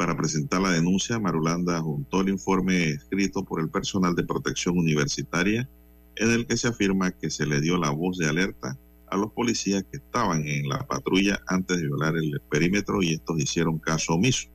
Para 0.00 0.16
presentar 0.16 0.62
la 0.62 0.70
denuncia, 0.70 1.18
Marulanda 1.18 1.78
juntó 1.82 2.22
el 2.22 2.30
informe 2.30 2.88
escrito 2.88 3.44
por 3.44 3.60
el 3.60 3.68
personal 3.68 4.14
de 4.14 4.24
protección 4.24 4.78
universitaria 4.78 5.68
en 6.16 6.30
el 6.30 6.46
que 6.46 6.56
se 6.56 6.68
afirma 6.68 7.10
que 7.10 7.28
se 7.28 7.44
le 7.44 7.60
dio 7.60 7.76
la 7.76 7.90
voz 7.90 8.16
de 8.16 8.26
alerta 8.26 8.78
a 9.10 9.18
los 9.18 9.30
policías 9.32 9.84
que 9.90 9.98
estaban 9.98 10.48
en 10.48 10.70
la 10.70 10.86
patrulla 10.86 11.38
antes 11.48 11.76
de 11.76 11.82
violar 11.82 12.16
el 12.16 12.40
perímetro 12.50 13.02
y 13.02 13.12
estos 13.12 13.38
hicieron 13.40 13.78
caso 13.78 14.14
omiso. 14.14 14.48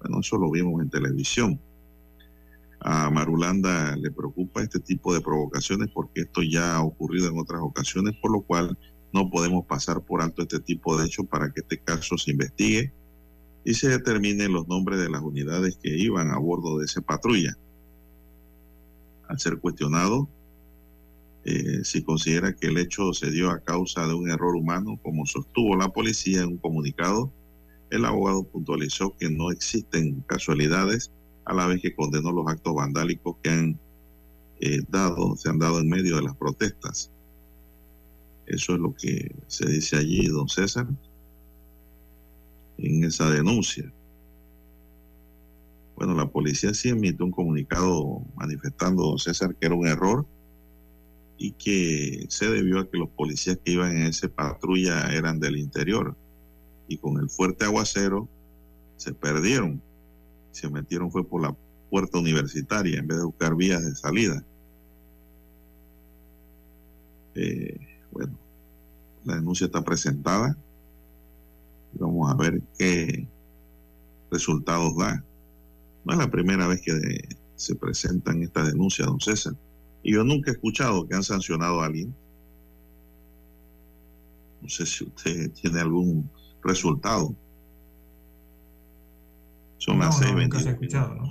Bueno, 0.00 0.20
eso 0.20 0.36
lo 0.36 0.50
vimos 0.50 0.82
en 0.82 0.90
televisión. 0.90 1.58
A 2.80 3.08
Marulanda 3.08 3.96
le 3.96 4.10
preocupa 4.10 4.62
este 4.62 4.80
tipo 4.80 5.14
de 5.14 5.22
provocaciones 5.22 5.88
porque 5.94 6.20
esto 6.20 6.42
ya 6.42 6.76
ha 6.76 6.82
ocurrido 6.82 7.28
en 7.30 7.38
otras 7.38 7.62
ocasiones, 7.62 8.16
por 8.20 8.32
lo 8.32 8.42
cual 8.42 8.76
no 9.14 9.30
podemos 9.30 9.64
pasar 9.64 10.02
por 10.02 10.20
alto 10.20 10.42
este 10.42 10.60
tipo 10.60 10.94
de 10.98 11.06
hechos 11.06 11.24
para 11.26 11.50
que 11.50 11.62
este 11.62 11.78
caso 11.78 12.18
se 12.18 12.32
investigue 12.32 12.92
y 13.64 13.74
se 13.74 13.88
determinen 13.88 14.52
los 14.52 14.68
nombres 14.68 15.00
de 15.00 15.08
las 15.08 15.22
unidades 15.22 15.78
que 15.82 15.96
iban 15.96 16.30
a 16.30 16.38
bordo 16.38 16.78
de 16.78 16.84
esa 16.84 17.00
patrulla. 17.00 17.56
Al 19.26 19.40
ser 19.40 19.58
cuestionado, 19.58 20.28
eh, 21.44 21.82
si 21.82 22.02
considera 22.02 22.54
que 22.54 22.66
el 22.66 22.78
hecho 22.78 23.14
se 23.14 23.30
dio 23.30 23.50
a 23.50 23.60
causa 23.60 24.06
de 24.06 24.14
un 24.14 24.30
error 24.30 24.54
humano, 24.54 24.98
como 25.02 25.24
sostuvo 25.24 25.76
la 25.76 25.88
policía 25.88 26.42
en 26.42 26.48
un 26.48 26.58
comunicado, 26.58 27.32
el 27.90 28.04
abogado 28.04 28.44
puntualizó 28.44 29.16
que 29.16 29.30
no 29.30 29.50
existen 29.50 30.22
casualidades, 30.26 31.10
a 31.46 31.54
la 31.54 31.66
vez 31.66 31.80
que 31.80 31.94
condenó 31.94 32.32
los 32.32 32.46
actos 32.46 32.74
vandálicos 32.74 33.36
que 33.42 33.50
han 33.50 33.78
eh, 34.60 34.80
dado, 34.88 35.36
se 35.36 35.48
han 35.48 35.58
dado 35.58 35.78
en 35.80 35.88
medio 35.88 36.16
de 36.16 36.22
las 36.22 36.36
protestas. 36.36 37.10
Eso 38.46 38.74
es 38.74 38.78
lo 38.80 38.94
que 38.94 39.34
se 39.46 39.68
dice 39.68 39.96
allí, 39.96 40.26
don 40.26 40.48
César 40.48 40.86
en 42.78 43.04
esa 43.04 43.30
denuncia. 43.30 43.92
Bueno, 45.96 46.14
la 46.14 46.26
policía 46.26 46.74
sí 46.74 46.88
emitió 46.88 47.24
un 47.24 47.30
comunicado 47.30 48.22
manifestando, 48.34 49.04
don 49.04 49.18
César, 49.18 49.54
que 49.54 49.66
era 49.66 49.74
un 49.74 49.86
error 49.86 50.26
y 51.38 51.52
que 51.52 52.26
se 52.28 52.48
debió 52.50 52.80
a 52.80 52.90
que 52.90 52.98
los 52.98 53.08
policías 53.10 53.58
que 53.64 53.72
iban 53.72 53.96
en 53.96 54.06
esa 54.06 54.28
patrulla 54.28 55.12
eran 55.12 55.38
del 55.38 55.56
interior 55.56 56.16
y 56.88 56.98
con 56.98 57.18
el 57.18 57.28
fuerte 57.28 57.64
aguacero 57.64 58.28
se 58.96 59.14
perdieron. 59.14 59.80
Se 60.52 60.68
metieron 60.68 61.10
fue 61.10 61.26
por 61.26 61.42
la 61.42 61.56
puerta 61.90 62.18
universitaria 62.18 62.98
en 62.98 63.06
vez 63.06 63.18
de 63.18 63.24
buscar 63.24 63.54
vías 63.54 63.84
de 63.84 63.94
salida. 63.94 64.44
Eh, 67.36 67.78
bueno, 68.12 68.38
la 69.24 69.36
denuncia 69.36 69.66
está 69.66 69.82
presentada 69.82 70.56
Vamos 71.98 72.30
a 72.30 72.36
ver 72.36 72.60
qué 72.78 73.26
resultados 74.30 74.96
da. 74.96 75.22
No 76.04 76.12
es 76.12 76.18
la 76.18 76.30
primera 76.30 76.66
vez 76.66 76.80
que 76.82 76.92
se 77.56 77.74
presentan 77.74 78.42
estas 78.42 78.68
denuncias, 78.68 79.06
don 79.06 79.20
César. 79.20 79.54
Y 80.02 80.12
yo 80.12 80.24
nunca 80.24 80.50
he 80.50 80.54
escuchado 80.54 81.06
que 81.06 81.14
han 81.14 81.22
sancionado 81.22 81.80
a 81.80 81.86
alguien. 81.86 82.14
No 84.60 84.68
sé 84.68 84.86
si 84.86 85.04
usted 85.04 85.50
tiene 85.52 85.80
algún 85.80 86.28
resultado. 86.62 87.34
Son 89.78 89.98
las 89.98 90.18
seis 90.18 90.34
nunca 90.34 90.60
se 90.60 90.70
ha 90.70 90.72
escuchado, 90.72 91.14
¿no? 91.14 91.26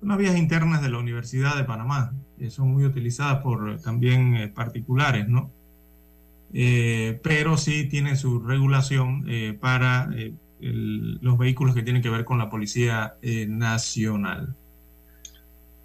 Son 0.00 0.08
las 0.08 0.18
vías 0.18 0.36
internas 0.36 0.82
de 0.82 0.88
la 0.88 0.98
Universidad 0.98 1.56
de 1.56 1.64
Panamá, 1.64 2.12
que 2.38 2.50
son 2.50 2.72
muy 2.72 2.84
utilizadas 2.84 3.42
por 3.42 3.80
también 3.80 4.34
eh, 4.34 4.48
particulares, 4.48 5.28
¿no? 5.28 5.50
Eh, 6.54 7.18
pero 7.22 7.56
sí 7.56 7.88
tiene 7.88 8.16
su 8.16 8.40
regulación 8.40 9.24
eh, 9.26 9.56
para 9.58 10.10
eh, 10.14 10.34
los 10.60 11.38
vehículos 11.38 11.74
que 11.74 11.82
tienen 11.82 12.02
que 12.02 12.10
ver 12.10 12.24
con 12.24 12.38
la 12.38 12.50
Policía 12.50 13.16
Nacional. 13.48 14.54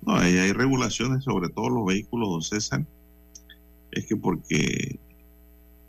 No, 0.05 0.15
hay, 0.15 0.37
hay 0.37 0.51
regulaciones 0.51 1.23
sobre 1.23 1.49
todos 1.49 1.71
los 1.71 1.85
vehículos, 1.85 2.29
don 2.29 2.41
César. 2.41 2.85
Es 3.91 4.05
que 4.05 4.15
porque 4.15 4.99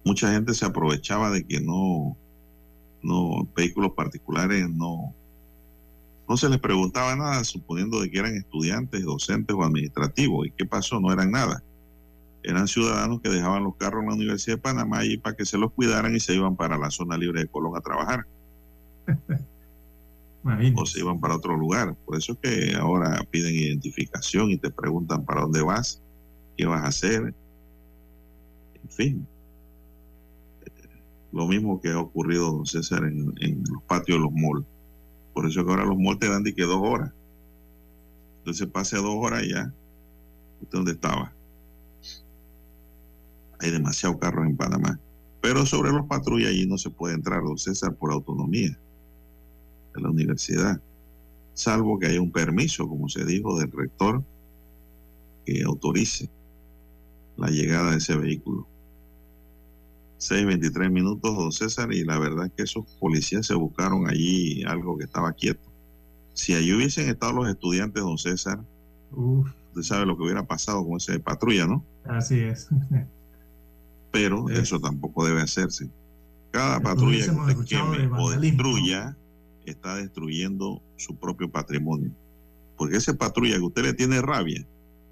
mucha 0.04 0.32
gente 0.32 0.54
se 0.54 0.64
aprovechaba 0.64 1.30
de 1.30 1.44
que 1.44 1.60
no, 1.60 2.16
no, 3.02 3.46
vehículos 3.54 3.92
particulares 3.92 4.70
no, 4.70 5.14
no 6.26 6.36
se 6.36 6.48
les 6.48 6.58
preguntaba 6.58 7.14
nada, 7.14 7.44
suponiendo 7.44 8.00
de 8.00 8.10
que 8.10 8.20
eran 8.20 8.36
estudiantes, 8.36 9.04
docentes 9.04 9.54
o 9.54 9.62
administrativos. 9.62 10.46
¿Y 10.46 10.50
qué 10.52 10.64
pasó? 10.64 10.98
No 10.98 11.12
eran 11.12 11.30
nada 11.30 11.62
eran 12.50 12.66
ciudadanos 12.66 13.20
que 13.20 13.28
dejaban 13.28 13.62
los 13.62 13.76
carros 13.76 14.02
en 14.02 14.08
la 14.08 14.14
Universidad 14.14 14.56
de 14.56 14.62
Panamá 14.62 15.04
y 15.04 15.18
para 15.18 15.36
que 15.36 15.44
se 15.44 15.58
los 15.58 15.70
cuidaran 15.72 16.14
y 16.14 16.20
se 16.20 16.34
iban 16.34 16.56
para 16.56 16.78
la 16.78 16.90
zona 16.90 17.18
libre 17.18 17.42
de 17.42 17.48
Colón 17.48 17.76
a 17.76 17.80
trabajar. 17.80 18.26
o 20.74 20.86
se 20.86 21.00
iban 21.00 21.20
para 21.20 21.36
otro 21.36 21.56
lugar. 21.56 21.94
Por 22.06 22.16
eso 22.16 22.32
es 22.32 22.38
que 22.38 22.74
ahora 22.74 23.22
piden 23.30 23.54
identificación 23.54 24.50
y 24.50 24.56
te 24.56 24.70
preguntan 24.70 25.26
para 25.26 25.42
dónde 25.42 25.60
vas, 25.62 26.00
qué 26.56 26.64
vas 26.64 26.82
a 26.82 26.86
hacer. 26.86 27.34
En 28.82 28.88
fin. 28.88 29.26
Lo 31.32 31.46
mismo 31.46 31.82
que 31.82 31.90
ha 31.90 31.98
ocurrido, 31.98 32.50
don 32.50 32.64
César, 32.64 33.04
en, 33.04 33.34
en 33.40 33.62
los 33.70 33.82
patios 33.82 34.16
de 34.16 34.24
los 34.24 34.32
malls. 34.32 34.66
Por 35.34 35.46
eso 35.46 35.60
es 35.60 35.66
que 35.66 35.70
ahora 35.70 35.84
los 35.84 35.98
malls 35.98 36.18
te 36.18 36.30
dan 36.30 36.42
de 36.42 36.54
que 36.54 36.62
dos 36.62 36.80
horas. 36.80 37.12
Entonces 38.38 38.66
pase 38.68 38.96
dos 38.96 39.16
horas 39.18 39.42
ya. 39.46 39.70
¿Usted 40.62 40.78
dónde 40.78 40.92
estaba? 40.92 41.37
Hay 43.60 43.70
demasiados 43.70 44.18
carros 44.18 44.46
en 44.46 44.56
Panamá. 44.56 44.98
Pero 45.40 45.66
sobre 45.66 45.92
los 45.92 46.06
patrullas 46.06 46.50
allí 46.50 46.66
no 46.66 46.78
se 46.78 46.90
puede 46.90 47.14
entrar, 47.14 47.42
don 47.42 47.58
César, 47.58 47.94
por 47.94 48.12
autonomía 48.12 48.76
de 49.94 50.00
la 50.00 50.10
universidad, 50.10 50.80
salvo 51.54 51.98
que 51.98 52.06
haya 52.06 52.20
un 52.20 52.30
permiso, 52.30 52.88
como 52.88 53.08
se 53.08 53.24
dijo, 53.24 53.58
del 53.58 53.70
rector 53.70 54.22
que 55.44 55.62
autorice 55.62 56.28
la 57.36 57.48
llegada 57.48 57.92
de 57.92 57.98
ese 57.98 58.16
vehículo. 58.16 58.66
6.23 60.18 60.90
minutos, 60.90 61.36
don 61.36 61.52
César, 61.52 61.92
y 61.92 62.04
la 62.04 62.18
verdad 62.18 62.46
es 62.46 62.52
que 62.52 62.62
esos 62.64 62.84
policías 62.98 63.46
se 63.46 63.54
buscaron 63.54 64.08
allí 64.08 64.64
algo 64.64 64.98
que 64.98 65.04
estaba 65.04 65.32
quieto. 65.32 65.68
Si 66.34 66.54
allí 66.54 66.72
hubiesen 66.72 67.08
estado 67.08 67.32
los 67.32 67.48
estudiantes, 67.48 68.02
don 68.02 68.18
César, 68.18 68.60
Uf, 69.12 69.48
usted 69.68 69.82
sabe 69.82 70.06
lo 70.06 70.16
que 70.16 70.24
hubiera 70.24 70.44
pasado 70.46 70.84
con 70.84 70.96
ese 70.96 71.18
patrulla, 71.20 71.66
¿no? 71.66 71.84
así 72.04 72.40
es. 72.40 72.68
Pero 74.10 74.48
Es- 74.48 74.60
eso 74.60 74.80
tampoco 74.80 75.24
debe 75.26 75.42
hacerse. 75.42 75.88
Cada 76.50 76.80
patrulla 76.80 77.24
que 77.26 77.30
usted 77.30 77.64
queme 77.66 77.98
de 77.98 78.06
o 78.12 78.30
destruya 78.30 79.16
está 79.66 79.96
destruyendo 79.96 80.82
su 80.96 81.14
propio 81.16 81.50
patrimonio. 81.50 82.10
Porque 82.76 82.96
ese 82.96 83.12
patrulla 83.14 83.56
que 83.56 83.62
usted 83.64 83.82
le 83.82 83.92
tiene 83.94 84.22
rabia, 84.22 84.64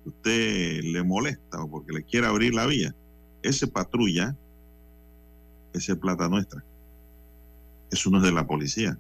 que 0.03 0.09
usted 0.09 0.83
le 0.85 1.03
molesta 1.03 1.63
o 1.63 1.69
porque 1.71 1.93
le 1.93 2.05
quiere 2.05 2.27
abrir 2.27 2.55
la 2.55 2.67
vía, 2.67 2.95
ese 3.43 3.67
patrulla, 3.67 4.35
ese 5.75 5.93
es 5.93 5.99
plata 5.99 6.29
nuestra. 6.29 6.65
Eso 7.91 8.11
no 8.11 8.19
es 8.19 8.25
de 8.25 8.33
la 8.33 8.47
policía 8.47 8.99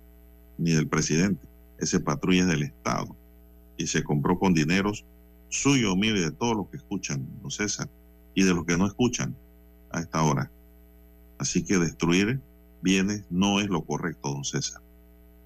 ni 0.59 0.72
del 0.72 0.88
presidente. 0.88 1.47
Ese 1.78 2.01
patrulla 2.01 2.42
es 2.42 2.49
del 2.49 2.62
Estado. 2.64 3.16
Y 3.78 3.86
se 3.86 4.03
compró 4.05 4.38
con 4.38 4.53
dineros 4.55 5.05
suyo, 5.49 5.97
mío 5.97 6.16
y 6.16 6.20
de 6.20 6.30
todos 6.32 6.57
los 6.57 6.68
que 6.68 6.76
escuchan, 6.76 7.26
don 7.40 7.51
César, 7.51 7.88
y 8.34 8.42
de 8.42 8.53
los 8.55 8.64
que 8.66 8.76
no 8.76 8.86
escuchan 8.86 9.34
a 9.91 10.01
esta 10.01 10.22
hora. 10.22 10.51
Así 11.39 11.64
que 11.64 11.78
destruir 11.78 12.41
bienes 12.82 13.24
no 13.30 13.61
es 13.61 13.68
lo 13.68 13.84
correcto, 13.84 14.30
don 14.30 14.45
César. 14.45 14.80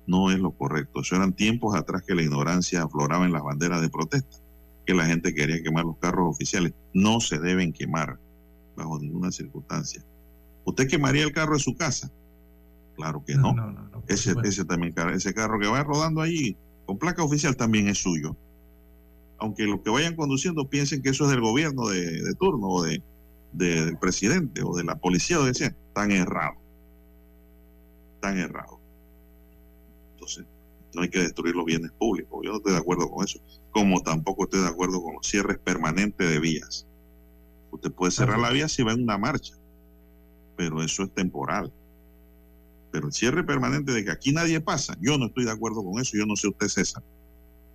No 0.07 0.31
es 0.31 0.39
lo 0.39 0.53
correcto. 0.53 1.01
Eso 1.01 1.17
eran 1.17 1.33
tiempos 1.33 1.77
atrás 1.77 2.03
que 2.07 2.15
la 2.15 2.23
ignorancia 2.23 2.83
afloraba 2.83 3.25
en 3.25 3.33
las 3.33 3.43
banderas 3.43 3.81
de 3.81 3.89
protesta, 3.89 4.39
que 4.87 4.95
la 4.95 5.07
gente 5.07 5.35
quería 5.35 5.63
quemar 5.63 5.85
los 5.85 5.99
carros 5.99 6.35
oficiales. 6.35 6.75
No 6.93 7.21
se 7.21 7.39
deben 7.39 7.73
quemar 7.73 8.19
bajo 8.77 8.99
ninguna 8.99 9.31
circunstancia. 9.31 10.05
¿Usted 10.65 10.89
quemaría 10.89 11.25
el 11.25 11.33
carro 11.33 11.55
de 11.55 11.61
su 11.61 11.77
casa? 11.77 12.11
Claro 12.97 13.25
que 13.25 13.35
no. 13.35 13.55
No, 13.55 13.71
no, 13.71 13.83
no, 13.83 14.01
por 14.01 14.13
ese, 14.13 14.35
ese 14.45 14.65
también, 14.65 14.95
ese 15.13 15.33
carro 15.33 15.59
que 15.59 15.69
va 15.69 15.83
rodando 15.83 16.21
allí 16.21 16.57
con 16.87 16.99
placa 16.99 17.23
oficial 17.23 17.57
también 17.57 17.89
es 17.89 17.99
suyo. 17.99 18.37
Aunque 19.39 19.65
los 19.65 19.81
que 19.81 19.91
vayan 19.91 20.17
conduciendo 20.17 20.69
piensen 20.69 21.03
que 21.03 21.11
eso 21.11 21.25
es 21.25 21.31
del 21.31 21.41
gobierno 21.41 21.89
de, 21.89 22.23
de 22.23 22.35
turno 22.35 22.67
o 22.69 22.83
de, 22.83 23.03
de- 23.53 23.85
del 23.87 23.99
presidente 23.99 24.63
o 24.65 24.75
de 24.77 24.85
la 24.85 24.97
policía 24.97 25.39
o 25.41 25.45
de 25.45 25.55
sea, 25.55 25.75
tan 25.95 26.11
errado. 26.13 26.55
Tan 28.21 28.39
errado. 28.39 28.79
Entonces, 30.15 30.45
no 30.95 31.03
hay 31.03 31.09
que 31.09 31.21
destruir 31.21 31.55
los 31.55 31.65
bienes 31.65 31.91
públicos. 31.93 32.41
Yo 32.45 32.51
no 32.51 32.57
estoy 32.59 32.73
de 32.73 32.79
acuerdo 32.79 33.11
con 33.11 33.25
eso. 33.25 33.41
Como 33.71 34.03
tampoco 34.03 34.45
estoy 34.45 34.61
de 34.61 34.69
acuerdo 34.69 35.01
con 35.03 35.15
los 35.15 35.27
cierres 35.27 35.59
permanentes 35.59 36.29
de 36.29 36.39
vías. 36.41 36.87
Usted 37.71 37.93
puede 37.93 38.11
cerrar 38.11 38.39
la 38.41 38.51
vía 38.51 38.69
si 38.69 38.83
va 38.83 38.93
en 38.93 39.03
una 39.05 39.17
marcha, 39.17 39.55
pero 40.57 40.83
eso 40.83 41.05
es 41.05 41.15
temporal. 41.15 41.73
Pero 42.91 43.07
el 43.07 43.13
cierre 43.13 43.45
permanente 43.45 43.93
de 43.93 44.05
que 44.05 44.11
aquí 44.11 44.33
nadie 44.33 44.61
pasa, 44.61 44.97
yo 45.01 45.17
no 45.17 45.27
estoy 45.27 45.45
de 45.45 45.53
acuerdo 45.53 45.85
con 45.85 46.01
eso. 46.01 46.17
Yo 46.17 46.27
no 46.27 46.35
sé 46.35 46.49
usted, 46.49 46.67
César. 46.67 47.05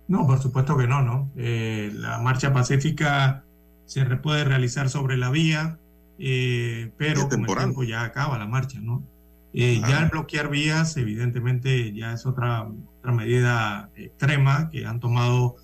No, 0.08 0.26
por 0.26 0.38
supuesto 0.40 0.76
que 0.76 0.86
no, 0.86 1.00
¿no? 1.02 1.30
Eh, 1.36 1.90
la 1.94 2.18
marcha 2.18 2.52
pacífica 2.52 3.45
se 3.86 4.04
re- 4.04 4.16
puede 4.18 4.44
realizar 4.44 4.88
sobre 4.90 5.16
la 5.16 5.30
vía, 5.30 5.78
eh, 6.18 6.92
pero 6.98 7.28
con 7.28 7.40
el 7.40 7.46
tiempo 7.64 7.84
ya 7.84 8.02
acaba 8.04 8.38
la 8.38 8.46
marcha, 8.46 8.80
¿no? 8.80 9.02
Eh, 9.54 9.80
ya 9.88 10.02
el 10.02 10.10
bloquear 10.10 10.50
vías, 10.50 10.96
evidentemente, 10.98 11.94
ya 11.94 12.12
es 12.12 12.26
otra, 12.26 12.68
otra 12.98 13.12
medida 13.12 13.88
extrema 13.96 14.68
que 14.70 14.84
han 14.84 15.00
tomado 15.00 15.56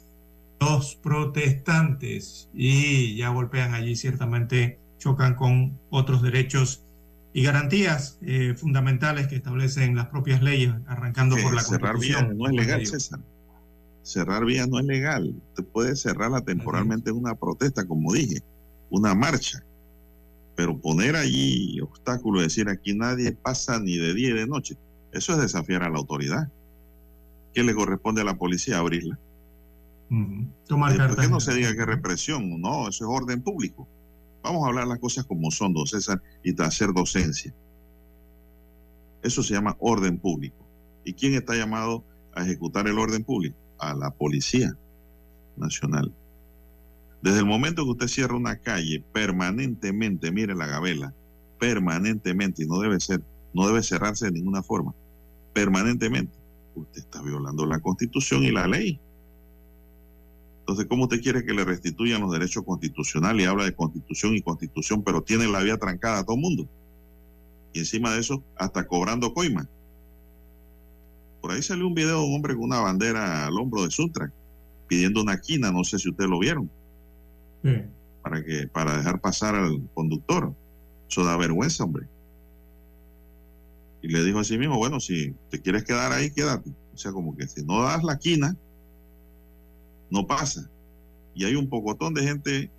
los 0.61 0.95
protestantes 0.95 2.49
y 2.55 3.17
ya 3.17 3.29
golpean 3.31 3.75
allí, 3.75 3.97
ciertamente 3.97 4.79
chocan 4.99 5.35
con 5.35 5.79
otros 5.91 6.23
derechos 6.23 6.85
y 7.35 7.43
garantías 7.43 8.19
eh, 8.23 8.55
fundamentales 8.57 9.27
que 9.27 9.37
establecen 9.37 9.97
las 9.97 10.07
propias 10.07 10.43
leyes, 10.43 10.73
arrancando 10.87 11.37
por 11.37 11.55
la 11.55 11.63
Constitución. 11.65 12.37
no 12.39 12.47
es 12.47 12.53
legal. 12.55 12.87
César. 12.87 13.21
Cerrar 14.03 14.45
vías 14.45 14.69
no 14.69 14.79
es 14.79 14.85
legal. 14.85 15.35
Usted 15.51 15.65
puede 15.65 15.97
cerrarla 15.97 16.41
temporalmente 16.41 17.11
en 17.11 17.17
una 17.17 17.35
protesta, 17.35 17.87
como 17.87 18.13
dije, 18.13 18.43
una 18.91 19.15
marcha. 19.15 19.65
Pero 20.57 20.79
poner 20.79 21.17
allí 21.17 21.81
obstáculos, 21.81 22.43
decir 22.43 22.69
aquí 22.69 22.95
nadie 22.95 23.33
pasa 23.33 23.79
ni 23.79 23.97
de 23.97 24.13
día 24.15 24.31
ni 24.31 24.41
de 24.41 24.47
noche, 24.47 24.77
eso 25.13 25.33
es 25.33 25.39
desafiar 25.39 25.83
a 25.83 25.91
la 25.91 25.99
autoridad. 25.99 26.51
¿Qué 27.55 27.63
le 27.63 27.75
corresponde 27.75 28.23
a 28.23 28.25
la 28.25 28.37
policía? 28.37 28.79
Abrirla. 28.79 29.19
Tomar 30.67 30.93
Eh, 30.93 30.99
¿Por 31.09 31.17
qué 31.17 31.29
no 31.29 31.41
se 31.41 31.55
diga 31.55 31.75
que 31.75 31.87
represión? 31.87 32.61
No, 32.61 32.89
eso 32.89 33.05
es 33.05 33.23
orden 33.23 33.43
público. 33.43 33.89
Vamos 34.43 34.65
a 34.65 34.69
hablar 34.69 34.87
las 34.87 34.99
cosas 34.99 35.25
como 35.25 35.51
son, 35.51 35.73
don 35.73 35.87
César, 35.87 36.21
y 36.43 36.61
hacer 36.61 36.93
docencia. 36.93 37.55
Eso 39.23 39.43
se 39.43 39.55
llama 39.55 39.77
orden 39.79 40.19
público. 40.19 40.67
¿Y 41.05 41.15
quién 41.15 41.35
está 41.35 41.55
llamado 41.55 42.05
a 42.35 42.43
ejecutar 42.43 42.87
el 42.89 42.99
orden 42.99 43.25
público? 43.25 43.57
A 43.83 43.95
la 43.95 44.13
Policía 44.13 44.77
Nacional. 45.57 46.15
Desde 47.21 47.41
el 47.41 47.47
momento 47.47 47.85
que 47.85 47.91
usted 47.91 48.07
cierra 48.07 48.37
una 48.37 48.57
calle 48.57 49.03
permanentemente, 49.13 50.31
mire 50.31 50.55
la 50.55 50.67
gabela, 50.67 51.13
permanentemente, 51.59 52.63
y 52.63 52.67
no 52.67 52.79
debe 52.79 53.01
ser, 53.01 53.23
no 53.53 53.67
debe 53.67 53.83
cerrarse 53.83 54.27
de 54.27 54.33
ninguna 54.33 54.63
forma, 54.63 54.95
permanentemente, 55.53 56.33
usted 56.77 57.01
está 57.01 57.23
violando 57.23 57.67
la 57.67 57.81
constitución 57.81 58.45
y 58.45 58.53
la 58.53 58.69
ley. 58.69 59.01
Entonces, 60.61 60.87
¿cómo 60.87 61.05
usted 61.05 61.21
quiere 61.21 61.45
que 61.45 61.53
le 61.53 61.65
restituyan 61.65 62.21
los 62.21 62.31
derechos 62.31 62.63
constitucionales? 62.65 63.45
Y 63.45 63.49
habla 63.49 63.65
de 63.65 63.75
constitución 63.75 64.37
y 64.37 64.43
constitución, 64.43 65.03
pero 65.03 65.23
tiene 65.23 65.49
la 65.49 65.61
vía 65.61 65.77
trancada 65.77 66.21
a 66.21 66.25
todo 66.25 66.37
el 66.37 66.43
mundo. 66.43 66.69
Y 67.73 67.81
encima 67.81 68.15
de 68.15 68.21
eso, 68.21 68.45
hasta 68.57 68.87
cobrando 68.87 69.35
coima. 69.35 69.69
Por 71.43 71.51
ahí 71.51 71.61
salió 71.61 71.87
un 71.89 71.95
video 71.95 72.21
de 72.21 72.25
un 72.25 72.35
hombre 72.37 72.55
con 72.55 72.65
una 72.65 72.81
bandera 72.81 73.47
al 73.47 73.59
hombro 73.59 73.83
de 73.83 73.91
Sutra, 73.91 74.33
pidiendo 74.87 75.21
una 75.21 75.39
quina, 75.41 75.71
no 75.73 75.83
sé 75.85 75.99
si 75.99 76.09
ustedes 76.09 76.31
lo 76.31 76.39
vieron, 76.39 76.71
Sí. 77.65 77.83
para, 78.23 78.43
que, 78.45 78.69
para 78.69 78.97
dejar 78.97 79.21
pasar 79.21 79.55
al 79.57 79.83
conductor. 79.93 80.55
Eso 81.11 81.25
da 81.25 81.37
vergüenza, 81.37 81.85
hombre. 81.85 82.07
Y 84.03 84.09
le 84.09 84.23
dijo 84.25 84.39
a 84.39 84.45
sí 84.45 84.57
mismo, 84.57 84.79
bueno, 84.79 85.01
si 85.01 85.35
te 85.51 85.61
quieres 85.61 85.85
quedar 85.85 86.13
ahí, 86.13 86.31
quédate. 86.31 86.71
O 86.95 86.97
sea, 86.97 87.13
como 87.13 87.37
que 87.37 87.47
si 87.47 87.65
no 87.65 87.83
das 87.83 88.03
la 88.05 88.19
quina, 88.19 88.57
no 90.11 90.27
pasa. 90.27 90.69
Y 91.35 91.45
hay 91.45 91.55
un 91.57 91.69
pocotón 91.69 92.15
de 92.15 92.23
gente 92.23 92.71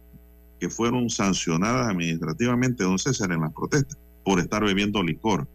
que 0.60 0.70
fueron 0.70 1.10
sancionadas 1.10 1.88
administrativamente, 1.88 2.84
don 2.84 2.98
César, 3.00 3.32
en 3.32 3.42
las 3.42 3.54
protestas, 3.54 3.98
por 4.24 4.40
estar 4.40 4.64
bebiendo 4.64 5.04
licor, 5.04 5.48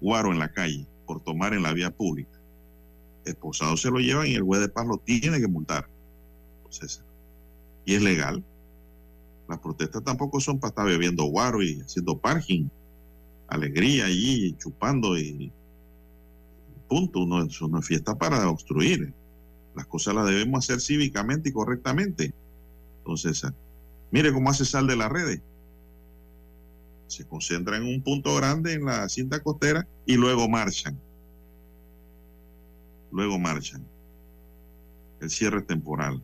guaro 0.00 0.30
en 0.32 0.38
la 0.38 0.52
calle, 0.52 0.86
por 1.06 1.20
tomar 1.20 1.54
en 1.54 1.62
la 1.62 1.72
vía 1.72 1.90
pública. 1.90 2.38
Esposado 3.24 3.76
se 3.76 3.90
lo 3.90 3.98
llevan 3.98 4.26
y 4.26 4.34
el 4.34 4.42
juez 4.42 4.60
de 4.60 4.68
paz 4.68 4.86
lo 4.86 4.98
tiene 4.98 5.40
que 5.40 5.48
multar, 5.48 5.88
César. 6.70 7.04
Y 7.84 7.94
es 7.94 8.02
legal. 8.02 8.44
Las 9.48 9.58
protestas 9.58 10.02
tampoco 10.02 10.40
son 10.40 10.58
para 10.58 10.70
estar 10.70 10.86
bebiendo 10.86 11.24
guaro 11.24 11.62
y 11.62 11.80
haciendo 11.80 12.18
parking. 12.18 12.68
Alegría 13.48 14.06
allí, 14.06 14.56
chupando 14.58 15.18
y 15.18 15.52
punto. 16.88 17.26
No, 17.26 17.42
eso 17.44 17.68
no 17.68 17.78
es 17.78 17.86
fiesta 17.86 18.16
para 18.16 18.48
obstruir. 18.48 19.12
Las 19.74 19.86
cosas 19.86 20.14
las 20.14 20.26
debemos 20.26 20.64
hacer 20.64 20.80
cívicamente 20.80 21.48
y 21.48 21.52
correctamente. 21.52 22.32
Entonces, 22.98 23.42
mire 24.10 24.32
cómo 24.32 24.50
hace 24.50 24.64
sal 24.64 24.86
de 24.86 24.96
las 24.96 25.10
redes. 25.10 25.40
Se 27.06 27.26
concentra 27.26 27.76
en 27.76 27.84
un 27.84 28.02
punto 28.02 28.34
grande 28.34 28.74
en 28.74 28.84
la 28.84 29.08
cinta 29.08 29.42
costera 29.42 29.86
y 30.06 30.14
luego 30.16 30.48
marchan. 30.48 30.98
Luego 33.12 33.38
marchan. 33.38 33.86
El 35.20 35.30
cierre 35.30 35.58
es 35.58 35.66
temporal. 35.66 36.22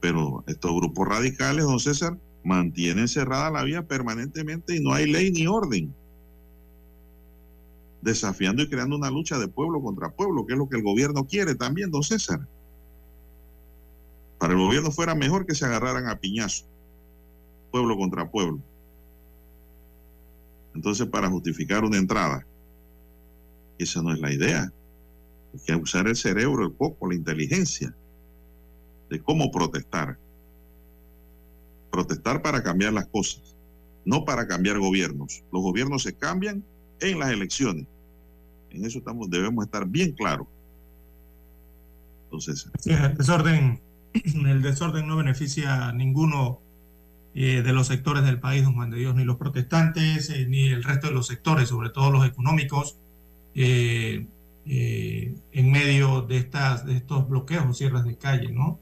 Pero 0.00 0.44
estos 0.46 0.72
grupos 0.72 1.08
radicales, 1.08 1.64
don 1.64 1.80
César, 1.80 2.16
mantienen 2.44 3.08
cerrada 3.08 3.50
la 3.50 3.64
vía 3.64 3.86
permanentemente 3.86 4.76
y 4.76 4.80
no 4.80 4.94
hay 4.94 5.10
ley 5.10 5.32
ni 5.32 5.46
orden. 5.46 5.92
Desafiando 8.00 8.62
y 8.62 8.68
creando 8.68 8.96
una 8.96 9.10
lucha 9.10 9.38
de 9.38 9.48
pueblo 9.48 9.82
contra 9.82 10.10
pueblo, 10.10 10.46
que 10.46 10.52
es 10.52 10.58
lo 10.58 10.68
que 10.68 10.76
el 10.76 10.84
gobierno 10.84 11.26
quiere 11.26 11.56
también, 11.56 11.90
don 11.90 12.04
César. 12.04 12.46
Para 14.38 14.52
el 14.52 14.60
gobierno 14.60 14.92
fuera 14.92 15.16
mejor 15.16 15.44
que 15.44 15.56
se 15.56 15.64
agarraran 15.64 16.06
a 16.06 16.20
piñazo, 16.20 16.64
pueblo 17.72 17.96
contra 17.96 18.30
pueblo. 18.30 18.60
Entonces, 20.74 21.08
para 21.08 21.28
justificar 21.28 21.84
una 21.84 21.98
entrada, 21.98 22.46
esa 23.78 24.00
no 24.00 24.12
es 24.12 24.20
la 24.20 24.32
idea. 24.32 24.72
Hay 25.52 25.60
que 25.66 25.74
usar 25.74 26.06
el 26.06 26.16
cerebro, 26.16 26.64
el 26.64 26.74
coco, 26.74 27.08
la 27.08 27.14
inteligencia 27.14 27.94
de 29.10 29.20
cómo 29.20 29.50
protestar. 29.50 30.18
Protestar 31.90 32.42
para 32.42 32.62
cambiar 32.62 32.92
las 32.92 33.06
cosas, 33.06 33.56
no 34.04 34.24
para 34.24 34.46
cambiar 34.46 34.78
gobiernos. 34.78 35.42
Los 35.52 35.62
gobiernos 35.62 36.02
se 36.02 36.14
cambian 36.14 36.62
en 37.00 37.18
las 37.18 37.30
elecciones. 37.30 37.86
En 38.70 38.84
eso 38.84 38.98
estamos, 38.98 39.30
debemos 39.30 39.64
estar 39.64 39.86
bien 39.86 40.12
claros. 40.12 40.46
Entonces, 42.24 42.70
el 42.84 43.16
desorden, 43.16 43.80
el 44.12 44.60
desorden 44.60 45.06
no 45.06 45.16
beneficia 45.16 45.88
a 45.88 45.92
ninguno 45.92 46.60
eh, 47.34 47.62
de 47.62 47.72
los 47.72 47.86
sectores 47.86 48.24
del 48.24 48.40
país, 48.40 48.64
don 48.64 48.74
Juan 48.74 48.90
de 48.90 48.98
Dios, 48.98 49.14
ni 49.14 49.24
los 49.24 49.36
protestantes, 49.36 50.28
eh, 50.30 50.46
ni 50.46 50.68
el 50.68 50.82
resto 50.82 51.06
de 51.06 51.14
los 51.14 51.26
sectores, 51.26 51.68
sobre 51.68 51.90
todo 51.90 52.10
los 52.10 52.26
económicos, 52.26 52.98
eh, 53.54 54.26
eh, 54.68 55.34
en 55.52 55.70
medio 55.70 56.22
de, 56.22 56.36
estas, 56.36 56.84
de 56.84 56.96
estos 56.96 57.28
bloqueos 57.28 57.66
o 57.66 57.74
cierres 57.74 58.04
de 58.04 58.16
calle, 58.16 58.52
¿no? 58.52 58.78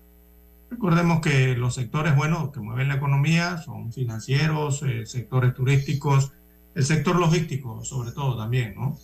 Recordemos 0.71 1.21
que 1.21 1.57
los 1.57 1.75
sectores, 1.75 2.17
bueno, 2.17 2.51
que 2.51 2.61
mueven 2.61 2.89
la 2.89 2.97
economía 2.97 3.59
son 3.59 3.93
financieros, 3.93 4.83
eh, 4.83 5.07
sectores 5.07 5.55
turísticos, 5.55 6.33
el 6.75 6.85
sector 6.85 7.17
logístico, 7.17 7.85
sobre 7.85 8.11
todo 8.13 8.37
también, 8.37 8.75
¿no? 8.75 8.99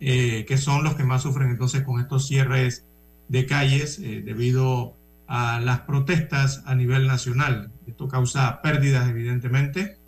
Eh, 0.00 0.44
que 0.46 0.56
son 0.56 0.84
los 0.84 0.94
que 0.94 1.02
más 1.02 1.22
sufren 1.22 1.50
entonces 1.50 1.82
con 1.82 2.00
estos 2.00 2.26
cierres 2.28 2.86
de 3.28 3.46
calles 3.46 3.98
eh, 3.98 4.22
debido 4.24 4.94
a 5.26 5.60
las 5.60 5.80
protestas 5.80 6.62
a 6.66 6.74
nivel 6.76 7.08
nacional. 7.08 7.72
Esto 7.86 8.06
causa 8.06 8.62
pérdidas, 8.62 9.08
evidentemente. 9.08 9.98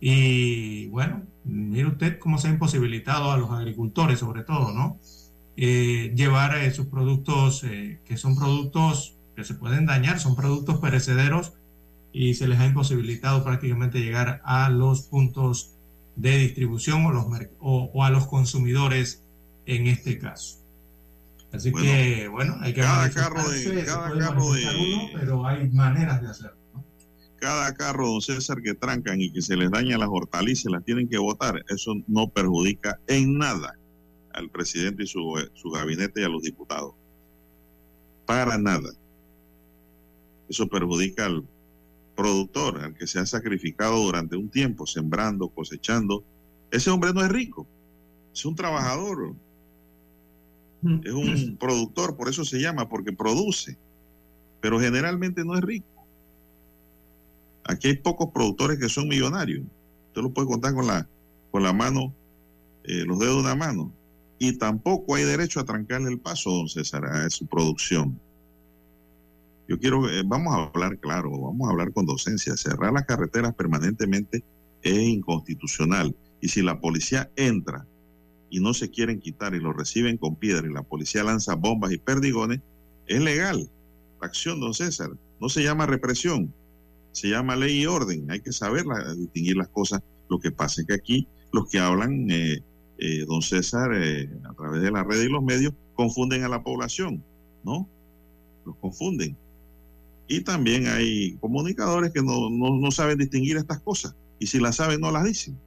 Y 0.00 0.86
bueno, 0.86 1.22
mire 1.44 1.86
usted 1.86 2.18
cómo 2.18 2.38
se 2.38 2.48
ha 2.48 2.50
imposibilitado 2.50 3.30
a 3.30 3.36
los 3.36 3.50
agricultores, 3.50 4.18
sobre 4.18 4.44
todo, 4.44 4.72
¿no? 4.72 4.98
Eh, 5.56 6.12
llevar 6.16 6.56
eh, 6.58 6.70
sus 6.72 6.86
productos, 6.86 7.62
eh, 7.64 8.00
que 8.04 8.16
son 8.16 8.34
productos 8.36 9.16
que 9.36 9.44
se 9.44 9.54
pueden 9.54 9.86
dañar, 9.86 10.18
son 10.18 10.34
productos 10.36 10.78
perecederos 10.80 11.52
y 12.12 12.34
se 12.34 12.48
les 12.48 12.58
ha 12.60 12.66
imposibilitado 12.66 13.44
prácticamente 13.44 14.00
llegar 14.00 14.40
a 14.44 14.68
los 14.70 15.02
puntos 15.02 15.72
de 16.16 16.38
distribución 16.38 17.06
o, 17.06 17.12
los 17.12 17.24
o, 17.60 17.90
o 17.92 18.04
a 18.04 18.10
los 18.10 18.26
consumidores 18.26 19.22
en 19.66 19.86
este 19.86 20.18
caso. 20.18 20.58
Así 21.52 21.70
Bueno, 21.70 21.86
que, 21.88 22.28
bueno, 22.28 22.56
hay 22.60 22.72
que 22.74 22.80
cada 22.80 23.10
carro 23.10 23.48
de- 23.48 23.84
cada 23.84 24.18
carro 24.18 24.52
de- 24.52 24.64
uno, 24.66 25.08
pero 25.14 25.46
hay 25.46 25.68
maneras 25.70 26.20
de 26.20 26.28
hacerlo. 26.28 26.56
cada 27.40 27.74
carro, 27.74 28.08
don 28.08 28.20
César, 28.22 28.60
que 28.62 28.74
trancan 28.74 29.20
y 29.20 29.30
que 29.32 29.42
se 29.42 29.56
les 29.56 29.70
daña 29.70 29.98
las 29.98 30.08
hortalizas, 30.10 30.72
las 30.72 30.84
tienen 30.84 31.08
que 31.08 31.18
votar, 31.18 31.62
eso 31.68 31.92
no 32.08 32.28
perjudica 32.28 32.98
en 33.06 33.38
nada 33.38 33.74
al 34.34 34.50
presidente 34.50 35.04
y 35.04 35.06
su, 35.06 35.22
su 35.54 35.70
gabinete 35.70 36.20
y 36.20 36.24
a 36.24 36.28
los 36.28 36.42
diputados. 36.42 36.94
Para 38.26 38.58
nada. 38.58 38.90
Eso 40.48 40.68
perjudica 40.68 41.26
al 41.26 41.44
productor, 42.14 42.80
al 42.80 42.94
que 42.94 43.06
se 43.06 43.18
ha 43.18 43.26
sacrificado 43.26 43.98
durante 43.98 44.36
un 44.36 44.48
tiempo, 44.48 44.86
sembrando, 44.86 45.48
cosechando. 45.48 46.24
Ese 46.70 46.90
hombre 46.90 47.12
no 47.12 47.22
es 47.22 47.30
rico, 47.30 47.66
es 48.32 48.44
un 48.44 48.54
trabajador, 48.54 49.34
es 51.04 51.12
un 51.12 51.56
productor, 51.60 52.16
por 52.16 52.28
eso 52.28 52.44
se 52.44 52.60
llama, 52.60 52.88
porque 52.88 53.12
produce, 53.12 53.78
pero 54.60 54.80
generalmente 54.80 55.44
no 55.44 55.54
es 55.54 55.60
rico. 55.62 55.86
Aquí 57.64 57.88
hay 57.88 57.96
pocos 57.96 58.28
productores 58.32 58.78
que 58.78 58.88
son 58.88 59.08
millonarios. 59.08 59.64
Usted 60.08 60.22
lo 60.22 60.30
puede 60.30 60.48
contar 60.48 60.74
con 60.74 60.86
la, 60.86 61.08
con 61.50 61.62
la 61.62 61.72
mano, 61.72 62.12
eh, 62.84 63.04
los 63.06 63.18
dedos 63.18 63.36
de 63.36 63.40
una 63.40 63.54
mano. 63.54 63.92
Y 64.44 64.58
tampoco 64.58 65.14
hay 65.14 65.24
derecho 65.24 65.58
a 65.58 65.64
trancarle 65.64 66.10
el 66.10 66.20
paso, 66.20 66.50
don 66.50 66.68
César, 66.68 67.06
a 67.06 67.30
su 67.30 67.46
producción. 67.46 68.20
Yo 69.66 69.78
quiero, 69.78 70.06
eh, 70.10 70.22
vamos 70.22 70.54
a 70.54 70.64
hablar 70.64 70.98
claro, 70.98 71.30
vamos 71.30 71.66
a 71.66 71.70
hablar 71.70 71.94
con 71.94 72.04
docencia. 72.04 72.54
Cerrar 72.54 72.92
las 72.92 73.06
carreteras 73.06 73.54
permanentemente 73.54 74.44
es 74.82 74.98
inconstitucional. 74.98 76.14
Y 76.42 76.48
si 76.48 76.60
la 76.60 76.78
policía 76.78 77.30
entra 77.36 77.86
y 78.50 78.60
no 78.60 78.74
se 78.74 78.90
quieren 78.90 79.18
quitar 79.18 79.54
y 79.54 79.60
lo 79.60 79.72
reciben 79.72 80.18
con 80.18 80.36
piedra 80.36 80.68
y 80.68 80.74
la 80.74 80.82
policía 80.82 81.24
lanza 81.24 81.54
bombas 81.54 81.92
y 81.92 81.96
perdigones, 81.96 82.60
es 83.06 83.22
legal 83.22 83.70
la 84.20 84.26
acción, 84.26 84.60
don 84.60 84.74
César. 84.74 85.08
No 85.40 85.48
se 85.48 85.62
llama 85.62 85.86
represión, 85.86 86.52
se 87.12 87.30
llama 87.30 87.56
ley 87.56 87.80
y 87.80 87.86
orden. 87.86 88.30
Hay 88.30 88.40
que 88.40 88.52
saber 88.52 88.84
distinguir 89.16 89.56
las 89.56 89.68
cosas. 89.68 90.02
Lo 90.28 90.38
que 90.38 90.50
pasa 90.50 90.82
es 90.82 90.86
que 90.86 90.94
aquí 90.94 91.28
los 91.50 91.70
que 91.70 91.78
hablan, 91.78 92.30
eh, 92.30 92.62
eh, 92.98 93.24
don 93.26 93.42
César, 93.42 93.90
eh, 93.94 94.30
a 94.44 94.54
través 94.54 94.82
de 94.82 94.90
la 94.90 95.04
red 95.04 95.22
y 95.22 95.28
los 95.28 95.42
medios, 95.42 95.72
confunden 95.94 96.44
a 96.44 96.48
la 96.48 96.62
población, 96.62 97.22
¿no? 97.62 97.88
Los 98.64 98.76
confunden. 98.76 99.36
Y 100.28 100.40
también 100.40 100.86
hay 100.86 101.36
comunicadores 101.40 102.12
que 102.12 102.22
no, 102.22 102.50
no, 102.50 102.76
no 102.76 102.90
saben 102.90 103.18
distinguir 103.18 103.56
estas 103.56 103.80
cosas. 103.80 104.14
Y 104.38 104.46
si 104.46 104.58
las 104.58 104.76
saben, 104.76 105.00
no 105.00 105.10
las 105.10 105.24
dicen. 105.24 105.58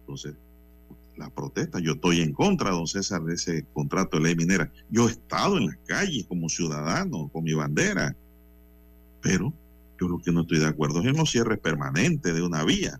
Entonces, 0.00 0.34
la 1.16 1.30
protesta, 1.30 1.78
yo 1.78 1.92
estoy 1.92 2.20
en 2.20 2.32
contra, 2.32 2.70
don 2.70 2.86
César, 2.86 3.22
de 3.22 3.34
ese 3.34 3.66
contrato 3.74 4.16
de 4.16 4.24
ley 4.24 4.34
minera. 4.34 4.72
Yo 4.90 5.08
he 5.08 5.12
estado 5.12 5.58
en 5.58 5.66
las 5.66 5.76
calles 5.86 6.24
como 6.26 6.48
ciudadano, 6.48 7.28
con 7.28 7.44
mi 7.44 7.52
bandera, 7.52 8.16
pero 9.20 9.52
yo 10.00 10.08
lo 10.08 10.18
que 10.18 10.32
no 10.32 10.40
estoy 10.42 10.60
de 10.60 10.66
acuerdo 10.66 11.00
es 11.00 11.06
en 11.06 11.16
los 11.16 11.30
cierres 11.30 11.58
permanentes 11.58 12.34
de 12.34 12.42
una 12.42 12.64
vía. 12.64 12.98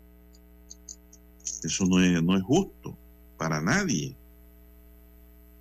Eso 1.63 1.85
no 1.87 2.01
es, 2.03 2.23
no 2.23 2.37
es 2.37 2.43
justo 2.43 2.97
para 3.37 3.61
nadie. 3.61 4.17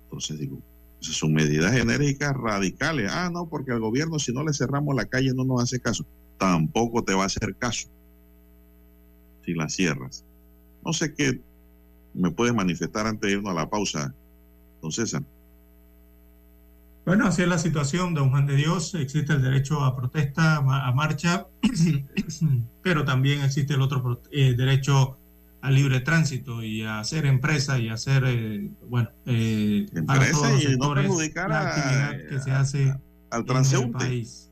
Entonces 0.04 0.38
digo, 0.38 0.58
son 1.00 1.32
medidas 1.32 1.74
enérgicas 1.76 2.34
radicales. 2.36 3.10
Ah, 3.12 3.30
no, 3.32 3.48
porque 3.48 3.72
al 3.72 3.80
gobierno 3.80 4.18
si 4.18 4.32
no 4.32 4.44
le 4.44 4.52
cerramos 4.52 4.94
la 4.94 5.06
calle 5.06 5.32
no 5.34 5.44
nos 5.44 5.62
hace 5.62 5.80
caso. 5.80 6.04
Tampoco 6.38 7.04
te 7.04 7.14
va 7.14 7.24
a 7.24 7.26
hacer 7.26 7.54
caso 7.56 7.88
si 9.44 9.54
la 9.54 9.68
cierras. 9.68 10.24
No 10.84 10.92
sé 10.92 11.14
qué 11.14 11.40
me 12.14 12.30
puedes 12.30 12.54
manifestar 12.54 13.06
antes 13.06 13.28
de 13.30 13.36
irnos 13.36 13.50
a 13.52 13.54
la 13.54 13.70
pausa, 13.70 14.14
don 14.82 14.90
César. 14.92 15.22
Bueno, 17.06 17.26
así 17.26 17.42
es 17.42 17.48
la 17.48 17.58
situación, 17.58 18.14
don 18.14 18.30
Juan 18.30 18.46
de 18.46 18.56
Dios. 18.56 18.94
Existe 18.94 19.32
el 19.32 19.42
derecho 19.42 19.80
a 19.80 19.96
protesta, 19.96 20.56
a 20.56 20.60
ma- 20.62 20.86
a 20.86 20.92
marcha, 20.92 21.46
pero 22.82 23.04
también 23.04 23.42
existe 23.42 23.74
el 23.74 23.80
otro 23.82 24.22
eh, 24.30 24.54
derecho 24.54 25.18
a 25.62 25.70
libre 25.70 26.00
tránsito 26.00 26.62
y 26.62 26.82
a 26.82 27.00
hacer 27.00 27.26
empresa 27.26 27.78
y 27.78 27.88
a 27.88 27.94
hacer, 27.94 28.24
eh, 28.26 28.70
bueno, 28.88 29.10
eh, 29.26 29.86
para 30.06 30.30
todos 30.30 30.64
los 30.64 30.78
no 30.78 30.94
perjudicar 30.94 31.48
la 31.50 31.60
a- 31.60 31.68
actividad 31.68 32.28
que 32.28 32.40
se 32.40 32.50
hace 32.50 32.82
al 32.84 32.98
en 33.32 33.38
el 33.40 33.44
transeúnte. 33.44 33.98
país. 33.98 34.50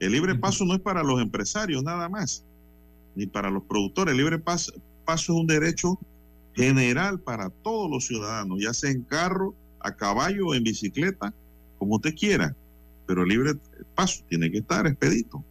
El 0.00 0.12
libre 0.12 0.34
paso 0.34 0.64
no 0.64 0.74
es 0.74 0.80
para 0.80 1.02
los 1.02 1.20
empresarios 1.20 1.82
nada 1.84 2.08
más, 2.08 2.44
ni 3.14 3.26
para 3.26 3.50
los 3.50 3.62
productores. 3.64 4.12
El 4.12 4.18
libre 4.18 4.38
paso, 4.38 4.72
paso 5.04 5.32
es 5.34 5.38
un 5.40 5.46
derecho 5.46 5.98
general 6.54 7.20
para 7.20 7.50
todos 7.50 7.90
los 7.90 8.06
ciudadanos, 8.06 8.58
ya 8.60 8.72
sea 8.74 8.90
en 8.90 9.02
carro, 9.02 9.54
a 9.78 9.94
caballo 9.94 10.48
o 10.48 10.54
en 10.54 10.64
bicicleta, 10.64 11.32
como 11.78 11.96
usted 11.96 12.14
quiera. 12.14 12.54
Pero 13.06 13.22
el 13.22 13.28
libre 13.28 13.54
paso 13.94 14.22
tiene 14.28 14.50
que 14.50 14.58
estar 14.58 14.86
expedito. 14.86 15.44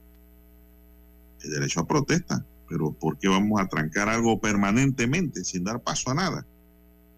El 1.41 1.51
derecho 1.51 1.79
a 1.81 1.87
protesta. 1.87 2.45
Pero 2.69 2.91
¿por 2.91 3.17
qué 3.17 3.27
vamos 3.27 3.59
a 3.59 3.67
trancar 3.67 4.07
algo 4.07 4.39
permanentemente 4.39 5.43
sin 5.43 5.63
dar 5.63 5.81
paso 5.81 6.11
a 6.11 6.13
nada? 6.13 6.45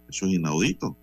Eso 0.09 0.25
es 0.25 0.33
inaudito. 0.33 0.97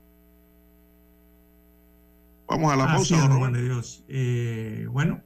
Vamos 2.49 2.73
a 2.73 2.77
la 2.77 2.85
Así 2.85 3.15
pausa, 3.15 3.29
don 3.29 3.53
de 3.53 3.63
Dios. 3.63 4.05
Eh, 4.09 4.87
bueno, 4.91 5.21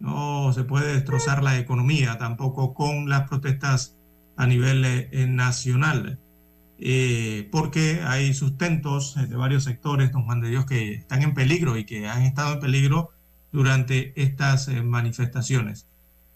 no 0.00 0.52
se 0.54 0.64
puede 0.64 0.94
destrozar 0.94 1.42
la 1.42 1.58
economía 1.58 2.16
tampoco 2.16 2.72
con 2.72 3.08
las 3.08 3.28
protestas 3.28 3.96
a 4.36 4.46
nivel 4.46 4.84
eh, 4.84 5.26
nacional, 5.28 6.18
eh, 6.78 7.48
porque 7.52 8.00
hay 8.02 8.32
sustentos 8.32 9.14
de 9.16 9.36
varios 9.36 9.64
sectores, 9.64 10.10
don 10.10 10.24
Juan 10.24 10.40
de 10.40 10.48
Dios, 10.48 10.64
que 10.64 10.94
están 10.94 11.22
en 11.22 11.34
peligro 11.34 11.76
y 11.76 11.84
que 11.84 12.08
han 12.08 12.22
estado 12.22 12.54
en 12.54 12.60
peligro 12.60 13.10
durante 13.52 14.18
estas 14.20 14.68
manifestaciones. 14.68 15.86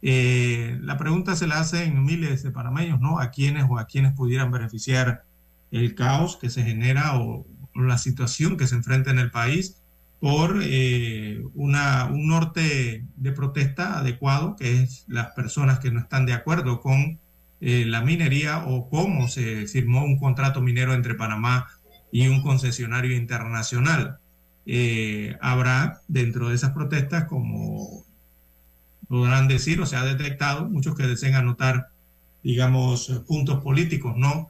Eh, 0.02 0.78
la 0.82 0.98
pregunta 0.98 1.36
se 1.36 1.46
la 1.46 1.60
hacen 1.60 2.04
miles 2.04 2.42
de 2.42 2.50
panameños, 2.50 3.00
¿no? 3.00 3.20
A 3.20 3.30
quienes 3.30 3.64
o 3.68 3.78
a 3.78 3.86
quienes 3.86 4.12
pudieran 4.14 4.50
beneficiar 4.50 5.24
el 5.70 5.94
caos 5.94 6.36
que 6.36 6.50
se 6.50 6.64
genera 6.64 7.18
o, 7.18 7.46
o 7.74 7.80
la 7.80 7.98
situación 7.98 8.56
que 8.56 8.66
se 8.66 8.74
enfrenta 8.74 9.10
en 9.10 9.18
el 9.18 9.30
país 9.30 9.82
por 10.22 10.60
eh, 10.62 11.42
una, 11.54 12.06
un 12.06 12.28
norte 12.28 13.04
de 13.16 13.32
protesta 13.32 13.98
adecuado, 13.98 14.54
que 14.54 14.80
es 14.80 15.04
las 15.08 15.32
personas 15.32 15.80
que 15.80 15.90
no 15.90 15.98
están 15.98 16.26
de 16.26 16.32
acuerdo 16.32 16.80
con 16.80 17.18
eh, 17.60 17.84
la 17.86 18.02
minería 18.02 18.64
o 18.64 18.88
cómo 18.88 19.26
se 19.26 19.66
firmó 19.66 20.04
un 20.04 20.20
contrato 20.20 20.60
minero 20.60 20.94
entre 20.94 21.16
Panamá 21.16 21.66
y 22.12 22.28
un 22.28 22.40
concesionario 22.40 23.16
internacional. 23.16 24.18
Eh, 24.64 25.36
habrá 25.40 26.02
dentro 26.06 26.50
de 26.50 26.54
esas 26.54 26.70
protestas, 26.70 27.24
como 27.24 28.04
podrán 29.12 29.46
decir 29.46 29.78
o 29.78 29.84
se 29.84 29.96
ha 29.96 30.04
detectado, 30.04 30.70
muchos 30.70 30.96
que 30.96 31.06
deseen 31.06 31.34
anotar, 31.34 31.88
digamos, 32.42 33.22
puntos 33.26 33.62
políticos, 33.62 34.14
¿no? 34.16 34.48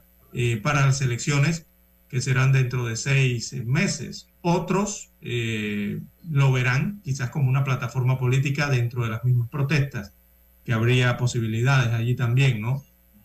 para 0.63 0.85
las 0.85 0.99
elecciones 1.01 1.67
que 2.07 2.21
serán 2.21 2.53
dentro 2.53 2.85
de 2.85 2.95
seis 2.95 3.53
meses. 3.65 4.29
Otros 4.41 5.11
eh, 5.19 5.99
lo 6.29 6.51
verán 6.51 7.01
quizás 7.03 7.29
como 7.29 7.49
una 7.49 7.65
plataforma 7.65 8.17
política 8.17 8.69
dentro 8.69 9.03
de 9.03 9.09
las 9.09 9.25
mismas 9.25 9.49
protestas, 9.49 10.13
que 10.63 10.71
habría 10.71 11.17
posibilidades 11.17 11.91
allí 11.91 12.15
también, 12.15 12.61
¿no? 12.61 12.83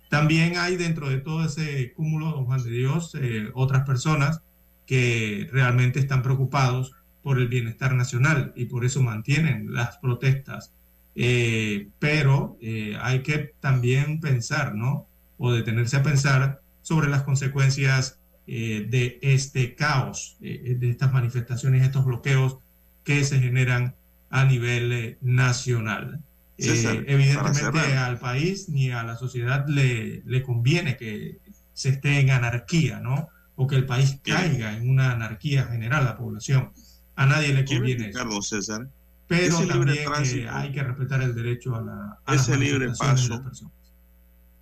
También 0.09 0.57
hay 0.57 0.77
dentro 0.77 1.09
de 1.09 1.19
todo 1.19 1.45
ese 1.45 1.93
cúmulo, 1.93 2.31
don 2.31 2.47
Juan 2.47 2.65
de 2.65 2.71
Dios, 2.71 3.15
eh, 3.15 3.49
otras 3.55 3.85
personas 3.85 4.43
que 4.87 5.49
realmente 5.53 6.01
están 6.01 6.23
preocupados 6.23 6.95
por 7.23 7.39
el 7.39 7.47
bienestar 7.47 7.95
nacional 7.95 8.53
y 8.57 8.65
por 8.65 8.85
eso 8.85 9.03
mantienen 9.03 9.73
las 9.73 9.99
protestas. 9.99 10.73
Eh, 11.15 11.89
pero 11.99 12.57
hay 13.01 13.23
que 13.23 13.55
también 13.61 14.21
pensar, 14.21 14.75
¿no? 14.75 15.07
O 15.37 15.53
detenerse 15.53 15.97
a 15.97 16.03
pensar 16.03 16.61
sobre 16.83 17.09
las 17.09 17.23
consecuencias 17.23 18.19
eh, 18.51 18.87
de 18.89 19.19
este 19.21 19.75
caos, 19.75 20.39
eh, 20.41 20.75
de 20.79 20.89
estas 20.89 21.13
manifestaciones, 21.13 21.83
estos 21.83 22.07
bloqueos 22.07 22.57
que 23.05 23.23
se 23.23 23.41
generan 23.41 23.95
a 24.31 24.47
nivel 24.47 24.91
eh, 24.93 25.19
nacional. 25.21 26.23
evidentemente 26.57 27.95
al 27.95 28.19
país 28.19 28.71
ni 28.71 28.91
a 28.91 29.03
la 29.03 29.17
sociedad 29.17 29.67
le, 29.69 30.23
le, 30.25 30.43
conviene 30.43 30.97
que 30.97 31.41
se 31.75 31.91
esté 31.91 32.21
en 32.21 32.31
anarquía, 32.31 33.01
¿no? 33.01 33.29
O 33.55 33.67
que 33.67 33.77
el 33.77 33.85
país 33.85 34.19
caiga 34.25 34.75
en 34.75 34.89
una 34.89 35.13
anarquía 35.13 35.67
general, 35.67 36.07
la 36.07 36.17
población. 36.17 36.73
A 37.17 37.27
nadie 37.27 37.53
le 37.53 37.67
conviene 37.67 38.09
eso. 38.09 38.41
César, 38.41 38.89
Pero 39.29 39.67
también 39.67 40.49
hay 40.51 40.73
que 40.73 40.83
respetar 40.83 41.23
el 41.23 41.35
derecho 41.35 41.77
a 41.77 41.83
la 41.83 42.19
a 42.25 42.35
ese 42.35 42.57
libre 42.57 42.91
paso. 42.99 43.43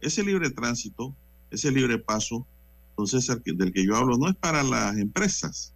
Ese 0.01 0.23
libre 0.23 0.51
tránsito, 0.51 1.15
ese 1.51 1.71
libre 1.71 1.99
paso 1.99 2.47
entonces, 2.97 3.31
del 3.45 3.73
que 3.75 3.85
yo 3.85 3.95
hablo 3.95 4.17
no 4.17 4.27
es 4.27 4.37
para 4.37 4.63
las 4.63 4.97
empresas, 4.97 5.75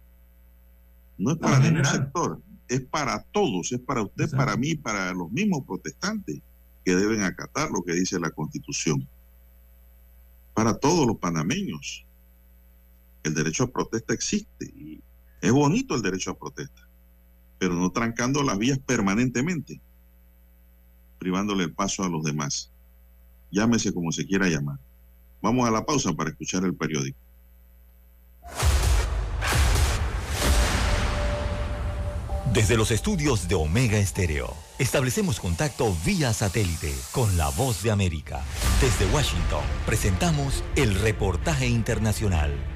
no 1.19 1.33
es 1.33 1.37
para 1.37 1.59
ningún 1.59 1.85
sector, 1.85 2.41
es 2.67 2.81
para 2.81 3.21
todos, 3.31 3.71
es 3.71 3.79
para 3.79 4.01
usted, 4.01 4.31
para 4.31 4.57
mí, 4.57 4.73
para 4.73 5.13
los 5.13 5.31
mismos 5.31 5.63
protestantes 5.67 6.41
que 6.83 6.95
deben 6.95 7.21
acatar 7.21 7.69
lo 7.69 7.83
que 7.83 7.93
dice 7.93 8.19
la 8.19 8.31
Constitución. 8.31 9.07
Para 10.55 10.73
todos 10.73 11.05
los 11.05 11.17
panameños. 11.17 12.05
El 13.23 13.35
derecho 13.35 13.65
a 13.65 13.71
protesta 13.71 14.15
existe 14.15 14.65
y 14.65 14.99
es 15.41 15.51
bonito 15.51 15.93
el 15.93 16.01
derecho 16.01 16.31
a 16.31 16.39
protesta, 16.39 16.80
pero 17.61 17.75
no 17.75 17.91
trancando 17.91 18.41
las 18.41 18.57
vías 18.57 18.79
permanentemente, 18.79 19.79
privándole 21.19 21.65
el 21.65 21.71
paso 21.71 22.03
a 22.03 22.09
los 22.09 22.23
demás. 22.23 22.71
Llámese 23.51 23.93
como 23.93 24.11
se 24.11 24.25
quiera 24.25 24.47
llamar. 24.47 24.79
Vamos 25.43 25.67
a 25.67 25.71
la 25.71 25.85
pausa 25.85 26.11
para 26.11 26.31
escuchar 26.31 26.65
el 26.65 26.73
periódico. 26.73 27.19
Desde 32.51 32.75
los 32.77 32.89
estudios 32.89 33.47
de 33.47 33.53
Omega 33.53 33.99
Estéreo, 33.99 34.55
establecemos 34.79 35.39
contacto 35.39 35.95
vía 36.03 36.33
satélite 36.33 36.91
con 37.11 37.37
la 37.37 37.49
voz 37.49 37.83
de 37.83 37.91
América. 37.91 38.41
Desde 38.81 39.05
Washington, 39.13 39.63
presentamos 39.85 40.63
el 40.75 40.95
reportaje 40.95 41.67
internacional. 41.67 42.70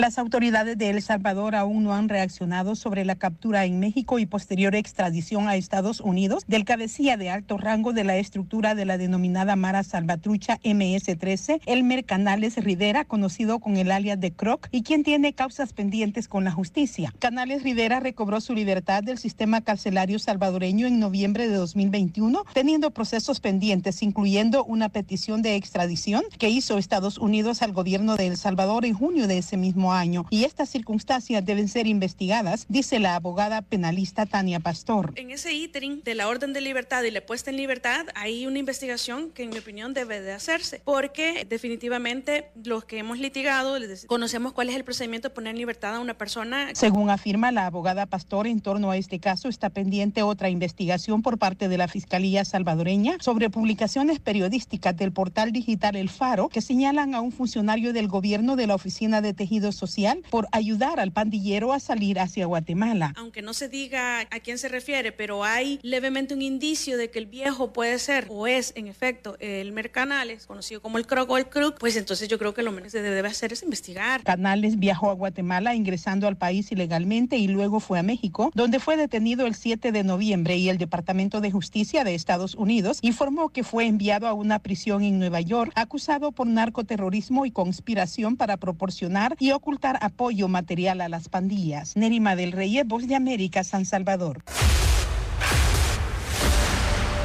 Las 0.00 0.16
autoridades 0.16 0.78
de 0.78 0.88
El 0.88 1.02
Salvador 1.02 1.54
aún 1.54 1.84
no 1.84 1.92
han 1.92 2.08
reaccionado 2.08 2.74
sobre 2.74 3.04
la 3.04 3.16
captura 3.16 3.66
en 3.66 3.78
México 3.80 4.18
y 4.18 4.24
posterior 4.24 4.74
extradición 4.74 5.46
a 5.46 5.56
Estados 5.56 6.00
Unidos 6.00 6.42
del 6.46 6.64
cabecilla 6.64 7.18
de 7.18 7.28
alto 7.28 7.58
rango 7.58 7.92
de 7.92 8.04
la 8.04 8.16
estructura 8.16 8.74
de 8.74 8.86
la 8.86 8.96
denominada 8.96 9.56
Mara 9.56 9.82
Salvatrucha 9.82 10.58
MS-13, 10.64 11.60
Elmer 11.66 12.06
Canales 12.06 12.56
Rivera, 12.56 13.04
conocido 13.04 13.58
con 13.58 13.76
el 13.76 13.90
alias 13.90 14.18
de 14.18 14.32
Croc, 14.32 14.68
y 14.70 14.84
quien 14.84 15.04
tiene 15.04 15.34
causas 15.34 15.74
pendientes 15.74 16.28
con 16.28 16.44
la 16.44 16.50
justicia. 16.50 17.12
Canales 17.18 17.62
Rivera 17.62 18.00
recobró 18.00 18.40
su 18.40 18.54
libertad 18.54 19.02
del 19.02 19.18
sistema 19.18 19.60
carcelario 19.60 20.18
salvadoreño 20.18 20.86
en 20.86 20.98
noviembre 20.98 21.46
de 21.46 21.56
2021, 21.56 22.46
teniendo 22.54 22.90
procesos 22.90 23.40
pendientes, 23.40 24.02
incluyendo 24.02 24.64
una 24.64 24.88
petición 24.88 25.42
de 25.42 25.56
extradición 25.56 26.22
que 26.38 26.48
hizo 26.48 26.78
Estados 26.78 27.18
Unidos 27.18 27.60
al 27.60 27.74
gobierno 27.74 28.16
de 28.16 28.28
El 28.28 28.38
Salvador 28.38 28.86
en 28.86 28.94
junio 28.94 29.26
de 29.26 29.36
ese 29.36 29.58
mismo 29.58 29.89
año 29.92 30.26
y 30.30 30.44
estas 30.44 30.68
circunstancias 30.68 31.44
deben 31.44 31.68
ser 31.68 31.86
investigadas, 31.86 32.66
dice 32.68 32.98
la 32.98 33.16
abogada 33.16 33.62
penalista 33.62 34.26
Tania 34.26 34.60
Pastor. 34.60 35.12
En 35.16 35.30
ese 35.30 35.52
íterin 35.52 36.02
de 36.04 36.14
la 36.14 36.28
orden 36.28 36.52
de 36.52 36.60
libertad 36.60 37.02
y 37.02 37.10
la 37.10 37.20
puesta 37.20 37.50
en 37.50 37.56
libertad 37.56 38.06
hay 38.14 38.46
una 38.46 38.58
investigación 38.58 39.30
que 39.30 39.44
en 39.44 39.50
mi 39.50 39.58
opinión 39.58 39.94
debe 39.94 40.20
de 40.20 40.32
hacerse 40.32 40.82
porque 40.84 41.46
definitivamente 41.48 42.50
los 42.64 42.84
que 42.84 42.98
hemos 42.98 43.18
litigado 43.18 43.76
conocemos 44.06 44.52
cuál 44.52 44.68
es 44.68 44.76
el 44.76 44.84
procedimiento 44.84 45.28
de 45.28 45.34
poner 45.34 45.52
en 45.52 45.58
libertad 45.58 45.96
a 45.96 46.00
una 46.00 46.14
persona. 46.14 46.70
Según 46.74 47.10
afirma 47.10 47.52
la 47.52 47.66
abogada 47.66 48.06
Pastor 48.06 48.46
en 48.46 48.60
torno 48.60 48.90
a 48.90 48.96
este 48.96 49.20
caso 49.20 49.48
está 49.48 49.70
pendiente 49.70 50.22
otra 50.22 50.50
investigación 50.50 51.22
por 51.22 51.38
parte 51.38 51.68
de 51.68 51.78
la 51.78 51.88
Fiscalía 51.88 52.44
salvadoreña 52.44 53.16
sobre 53.20 53.50
publicaciones 53.50 54.20
periodísticas 54.20 54.96
del 54.96 55.12
portal 55.12 55.52
digital 55.52 55.96
El 55.96 56.08
Faro 56.08 56.48
que 56.48 56.60
señalan 56.60 57.14
a 57.14 57.20
un 57.20 57.32
funcionario 57.32 57.92
del 57.92 58.08
gobierno 58.08 58.56
de 58.56 58.66
la 58.66 58.74
Oficina 58.74 59.20
de 59.20 59.34
Tejidos 59.34 59.76
social 59.80 60.22
por 60.30 60.46
ayudar 60.52 61.00
al 61.00 61.10
pandillero 61.10 61.72
a 61.72 61.80
salir 61.80 62.20
hacia 62.20 62.46
Guatemala. 62.46 63.14
Aunque 63.16 63.42
no 63.42 63.54
se 63.54 63.68
diga 63.68 64.20
a 64.20 64.40
quién 64.40 64.58
se 64.58 64.68
refiere, 64.68 65.10
pero 65.10 65.42
hay 65.42 65.80
levemente 65.82 66.34
un 66.34 66.42
indicio 66.42 66.96
de 66.96 67.10
que 67.10 67.18
el 67.18 67.26
viejo 67.26 67.72
puede 67.72 67.98
ser 67.98 68.26
o 68.28 68.46
es 68.46 68.72
en 68.76 68.86
efecto 68.86 69.36
el 69.40 69.72
Mercanales, 69.72 70.46
conocido 70.46 70.82
como 70.82 70.98
el 70.98 71.06
Croc 71.06 71.30
o 71.30 71.38
el 71.38 71.48
Crook, 71.48 71.78
pues 71.78 71.96
entonces 71.96 72.28
yo 72.28 72.38
creo 72.38 72.54
que 72.54 72.62
lo 72.62 72.70
menos 72.70 72.92
que 72.92 72.98
se 72.98 73.02
debe 73.02 73.28
hacer 73.28 73.52
es 73.52 73.62
investigar. 73.62 74.22
Canales 74.22 74.78
viajó 74.78 75.10
a 75.10 75.14
Guatemala 75.14 75.74
ingresando 75.74 76.28
al 76.28 76.36
país 76.36 76.70
ilegalmente 76.70 77.36
y 77.38 77.48
luego 77.48 77.80
fue 77.80 77.98
a 77.98 78.02
México, 78.02 78.50
donde 78.54 78.80
fue 78.80 78.96
detenido 78.96 79.46
el 79.46 79.54
7 79.54 79.92
de 79.92 80.04
noviembre 80.04 80.56
y 80.56 80.68
el 80.68 80.78
Departamento 80.78 81.40
de 81.40 81.50
Justicia 81.50 82.04
de 82.04 82.14
Estados 82.14 82.54
Unidos 82.54 82.98
informó 83.02 83.48
que 83.48 83.64
fue 83.64 83.86
enviado 83.86 84.26
a 84.26 84.32
una 84.32 84.58
prisión 84.58 85.02
en 85.02 85.18
Nueva 85.18 85.40
York 85.40 85.72
acusado 85.74 86.32
por 86.32 86.46
narcoterrorismo 86.46 87.46
y 87.46 87.50
conspiración 87.50 88.36
para 88.36 88.56
proporcionar 88.56 89.36
y 89.38 89.50
ocultar 89.60 89.98
apoyo 90.00 90.48
material 90.48 91.02
a 91.02 91.10
las 91.10 91.28
pandillas. 91.28 91.94
Nerima 91.94 92.34
del 92.34 92.52
Rey, 92.52 92.82
Voz 92.82 93.06
de 93.06 93.14
América, 93.14 93.62
San 93.62 93.84
Salvador. 93.84 94.42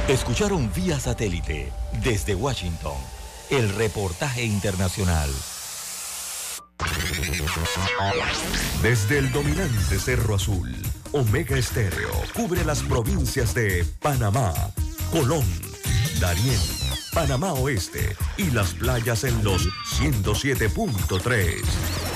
Escucharon 0.06 0.70
vía 0.74 1.00
satélite 1.00 1.72
desde 2.04 2.34
Washington 2.34 2.96
el 3.50 3.74
reportaje 3.74 4.44
internacional. 4.44 5.30
Desde 8.82 9.18
el 9.18 9.32
dominante 9.32 9.98
Cerro 9.98 10.34
Azul, 10.34 10.76
Omega 11.12 11.56
Estéreo 11.56 12.10
cubre 12.34 12.64
las 12.64 12.82
provincias 12.82 13.54
de 13.54 13.84
Panamá, 14.00 14.52
Colón, 15.10 15.46
Darién, 16.20 16.60
Panamá 17.14 17.54
Oeste 17.54 18.14
y 18.36 18.50
las 18.50 18.74
playas 18.74 19.24
en 19.24 19.42
los 19.42 19.66
107.3. 19.98 22.15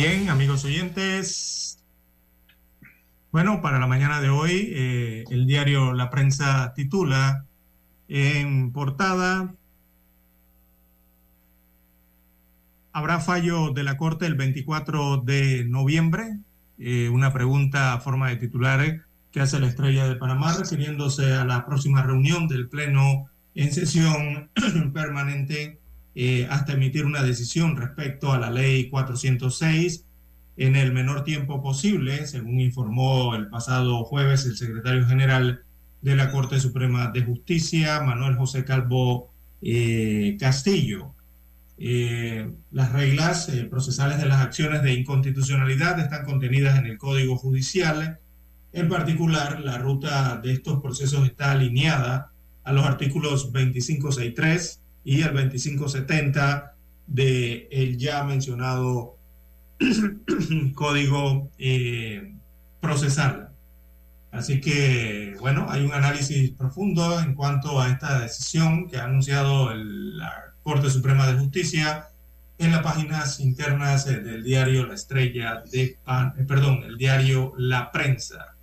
Bien, 0.00 0.30
amigos 0.30 0.64
oyentes. 0.64 1.82
Bueno, 3.32 3.60
para 3.60 3.80
la 3.80 3.88
mañana 3.88 4.20
de 4.20 4.28
hoy, 4.28 4.70
eh, 4.72 5.24
el 5.28 5.44
diario 5.44 5.92
La 5.92 6.08
Prensa 6.08 6.72
titula 6.72 7.46
en 8.06 8.70
portada, 8.70 9.52
¿habrá 12.92 13.18
fallo 13.18 13.72
de 13.72 13.82
la 13.82 13.96
Corte 13.96 14.26
el 14.26 14.36
24 14.36 15.16
de 15.16 15.64
noviembre? 15.64 16.38
Eh, 16.78 17.08
una 17.08 17.32
pregunta 17.32 17.92
a 17.92 17.98
forma 17.98 18.28
de 18.28 18.36
titular 18.36 19.04
que 19.32 19.40
hace 19.40 19.58
la 19.58 19.66
estrella 19.66 20.06
de 20.06 20.14
Panamá 20.14 20.56
refiriéndose 20.56 21.34
a 21.34 21.44
la 21.44 21.66
próxima 21.66 22.04
reunión 22.04 22.46
del 22.46 22.68
Pleno 22.68 23.26
en 23.56 23.72
sesión 23.72 24.48
permanente 24.94 25.80
eh, 26.20 26.48
hasta 26.50 26.72
emitir 26.72 27.06
una 27.06 27.22
decisión 27.22 27.76
respecto 27.76 28.32
a 28.32 28.40
la 28.40 28.50
ley 28.50 28.90
406 28.90 30.04
en 30.56 30.74
el 30.74 30.92
menor 30.92 31.22
tiempo 31.22 31.62
posible, 31.62 32.26
según 32.26 32.58
informó 32.58 33.36
el 33.36 33.46
pasado 33.46 34.02
jueves 34.02 34.44
el 34.44 34.56
secretario 34.56 35.06
general 35.06 35.62
de 36.02 36.16
la 36.16 36.32
Corte 36.32 36.58
Suprema 36.58 37.12
de 37.12 37.22
Justicia, 37.22 38.00
Manuel 38.00 38.34
José 38.34 38.64
Calvo 38.64 39.32
eh, 39.62 40.36
Castillo. 40.40 41.14
Eh, 41.78 42.50
las 42.72 42.90
reglas 42.90 43.48
procesales 43.70 44.18
de 44.18 44.26
las 44.26 44.40
acciones 44.40 44.82
de 44.82 44.94
inconstitucionalidad 44.94 46.00
están 46.00 46.24
contenidas 46.24 46.80
en 46.80 46.86
el 46.86 46.98
Código 46.98 47.36
Judicial. 47.36 48.18
En 48.72 48.88
particular, 48.88 49.60
la 49.60 49.78
ruta 49.78 50.40
de 50.42 50.50
estos 50.50 50.82
procesos 50.82 51.24
está 51.28 51.52
alineada 51.52 52.32
a 52.64 52.72
los 52.72 52.84
artículos 52.84 53.52
2563 53.52 54.82
y 55.04 55.22
el 55.22 55.34
2570 55.34 56.74
de 57.06 57.68
el 57.70 57.96
ya 57.96 58.24
mencionado 58.24 59.16
Código 60.74 61.50
eh, 61.58 62.34
Procesal. 62.80 63.50
Así 64.30 64.60
que, 64.60 65.36
bueno, 65.40 65.66
hay 65.70 65.82
un 65.82 65.92
análisis 65.92 66.50
profundo 66.50 67.18
en 67.20 67.34
cuanto 67.34 67.80
a 67.80 67.88
esta 67.88 68.20
decisión 68.20 68.86
que 68.88 68.98
ha 68.98 69.04
anunciado 69.04 69.72
el, 69.72 70.18
la 70.18 70.54
Corte 70.62 70.90
Suprema 70.90 71.26
de 71.26 71.38
Justicia 71.38 72.08
en 72.58 72.72
las 72.72 72.82
páginas 72.82 73.40
internas 73.40 74.06
eh, 74.06 74.20
del 74.20 74.42
diario 74.42 74.86
La 74.86 74.94
Estrella 74.94 75.62
de 75.70 75.96
Pan, 76.04 76.34
eh, 76.38 76.44
perdón, 76.44 76.82
el 76.84 76.98
diario 76.98 77.54
La 77.56 77.90
Prensa. 77.90 78.54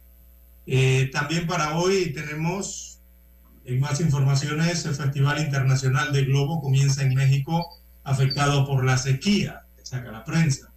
Eh, 0.68 1.10
también 1.12 1.48
para 1.48 1.78
hoy 1.78 2.12
tenemos 2.14 2.95
en 3.66 3.80
más 3.80 4.00
informaciones, 4.00 4.86
el 4.86 4.96
Festival 4.96 5.42
Internacional 5.42 6.14
de 6.14 6.26
Globo 6.26 6.62
comienza 6.62 7.04
en 7.04 7.16
México 7.16 7.68
afectado 8.04 8.66
por 8.66 8.86
la 8.86 8.98
sequía, 8.98 9.64
saca 9.82 10.12
la 10.12 10.24
prensa. 10.24 10.72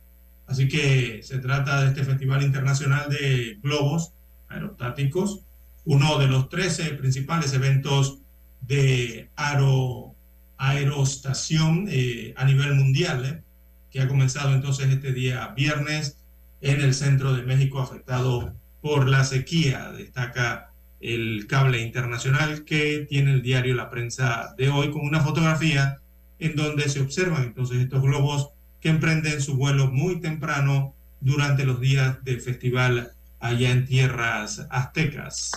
Así 0.47 0.66
que 0.69 1.20
se 1.23 1.39
trata 1.39 1.82
de 1.82 1.89
este 1.89 2.05
Festival 2.05 2.43
Internacional 2.43 3.10
de 3.10 3.59
Globos 3.62 4.12
Aerostáticos, 4.48 5.40
uno 5.85 6.19
de 6.19 6.27
los 6.27 6.48
13 6.48 6.94
principales 6.94 7.52
eventos 7.52 8.19
de 8.62 9.31
aero, 9.36 10.15
aerostación 10.56 11.86
eh, 11.90 12.32
a 12.36 12.44
nivel 12.44 12.74
mundial, 12.74 13.24
eh, 13.27 13.43
que 13.90 14.01
ha 14.01 14.09
comenzado 14.09 14.55
entonces 14.55 14.89
este 14.89 15.12
día 15.12 15.48
viernes 15.48 16.16
en 16.62 16.81
el 16.81 16.94
centro 16.94 17.35
de 17.35 17.43
México 17.43 17.81
afectado 17.81 18.55
por 18.81 19.06
la 19.06 19.24
sequía. 19.24 19.93
Destaca 19.93 20.73
el 21.01 21.47
cable 21.47 21.81
internacional 21.81 22.65
que 22.65 23.07
tiene 23.09 23.33
el 23.33 23.43
diario 23.43 23.75
La 23.75 23.91
Prensa 23.91 24.55
de 24.57 24.69
hoy 24.69 24.91
con 24.91 25.03
una 25.03 25.20
fotografía 25.20 25.99
en 26.39 26.57
donde 26.57 26.89
se 26.89 27.01
observan 27.01 27.45
entonces 27.45 27.79
estos 27.79 28.03
globos 28.03 28.51
que 28.81 28.89
emprenden 28.89 29.41
su 29.41 29.57
vuelo 29.57 29.91
muy 29.91 30.20
temprano 30.20 30.95
durante 31.20 31.65
los 31.65 31.81
días 31.81 32.23
del 32.25 32.41
festival 32.41 33.12
allá 33.41 33.70
en 33.70 33.87
tierras 33.87 34.66
aztecas. 34.70 35.53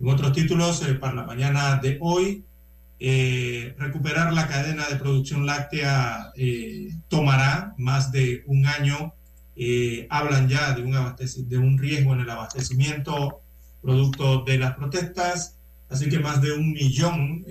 En 0.00 0.08
otros 0.08 0.32
títulos, 0.32 0.82
eh, 0.82 0.94
para 0.94 1.14
la 1.14 1.24
mañana 1.24 1.76
de 1.76 1.98
hoy, 2.00 2.44
eh, 3.00 3.74
recuperar 3.78 4.32
la 4.32 4.48
cadena 4.48 4.88
de 4.88 4.96
producción 4.96 5.46
láctea 5.46 6.32
eh, 6.36 6.90
tomará 7.08 7.74
más 7.78 8.10
de 8.12 8.42
un 8.46 8.66
año. 8.66 9.14
Hablan 10.08 10.48
ya 10.48 10.72
de 10.72 10.82
un, 10.82 10.92
de 11.48 11.58
un 11.58 11.78
riesgo 11.78 12.12
en 12.12 12.20
el 12.20 12.30
abastecimiento 12.30 13.40
producto 13.82 14.44
de 14.44 14.58
las 14.58 14.74
protestas, 14.74 15.56
así 15.88 16.08
que 16.08 16.18
más 16.18 16.42
de 16.42 16.52
un 16.52 16.72
millón 16.72 17.44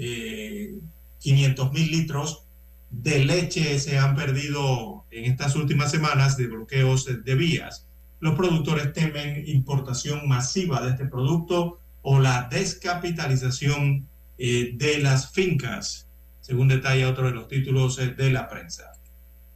quinientos 1.19 1.73
mil 1.73 1.91
litros 1.91 2.43
de 2.89 3.25
leche 3.25 3.79
se 3.79 3.97
han 3.97 4.15
perdido 4.15 5.05
en 5.11 5.25
estas 5.25 5.55
últimas 5.55 5.91
semanas 5.91 6.37
de 6.37 6.47
bloqueos 6.47 7.05
de 7.05 7.35
vías. 7.35 7.85
Los 8.19 8.35
productores 8.35 8.93
temen 8.93 9.43
importación 9.47 10.27
masiva 10.27 10.81
de 10.81 10.91
este 10.91 11.05
producto 11.05 11.79
o 12.01 12.19
la 12.19 12.47
descapitalización 12.49 14.07
eh, 14.37 14.71
de 14.75 14.99
las 14.99 15.31
fincas, 15.31 16.07
según 16.41 16.67
detalla 16.67 17.09
otro 17.09 17.27
de 17.27 17.33
los 17.33 17.47
títulos 17.47 17.99
eh, 17.99 18.07
de 18.07 18.31
la 18.31 18.47
prensa. 18.47 18.93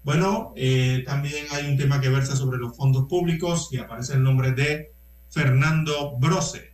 Bueno, 0.04 0.54
eh, 0.56 1.04
también 1.06 1.46
hay 1.52 1.70
un 1.70 1.78
tema 1.78 2.02
que 2.02 2.10
versa 2.10 2.36
sobre 2.36 2.58
los 2.58 2.76
fondos 2.76 3.08
públicos 3.08 3.70
y 3.72 3.78
aparece 3.78 4.14
el 4.14 4.24
nombre 4.24 4.52
de 4.52 4.92
Fernando 5.32 6.18
Brose. 6.18 6.72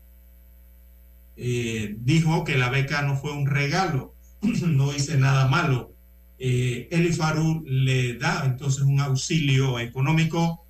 dijo 1.35 2.43
que 2.43 2.57
la 2.57 2.69
beca 2.69 3.01
no 3.03 3.15
fue 3.15 3.31
un 3.31 3.45
regalo, 3.45 4.13
no 4.41 4.93
hice 4.93 5.17
nada 5.17 5.47
malo, 5.47 5.93
eh, 6.39 6.87
el 6.91 7.07
IFARU 7.07 7.63
le 7.65 8.13
da 8.15 8.43
entonces 8.45 8.83
un 8.83 8.99
auxilio 8.99 9.79
económico 9.79 10.63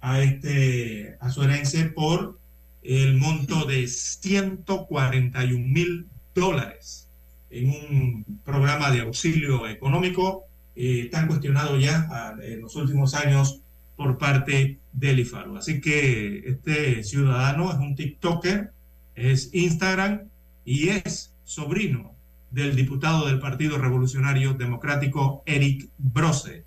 a, 0.00 0.20
este, 0.20 1.16
a 1.20 1.30
su 1.30 1.44
herencia 1.44 1.92
por 1.94 2.40
el 2.82 3.16
monto 3.18 3.64
de 3.64 3.86
141 3.86 5.68
mil 5.68 6.08
dólares 6.34 7.08
en 7.50 7.70
un 7.70 8.40
programa 8.44 8.90
de 8.90 9.02
auxilio 9.02 9.68
económico 9.68 10.44
eh, 10.74 11.08
tan 11.12 11.28
cuestionado 11.28 11.78
ya 11.78 12.08
a, 12.10 12.34
en 12.42 12.62
los 12.62 12.74
últimos 12.74 13.14
años 13.14 13.60
por 13.96 14.18
parte 14.18 14.78
del 14.92 15.20
IFARU. 15.20 15.56
Así 15.56 15.80
que 15.80 16.42
este 16.46 17.04
ciudadano 17.04 17.70
es 17.70 17.78
un 17.78 17.94
TikToker, 17.94 18.72
es 19.14 19.50
Instagram 19.52 20.22
y 20.64 20.88
es 20.88 21.34
sobrino 21.44 22.14
del 22.50 22.76
diputado 22.76 23.26
del 23.26 23.38
Partido 23.38 23.78
Revolucionario 23.78 24.54
Democrático, 24.54 25.42
Eric 25.46 25.88
Brose. 25.98 26.64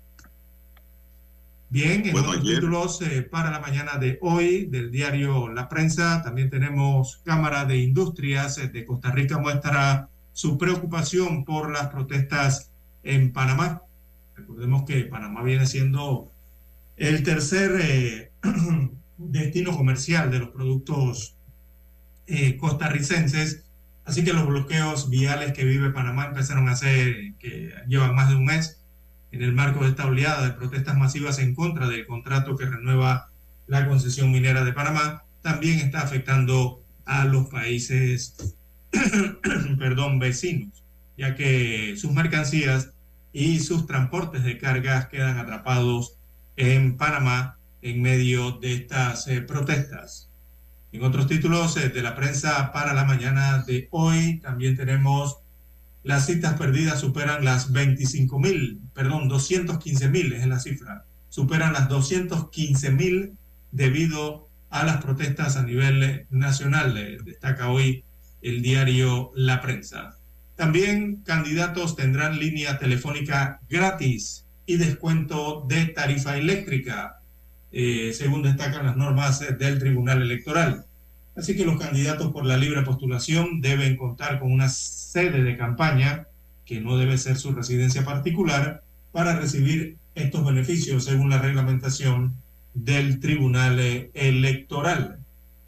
Bien, 1.68 2.06
en 2.06 2.12
bueno, 2.12 2.34
los 2.34 2.44
títulos 2.44 3.02
eh, 3.02 3.22
para 3.22 3.50
la 3.50 3.58
mañana 3.58 3.98
de 3.98 4.18
hoy 4.20 4.66
del 4.66 4.90
diario 4.90 5.48
La 5.48 5.68
Prensa, 5.68 6.22
también 6.22 6.48
tenemos 6.48 7.20
Cámara 7.24 7.64
de 7.64 7.78
Industrias 7.78 8.56
de 8.72 8.84
Costa 8.84 9.10
Rica 9.10 9.38
muestra 9.38 10.08
su 10.32 10.58
preocupación 10.58 11.44
por 11.44 11.72
las 11.72 11.88
protestas 11.88 12.70
en 13.02 13.32
Panamá. 13.32 13.82
Recordemos 14.36 14.84
que 14.84 15.04
Panamá 15.04 15.42
viene 15.42 15.66
siendo 15.66 16.30
el 16.96 17.22
tercer 17.22 17.78
eh, 17.80 18.32
destino 19.16 19.76
comercial 19.76 20.30
de 20.30 20.38
los 20.40 20.50
productos 20.50 21.36
eh, 22.26 22.56
costarricenses 22.56 23.66
Así 24.06 24.22
que 24.22 24.32
los 24.32 24.46
bloqueos 24.46 25.10
viales 25.10 25.52
que 25.52 25.64
vive 25.64 25.90
Panamá 25.90 26.26
empezaron 26.26 26.68
a 26.68 26.72
hacer, 26.72 27.34
que 27.40 27.74
llevan 27.88 28.14
más 28.14 28.28
de 28.28 28.36
un 28.36 28.44
mes, 28.44 28.80
en 29.32 29.42
el 29.42 29.52
marco 29.52 29.82
de 29.82 29.90
esta 29.90 30.06
oleada 30.06 30.46
de 30.46 30.52
protestas 30.52 30.96
masivas 30.96 31.40
en 31.40 31.56
contra 31.56 31.88
del 31.88 32.06
contrato 32.06 32.56
que 32.56 32.66
renueva 32.66 33.30
la 33.66 33.86
concesión 33.88 34.30
minera 34.30 34.64
de 34.64 34.72
Panamá, 34.72 35.24
también 35.42 35.80
está 35.80 36.02
afectando 36.02 36.84
a 37.04 37.24
los 37.24 37.48
países, 37.48 38.56
perdón, 39.78 40.20
vecinos, 40.20 40.84
ya 41.18 41.34
que 41.34 41.96
sus 41.96 42.12
mercancías 42.12 42.92
y 43.32 43.58
sus 43.58 43.88
transportes 43.88 44.44
de 44.44 44.56
cargas 44.56 45.06
quedan 45.06 45.36
atrapados 45.38 46.15
en 46.56 46.96
Panamá 46.96 47.58
en 47.82 48.02
medio 48.02 48.52
de 48.52 48.74
estas 48.74 49.28
eh, 49.28 49.42
protestas. 49.42 50.28
En 50.92 51.04
otros 51.04 51.26
títulos 51.26 51.76
eh, 51.76 51.90
de 51.90 52.02
la 52.02 52.14
prensa 52.14 52.72
para 52.72 52.94
la 52.94 53.04
mañana 53.04 53.62
de 53.66 53.88
hoy 53.90 54.40
también 54.40 54.76
tenemos 54.76 55.38
las 56.02 56.26
citas 56.26 56.54
perdidas 56.54 57.00
superan 57.00 57.44
las 57.44 57.72
25 57.72 58.38
mil, 58.38 58.80
perdón, 58.94 59.28
215 59.28 60.08
mil 60.08 60.32
es 60.32 60.46
la 60.46 60.60
cifra, 60.60 61.04
superan 61.28 61.72
las 61.72 61.88
215 61.88 62.90
mil 62.92 63.32
debido 63.72 64.48
a 64.70 64.84
las 64.84 65.02
protestas 65.02 65.56
a 65.56 65.64
nivel 65.64 66.26
nacional. 66.30 66.94
Destaca 67.24 67.70
hoy 67.70 68.04
el 68.40 68.62
diario 68.62 69.32
La 69.34 69.60
Prensa. 69.60 70.16
También 70.54 71.22
candidatos 71.24 71.96
tendrán 71.96 72.38
línea 72.38 72.78
telefónica 72.78 73.60
gratis 73.68 74.45
y 74.66 74.76
descuento 74.76 75.64
de 75.68 75.86
tarifa 75.86 76.36
eléctrica, 76.36 77.20
eh, 77.72 78.12
según 78.12 78.42
destacan 78.42 78.84
las 78.84 78.96
normas 78.96 79.44
del 79.58 79.78
Tribunal 79.78 80.22
Electoral. 80.22 80.84
Así 81.36 81.54
que 81.54 81.64
los 81.64 81.78
candidatos 81.78 82.32
por 82.32 82.44
la 82.44 82.56
libre 82.56 82.82
postulación 82.82 83.60
deben 83.60 83.96
contar 83.96 84.40
con 84.40 84.50
una 84.50 84.68
sede 84.68 85.42
de 85.42 85.56
campaña, 85.56 86.26
que 86.64 86.80
no 86.80 86.96
debe 86.96 87.18
ser 87.18 87.36
su 87.36 87.52
residencia 87.52 88.04
particular, 88.04 88.82
para 89.12 89.38
recibir 89.38 89.96
estos 90.14 90.44
beneficios 90.44 91.04
según 91.04 91.30
la 91.30 91.38
reglamentación 91.38 92.34
del 92.74 93.20
Tribunal 93.20 93.78
eh, 93.78 94.10
Electoral. 94.14 95.18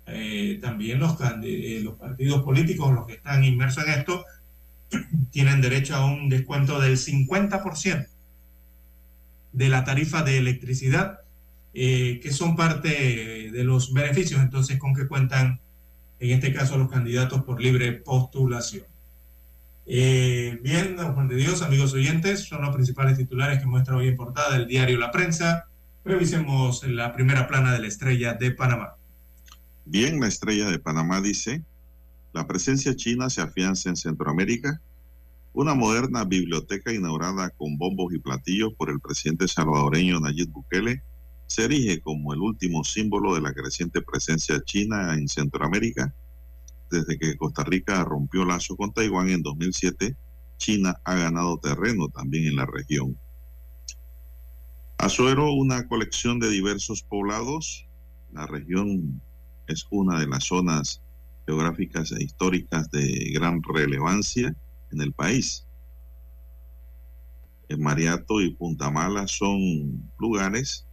Eh, 0.07 0.59
también 0.61 1.01
eh, 1.43 1.81
los 1.83 1.95
partidos 1.97 2.43
políticos, 2.43 2.95
los 2.95 3.07
que 3.07 3.15
están 3.15 3.45
inmersos 3.45 3.85
en 3.85 3.91
esto, 3.93 4.25
tienen 5.31 5.61
derecho 5.61 5.95
a 5.97 6.07
un 6.07 6.29
descuento 6.29 6.81
del 6.81 6.97
50% 6.97 8.07
de 9.59 9.68
la 9.68 9.85
tarifa 9.85 10.22
de 10.22 10.39
electricidad, 10.39 11.20
que 11.74 12.30
son 12.32 12.56
parte 12.56 13.51
de 13.52 13.64
los 13.64 13.93
beneficios 13.93 14.40
entonces 14.40 14.78
con 14.78 14.94
que 14.94 15.06
cuentan, 15.06 15.60
en 16.18 16.30
este 16.30 16.52
caso, 16.52 16.78
los 16.78 16.90
candidatos 16.90 17.44
por 17.44 17.60
libre 17.60 17.93
postulación. 17.93 18.85
Eh, 19.90 20.59
bien, 20.62 20.97
don 20.97 21.14
Juan 21.14 21.28
de 21.28 21.36
Dios, 21.36 21.62
amigos 21.62 21.94
oyentes, 21.94 22.44
son 22.44 22.60
los 22.60 22.74
principales 22.74 23.16
titulares 23.16 23.59
que 23.59 23.66
muestra 23.66 23.97
hoy 23.97 24.09
en 24.09 24.16
portada 24.16 24.56
el 24.56 24.66
diario 24.66 24.98
La 24.98 25.10
Prensa. 25.10 25.64
Revisemos 26.05 26.86
la 26.86 27.14
primera 27.14 27.48
plana 27.48 27.72
de 27.72 27.80
la 27.80 27.89
estrella 27.89 28.35
de 28.35 28.51
Panamá. 28.51 28.97
Bien, 29.86 30.20
la 30.20 30.26
estrella 30.26 30.70
de 30.70 30.78
Panamá 30.78 31.22
dice, 31.22 31.62
la 32.35 32.47
presencia 32.47 32.94
china 32.94 33.30
se 33.30 33.40
afianza 33.40 33.89
en 33.89 33.97
Centroamérica. 33.97 34.78
Una 35.53 35.75
moderna 35.75 36.25
biblioteca 36.25 36.93
inaugurada 36.93 37.51
con 37.51 37.79
bombos 37.79 38.12
y 38.15 38.19
platillos 38.19 38.75
por 38.75 38.91
el 38.91 39.01
presidente 39.01 39.49
salvadoreño 39.49 40.20
Nayib 40.20 40.51
Bukele 40.51 41.03
se 41.47 41.65
erige 41.65 42.01
como 42.01 42.33
el 42.33 42.41
último 42.41 42.85
símbolo 42.85 43.35
de 43.35 43.41
la 43.41 43.53
creciente 43.53 44.03
presencia 44.03 44.61
china 44.65 45.15
en 45.15 45.29
Centroamérica 45.29 46.15
desde 46.91 47.19
que 47.19 47.37
Costa 47.37 47.65
Rica 47.65 48.05
rompió 48.05 48.45
lazo 48.45 48.77
con 48.77 48.93
Taiwán 48.93 49.29
en 49.29 49.43
2007, 49.43 50.16
China 50.57 51.01
ha 51.05 51.15
ganado 51.15 51.59
terreno 51.59 52.09
también 52.09 52.47
en 52.47 52.57
la 52.57 52.66
región. 52.66 53.16
Azuero, 54.97 55.53
una 55.53 55.87
colección 55.87 56.41
de 56.41 56.51
diversos 56.51 57.03
poblados. 57.03 57.87
La 58.33 58.47
región 58.47 59.20
es 59.66 59.87
una 59.91 60.19
de 60.19 60.27
las 60.27 60.45
zonas 60.45 61.03
geográficas 61.47 62.12
e 62.12 62.23
históricas 62.23 62.91
de 62.91 63.31
gran 63.33 63.62
relevancia 63.62 64.55
en 64.93 65.01
el 65.01 65.12
país. 65.12 65.65
En 67.69 67.82
Mariato 67.82 68.40
y 68.40 68.51
Punta 68.51 68.90
Mala 68.90 69.27
son 69.27 70.10
lugares 70.19 70.86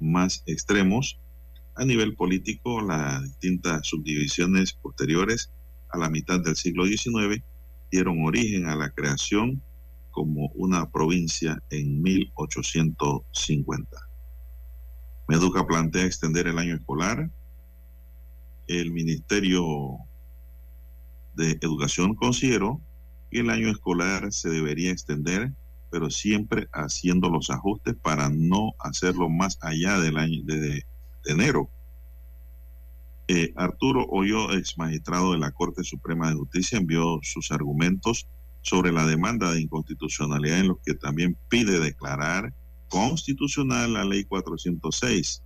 más 0.00 0.42
extremos 0.46 1.18
a 1.78 1.84
nivel 1.84 2.16
político, 2.16 2.82
las 2.82 3.22
distintas 3.22 3.86
subdivisiones 3.86 4.72
posteriores 4.72 5.52
a 5.90 5.98
la 5.98 6.10
mitad 6.10 6.40
del 6.40 6.56
siglo 6.56 6.84
XIX 6.84 7.40
dieron 7.92 8.24
origen 8.24 8.66
a 8.66 8.74
la 8.74 8.90
creación 8.90 9.62
como 10.10 10.48
una 10.56 10.90
provincia 10.90 11.62
en 11.70 12.02
1850. 12.02 14.08
Meduca 15.28 15.64
plantea 15.68 16.04
extender 16.04 16.48
el 16.48 16.58
año 16.58 16.74
escolar. 16.74 17.30
El 18.66 18.90
Ministerio 18.90 19.98
de 21.36 21.52
Educación 21.60 22.16
consideró 22.16 22.80
el 23.30 23.50
año 23.50 23.70
escolar 23.70 24.32
se 24.32 24.48
debería 24.48 24.90
extender, 24.90 25.52
pero 25.90 26.10
siempre 26.10 26.68
haciendo 26.72 27.30
los 27.30 27.50
ajustes 27.50 27.94
para 27.94 28.28
no 28.28 28.72
hacerlo 28.78 29.28
más 29.28 29.58
allá 29.60 30.00
del 30.00 30.18
año 30.18 30.42
de, 30.44 30.84
enero. 31.26 31.68
Eh, 33.28 33.52
Arturo 33.56 34.06
Hoyo, 34.08 34.52
ex 34.52 34.78
magistrado 34.78 35.32
de 35.32 35.38
la 35.38 35.50
Corte 35.50 35.84
Suprema 35.84 36.30
de 36.30 36.36
Justicia, 36.36 36.78
envió 36.78 37.20
sus 37.22 37.50
argumentos 37.50 38.26
sobre 38.62 38.92
la 38.92 39.06
demanda 39.06 39.52
de 39.52 39.60
inconstitucionalidad 39.60 40.60
en 40.60 40.68
los 40.68 40.78
que 40.80 40.94
también 40.94 41.36
pide 41.48 41.78
declarar 41.78 42.52
constitucional 42.88 43.92
la 43.92 44.04
ley 44.04 44.24
406. 44.24 45.42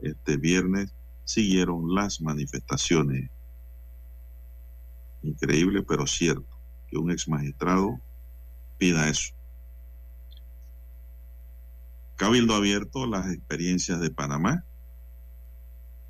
Este 0.00 0.36
viernes 0.36 0.92
siguieron 1.24 1.94
las 1.94 2.20
manifestaciones. 2.20 3.30
Increíble, 5.22 5.82
pero 5.82 6.06
cierto, 6.06 6.55
un 6.98 7.10
ex 7.10 7.28
magistrado 7.28 8.00
pida 8.78 9.08
eso. 9.08 9.32
Cabildo 12.16 12.54
abierto 12.54 13.06
las 13.06 13.30
experiencias 13.30 14.00
de 14.00 14.10
Panamá 14.10 14.64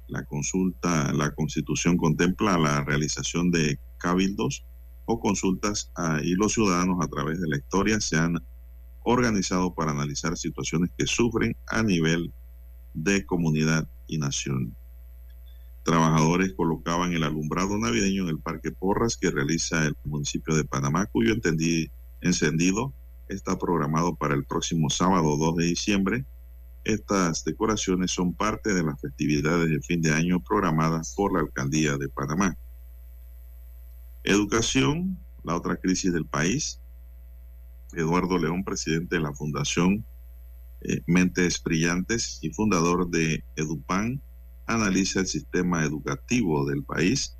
la 0.08 0.24
consulta, 0.24 1.12
la 1.12 1.34
constitución 1.34 1.96
contempla 1.96 2.58
la 2.58 2.84
realización 2.84 3.50
de 3.50 3.78
cabildos 3.98 4.64
o 5.04 5.20
consultas 5.20 5.90
y 6.22 6.34
los 6.34 6.52
ciudadanos 6.52 6.98
a 7.00 7.08
través 7.08 7.40
de 7.40 7.48
la 7.48 7.56
historia 7.56 8.00
se 8.00 8.16
han 8.16 8.38
organizado 9.02 9.74
para 9.74 9.92
analizar 9.92 10.36
situaciones 10.36 10.90
que 10.96 11.06
sufren 11.06 11.56
a 11.66 11.82
nivel 11.82 12.32
de 12.94 13.24
comunidad 13.24 13.88
y 14.06 14.18
nación. 14.18 14.74
Trabajadores 15.86 16.52
colocaban 16.52 17.14
el 17.14 17.22
alumbrado 17.22 17.78
navideño 17.78 18.24
en 18.24 18.28
el 18.28 18.38
Parque 18.38 18.72
Porras 18.72 19.16
que 19.16 19.30
realiza 19.30 19.86
el 19.86 19.96
municipio 20.04 20.54
de 20.54 20.64
Panamá, 20.64 21.06
cuyo 21.06 21.34
encendido 22.20 22.92
está 23.28 23.58
programado 23.58 24.14
para 24.14 24.34
el 24.34 24.44
próximo 24.44 24.90
sábado 24.90 25.36
2 25.38 25.56
de 25.56 25.64
diciembre 25.64 26.24
estas 26.86 27.42
decoraciones 27.42 28.12
son 28.12 28.32
parte 28.32 28.72
de 28.72 28.84
las 28.84 29.00
festividades 29.00 29.68
de 29.68 29.80
fin 29.80 30.00
de 30.00 30.12
año 30.12 30.38
programadas 30.38 31.14
por 31.16 31.32
la 31.32 31.40
Alcaldía 31.40 31.96
de 31.96 32.08
Panamá. 32.08 32.56
Educación, 34.22 35.18
la 35.42 35.56
otra 35.56 35.74
crisis 35.74 36.12
del 36.12 36.26
país. 36.26 36.78
Eduardo 37.92 38.38
León, 38.38 38.62
presidente 38.62 39.16
de 39.16 39.22
la 39.22 39.32
Fundación 39.32 40.04
eh, 40.82 41.00
Mentes 41.06 41.60
Brillantes 41.60 42.38
y 42.40 42.50
fundador 42.50 43.10
de 43.10 43.42
EduPan, 43.56 44.20
analiza 44.66 45.20
el 45.20 45.26
sistema 45.26 45.84
educativo 45.84 46.66
del 46.66 46.82
país 46.82 47.36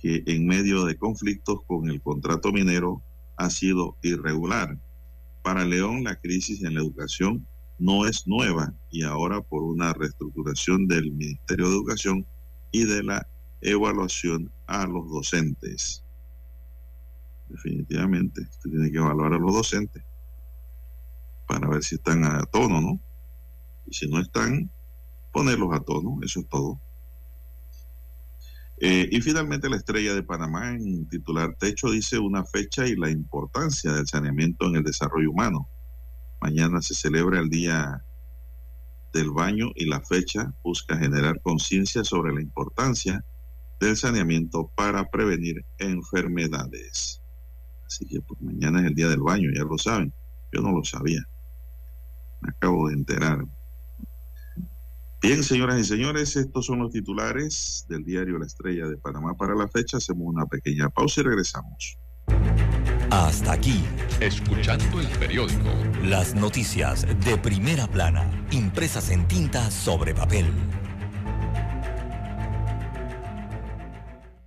que 0.00 0.22
en 0.26 0.46
medio 0.46 0.84
de 0.84 0.96
conflictos 0.96 1.60
con 1.66 1.90
el 1.90 2.00
contrato 2.00 2.52
minero 2.52 3.02
ha 3.36 3.50
sido 3.50 3.96
irregular. 4.02 4.78
Para 5.42 5.64
León, 5.64 6.04
la 6.04 6.16
crisis 6.16 6.62
en 6.62 6.74
la 6.74 6.80
educación 6.80 7.46
no 7.78 8.06
es 8.06 8.26
nueva 8.26 8.72
y 8.90 9.02
ahora 9.02 9.40
por 9.40 9.62
una 9.62 9.92
reestructuración 9.92 10.86
del 10.86 11.12
Ministerio 11.12 11.68
de 11.68 11.74
Educación 11.74 12.26
y 12.72 12.84
de 12.84 13.02
la 13.02 13.26
evaluación 13.60 14.50
a 14.66 14.86
los 14.86 15.08
docentes. 15.10 16.02
Definitivamente, 17.48 18.42
usted 18.42 18.70
tiene 18.70 18.90
que 18.90 18.98
evaluar 18.98 19.34
a 19.34 19.38
los 19.38 19.52
docentes 19.52 20.02
para 21.46 21.68
ver 21.68 21.82
si 21.82 21.96
están 21.96 22.24
a 22.24 22.44
tono, 22.44 22.80
¿no? 22.80 23.00
Y 23.86 23.94
si 23.94 24.08
no 24.08 24.20
están, 24.20 24.70
ponerlos 25.32 25.74
a 25.74 25.80
tono, 25.80 26.18
eso 26.22 26.40
es 26.40 26.48
todo. 26.48 26.80
Eh, 28.82 29.08
y 29.12 29.20
finalmente 29.20 29.68
la 29.68 29.76
estrella 29.76 30.14
de 30.14 30.22
Panamá 30.22 30.70
en 30.70 31.06
titular 31.06 31.54
Techo 31.58 31.90
dice 31.90 32.18
una 32.18 32.44
fecha 32.44 32.86
y 32.86 32.96
la 32.96 33.10
importancia 33.10 33.92
del 33.92 34.06
saneamiento 34.06 34.66
en 34.66 34.76
el 34.76 34.82
desarrollo 34.82 35.30
humano. 35.30 35.68
Mañana 36.40 36.80
se 36.80 36.94
celebra 36.94 37.40
el 37.40 37.50
Día 37.50 38.02
del 39.12 39.30
Baño 39.30 39.72
y 39.74 39.84
la 39.84 40.00
fecha 40.00 40.54
busca 40.62 40.96
generar 40.96 41.40
conciencia 41.42 42.04
sobre 42.04 42.32
la 42.32 42.40
importancia 42.40 43.22
del 43.78 43.96
saneamiento 43.96 44.70
para 44.74 45.10
prevenir 45.10 45.64
enfermedades. 45.78 47.20
Así 47.86 48.06
que 48.06 48.20
pues, 48.20 48.40
mañana 48.40 48.80
es 48.80 48.86
el 48.86 48.94
Día 48.94 49.08
del 49.08 49.20
Baño, 49.20 49.50
ya 49.54 49.64
lo 49.64 49.76
saben. 49.76 50.12
Yo 50.52 50.62
no 50.62 50.72
lo 50.72 50.84
sabía. 50.84 51.26
Me 52.40 52.50
acabo 52.50 52.88
de 52.88 52.94
enterar. 52.94 53.44
Bien, 55.22 55.44
señoras 55.44 55.78
y 55.78 55.84
señores, 55.84 56.34
estos 56.36 56.64
son 56.64 56.78
los 56.78 56.92
titulares 56.92 57.84
del 57.90 58.04
diario 58.04 58.38
La 58.38 58.46
Estrella 58.46 58.86
de 58.86 58.96
Panamá 58.96 59.34
para 59.34 59.54
la 59.54 59.68
fecha. 59.68 59.98
Hacemos 59.98 60.26
una 60.26 60.46
pequeña 60.46 60.88
pausa 60.88 61.20
y 61.20 61.24
regresamos. 61.24 61.98
Hasta 63.10 63.52
aquí, 63.52 63.84
escuchando 64.20 64.98
el 64.98 65.08
periódico. 65.18 65.68
Las 66.02 66.34
noticias 66.34 67.06
de 67.22 67.36
primera 67.36 67.86
plana, 67.86 68.46
impresas 68.50 69.10
en 69.10 69.28
tinta 69.28 69.70
sobre 69.70 70.14
papel. 70.14 70.46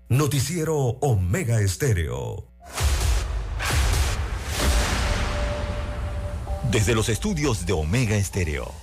Noticiero 0.09 0.75
Omega 0.75 1.61
Estéreo. 1.61 2.47
Desde 6.71 6.95
los 6.95 7.09
estudios 7.09 7.67
de 7.67 7.73
Omega 7.73 8.15
Estéreo, 8.15 8.82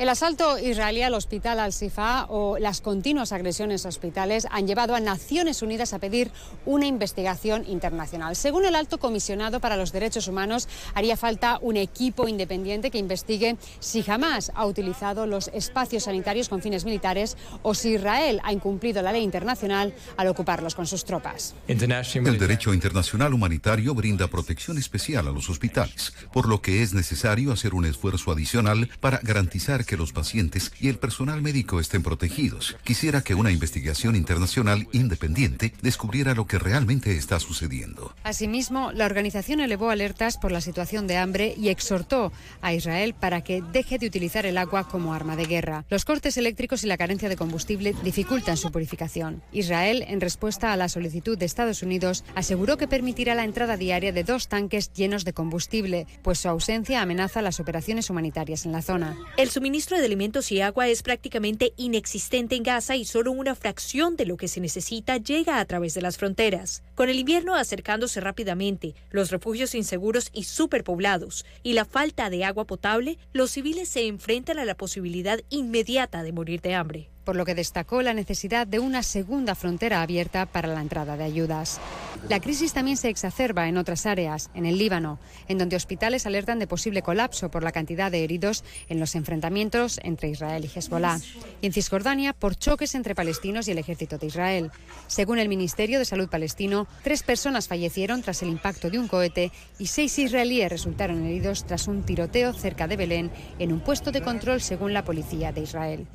El 0.00 0.08
asalto 0.08 0.58
israelí 0.58 1.02
al 1.02 1.12
hospital 1.12 1.60
Al-Sifa 1.60 2.24
o 2.30 2.56
las 2.56 2.80
continuas 2.80 3.32
agresiones 3.32 3.84
a 3.84 3.90
hospitales 3.90 4.46
han 4.50 4.66
llevado 4.66 4.94
a 4.94 5.00
Naciones 5.00 5.60
Unidas 5.60 5.92
a 5.92 5.98
pedir 5.98 6.30
una 6.64 6.86
investigación 6.86 7.66
internacional. 7.68 8.34
Según 8.34 8.64
el 8.64 8.76
alto 8.76 8.96
comisionado 8.96 9.60
para 9.60 9.76
los 9.76 9.92
derechos 9.92 10.26
humanos, 10.26 10.70
haría 10.94 11.18
falta 11.18 11.58
un 11.60 11.76
equipo 11.76 12.28
independiente 12.28 12.90
que 12.90 12.96
investigue 12.96 13.58
si 13.78 14.02
jamás 14.02 14.50
ha 14.54 14.64
utilizado 14.64 15.26
los 15.26 15.48
espacios 15.48 16.04
sanitarios 16.04 16.48
con 16.48 16.62
fines 16.62 16.86
militares 16.86 17.36
o 17.60 17.74
si 17.74 17.90
Israel 17.96 18.40
ha 18.42 18.54
incumplido 18.54 19.02
la 19.02 19.12
ley 19.12 19.22
internacional 19.22 19.92
al 20.16 20.28
ocuparlos 20.28 20.74
con 20.74 20.86
sus 20.86 21.04
tropas. 21.04 21.54
El 21.68 22.38
derecho 22.38 22.72
internacional 22.72 23.34
humanitario 23.34 23.94
brinda 23.94 24.28
protección 24.28 24.78
especial 24.78 25.28
a 25.28 25.30
los 25.30 25.50
hospitales, 25.50 26.14
por 26.32 26.48
lo 26.48 26.62
que 26.62 26.82
es 26.82 26.94
necesario 26.94 27.52
hacer 27.52 27.74
un 27.74 27.84
esfuerzo 27.84 28.32
adicional 28.32 28.88
para 29.00 29.20
garantizar 29.22 29.84
que 29.89 29.89
los 29.96 30.12
pacientes 30.12 30.72
y 30.80 30.88
el 30.88 30.98
personal 30.98 31.42
médico 31.42 31.80
estén 31.80 32.02
protegidos. 32.02 32.76
Quisiera 32.84 33.22
que 33.22 33.34
una 33.34 33.50
investigación 33.50 34.16
internacional 34.16 34.88
independiente 34.92 35.72
descubriera 35.82 36.34
lo 36.34 36.46
que 36.46 36.58
realmente 36.58 37.16
está 37.16 37.40
sucediendo. 37.40 38.14
Asimismo, 38.22 38.92
la 38.92 39.06
organización 39.06 39.60
elevó 39.60 39.90
alertas 39.90 40.38
por 40.38 40.52
la 40.52 40.60
situación 40.60 41.06
de 41.06 41.16
hambre 41.16 41.54
y 41.56 41.68
exhortó 41.68 42.32
a 42.60 42.74
Israel 42.74 43.14
para 43.14 43.42
que 43.42 43.62
deje 43.72 43.98
de 43.98 44.06
utilizar 44.06 44.46
el 44.46 44.58
agua 44.58 44.88
como 44.88 45.14
arma 45.14 45.36
de 45.36 45.46
guerra. 45.46 45.84
Los 45.90 46.04
cortes 46.04 46.36
eléctricos 46.36 46.84
y 46.84 46.86
la 46.86 46.96
carencia 46.96 47.28
de 47.28 47.36
combustible 47.36 47.94
dificultan 48.02 48.56
su 48.56 48.70
purificación. 48.70 49.42
Israel, 49.52 50.04
en 50.06 50.20
respuesta 50.20 50.72
a 50.72 50.76
la 50.76 50.88
solicitud 50.88 51.36
de 51.36 51.46
Estados 51.46 51.82
Unidos, 51.82 52.24
aseguró 52.34 52.76
que 52.76 52.88
permitirá 52.88 53.34
la 53.34 53.44
entrada 53.44 53.76
diaria 53.76 54.12
de 54.12 54.24
dos 54.24 54.48
tanques 54.48 54.92
llenos 54.92 55.24
de 55.24 55.32
combustible, 55.32 56.06
pues 56.22 56.40
su 56.40 56.48
ausencia 56.48 57.00
amenaza 57.00 57.42
las 57.42 57.60
operaciones 57.60 58.10
humanitarias 58.10 58.66
en 58.66 58.72
la 58.72 58.82
zona. 58.82 59.16
El 59.36 59.50
suministro 59.50 59.79
de 59.88 60.04
alimentos 60.04 60.52
y 60.52 60.60
agua 60.60 60.88
es 60.88 61.02
prácticamente 61.02 61.72
inexistente 61.76 62.54
en 62.54 62.62
Gaza 62.62 62.96
y 62.96 63.04
solo 63.04 63.32
una 63.32 63.54
fracción 63.54 64.14
de 64.14 64.26
lo 64.26 64.36
que 64.36 64.46
se 64.46 64.60
necesita 64.60 65.16
llega 65.16 65.58
a 65.58 65.64
través 65.64 65.94
de 65.94 66.02
las 66.02 66.18
fronteras. 66.18 66.82
Con 66.94 67.08
el 67.08 67.18
invierno 67.18 67.54
acercándose 67.54 68.20
rápidamente, 68.20 68.94
los 69.10 69.30
refugios 69.30 69.74
inseguros 69.74 70.30
y 70.32 70.44
superpoblados 70.44 71.46
y 71.62 71.72
la 71.72 71.84
falta 71.84 72.30
de 72.30 72.44
agua 72.44 72.66
potable, 72.66 73.18
los 73.32 73.50
civiles 73.50 73.88
se 73.88 74.06
enfrentan 74.06 74.58
a 74.58 74.64
la 74.64 74.76
posibilidad 74.76 75.40
inmediata 75.48 76.22
de 76.22 76.32
morir 76.32 76.60
de 76.60 76.74
hambre 76.74 77.09
por 77.24 77.36
lo 77.36 77.44
que 77.44 77.54
destacó 77.54 78.02
la 78.02 78.14
necesidad 78.14 78.66
de 78.66 78.78
una 78.78 79.02
segunda 79.02 79.54
frontera 79.54 80.02
abierta 80.02 80.46
para 80.46 80.68
la 80.68 80.80
entrada 80.80 81.16
de 81.16 81.24
ayudas. 81.24 81.80
La 82.28 82.40
crisis 82.40 82.72
también 82.72 82.96
se 82.96 83.08
exacerba 83.08 83.68
en 83.68 83.76
otras 83.76 84.06
áreas, 84.06 84.50
en 84.54 84.66
el 84.66 84.78
Líbano, 84.78 85.18
en 85.48 85.58
donde 85.58 85.76
hospitales 85.76 86.26
alertan 86.26 86.58
de 86.58 86.66
posible 86.66 87.02
colapso 87.02 87.50
por 87.50 87.62
la 87.62 87.72
cantidad 87.72 88.10
de 88.10 88.24
heridos 88.24 88.64
en 88.88 89.00
los 89.00 89.14
enfrentamientos 89.14 90.00
entre 90.02 90.28
Israel 90.28 90.64
y 90.64 90.78
Hezbollah, 90.78 91.18
y 91.60 91.66
en 91.66 91.72
Cisjordania 91.72 92.32
por 92.32 92.56
choques 92.56 92.94
entre 92.94 93.14
palestinos 93.14 93.68
y 93.68 93.72
el 93.72 93.78
ejército 93.78 94.18
de 94.18 94.26
Israel. 94.26 94.70
Según 95.06 95.38
el 95.38 95.48
Ministerio 95.48 95.98
de 95.98 96.04
Salud 96.04 96.28
palestino, 96.28 96.86
tres 97.02 97.22
personas 97.22 97.68
fallecieron 97.68 98.22
tras 98.22 98.42
el 98.42 98.48
impacto 98.48 98.90
de 98.90 98.98
un 98.98 99.08
cohete 99.08 99.52
y 99.78 99.86
seis 99.86 100.18
israelíes 100.18 100.70
resultaron 100.70 101.24
heridos 101.24 101.64
tras 101.66 101.88
un 101.88 102.02
tiroteo 102.02 102.52
cerca 102.52 102.86
de 102.86 102.96
Belén 102.96 103.30
en 103.58 103.72
un 103.72 103.80
puesto 103.80 104.12
de 104.12 104.22
control 104.22 104.60
según 104.60 104.92
la 104.92 105.04
policía 105.04 105.52
de 105.52 105.62
Israel. 105.62 106.06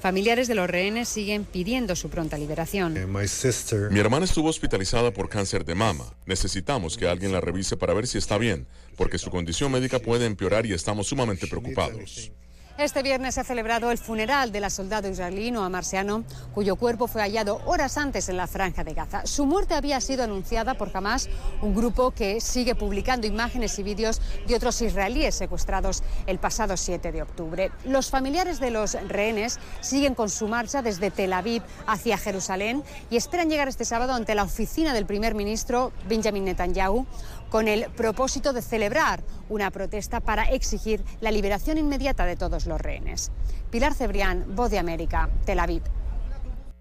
Familiares 0.00 0.48
de 0.48 0.54
los 0.54 0.68
rehenes 0.68 1.08
siguen 1.08 1.44
pidiendo 1.44 1.96
su 1.96 2.08
pronta 2.10 2.36
liberación. 2.36 2.94
Mi 3.90 4.00
hermana 4.00 4.24
estuvo 4.24 4.48
hospitalizada 4.48 5.12
por 5.12 5.28
cáncer 5.28 5.64
de 5.64 5.74
mama. 5.74 6.04
Necesitamos 6.26 6.96
que 6.96 7.08
alguien 7.08 7.32
la 7.32 7.40
revise 7.40 7.76
para 7.76 7.94
ver 7.94 8.06
si 8.06 8.18
está 8.18 8.38
bien, 8.38 8.66
porque 8.96 9.18
su 9.18 9.30
condición 9.30 9.72
médica 9.72 9.98
puede 9.98 10.26
empeorar 10.26 10.66
y 10.66 10.72
estamos 10.72 11.08
sumamente 11.08 11.46
preocupados. 11.46 12.30
Este 12.76 13.04
viernes 13.04 13.36
se 13.36 13.40
ha 13.40 13.44
celebrado 13.44 13.92
el 13.92 13.98
funeral 13.98 14.50
de 14.50 14.58
la 14.58 14.68
soldado 14.68 15.08
israelí 15.08 15.52
Noa 15.52 15.68
Marciano, 15.68 16.24
cuyo 16.52 16.74
cuerpo 16.74 17.06
fue 17.06 17.22
hallado 17.22 17.60
horas 17.66 17.96
antes 17.96 18.28
en 18.28 18.36
la 18.36 18.48
franja 18.48 18.82
de 18.82 18.94
Gaza. 18.94 19.24
Su 19.26 19.46
muerte 19.46 19.74
había 19.74 20.00
sido 20.00 20.24
anunciada 20.24 20.74
por 20.74 20.90
Hamas, 20.92 21.28
un 21.62 21.72
grupo 21.72 22.10
que 22.10 22.40
sigue 22.40 22.74
publicando 22.74 23.28
imágenes 23.28 23.78
y 23.78 23.84
vídeos 23.84 24.20
de 24.48 24.56
otros 24.56 24.82
israelíes 24.82 25.36
secuestrados 25.36 26.02
el 26.26 26.40
pasado 26.40 26.76
7 26.76 27.12
de 27.12 27.22
octubre. 27.22 27.70
Los 27.84 28.10
familiares 28.10 28.58
de 28.58 28.72
los 28.72 28.94
rehenes 29.06 29.60
siguen 29.80 30.16
con 30.16 30.28
su 30.28 30.48
marcha 30.48 30.82
desde 30.82 31.12
Tel 31.12 31.32
Aviv 31.32 31.62
hacia 31.86 32.18
Jerusalén 32.18 32.82
y 33.08 33.16
esperan 33.16 33.50
llegar 33.50 33.68
este 33.68 33.84
sábado 33.84 34.14
ante 34.14 34.34
la 34.34 34.42
oficina 34.42 34.92
del 34.92 35.06
primer 35.06 35.36
ministro 35.36 35.92
Benjamin 36.08 36.44
Netanyahu 36.44 37.06
con 37.54 37.68
el 37.68 37.84
propósito 37.90 38.52
de 38.52 38.62
celebrar 38.62 39.22
una 39.48 39.70
protesta 39.70 40.18
para 40.18 40.42
exigir 40.42 41.04
la 41.20 41.30
liberación 41.30 41.78
inmediata 41.78 42.26
de 42.26 42.34
todos 42.34 42.66
los 42.66 42.80
rehenes. 42.80 43.30
Pilar 43.70 43.94
Cebrián, 43.94 44.56
Voz 44.56 44.72
de 44.72 44.80
América, 44.80 45.30
Tel 45.44 45.60
Aviv. 45.60 45.84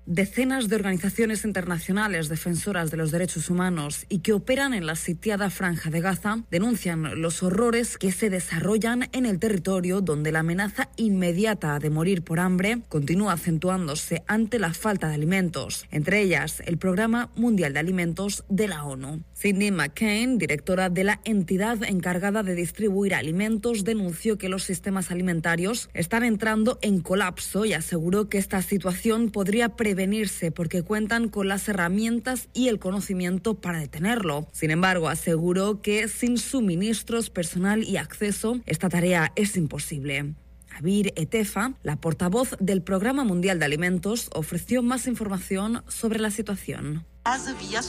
Decenas 0.05 0.67
de 0.67 0.75
organizaciones 0.75 1.45
internacionales 1.45 2.27
defensoras 2.27 2.91
de 2.91 2.97
los 2.97 3.11
derechos 3.11 3.49
humanos 3.49 4.05
y 4.09 4.19
que 4.19 4.33
operan 4.33 4.73
en 4.73 4.85
la 4.85 4.97
sitiada 4.97 5.49
franja 5.49 5.89
de 5.91 6.01
Gaza 6.01 6.43
denuncian 6.51 7.21
los 7.21 7.41
horrores 7.41 7.97
que 7.97 8.11
se 8.11 8.29
desarrollan 8.29 9.07
en 9.13 9.25
el 9.25 9.39
territorio 9.39 10.01
donde 10.01 10.33
la 10.33 10.39
amenaza 10.39 10.89
inmediata 10.97 11.79
de 11.79 11.89
morir 11.89 12.21
por 12.21 12.41
hambre 12.41 12.81
continúa 12.89 13.31
acentuándose 13.31 14.23
ante 14.27 14.59
la 14.59 14.73
falta 14.73 15.07
de 15.07 15.13
alimentos, 15.13 15.85
entre 15.89 16.19
ellas 16.19 16.61
el 16.65 16.77
Programa 16.77 17.31
Mundial 17.37 17.71
de 17.71 17.79
Alimentos 17.79 18.43
de 18.49 18.67
la 18.67 18.83
ONU. 18.83 19.23
Cindy 19.33 19.71
McCain, 19.71 20.37
directora 20.37 20.89
de 20.89 21.05
la 21.05 21.21
entidad 21.23 21.81
encargada 21.81 22.43
de 22.43 22.55
distribuir 22.55 23.15
alimentos, 23.15 23.85
denunció 23.85 24.37
que 24.37 24.49
los 24.49 24.63
sistemas 24.63 25.11
alimentarios 25.11 25.89
están 25.93 26.23
entrando 26.23 26.77
en 26.81 26.99
colapso 26.99 27.63
y 27.63 27.71
aseguró 27.71 28.27
que 28.27 28.37
esta 28.37 28.61
situación 28.61 29.31
podría 29.31 29.69
prevenir 29.69 29.92
prevenirse 29.93 30.49
porque 30.49 30.81
cuentan 30.81 31.29
con 31.29 31.47
las 31.47 31.69
herramientas 31.69 32.49
y 32.51 32.67
el 32.67 32.79
conocimiento 32.79 33.53
para 33.61 33.79
detenerlo. 33.79 34.47
Sin 34.51 34.71
embargo, 34.71 35.07
aseguró 35.07 35.83
que 35.83 36.07
sin 36.07 36.39
suministros, 36.39 37.29
personal 37.29 37.83
y 37.83 37.97
acceso, 37.97 38.59
esta 38.65 38.89
tarea 38.89 39.31
es 39.35 39.55
imposible. 39.55 40.33
Abir 40.75 41.13
Etefa, 41.15 41.73
la 41.83 41.97
portavoz 41.97 42.55
del 42.59 42.81
Programa 42.81 43.23
Mundial 43.23 43.59
de 43.59 43.65
Alimentos, 43.65 44.31
ofreció 44.33 44.81
más 44.81 45.05
información 45.05 45.83
sobre 45.87 46.17
la 46.17 46.31
situación. 46.31 47.05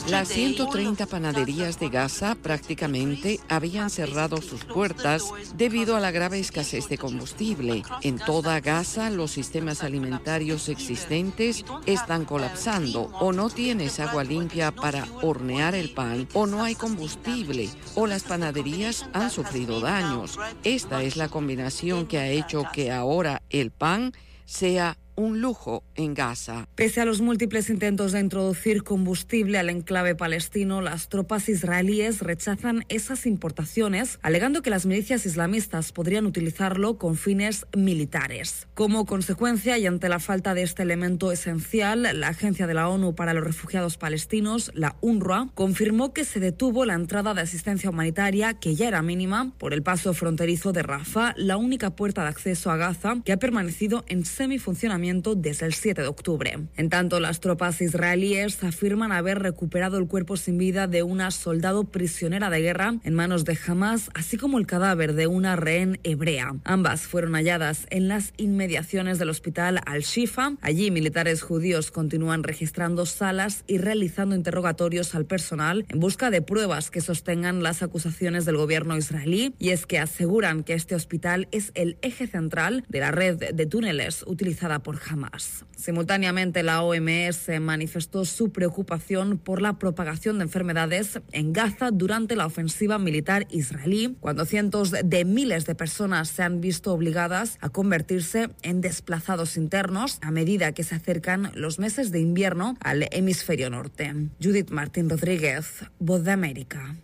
Las 0.07 0.29
130 0.29 1.07
panaderías 1.07 1.81
de 1.81 1.89
Gaza 1.89 2.37
prácticamente 2.37 3.41
habían 3.49 3.91
cerrado 3.91 4.41
sus 4.41 4.65
puertas 4.65 5.25
debido 5.57 5.97
a 5.97 6.01
la 6.01 6.13
grave 6.13 6.39
escasez 6.39 6.89
de 6.89 6.99
combustible. 6.99 7.83
En 8.03 8.21
toda 8.21 8.61
Gaza 8.61 9.11
los 9.11 9.33
sistemas 9.33 9.83
alimentarios 9.83 10.69
existentes 10.69 11.65
están 11.85 12.27
colapsando 12.27 13.11
o 13.19 13.33
no 13.33 13.51
tienes 13.51 13.99
agua 13.99 14.23
limpia 14.23 14.71
para 14.71 15.05
hornear 15.21 15.75
el 15.75 15.91
pan 15.91 16.29
o 16.33 16.47
no 16.47 16.63
hay 16.63 16.77
combustible 16.77 17.69
o 17.97 18.07
las 18.07 18.23
panaderías 18.23 19.07
han 19.15 19.31
sufrido 19.31 19.81
daños. 19.81 20.39
Esta 20.63 21.03
es 21.03 21.17
la 21.17 21.29
combinación 21.29 22.07
que 22.07 22.19
ha 22.19 22.29
hecho 22.29 22.67
que 22.73 22.93
ahora 22.93 23.43
el 23.51 23.73
pan 23.73 24.13
sea 24.45 24.97
un 25.17 25.41
lujo 25.41 25.85
en 25.95 26.15
Gaza. 26.15 26.69
Pese 26.75 27.01
a 27.01 27.05
los 27.05 27.21
múltiples 27.21 27.71
intentos 27.71 28.13
de 28.13 28.21
introducir 28.21 28.83
combustible 28.83 29.59
al 29.59 29.71
enclave 29.71 30.15
palestino, 30.15 30.81
las 30.81 31.09
tropas 31.09 31.49
israelíes 31.49 32.21
rechazan 32.21 32.85
esas 32.89 33.27
importaciones, 33.27 34.19
alegando 34.23 34.63
que 34.63 34.71
las 34.71 34.87
milicias 34.87 35.27
islamistas 35.27 35.93
podrían 35.93 36.27
utilizarlo 36.27 36.99
con 36.99 37.17
fines 37.17 37.67
militares. 37.77 38.67
Como 38.75 39.07
consecuencia 39.07 39.79
y 39.79 39.87
ante 39.87 40.09
la 40.09 40.19
falta 40.19 40.55
de 40.55 40.63
este 40.63 40.83
elemento 40.83 41.31
esencial, 41.33 42.09
la 42.15 42.29
Agencia 42.29 42.67
de 42.67 42.75
la 42.75 42.89
ONU 42.89 43.15
para 43.15 43.35
los 43.35 43.45
Refugiados 43.45 43.97
Palestinos, 43.97 44.73
la 44.75 44.97
UNRWA, 45.01 45.51
confirmó 45.55 46.13
que 46.13 46.25
se 46.25 46.41
detuvo 46.41 46.85
la 46.85 46.95
entrada 46.95 47.35
de 47.35 47.43
asistencia 47.43 47.91
humanitaria, 47.91 48.55
que 48.55 48.75
ya 48.75 48.89
era 48.89 49.03
mínima, 49.03 49.53
por 49.59 49.73
el 49.75 49.83
paso 49.83 50.15
fronterizo 50.15 50.73
de 50.73 50.83
Rafah, 50.83 51.35
la 51.37 51.57
única 51.57 51.91
puerta 51.91 52.23
de 52.23 52.29
acceso 52.29 52.71
a 52.71 52.77
Gaza 52.77 53.17
que 53.25 53.33
ha 53.33 53.39
permanecido 53.39 54.05
en 54.09 54.25
semifuncionamiento 54.25 55.04
desde 55.05 55.67
el 55.67 55.75
7 55.75 56.01
de 56.01 56.09
octubre. 56.09 56.59
En 56.79 56.89
tanto, 56.89 57.21
las 57.21 57.41
tropas 57.41 57.83
israelíes 57.83 58.65
afirman 58.65 59.13
haber 59.13 59.39
recuperado 59.41 59.99
el 59.99 60.07
cuerpo 60.07 60.39
sin 60.39 60.57
vida 60.57 60.87
de 60.87 61.03
una 61.03 61.31
soldado 61.31 61.85
prisionera 61.85 62.49
de 62.49 62.63
guerra 62.63 62.95
en 63.05 63.13
manos 63.13 63.45
de 63.45 63.59
Hamas, 63.67 64.11
así 64.15 64.39
como 64.39 64.57
el 64.57 64.67
cadáver 64.67 65.13
de 65.13 65.27
una 65.27 65.57
rehén 65.57 66.01
hebrea. 66.05 66.55
Ambas 66.65 67.03
fueron 67.03 67.35
halladas 67.35 67.87
en 67.91 68.09
las 68.09 68.33
inmediaciones 68.39 69.19
del 69.19 69.29
hospital 69.29 69.81
Al-Shifa. 69.85 70.55
Allí, 70.63 70.91
militares 70.91 71.43
judíos 71.43 71.91
continúan 71.91 72.43
registrando 72.43 73.05
salas 73.05 73.63
y 73.67 73.77
realizando 73.77 74.35
interrogatorios 74.35 75.15
al 75.15 75.27
personal 75.27 75.85
en 75.91 76.01
busca 76.01 76.31
de 76.31 76.41
pruebas 76.41 76.91
que 76.91 77.03
sostengan 77.03 77.63
las 77.63 77.83
acusaciones 77.83 78.47
del 78.47 78.57
gobierno 78.57 78.97
israelí. 78.97 79.55
Y 79.59 79.69
es 79.69 79.85
que 79.85 79.99
aseguran 79.99 80.65
que 80.65 80.73
este 80.73 80.95
hospital 80.95 81.47
es 81.51 81.73
el 81.75 81.99
eje 82.01 82.27
central 82.27 82.87
de 82.89 83.01
la 83.01 83.11
red 83.11 83.53
de 83.53 83.67
túneles 83.67 84.25
utilizada 84.27 84.79
por 84.79 84.94
Hamas. 85.09 85.65
Simultáneamente, 85.77 86.63
la 86.63 86.83
OMS 86.83 87.61
manifestó 87.61 88.25
su 88.25 88.51
preocupación 88.51 89.39
por 89.39 89.61
la 89.61 89.79
propagación 89.79 90.39
de 90.39 90.45
enfermedades 90.45 91.21
en 91.33 91.53
Gaza 91.53 91.91
durante 91.91 92.37
la 92.37 92.47
ofensiva 92.47 92.99
militar 92.99 93.47
israelí, 93.51 94.17
cuando 94.21 94.45
cientos 94.45 94.91
de 94.91 95.25
miles 95.25 95.67
de 95.67 95.75
personas 95.75 96.29
se 96.29 96.43
han 96.43 96.61
visto 96.61 96.93
obligadas 96.93 97.59
a 97.61 97.69
convertirse 97.69 98.51
en 98.63 98.81
desplazados 98.81 99.57
internos 99.57 100.19
a 100.23 100.31
medida 100.31 100.73
que 100.73 100.85
se 100.85 100.95
acercan 100.95 101.51
los 101.55 101.79
meses 101.79 102.11
de 102.11 102.21
invierno 102.21 102.77
al 102.81 103.09
hemisferio 103.11 103.71
norte. 103.71 104.15
Judith 104.43 104.71
Martín 104.71 105.09
Rodríguez, 105.09 105.85
Voz 105.99 106.25
de 106.25 106.33
América. 106.33 106.97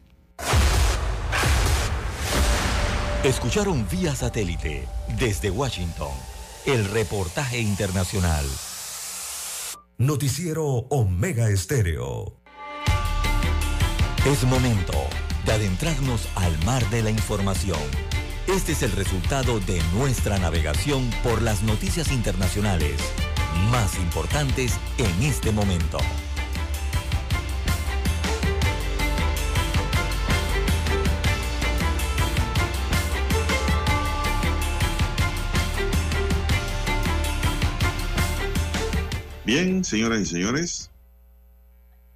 Escucharon 3.25 3.87
vía 3.91 4.15
satélite 4.15 4.89
desde 5.19 5.51
Washington 5.51 6.30
el 6.67 6.85
reportaje 6.87 7.61
internacional. 7.61 8.45
Noticiero 9.99 10.65
Omega 10.67 11.49
Estéreo. 11.49 12.37
Es 14.27 14.45
momento 14.45 14.93
de 15.47 15.53
adentrarnos 15.53 16.29
al 16.35 16.57
mar 16.65 16.89
de 16.91 17.03
la 17.03 17.11
información. 17.11 17.81
Este 18.47 18.73
es 18.73 18.83
el 18.83 18.93
resultado 18.93 19.61
de 19.61 19.81
nuestra 19.95 20.39
navegación 20.39 21.09
por 21.23 21.41
las 21.41 21.63
noticias 21.63 22.13
internacionales 22.13 23.01
más 23.71 23.97
importantes 23.99 24.79
en 24.99 25.23
este 25.23 25.53
momento. 25.53 25.99
Bien, 39.53 39.83
señoras 39.85 40.21
y 40.21 40.27
señores, 40.27 40.93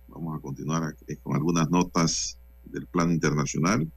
vamos 0.07 0.39
a 0.39 0.41
continuar 0.41 0.95
con 1.25 1.35
algunas 1.35 1.69
notas 1.69 2.39
del 2.65 2.87
plano 2.87 3.11
internacional. 3.11 3.91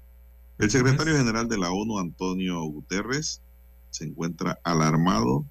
El 0.58 0.72
secretario 0.72 1.16
general 1.16 1.48
de 1.48 1.60
la 1.60 1.70
ONU, 1.70 2.00
Antonio 2.00 2.60
Guterres, 2.64 3.44
se 3.92 4.06
encuentra 4.06 4.58
alarmado 4.64 5.46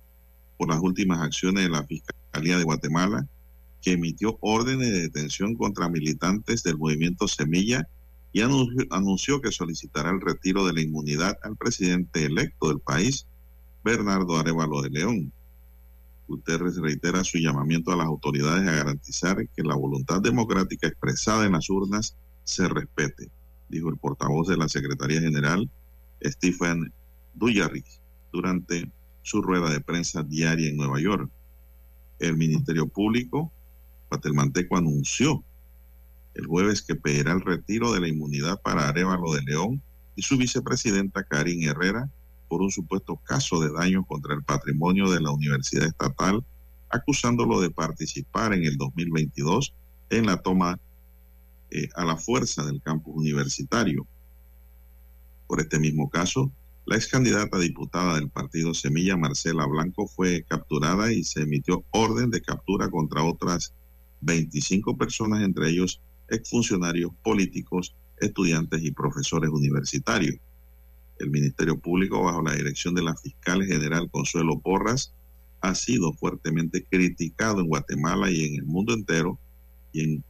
por 0.59 0.69
las 0.69 0.81
últimas 0.81 1.21
acciones 1.21 1.63
de 1.63 1.71
la 1.71 1.85
Fiscalía 1.85 2.59
de 2.59 2.65
Guatemala, 2.65 3.25
que 3.81 3.93
emitió 3.93 4.37
órdenes 4.41 4.91
de 4.91 5.03
detención 5.03 5.55
contra 5.55 5.89
militantes 5.89 6.65
del 6.65 6.79
movimiento 6.79 7.29
Semilla 7.29 7.89
y 8.33 8.41
anunció, 8.41 8.85
anunció 8.91 9.41
que 9.41 9.53
solicitará 9.53 10.11
el 10.11 10.21
retiro 10.21 10.67
de 10.67 10.73
la 10.73 10.81
inmunidad 10.81 11.39
al 11.45 11.55
presidente 11.55 12.25
electo 12.25 12.67
del 12.67 12.81
país, 12.81 13.29
Bernardo 13.85 14.37
Arevalo 14.37 14.83
de 14.83 14.91
León. 14.91 15.33
Guterres 16.29 16.77
reitera 16.77 17.23
su 17.25 17.39
llamamiento 17.39 17.93
a 17.93 17.97
las 17.97 18.07
autoridades 18.07 18.69
a 18.69 18.73
garantizar 18.73 19.49
que 19.49 19.63
la 19.63 19.75
voluntad 19.75 20.21
democrática 20.21 20.89
expresada 20.89 21.47
en 21.47 21.53
las 21.53 21.71
urnas 21.71 22.17
se 22.45 22.69
respete, 22.69 23.31
dijo 23.69 23.89
el 23.89 23.97
portavoz 23.97 24.49
de 24.49 24.57
la 24.57 24.69
Secretaría 24.69 25.21
General, 25.21 25.69
Stephen 26.23 26.93
Dujarric, 27.35 27.87
durante 28.33 28.91
su 29.23 29.43
rueda 29.43 29.71
de 29.71 29.81
prensa 29.81 30.23
diaria 30.23 30.69
en 30.69 30.77
Nueva 30.77 31.01
York. 31.01 31.31
El 32.19 32.37
Ministerio 32.37 32.87
Público 32.87 33.53
guatemalteco 34.09 34.77
anunció 34.77 35.43
el 36.35 36.47
jueves 36.47 36.83
que 36.83 36.95
pedirá 36.95 37.33
el 37.33 37.41
retiro 37.41 37.93
de 37.93 38.01
la 38.01 38.09
inmunidad 38.09 38.61
para 38.63 38.89
Arevalo 38.89 39.33
de 39.33 39.43
León 39.43 39.83
y 40.15 40.23
su 40.23 40.37
vicepresidenta 40.37 41.25
Karin 41.25 41.65
Herrera 41.69 42.11
por 42.49 42.63
un 42.63 42.71
supuesto 42.71 43.17
caso 43.25 43.61
de 43.61 43.73
daño 43.73 44.05
contra 44.05 44.35
el 44.35 44.43
patrimonio 44.43 45.11
de 45.11 45.21
la 45.21 45.31
Universidad 45.31 45.87
Estatal, 45.87 46.45
acusándolo 46.89 47.61
de 47.61 47.71
participar 47.71 48.55
en 48.55 48.65
el 48.65 48.77
2022 48.77 49.75
en 50.11 50.27
la 50.27 50.37
toma 50.39 50.79
eh, 51.71 51.89
a 51.95 52.05
la 52.05 52.17
fuerza 52.17 52.65
del 52.65 52.81
campus 52.81 53.15
universitario. 53.17 54.07
Por 55.47 55.61
este 55.61 55.79
mismo 55.79 56.09
caso, 56.09 56.51
la 56.87 56.97
ex 56.97 57.09
candidata 57.09 57.59
diputada 57.59 58.15
del 58.15 58.31
partido 58.31 58.73
Semilla, 58.73 59.17
Marcela 59.17 59.67
Blanco, 59.67 60.07
fue 60.07 60.45
capturada 60.49 61.13
y 61.13 61.25
se 61.25 61.43
emitió 61.43 61.85
orden 61.91 62.31
de 62.31 62.41
captura 62.41 62.89
contra 62.89 63.25
otras 63.25 63.75
25 64.21 64.97
personas, 64.97 65.43
entre 65.43 65.71
ellos 65.71 66.01
exfuncionarios 66.29 67.11
políticos, 67.25 67.97
estudiantes 68.19 68.83
y 68.83 68.93
profesores 68.93 69.51
universitarios. 69.51 70.37
El 71.19 71.31
Ministerio 71.31 71.79
Público, 71.79 72.23
bajo 72.23 72.43
la 72.43 72.55
dirección 72.55 72.95
de 72.95 73.03
la 73.03 73.17
fiscal 73.17 73.65
general 73.65 74.11
Consuelo 74.11 74.59
Porras, 74.61 75.13
ha 75.61 75.75
sido 75.75 76.13
fuertemente 76.13 76.85
criticado 76.85 77.61
en 77.61 77.69
Guatemala 77.69 78.31
y 78.31 78.45
en 78.45 78.55
el 78.57 78.65
mundo 78.65 78.95
entero 78.95 79.39
y 79.93 80.03
en, 80.05 80.25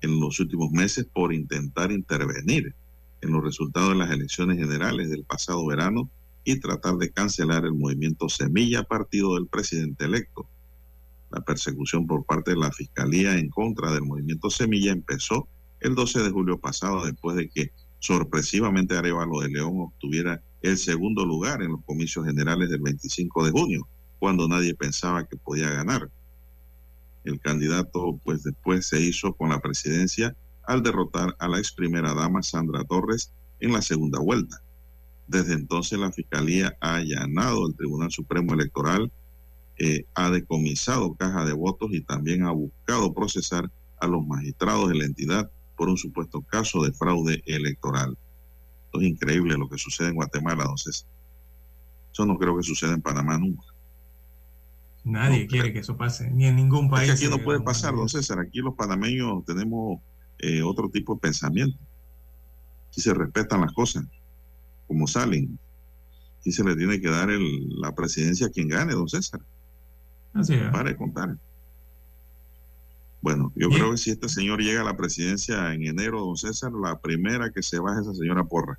en 0.00 0.20
los 0.20 0.40
últimos 0.40 0.70
meses 0.70 1.06
por 1.12 1.32
intentar 1.32 1.92
intervenir 1.92 2.74
en 3.20 3.32
los 3.32 3.44
resultados 3.44 3.90
de 3.90 3.96
las 3.96 4.10
elecciones 4.10 4.58
generales 4.58 5.10
del 5.10 5.24
pasado 5.24 5.64
verano 5.66 6.08
y 6.44 6.58
tratar 6.58 6.96
de 6.96 7.10
cancelar 7.10 7.64
el 7.64 7.74
movimiento 7.74 8.28
Semilla, 8.28 8.82
partido 8.82 9.34
del 9.34 9.46
presidente 9.46 10.06
electo. 10.06 10.46
La 11.30 11.40
persecución 11.42 12.06
por 12.06 12.24
parte 12.24 12.52
de 12.52 12.56
la 12.56 12.72
Fiscalía 12.72 13.38
en 13.38 13.50
contra 13.50 13.92
del 13.92 14.02
movimiento 14.02 14.50
Semilla 14.50 14.92
empezó 14.92 15.46
el 15.80 15.94
12 15.94 16.22
de 16.22 16.30
julio 16.30 16.58
pasado, 16.58 17.04
después 17.04 17.36
de 17.36 17.48
que 17.48 17.72
sorpresivamente 18.00 18.96
Arevalo 18.96 19.40
de 19.40 19.50
León 19.50 19.80
obtuviera 19.80 20.42
el 20.62 20.76
segundo 20.76 21.24
lugar 21.24 21.62
en 21.62 21.72
los 21.72 21.84
comicios 21.84 22.26
generales 22.26 22.68
del 22.70 22.80
25 22.80 23.44
de 23.44 23.50
junio, 23.52 23.88
cuando 24.18 24.48
nadie 24.48 24.74
pensaba 24.74 25.26
que 25.26 25.36
podía 25.36 25.70
ganar. 25.70 26.10
El 27.24 27.38
candidato, 27.40 28.18
pues 28.24 28.42
después 28.42 28.86
se 28.86 29.00
hizo 29.00 29.34
con 29.34 29.50
la 29.50 29.60
presidencia 29.60 30.34
al 30.64 30.82
derrotar 30.82 31.36
a 31.38 31.48
la 31.48 31.58
ex 31.58 31.72
primera 31.72 32.14
dama 32.14 32.42
Sandra 32.42 32.84
Torres 32.84 33.32
en 33.60 33.72
la 33.72 33.82
segunda 33.82 34.18
vuelta. 34.18 34.62
Desde 35.26 35.54
entonces 35.54 35.98
la 35.98 36.10
Fiscalía 36.10 36.76
ha 36.80 36.96
allanado 36.96 37.66
el 37.68 37.76
Tribunal 37.76 38.10
Supremo 38.10 38.54
Electoral, 38.54 39.12
eh, 39.78 40.04
ha 40.14 40.30
decomisado 40.30 41.14
caja 41.14 41.44
de 41.44 41.52
votos 41.52 41.90
y 41.92 42.00
también 42.00 42.44
ha 42.44 42.50
buscado 42.50 43.14
procesar 43.14 43.70
a 44.00 44.06
los 44.06 44.26
magistrados 44.26 44.88
de 44.88 44.96
la 44.96 45.04
entidad 45.04 45.50
por 45.80 45.88
un 45.88 45.96
supuesto 45.96 46.42
caso 46.42 46.82
de 46.82 46.92
fraude 46.92 47.42
electoral. 47.46 48.14
Esto 48.84 49.00
es 49.00 49.06
increíble 49.08 49.56
lo 49.56 49.66
que 49.66 49.78
sucede 49.78 50.08
en 50.08 50.14
Guatemala, 50.14 50.64
entonces. 50.64 51.06
Eso 52.12 52.26
no 52.26 52.36
creo 52.36 52.54
que 52.54 52.62
suceda 52.62 52.92
en 52.92 53.00
Panamá 53.00 53.38
nunca. 53.38 53.64
Nadie 55.04 55.44
No, 55.44 55.48
quiere 55.48 55.72
que 55.72 55.78
eso 55.78 55.96
pase, 55.96 56.30
ni 56.30 56.44
en 56.44 56.56
ningún 56.56 56.90
país. 56.90 57.08
Es 57.08 57.18
que 57.20 57.24
aquí 57.24 57.34
no 57.34 57.40
eh, 57.40 57.44
puede 57.44 57.60
pasar, 57.62 57.94
don 57.94 58.10
César. 58.10 58.38
Aquí 58.40 58.58
los 58.58 58.74
panameños 58.74 59.42
tenemos 59.46 60.02
eh, 60.40 60.60
otro 60.62 60.90
tipo 60.90 61.14
de 61.14 61.20
pensamiento. 61.20 61.78
Aquí 62.90 63.00
se 63.00 63.14
respetan 63.14 63.62
las 63.62 63.72
cosas 63.72 64.04
como 64.86 65.06
salen. 65.06 65.58
Aquí 66.40 66.52
se 66.52 66.62
le 66.62 66.76
tiene 66.76 67.00
que 67.00 67.08
dar 67.08 67.30
el- 67.30 67.70
la 67.80 67.94
presidencia 67.94 68.48
a 68.48 68.50
quien 68.50 68.68
gane, 68.68 68.92
don 68.92 69.08
César. 69.08 69.40
Así 70.34 70.52
es. 70.52 70.70
Para 70.70 70.90
de 70.90 70.96
contar. 70.98 71.38
Bueno, 73.22 73.52
yo 73.54 73.68
creo 73.68 73.90
que 73.90 73.98
si 73.98 74.10
este 74.10 74.28
señor 74.28 74.60
llega 74.60 74.80
a 74.80 74.84
la 74.84 74.96
presidencia 74.96 75.74
en 75.74 75.84
enero, 75.84 76.20
don 76.20 76.36
César, 76.36 76.72
la 76.72 76.98
primera 77.00 77.50
que 77.50 77.62
se 77.62 77.78
va 77.78 77.92
es 77.92 77.98
esa 78.00 78.14
señora 78.14 78.44
Porra. 78.44 78.78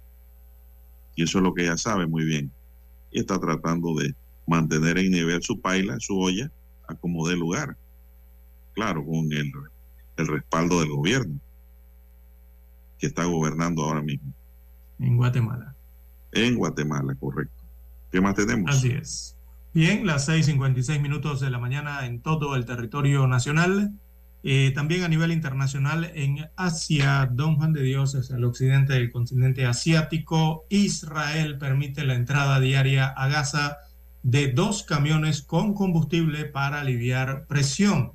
Y 1.15 1.23
eso 1.23 1.37
es 1.37 1.43
lo 1.43 1.53
que 1.53 1.63
ella 1.63 1.77
sabe 1.77 2.07
muy 2.07 2.25
bien. 2.25 2.51
Y 3.11 3.19
está 3.19 3.39
tratando 3.39 3.93
de 3.93 4.15
mantener 4.47 4.97
en 4.97 5.11
nivel 5.11 5.43
su 5.43 5.59
paila, 5.61 5.99
su 5.99 6.19
olla, 6.19 6.51
a 6.87 6.95
como 6.95 7.27
dé 7.27 7.35
lugar. 7.35 7.77
Claro, 8.73 9.05
con 9.05 9.31
el, 9.31 9.51
el 10.17 10.27
respaldo 10.27 10.79
del 10.79 10.89
gobierno 10.89 11.39
que 12.97 13.07
está 13.07 13.25
gobernando 13.25 13.83
ahora 13.83 14.01
mismo. 14.01 14.31
En 14.99 15.17
Guatemala. 15.17 15.75
En 16.31 16.55
Guatemala, 16.55 17.15
correcto. 17.15 17.63
¿Qué 18.11 18.21
más 18.21 18.35
tenemos? 18.35 18.69
Así 18.69 18.91
es. 18.91 19.35
Bien, 19.73 20.05
las 20.05 20.27
6:56 20.29 21.01
minutos 21.01 21.39
de 21.39 21.49
la 21.49 21.57
mañana 21.57 22.05
en 22.05 22.21
todo 22.21 22.55
el 22.55 22.65
territorio 22.65 23.25
nacional. 23.27 23.91
Eh, 24.43 24.71
también 24.73 25.03
a 25.03 25.07
nivel 25.07 25.31
internacional 25.31 26.11
en 26.15 26.49
Asia, 26.55 27.29
Don 27.31 27.57
Juan 27.57 27.73
de 27.73 27.83
Dios 27.83 28.15
es 28.15 28.31
el 28.31 28.43
occidente 28.43 28.93
del 28.93 29.11
continente 29.11 29.65
asiático. 29.65 30.65
Israel 30.69 31.57
permite 31.59 32.03
la 32.03 32.15
entrada 32.15 32.59
diaria 32.59 33.07
a 33.07 33.27
Gaza 33.27 33.77
de 34.23 34.51
dos 34.51 34.83
camiones 34.83 35.43
con 35.43 35.73
combustible 35.73 36.45
para 36.45 36.81
aliviar 36.81 37.45
presión. 37.47 38.13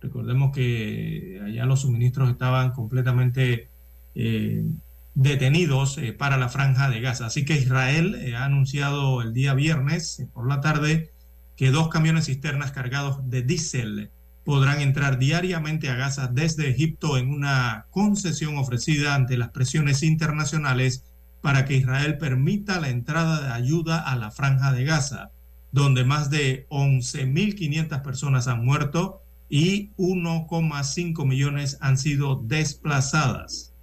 Recordemos 0.00 0.50
que 0.52 1.40
allá 1.44 1.64
los 1.64 1.82
suministros 1.82 2.28
estaban 2.30 2.72
completamente 2.72 3.68
eh, 4.16 4.64
detenidos 5.14 5.96
eh, 5.98 6.12
para 6.12 6.38
la 6.38 6.48
franja 6.48 6.90
de 6.90 7.00
Gaza. 7.00 7.26
Así 7.26 7.44
que 7.44 7.54
Israel 7.54 8.34
ha 8.36 8.44
anunciado 8.44 9.22
el 9.22 9.32
día 9.32 9.54
viernes 9.54 10.26
por 10.32 10.48
la 10.48 10.60
tarde 10.60 11.12
que 11.54 11.70
dos 11.70 11.88
camiones 11.88 12.26
cisternas 12.26 12.72
cargados 12.72 13.30
de 13.30 13.42
diésel 13.42 14.10
podrán 14.44 14.80
entrar 14.80 15.18
diariamente 15.18 15.88
a 15.88 15.94
Gaza 15.94 16.28
desde 16.28 16.68
Egipto 16.68 17.16
en 17.16 17.30
una 17.30 17.86
concesión 17.90 18.56
ofrecida 18.58 19.14
ante 19.14 19.36
las 19.36 19.50
presiones 19.50 20.02
internacionales 20.02 21.04
para 21.40 21.64
que 21.64 21.76
Israel 21.76 22.18
permita 22.18 22.80
la 22.80 22.88
entrada 22.88 23.40
de 23.42 23.52
ayuda 23.52 23.98
a 24.00 24.16
la 24.16 24.30
franja 24.30 24.72
de 24.72 24.84
Gaza, 24.84 25.30
donde 25.70 26.04
más 26.04 26.30
de 26.30 26.66
11.500 26.68 28.02
personas 28.02 28.48
han 28.48 28.64
muerto 28.64 29.22
y 29.48 29.90
1,5 29.96 31.26
millones 31.26 31.78
han 31.80 31.98
sido 31.98 32.40
desplazadas. 32.44 33.74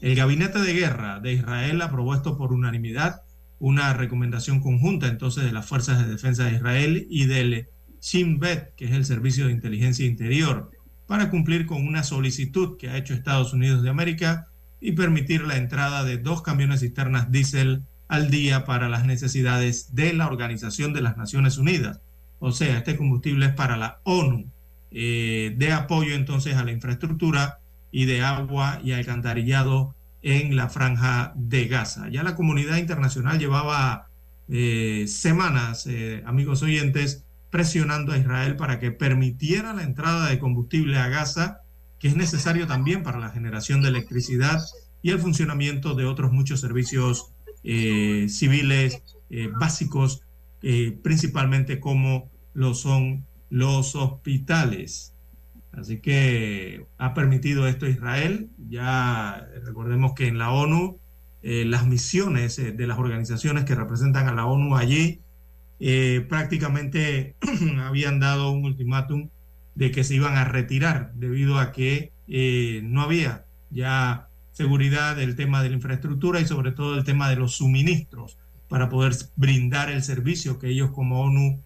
El 0.00 0.16
Gabinete 0.16 0.60
de 0.60 0.74
Guerra 0.74 1.20
de 1.20 1.34
Israel 1.34 1.80
aprobó 1.82 2.14
esto 2.14 2.36
por 2.36 2.52
unanimidad, 2.52 3.22
una 3.58 3.94
recomendación 3.94 4.60
conjunta 4.60 5.06
entonces 5.06 5.44
de 5.44 5.52
las 5.52 5.66
Fuerzas 5.66 5.98
de 5.98 6.10
Defensa 6.10 6.44
de 6.44 6.56
Israel 6.56 7.06
y 7.08 7.26
del 7.26 7.68
Shin 8.04 8.38
que 8.76 8.84
es 8.84 8.92
el 8.92 9.06
Servicio 9.06 9.46
de 9.46 9.52
Inteligencia 9.52 10.04
Interior, 10.04 10.70
para 11.06 11.30
cumplir 11.30 11.64
con 11.64 11.86
una 11.86 12.02
solicitud 12.02 12.76
que 12.76 12.90
ha 12.90 12.98
hecho 12.98 13.14
Estados 13.14 13.54
Unidos 13.54 13.82
de 13.82 13.88
América 13.88 14.48
y 14.78 14.92
permitir 14.92 15.42
la 15.42 15.56
entrada 15.56 16.04
de 16.04 16.18
dos 16.18 16.42
camiones 16.42 16.80
cisternas 16.80 17.32
diésel 17.32 17.82
al 18.08 18.30
día 18.30 18.66
para 18.66 18.90
las 18.90 19.06
necesidades 19.06 19.94
de 19.94 20.12
la 20.12 20.26
Organización 20.26 20.92
de 20.92 21.00
las 21.00 21.16
Naciones 21.16 21.56
Unidas. 21.56 22.00
O 22.40 22.52
sea, 22.52 22.76
este 22.76 22.94
combustible 22.98 23.46
es 23.46 23.54
para 23.54 23.78
la 23.78 24.00
ONU, 24.04 24.50
eh, 24.90 25.54
de 25.56 25.72
apoyo 25.72 26.14
entonces 26.14 26.56
a 26.56 26.64
la 26.64 26.72
infraestructura 26.72 27.60
y 27.90 28.04
de 28.04 28.20
agua 28.20 28.80
y 28.84 28.92
alcantarillado 28.92 29.94
en 30.20 30.56
la 30.56 30.68
franja 30.68 31.32
de 31.36 31.68
Gaza. 31.68 32.10
Ya 32.10 32.22
la 32.22 32.34
comunidad 32.36 32.76
internacional 32.76 33.38
llevaba 33.38 34.08
eh, 34.50 35.06
semanas, 35.08 35.86
eh, 35.86 36.22
amigos 36.26 36.62
oyentes, 36.62 37.23
presionando 37.54 38.12
a 38.12 38.18
Israel 38.18 38.56
para 38.56 38.80
que 38.80 38.90
permitiera 38.90 39.72
la 39.74 39.84
entrada 39.84 40.28
de 40.28 40.40
combustible 40.40 40.98
a 40.98 41.06
Gaza, 41.06 41.60
que 42.00 42.08
es 42.08 42.16
necesario 42.16 42.66
también 42.66 43.04
para 43.04 43.20
la 43.20 43.30
generación 43.30 43.80
de 43.80 43.90
electricidad 43.90 44.60
y 45.02 45.10
el 45.10 45.20
funcionamiento 45.20 45.94
de 45.94 46.04
otros 46.04 46.32
muchos 46.32 46.58
servicios 46.58 47.32
eh, 47.62 48.26
civiles 48.28 49.04
eh, 49.30 49.50
básicos, 49.56 50.22
eh, 50.62 50.98
principalmente 51.00 51.78
como 51.78 52.28
lo 52.54 52.74
son 52.74 53.24
los 53.50 53.94
hospitales. 53.94 55.14
Así 55.70 56.00
que 56.00 56.84
ha 56.98 57.14
permitido 57.14 57.68
esto 57.68 57.86
Israel. 57.86 58.50
Ya 58.68 59.46
recordemos 59.64 60.14
que 60.14 60.26
en 60.26 60.38
la 60.38 60.50
ONU 60.50 60.98
las 61.40 61.86
misiones 61.86 62.56
de 62.56 62.86
las 62.88 62.98
organizaciones 62.98 63.64
que 63.64 63.76
representan 63.76 64.26
a 64.26 64.34
la 64.34 64.46
ONU 64.46 64.76
allí 64.76 65.20
eh, 65.86 66.24
prácticamente 66.28 67.36
habían 67.82 68.18
dado 68.18 68.50
un 68.50 68.64
ultimátum 68.64 69.28
de 69.74 69.90
que 69.90 70.04
se 70.04 70.14
iban 70.14 70.36
a 70.36 70.44
retirar 70.44 71.12
debido 71.14 71.58
a 71.58 71.72
que 71.72 72.12
no 72.84 73.02
había 73.02 73.44
ya 73.70 74.28
seguridad 74.52 75.16
del 75.16 75.36
tema 75.36 75.62
de 75.62 75.68
la 75.68 75.74
infraestructura 75.74 76.40
y 76.40 76.46
sobre 76.46 76.72
todo 76.72 76.96
el 76.96 77.04
tema 77.04 77.28
de 77.28 77.36
los 77.36 77.56
suministros 77.56 78.38
para 78.68 78.88
poder 78.88 79.14
brindar 79.36 79.90
el 79.90 80.02
servicio 80.02 80.58
que 80.58 80.68
ellos 80.68 80.92
como 80.92 81.20
ONU 81.20 81.60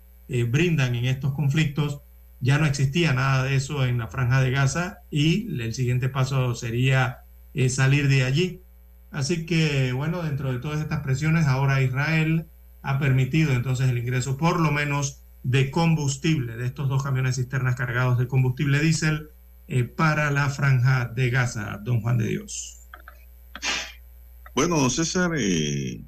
brindan 0.50 0.96
en 0.96 1.04
estos 1.04 1.32
conflictos 1.32 2.00
ya 2.40 2.58
no 2.58 2.66
existía 2.66 3.12
nada 3.12 3.44
de 3.44 3.56
eso 3.56 3.84
en 3.84 3.98
la 3.98 4.08
franja 4.08 4.40
de 4.40 4.50
Gaza 4.50 5.00
y 5.10 5.60
el 5.60 5.74
siguiente 5.74 6.08
paso 6.08 6.54
sería 6.54 7.20
eh, 7.54 7.68
salir 7.68 8.08
de 8.08 8.24
allí. 8.24 8.62
Así 9.10 9.46
que, 9.46 9.92
bueno, 9.92 10.22
dentro 10.22 10.52
de 10.52 10.58
todas 10.58 10.80
estas 10.80 11.00
presiones, 11.00 11.46
ahora 11.46 11.82
Israel 11.82 12.46
ha 12.88 12.98
permitido 12.98 13.52
entonces 13.52 13.90
el 13.90 13.98
ingreso 13.98 14.38
por 14.38 14.58
lo 14.58 14.72
menos 14.72 15.20
de 15.42 15.70
combustible, 15.70 16.56
de 16.56 16.64
estos 16.64 16.88
dos 16.88 17.02
camiones 17.02 17.36
cisternas 17.36 17.76
cargados 17.76 18.16
de 18.16 18.26
combustible 18.26 18.80
diésel 18.80 19.28
eh, 19.66 19.84
para 19.84 20.30
la 20.30 20.48
franja 20.48 21.04
de 21.04 21.28
Gaza, 21.28 21.82
don 21.84 22.00
Juan 22.00 22.16
de 22.16 22.28
Dios. 22.28 22.88
Bueno, 24.54 24.88
César, 24.88 25.32
eh, 25.36 26.00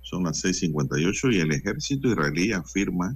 son 0.00 0.24
las 0.24 0.42
6.58 0.42 1.34
y 1.34 1.40
el 1.40 1.52
ejército 1.52 2.08
israelí 2.08 2.52
afirma 2.52 3.14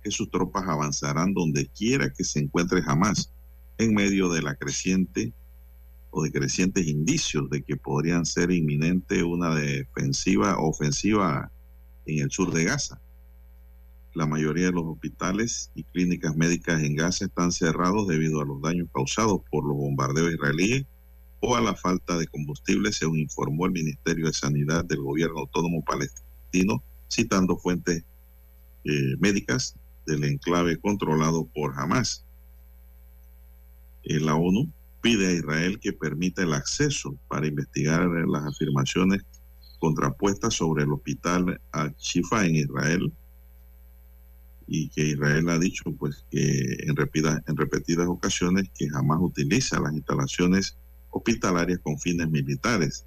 que 0.00 0.12
sus 0.12 0.30
tropas 0.30 0.68
avanzarán 0.68 1.34
donde 1.34 1.66
quiera 1.66 2.12
que 2.12 2.22
se 2.22 2.38
encuentre 2.38 2.80
jamás, 2.80 3.32
en 3.78 3.92
medio 3.92 4.28
de 4.28 4.42
la 4.42 4.54
creciente 4.54 5.32
o 6.10 6.22
de 6.22 6.30
crecientes 6.30 6.86
indicios 6.86 7.50
de 7.50 7.62
que 7.62 7.76
podrían 7.76 8.24
ser 8.24 8.52
inminente 8.52 9.24
una 9.24 9.52
defensiva 9.52 10.60
ofensiva 10.60 11.50
en 12.18 12.24
el 12.24 12.30
sur 12.30 12.52
de 12.52 12.64
Gaza. 12.64 13.00
La 14.14 14.26
mayoría 14.26 14.66
de 14.66 14.72
los 14.72 14.84
hospitales 14.86 15.70
y 15.74 15.84
clínicas 15.84 16.36
médicas 16.36 16.82
en 16.82 16.96
Gaza 16.96 17.26
están 17.26 17.52
cerrados 17.52 18.08
debido 18.08 18.40
a 18.40 18.44
los 18.44 18.60
daños 18.60 18.88
causados 18.92 19.40
por 19.50 19.64
los 19.64 19.76
bombardeos 19.76 20.32
israelíes 20.32 20.84
o 21.40 21.56
a 21.56 21.60
la 21.60 21.74
falta 21.74 22.18
de 22.18 22.26
combustible, 22.26 22.92
según 22.92 23.20
informó 23.20 23.66
el 23.66 23.72
Ministerio 23.72 24.26
de 24.26 24.32
Sanidad 24.32 24.84
del 24.84 25.00
Gobierno 25.00 25.40
Autónomo 25.40 25.82
Palestino, 25.84 26.82
citando 27.08 27.56
fuentes 27.56 28.04
eh, 28.84 29.16
médicas 29.20 29.76
del 30.06 30.24
enclave 30.24 30.78
controlado 30.78 31.46
por 31.46 31.78
Hamas. 31.78 32.24
La 34.02 34.34
ONU 34.34 34.70
pide 35.00 35.28
a 35.28 35.32
Israel 35.32 35.78
que 35.78 35.92
permita 35.92 36.42
el 36.42 36.52
acceso 36.52 37.16
para 37.28 37.46
investigar 37.46 38.06
las 38.26 38.44
afirmaciones 38.44 39.22
contrapuestas 39.80 40.54
sobre 40.54 40.84
el 40.84 40.92
hospital 40.92 41.60
Al-Shifa 41.72 42.46
en 42.46 42.56
Israel 42.56 43.12
y 44.68 44.88
que 44.90 45.08
Israel 45.08 45.48
ha 45.48 45.58
dicho 45.58 45.90
pues 45.98 46.24
que 46.30 46.76
en 46.86 46.94
repetidas, 46.94 47.42
en 47.48 47.56
repetidas 47.56 48.06
ocasiones 48.06 48.70
que 48.78 48.88
jamás 48.88 49.18
utiliza 49.20 49.80
las 49.80 49.92
instalaciones 49.92 50.76
hospitalarias 51.10 51.80
con 51.80 51.98
fines 51.98 52.30
militares, 52.30 53.04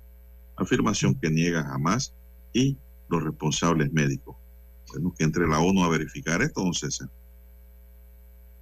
afirmación 0.58 1.16
que 1.16 1.30
niega 1.30 1.64
jamás 1.64 2.14
y 2.52 2.78
los 3.08 3.24
responsables 3.24 3.94
médicos. 3.94 4.36
Bueno, 4.90 5.14
que 5.18 5.24
entre 5.24 5.48
la 5.48 5.60
ONU 5.60 5.84
a 5.84 5.90
verificar 5.90 6.42
esto, 6.42 6.62
don 6.62 6.74
César. 6.74 7.10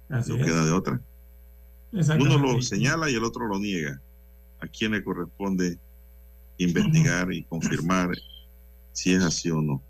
Así 0.08 0.30
no 0.30 0.38
es. 0.38 0.44
queda 0.44 0.64
de 0.64 0.72
otra. 0.72 1.00
Uno 1.92 2.38
lo 2.38 2.62
señala 2.62 3.10
y 3.10 3.14
el 3.14 3.24
otro 3.24 3.48
lo 3.48 3.58
niega. 3.58 4.00
¿A 4.60 4.68
quién 4.68 4.92
le 4.92 5.02
corresponde 5.02 5.78
investigar 6.58 7.32
y 7.32 7.44
confirmar 7.44 8.10
si 8.92 9.12
es 9.12 9.22
así 9.22 9.50
o 9.50 9.60
no? 9.60 9.82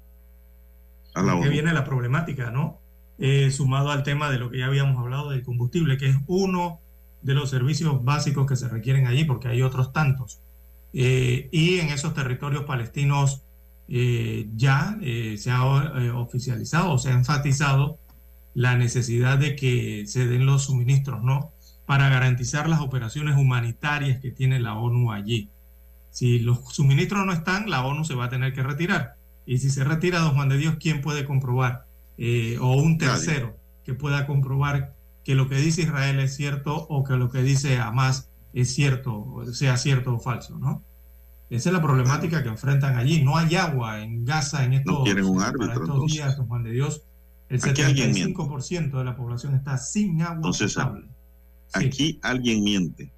A 1.14 1.22
la 1.22 1.40
que 1.40 1.48
viene 1.48 1.72
la 1.72 1.84
problemática, 1.84 2.50
¿no? 2.50 2.80
Eh, 3.18 3.50
sumado 3.50 3.90
al 3.90 4.02
tema 4.02 4.30
de 4.30 4.38
lo 4.38 4.50
que 4.50 4.58
ya 4.58 4.66
habíamos 4.66 4.98
hablado 4.98 5.30
del 5.30 5.42
combustible, 5.42 5.98
que 5.98 6.08
es 6.08 6.16
uno 6.26 6.80
de 7.22 7.34
los 7.34 7.50
servicios 7.50 8.02
básicos 8.04 8.46
que 8.46 8.56
se 8.56 8.68
requieren 8.68 9.06
allí, 9.06 9.24
porque 9.24 9.48
hay 9.48 9.62
otros 9.62 9.92
tantos. 9.92 10.40
Eh, 10.92 11.48
y 11.50 11.78
en 11.78 11.88
esos 11.88 12.14
territorios 12.14 12.64
palestinos 12.64 13.42
eh, 13.88 14.48
ya 14.54 14.98
eh, 15.00 15.36
se 15.38 15.50
ha 15.50 15.64
oficializado 15.64 16.98
se 16.98 17.08
ha 17.08 17.12
enfatizado 17.12 17.98
la 18.54 18.76
necesidad 18.76 19.38
de 19.38 19.56
que 19.56 20.04
se 20.06 20.26
den 20.26 20.44
los 20.44 20.64
suministros, 20.64 21.22
¿no? 21.22 21.50
Para 21.86 22.10
garantizar 22.10 22.68
las 22.68 22.80
operaciones 22.80 23.36
humanitarias 23.36 24.20
que 24.20 24.30
tiene 24.30 24.60
la 24.60 24.74
ONU 24.74 25.12
allí. 25.12 25.48
Si 26.12 26.38
los 26.38 26.60
suministros 26.72 27.26
no 27.26 27.32
están, 27.32 27.68
la 27.68 27.84
ONU 27.84 28.04
se 28.04 28.14
va 28.14 28.26
a 28.26 28.28
tener 28.28 28.52
que 28.52 28.62
retirar. 28.62 29.16
Y 29.46 29.58
si 29.58 29.70
se 29.70 29.82
retira, 29.82 30.20
don 30.20 30.34
Juan 30.34 30.48
de 30.48 30.58
Dios, 30.58 30.76
¿quién 30.78 31.00
puede 31.00 31.24
comprobar? 31.24 31.86
Eh, 32.18 32.58
o 32.60 32.76
un 32.76 32.98
tercero 32.98 33.56
que 33.84 33.94
pueda 33.94 34.26
comprobar 34.26 34.94
que 35.24 35.34
lo 35.34 35.48
que 35.48 35.56
dice 35.56 35.82
Israel 35.82 36.20
es 36.20 36.36
cierto 36.36 36.76
o 36.76 37.02
que 37.02 37.14
lo 37.14 37.30
que 37.30 37.42
dice 37.42 37.78
Hamas 37.78 38.28
es 38.52 38.74
cierto, 38.74 39.42
sea 39.52 39.76
cierto 39.78 40.14
o 40.14 40.20
falso, 40.20 40.58
¿no? 40.58 40.82
Esa 41.48 41.70
es 41.70 41.72
la 41.74 41.82
problemática 41.82 42.42
que 42.42 42.48
enfrentan 42.50 42.96
allí. 42.96 43.22
No 43.22 43.36
hay 43.36 43.56
agua 43.56 44.02
en 44.02 44.24
Gaza 44.24 44.64
en 44.64 44.74
estos, 44.74 44.98
No 44.98 45.04
quieren 45.04 45.24
un 45.24 45.36
para 45.36 45.48
árbitro, 45.48 45.72
estos 45.72 45.88
entonces. 45.88 46.16
días, 46.16 46.36
don 46.36 46.46
Juan 46.46 46.62
de 46.62 46.70
Dios. 46.72 47.02
El 47.48 47.56
Aquí 47.62 47.82
alguien 47.82 48.12
miente. 48.12 48.34
75% 48.34 48.98
de 48.98 49.04
la 49.04 49.16
población 49.16 49.54
está 49.54 49.76
sin 49.78 50.22
agua 50.22 50.36
Entonces, 50.36 50.74
potable. 50.74 51.08
Aquí 51.74 52.18
alguien 52.22 52.62
miente, 52.64 53.10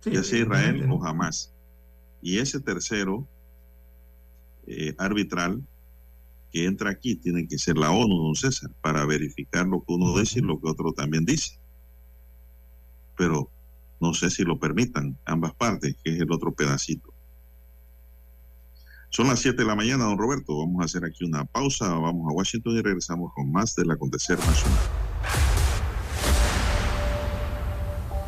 Sí, 0.00 0.10
ya 0.12 0.22
sea 0.22 0.40
Israel 0.40 0.86
o 0.90 0.98
jamás. 0.98 1.53
Y 2.24 2.38
ese 2.38 2.58
tercero 2.58 3.28
eh, 4.66 4.94
arbitral 4.96 5.62
que 6.50 6.64
entra 6.64 6.88
aquí 6.88 7.16
tiene 7.16 7.46
que 7.46 7.58
ser 7.58 7.76
la 7.76 7.90
ONU, 7.90 8.16
don 8.16 8.34
César, 8.34 8.70
para 8.80 9.04
verificar 9.04 9.66
lo 9.66 9.80
que 9.80 9.92
uno 9.92 10.18
dice 10.18 10.38
y 10.38 10.42
lo 10.42 10.58
que 10.58 10.70
otro 10.70 10.94
también 10.94 11.26
dice. 11.26 11.60
Pero 13.18 13.50
no 14.00 14.14
sé 14.14 14.30
si 14.30 14.42
lo 14.42 14.58
permitan 14.58 15.18
ambas 15.26 15.52
partes, 15.52 15.96
que 16.02 16.14
es 16.14 16.20
el 16.20 16.32
otro 16.32 16.54
pedacito. 16.54 17.12
Son 19.10 19.26
las 19.26 19.40
7 19.40 19.58
de 19.58 19.68
la 19.68 19.76
mañana, 19.76 20.04
don 20.04 20.16
Roberto. 20.16 20.56
Vamos 20.56 20.80
a 20.80 20.86
hacer 20.86 21.04
aquí 21.04 21.26
una 21.26 21.44
pausa. 21.44 21.92
Vamos 21.92 22.26
a 22.30 22.34
Washington 22.34 22.78
y 22.78 22.80
regresamos 22.80 23.34
con 23.34 23.52
más 23.52 23.76
del 23.76 23.90
acontecer 23.90 24.38
nacional. 24.38 25.13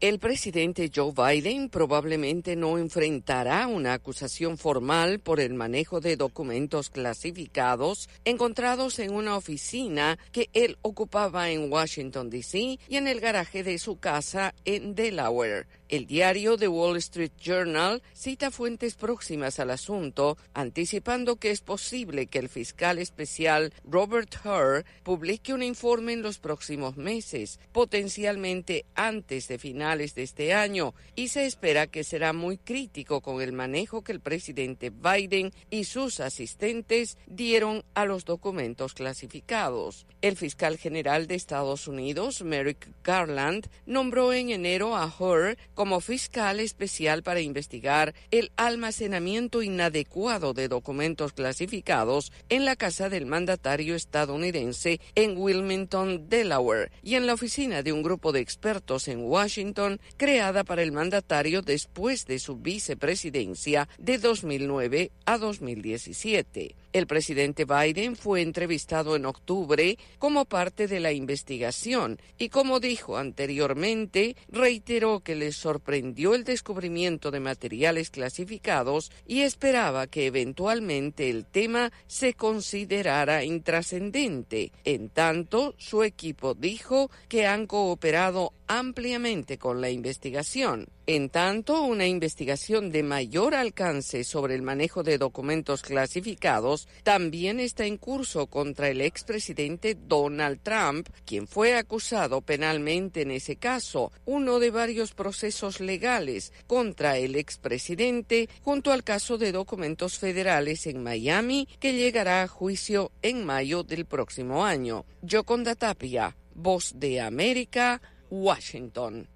El 0.00 0.18
presidente 0.18 0.90
Joe 0.94 1.12
Biden 1.12 1.68
probablemente 1.68 2.56
no 2.56 2.78
enfrentará 2.78 3.66
una 3.66 3.92
acusación 3.92 4.56
formal 4.56 5.20
por 5.20 5.40
el 5.40 5.52
manejo 5.52 6.00
de 6.00 6.16
documentos 6.16 6.88
clasificados 6.88 8.08
encontrados 8.24 8.98
en 8.98 9.12
una 9.12 9.36
oficina 9.36 10.18
que 10.32 10.48
él 10.54 10.78
ocupaba 10.80 11.50
en 11.50 11.70
Washington, 11.70 12.30
D.C. 12.30 12.78
y 12.88 12.96
en 12.96 13.08
el 13.08 13.20
garaje 13.20 13.62
de 13.62 13.78
su 13.78 13.98
casa 13.98 14.54
en 14.64 14.94
Delaware. 14.94 15.66
El 15.90 16.06
diario 16.06 16.56
The 16.56 16.68
Wall 16.68 16.98
Street 16.98 17.32
Journal 17.42 18.00
cita 18.12 18.52
fuentes 18.52 18.94
próximas 18.94 19.58
al 19.58 19.72
asunto, 19.72 20.38
anticipando 20.54 21.34
que 21.34 21.50
es 21.50 21.62
posible 21.62 22.28
que 22.28 22.38
el 22.38 22.48
fiscal 22.48 23.00
especial 23.00 23.74
Robert 23.82 24.32
Hur 24.44 24.84
publique 25.02 25.52
un 25.52 25.64
informe 25.64 26.12
en 26.12 26.22
los 26.22 26.38
próximos 26.38 26.96
meses, 26.96 27.58
potencialmente 27.72 28.84
antes 28.94 29.48
de 29.48 29.58
finales 29.58 30.14
de 30.14 30.22
este 30.22 30.54
año, 30.54 30.94
y 31.16 31.26
se 31.26 31.44
espera 31.44 31.88
que 31.88 32.04
será 32.04 32.32
muy 32.32 32.56
crítico 32.56 33.20
con 33.20 33.42
el 33.42 33.52
manejo 33.52 34.02
que 34.02 34.12
el 34.12 34.20
presidente 34.20 34.90
Biden 34.90 35.52
y 35.70 35.86
sus 35.86 36.20
asistentes 36.20 37.18
dieron 37.26 37.82
a 37.94 38.04
los 38.04 38.24
documentos 38.24 38.94
clasificados. 38.94 40.06
El 40.22 40.36
fiscal 40.36 40.78
general 40.78 41.26
de 41.26 41.34
Estados 41.34 41.88
Unidos, 41.88 42.42
Merrick 42.42 42.86
Garland, 43.02 43.66
nombró 43.86 44.32
en 44.32 44.50
enero 44.50 44.96
a 44.96 45.12
Hur 45.18 45.56
como 45.80 46.02
fiscal 46.02 46.60
especial 46.60 47.22
para 47.22 47.40
investigar 47.40 48.14
el 48.30 48.52
almacenamiento 48.58 49.62
inadecuado 49.62 50.52
de 50.52 50.68
documentos 50.68 51.32
clasificados 51.32 52.32
en 52.50 52.66
la 52.66 52.76
casa 52.76 53.08
del 53.08 53.24
mandatario 53.24 53.94
estadounidense 53.94 55.00
en 55.14 55.38
Wilmington, 55.38 56.28
Delaware, 56.28 56.92
y 57.02 57.14
en 57.14 57.26
la 57.26 57.32
oficina 57.32 57.82
de 57.82 57.94
un 57.94 58.02
grupo 58.02 58.30
de 58.30 58.40
expertos 58.40 59.08
en 59.08 59.22
Washington 59.22 60.02
creada 60.18 60.64
para 60.64 60.82
el 60.82 60.92
mandatario 60.92 61.62
después 61.62 62.26
de 62.26 62.40
su 62.40 62.56
vicepresidencia 62.56 63.88
de 63.96 64.18
2009 64.18 65.12
a 65.24 65.38
2017. 65.38 66.76
El 66.92 67.06
presidente 67.06 67.64
Biden 67.64 68.16
fue 68.16 68.42
entrevistado 68.42 69.14
en 69.14 69.24
octubre 69.24 69.96
como 70.18 70.44
parte 70.44 70.88
de 70.88 70.98
la 70.98 71.12
investigación 71.12 72.20
y 72.36 72.48
como 72.48 72.80
dijo 72.80 73.16
anteriormente, 73.16 74.34
reiteró 74.48 75.20
que 75.20 75.36
le 75.36 75.52
sorprendió 75.52 76.34
el 76.34 76.42
descubrimiento 76.42 77.30
de 77.30 77.38
materiales 77.38 78.10
clasificados 78.10 79.12
y 79.24 79.42
esperaba 79.42 80.08
que 80.08 80.26
eventualmente 80.26 81.30
el 81.30 81.46
tema 81.46 81.92
se 82.08 82.34
considerara 82.34 83.44
intrascendente. 83.44 84.72
En 84.84 85.10
tanto, 85.10 85.76
su 85.78 86.02
equipo 86.02 86.54
dijo 86.54 87.08
que 87.28 87.46
han 87.46 87.68
cooperado 87.68 88.52
ampliamente 88.66 89.58
con 89.58 89.80
la 89.80 89.90
investigación. 89.90 90.88
En 91.12 91.28
tanto, 91.28 91.82
una 91.82 92.06
investigación 92.06 92.92
de 92.92 93.02
mayor 93.02 93.56
alcance 93.56 94.22
sobre 94.22 94.54
el 94.54 94.62
manejo 94.62 95.02
de 95.02 95.18
documentos 95.18 95.82
clasificados 95.82 96.86
también 97.02 97.58
está 97.58 97.84
en 97.84 97.96
curso 97.96 98.46
contra 98.46 98.90
el 98.90 99.00
expresidente 99.00 99.96
Donald 100.00 100.60
Trump, 100.62 101.08
quien 101.24 101.48
fue 101.48 101.74
acusado 101.74 102.42
penalmente 102.42 103.22
en 103.22 103.32
ese 103.32 103.56
caso, 103.56 104.12
uno 104.24 104.60
de 104.60 104.70
varios 104.70 105.12
procesos 105.12 105.80
legales 105.80 106.52
contra 106.68 107.18
el 107.18 107.34
expresidente 107.34 108.48
junto 108.62 108.92
al 108.92 109.02
caso 109.02 109.36
de 109.36 109.50
documentos 109.50 110.16
federales 110.16 110.86
en 110.86 111.02
Miami 111.02 111.66
que 111.80 111.92
llegará 111.92 112.44
a 112.44 112.46
juicio 112.46 113.10
en 113.22 113.44
mayo 113.44 113.82
del 113.82 114.04
próximo 114.04 114.64
año. 114.64 115.06
Yoconda 115.22 115.74
Tapia, 115.74 116.36
Voz 116.54 116.92
de 116.94 117.20
América, 117.20 118.00
Washington. 118.30 119.28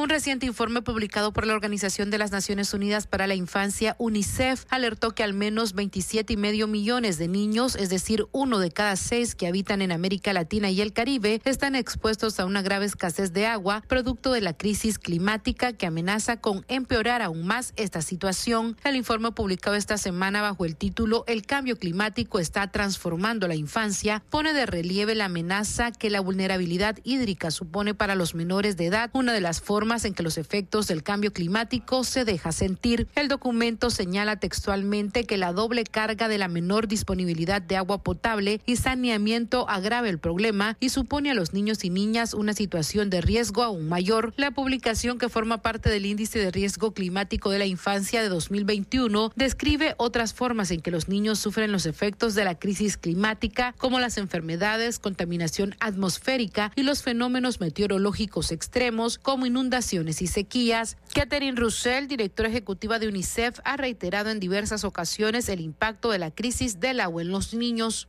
Un 0.00 0.10
reciente 0.10 0.46
informe 0.46 0.80
publicado 0.80 1.32
por 1.32 1.44
la 1.44 1.54
Organización 1.54 2.08
de 2.08 2.18
las 2.18 2.30
Naciones 2.30 2.72
Unidas 2.72 3.08
para 3.08 3.26
la 3.26 3.34
Infancia, 3.34 3.96
UNICEF, 3.98 4.64
alertó 4.70 5.10
que 5.10 5.24
al 5.24 5.34
menos 5.34 5.72
27 5.72 6.34
y 6.34 6.36
medio 6.36 6.68
millones 6.68 7.18
de 7.18 7.26
niños, 7.26 7.74
es 7.74 7.88
decir, 7.88 8.28
uno 8.30 8.60
de 8.60 8.70
cada 8.70 8.94
seis 8.94 9.34
que 9.34 9.48
habitan 9.48 9.82
en 9.82 9.90
América 9.90 10.32
Latina 10.32 10.70
y 10.70 10.80
el 10.82 10.92
Caribe, 10.92 11.42
están 11.44 11.74
expuestos 11.74 12.38
a 12.38 12.46
una 12.46 12.62
grave 12.62 12.86
escasez 12.86 13.32
de 13.32 13.46
agua, 13.46 13.82
producto 13.88 14.30
de 14.30 14.40
la 14.40 14.56
crisis 14.56 15.00
climática 15.00 15.72
que 15.72 15.86
amenaza 15.86 16.36
con 16.36 16.64
empeorar 16.68 17.20
aún 17.20 17.44
más 17.44 17.72
esta 17.74 18.00
situación. 18.00 18.76
El 18.84 18.94
informe 18.94 19.32
publicado 19.32 19.74
esta 19.74 19.98
semana 19.98 20.42
bajo 20.42 20.64
el 20.64 20.76
título 20.76 21.24
El 21.26 21.44
cambio 21.44 21.76
climático 21.76 22.38
está 22.38 22.70
transformando 22.70 23.48
la 23.48 23.56
infancia 23.56 24.22
pone 24.30 24.52
de 24.52 24.64
relieve 24.64 25.16
la 25.16 25.24
amenaza 25.24 25.90
que 25.90 26.08
la 26.08 26.20
vulnerabilidad 26.20 26.98
hídrica 27.02 27.50
supone 27.50 27.94
para 27.94 28.14
los 28.14 28.36
menores 28.36 28.76
de 28.76 28.86
edad, 28.86 29.10
una 29.12 29.32
de 29.32 29.40
las 29.40 29.60
formas 29.60 29.87
en 29.88 30.12
que 30.12 30.22
los 30.22 30.36
efectos 30.36 30.86
del 30.86 31.02
cambio 31.02 31.32
climático 31.32 32.04
se 32.04 32.26
deja 32.26 32.52
sentir. 32.52 33.08
El 33.14 33.28
documento 33.28 33.88
señala 33.88 34.36
textualmente 34.36 35.24
que 35.24 35.38
la 35.38 35.54
doble 35.54 35.84
carga 35.84 36.28
de 36.28 36.36
la 36.36 36.46
menor 36.46 36.88
disponibilidad 36.88 37.62
de 37.62 37.78
agua 37.78 38.02
potable 38.02 38.60
y 38.66 38.76
saneamiento 38.76 39.66
agrava 39.68 40.10
el 40.10 40.18
problema 40.18 40.76
y 40.78 40.90
supone 40.90 41.30
a 41.30 41.34
los 41.34 41.54
niños 41.54 41.84
y 41.84 41.90
niñas 41.90 42.34
una 42.34 42.52
situación 42.52 43.08
de 43.08 43.22
riesgo 43.22 43.62
aún 43.62 43.88
mayor. 43.88 44.34
La 44.36 44.50
publicación 44.50 45.16
que 45.16 45.30
forma 45.30 45.62
parte 45.62 45.88
del 45.88 46.04
índice 46.04 46.38
de 46.38 46.50
riesgo 46.50 46.92
climático 46.92 47.50
de 47.50 47.58
la 47.58 47.66
infancia 47.66 48.20
de 48.20 48.28
2021 48.28 49.32
describe 49.36 49.94
otras 49.96 50.34
formas 50.34 50.70
en 50.70 50.82
que 50.82 50.90
los 50.90 51.08
niños 51.08 51.38
sufren 51.38 51.72
los 51.72 51.86
efectos 51.86 52.34
de 52.34 52.44
la 52.44 52.58
crisis 52.58 52.98
climática, 52.98 53.74
como 53.78 54.00
las 54.00 54.18
enfermedades, 54.18 54.98
contaminación 54.98 55.74
atmosférica 55.80 56.72
y 56.76 56.82
los 56.82 57.02
fenómenos 57.02 57.58
meteorológicos 57.58 58.52
extremos 58.52 59.16
como 59.16 59.46
inundaciones 59.46 59.77
y 59.78 60.26
sequías. 60.26 60.96
Catherine 61.14 61.56
Russell, 61.56 62.08
directora 62.08 62.48
ejecutiva 62.48 62.98
de 62.98 63.06
UNICEF, 63.06 63.60
ha 63.64 63.76
reiterado 63.76 64.30
en 64.30 64.40
diversas 64.40 64.82
ocasiones 64.82 65.48
el 65.48 65.60
impacto 65.60 66.10
de 66.10 66.18
la 66.18 66.32
crisis 66.32 66.80
del 66.80 66.98
agua 66.98 67.22
en 67.22 67.30
los 67.30 67.54
niños. 67.54 68.08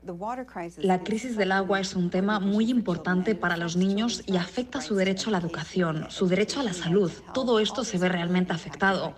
La 0.78 1.04
crisis 1.04 1.38
del 1.38 1.52
agua 1.52 1.80
es 1.80 1.96
un 1.96 2.10
tema 2.10 2.40
muy 2.40 2.72
importante 2.72 3.36
para 3.36 3.56
los 3.56 3.76
niños 3.76 4.24
y 4.26 4.38
afecta 4.38 4.82
su 4.82 4.96
derecho 4.96 5.30
a 5.30 5.34
la 5.34 5.38
educación, 5.38 6.08
su 6.10 6.28
derecho 6.28 6.60
a 6.60 6.64
la 6.64 6.74
salud. 6.74 7.12
Todo 7.36 7.60
esto 7.60 7.84
se 7.84 8.00
ve 8.00 8.10
realmente 8.10 8.52
afectado. 8.52 9.14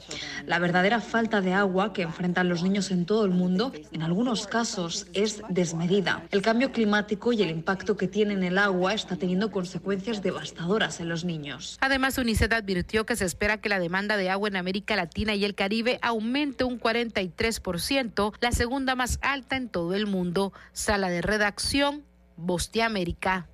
La 0.45 0.59
verdadera 0.59 0.99
falta 0.99 1.39
de 1.39 1.53
agua 1.53 1.93
que 1.93 2.01
enfrentan 2.01 2.49
los 2.49 2.63
niños 2.63 2.91
en 2.91 3.05
todo 3.05 3.23
el 3.23 3.31
mundo, 3.31 3.71
en 3.93 4.01
algunos 4.01 4.45
casos, 4.45 5.07
es 5.13 5.41
desmedida. 5.47 6.23
El 6.31 6.41
cambio 6.41 6.73
climático 6.73 7.31
y 7.31 7.43
el 7.43 7.49
impacto 7.49 7.95
que 7.95 8.09
tiene 8.09 8.33
en 8.33 8.43
el 8.43 8.57
agua 8.57 8.93
está 8.93 9.15
teniendo 9.15 9.51
consecuencias 9.51 10.21
devastadoras 10.21 10.99
en 10.99 11.07
los 11.07 11.23
niños. 11.23 11.77
Además, 11.79 12.17
UNICEF 12.17 12.40
advirtió 12.45 13.05
que 13.05 13.15
se 13.15 13.25
espera 13.25 13.59
que 13.59 13.69
la 13.69 13.79
demanda 13.79 14.17
de 14.17 14.29
agua 14.29 14.49
en 14.49 14.55
América 14.55 14.95
Latina 14.95 15.35
y 15.35 15.45
el 15.45 15.55
Caribe 15.55 15.99
aumente 16.01 16.63
un 16.63 16.79
43%, 16.79 18.33
la 18.39 18.51
segunda 18.51 18.95
más 18.95 19.19
alta 19.21 19.57
en 19.57 19.69
todo 19.69 19.93
el 19.93 20.07
mundo. 20.07 20.53
Sala 20.73 21.09
de 21.09 21.21
redacción, 21.21 22.03
Voz 22.37 22.71
América. 22.83 23.47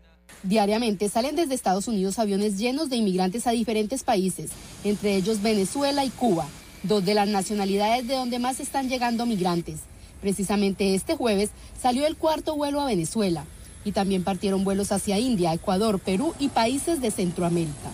Diariamente 0.44 1.10
salen 1.10 1.36
desde 1.36 1.56
Estados 1.56 1.88
Unidos 1.88 2.20
aviones 2.20 2.58
llenos 2.58 2.90
de 2.90 2.96
inmigrantes 2.96 3.48
a 3.48 3.52
diferentes 3.52 4.04
países, 4.04 4.52
entre 4.84 5.16
ellos 5.16 5.42
Venezuela 5.42 6.06
y 6.06 6.10
Cuba, 6.10 6.48
dos 6.84 7.04
de 7.04 7.14
las 7.14 7.28
nacionalidades 7.28 8.08
de 8.08 8.16
donde 8.16 8.40
más 8.40 8.60
están 8.60 8.90
llegando 8.90 9.26
migrantes. 9.26 9.82
Precisamente 10.22 10.96
este 10.96 11.16
jueves 11.16 11.52
salió 11.80 12.06
el 12.06 12.18
cuarto 12.18 12.56
vuelo 12.56 12.82
a 12.82 12.86
Venezuela 12.86 13.46
y 13.84 13.92
también 13.92 14.24
partieron 14.24 14.64
vuelos 14.64 14.92
hacia 14.92 15.20
India, 15.20 15.54
Ecuador, 15.54 16.00
Perú 16.00 16.34
y 16.40 16.50
países 16.50 17.02
de 17.02 17.12
Centroamérica. 17.12 17.92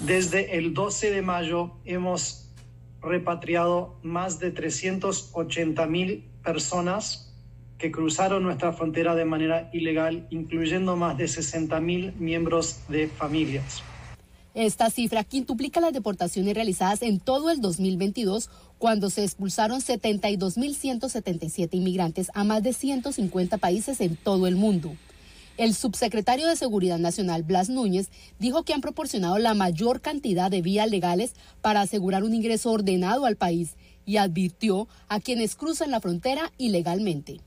Desde 0.00 0.56
el 0.56 0.74
12 0.74 1.10
de 1.10 1.22
mayo 1.22 1.72
hemos 1.84 2.48
repatriado 3.02 3.96
más 4.02 4.38
de 4.38 4.52
380 4.52 5.86
mil 5.86 6.24
personas 6.44 7.34
que 7.78 7.90
cruzaron 7.90 8.44
nuestra 8.44 8.72
frontera 8.72 9.16
de 9.16 9.24
manera 9.24 9.70
ilegal, 9.72 10.28
incluyendo 10.30 10.96
más 10.96 11.18
de 11.18 11.26
60 11.26 11.80
mil 11.80 12.12
miembros 12.18 12.80
de 12.88 13.08
familias. 13.08 13.82
Esta 14.54 14.90
cifra 14.90 15.24
quintuplica 15.24 15.80
las 15.80 15.92
deportaciones 15.92 16.54
realizadas 16.54 17.02
en 17.02 17.20
todo 17.20 17.50
el 17.50 17.60
2022, 17.60 18.50
cuando 18.78 19.10
se 19.10 19.24
expulsaron 19.24 19.80
72.177 19.80 21.68
inmigrantes 21.72 22.30
a 22.34 22.44
más 22.44 22.62
de 22.62 22.72
150 22.72 23.58
países 23.58 24.00
en 24.00 24.16
todo 24.16 24.46
el 24.46 24.56
mundo. 24.56 24.96
El 25.58 25.74
subsecretario 25.74 26.46
de 26.46 26.54
Seguridad 26.54 27.00
Nacional, 27.00 27.42
Blas 27.42 27.68
Núñez, 27.68 28.10
dijo 28.38 28.62
que 28.62 28.74
han 28.74 28.80
proporcionado 28.80 29.38
la 29.38 29.54
mayor 29.54 30.00
cantidad 30.00 30.52
de 30.52 30.62
vías 30.62 30.88
legales 30.88 31.34
para 31.60 31.80
asegurar 31.80 32.22
un 32.22 32.32
ingreso 32.32 32.70
ordenado 32.70 33.26
al 33.26 33.34
país 33.34 33.76
y 34.06 34.18
advirtió 34.18 34.86
a 35.08 35.18
quienes 35.18 35.56
cruzan 35.56 35.90
la 35.90 36.00
frontera 36.00 36.52
ilegalmente. 36.58 37.40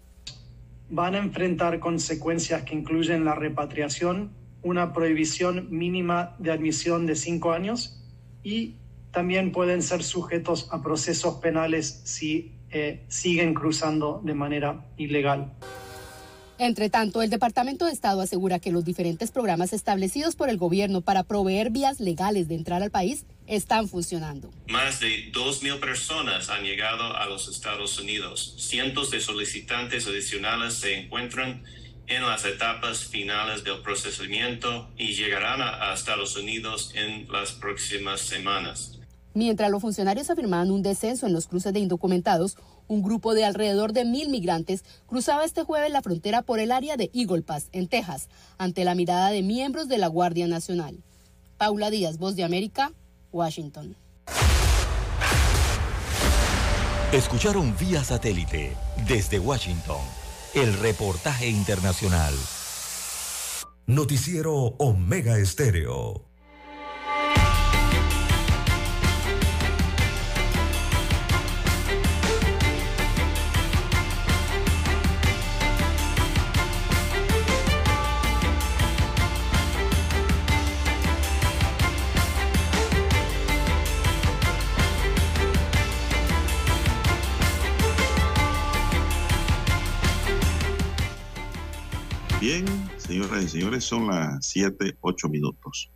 Van 0.89 1.15
a 1.15 1.19
enfrentar 1.19 1.79
consecuencias 1.79 2.63
que 2.63 2.75
incluyen 2.75 3.23
la 3.23 3.33
repatriación, 3.33 4.31
una 4.61 4.91
prohibición 4.91 5.67
mínima 5.69 6.35
de 6.37 6.51
admisión 6.51 7.05
de 7.05 7.15
cinco 7.15 7.53
años 7.53 8.03
y 8.43 8.75
también 9.11 9.53
pueden 9.53 9.81
ser 9.81 10.03
sujetos 10.03 10.67
a 10.73 10.83
procesos 10.83 11.35
penales 11.35 12.01
si 12.03 12.51
eh, 12.71 13.05
siguen 13.07 13.53
cruzando 13.53 14.19
de 14.21 14.33
manera 14.33 14.85
ilegal. 14.97 15.53
Entre 16.61 16.91
tanto, 16.91 17.23
el 17.23 17.31
Departamento 17.31 17.85
de 17.85 17.91
Estado 17.91 18.21
asegura 18.21 18.59
que 18.59 18.71
los 18.71 18.85
diferentes 18.85 19.31
programas 19.31 19.73
establecidos 19.73 20.35
por 20.35 20.47
el 20.47 20.57
gobierno 20.57 21.01
para 21.01 21.23
proveer 21.23 21.71
vías 21.71 21.99
legales 21.99 22.47
de 22.47 22.53
entrar 22.53 22.83
al 22.83 22.91
país 22.91 23.25
están 23.47 23.87
funcionando. 23.89 24.51
Más 24.67 24.99
de 24.99 25.31
2.000 25.31 25.79
personas 25.79 26.51
han 26.51 26.63
llegado 26.63 27.17
a 27.17 27.25
los 27.25 27.47
Estados 27.47 27.99
Unidos. 27.99 28.53
Cientos 28.59 29.09
de 29.09 29.21
solicitantes 29.21 30.05
adicionales 30.05 30.75
se 30.75 30.99
encuentran 30.99 31.63
en 32.05 32.21
las 32.27 32.45
etapas 32.45 33.05
finales 33.05 33.63
del 33.63 33.81
procesamiento 33.81 34.87
y 34.95 35.15
llegarán 35.15 35.63
a, 35.63 35.91
Estados 35.95 36.37
Unidos 36.37 36.91
en 36.93 37.27
las 37.31 37.53
próximas 37.53 38.21
semanas. 38.21 38.99
Mientras 39.33 39.71
los 39.71 39.81
funcionarios 39.81 40.29
afirmaban 40.29 40.69
un 40.69 40.83
descenso 40.83 41.25
en 41.25 41.33
los 41.33 41.47
cruces 41.47 41.73
de 41.73 41.79
indocumentados, 41.79 42.55
un 42.91 43.01
grupo 43.01 43.33
de 43.33 43.45
alrededor 43.45 43.93
de 43.93 44.03
mil 44.03 44.27
migrantes 44.29 44.83
cruzaba 45.07 45.45
este 45.45 45.63
jueves 45.63 45.93
la 45.93 46.01
frontera 46.01 46.41
por 46.41 46.59
el 46.59 46.73
área 46.73 46.97
de 46.97 47.09
Eagle 47.13 47.41
Pass, 47.41 47.69
en 47.71 47.87
Texas, 47.87 48.27
ante 48.57 48.83
la 48.83 48.95
mirada 48.95 49.29
de 49.29 49.43
miembros 49.43 49.87
de 49.87 49.97
la 49.97 50.07
Guardia 50.07 50.45
Nacional. 50.47 51.01
Paula 51.57 51.89
Díaz, 51.89 52.17
Voz 52.17 52.35
de 52.35 52.43
América, 52.43 52.91
Washington. 53.31 53.95
Escucharon 57.13 57.73
vía 57.77 58.03
satélite 58.03 58.75
desde 59.07 59.39
Washington 59.39 60.01
el 60.53 60.77
reportaje 60.77 61.47
internacional. 61.47 62.33
Noticiero 63.85 64.75
Omega 64.79 65.37
Estéreo. 65.37 66.30
Señoras 93.41 93.45
y 93.45 93.47
señores, 93.49 93.83
son 93.83 94.07
las 94.07 94.45
7, 94.45 94.97
8 95.01 95.29
minutos. 95.29 95.89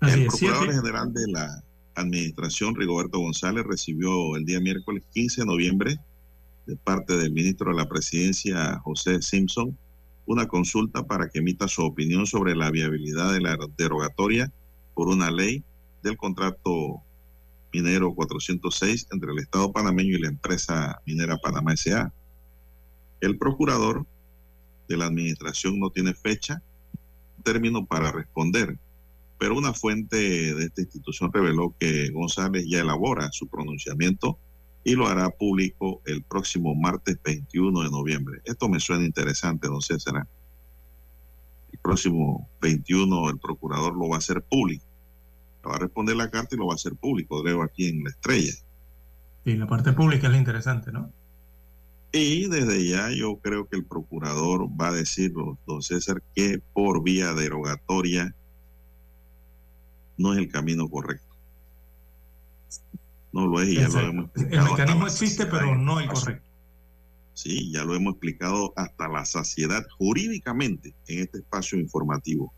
el 0.00 0.26
Procurador 0.26 0.74
General 0.74 1.12
de 1.12 1.26
la 1.28 1.62
Administración, 1.94 2.74
Rigoberto 2.74 3.18
González, 3.18 3.64
recibió 3.64 4.36
el 4.36 4.44
día 4.44 4.60
miércoles 4.60 5.04
15 5.12 5.42
de 5.42 5.46
noviembre 5.46 5.98
de 6.66 6.76
parte 6.76 7.16
del 7.16 7.32
ministro 7.32 7.70
de 7.70 7.76
la 7.76 7.88
Presidencia, 7.88 8.78
José 8.80 9.22
Simpson, 9.22 9.76
una 10.26 10.46
consulta 10.46 11.06
para 11.06 11.28
que 11.28 11.38
emita 11.38 11.68
su 11.68 11.82
opinión 11.82 12.26
sobre 12.26 12.54
la 12.54 12.70
viabilidad 12.70 13.32
de 13.32 13.40
la 13.40 13.56
derogatoria 13.76 14.52
por 14.94 15.08
una 15.08 15.30
ley 15.30 15.62
del 16.02 16.16
contrato 16.16 17.02
minero 17.72 18.14
406 18.14 19.08
entre 19.12 19.32
el 19.32 19.38
Estado 19.38 19.72
panameño 19.72 20.16
y 20.16 20.20
la 20.20 20.28
empresa 20.28 21.00
minera 21.06 21.36
Panamá 21.38 21.74
S.A. 21.74 22.12
El 23.20 23.38
procurador 23.38 24.06
de 24.88 24.96
la 24.96 25.06
administración 25.06 25.78
no 25.78 25.90
tiene 25.90 26.14
fecha, 26.14 26.62
término 27.44 27.86
para 27.86 28.10
responder, 28.10 28.78
pero 29.38 29.56
una 29.56 29.72
fuente 29.72 30.16
de 30.16 30.64
esta 30.64 30.82
institución 30.82 31.32
reveló 31.32 31.74
que 31.78 32.10
González 32.10 32.64
ya 32.68 32.80
elabora 32.80 33.30
su 33.30 33.46
pronunciamiento 33.46 34.38
y 34.82 34.94
lo 34.94 35.06
hará 35.06 35.30
público 35.30 36.02
el 36.06 36.22
próximo 36.22 36.74
martes 36.74 37.18
21 37.22 37.82
de 37.82 37.90
noviembre. 37.90 38.40
Esto 38.44 38.68
me 38.68 38.80
suena 38.80 39.04
interesante, 39.04 39.68
don 39.68 39.80
César. 39.80 40.26
El 41.72 41.78
próximo 41.78 42.48
21 42.60 43.30
el 43.30 43.38
procurador 43.38 43.94
lo 43.94 44.08
va 44.08 44.16
a 44.16 44.18
hacer 44.18 44.42
público. 44.42 44.84
va 45.68 45.76
a 45.76 45.78
responder 45.78 46.16
la 46.16 46.30
carta 46.30 46.54
y 46.54 46.58
lo 46.58 46.66
va 46.66 46.72
a 46.72 46.76
hacer 46.76 46.96
público, 46.96 47.42
creo, 47.42 47.62
aquí 47.62 47.88
en 47.88 48.02
la 48.02 48.10
estrella. 48.10 48.54
Sí, 49.44 49.56
la 49.56 49.66
parte 49.66 49.92
pública 49.92 50.26
es 50.26 50.32
la 50.32 50.38
interesante, 50.38 50.90
¿no? 50.90 51.12
Y 52.10 52.48
desde 52.48 52.88
ya 52.88 53.10
yo 53.10 53.36
creo 53.36 53.68
que 53.68 53.76
el 53.76 53.84
procurador 53.84 54.68
va 54.68 54.88
a 54.88 54.92
decir, 54.92 55.32
don 55.66 55.82
César, 55.82 56.22
que 56.34 56.60
por 56.72 57.02
vía 57.02 57.34
derogatoria 57.34 58.34
no 60.16 60.32
es 60.32 60.38
el 60.38 60.50
camino 60.50 60.88
correcto. 60.88 61.26
No 63.32 63.46
lo 63.46 63.60
es 63.60 63.68
y 63.68 63.74
ya 63.76 63.88
lo 63.88 64.00
hemos 64.00 64.24
explicado. 64.26 64.64
El 64.64 64.70
mecanismo 64.70 65.06
existe, 65.06 65.46
pero 65.46 65.76
no 65.76 66.00
el 66.00 66.08
correcto. 66.08 66.48
Sí, 67.34 67.70
ya 67.70 67.84
lo 67.84 67.94
hemos 67.94 68.14
explicado 68.14 68.72
hasta 68.74 69.06
la 69.06 69.24
saciedad 69.24 69.86
jurídicamente 69.98 70.94
en 71.06 71.20
este 71.20 71.38
espacio 71.38 71.78
informativo, 71.78 72.52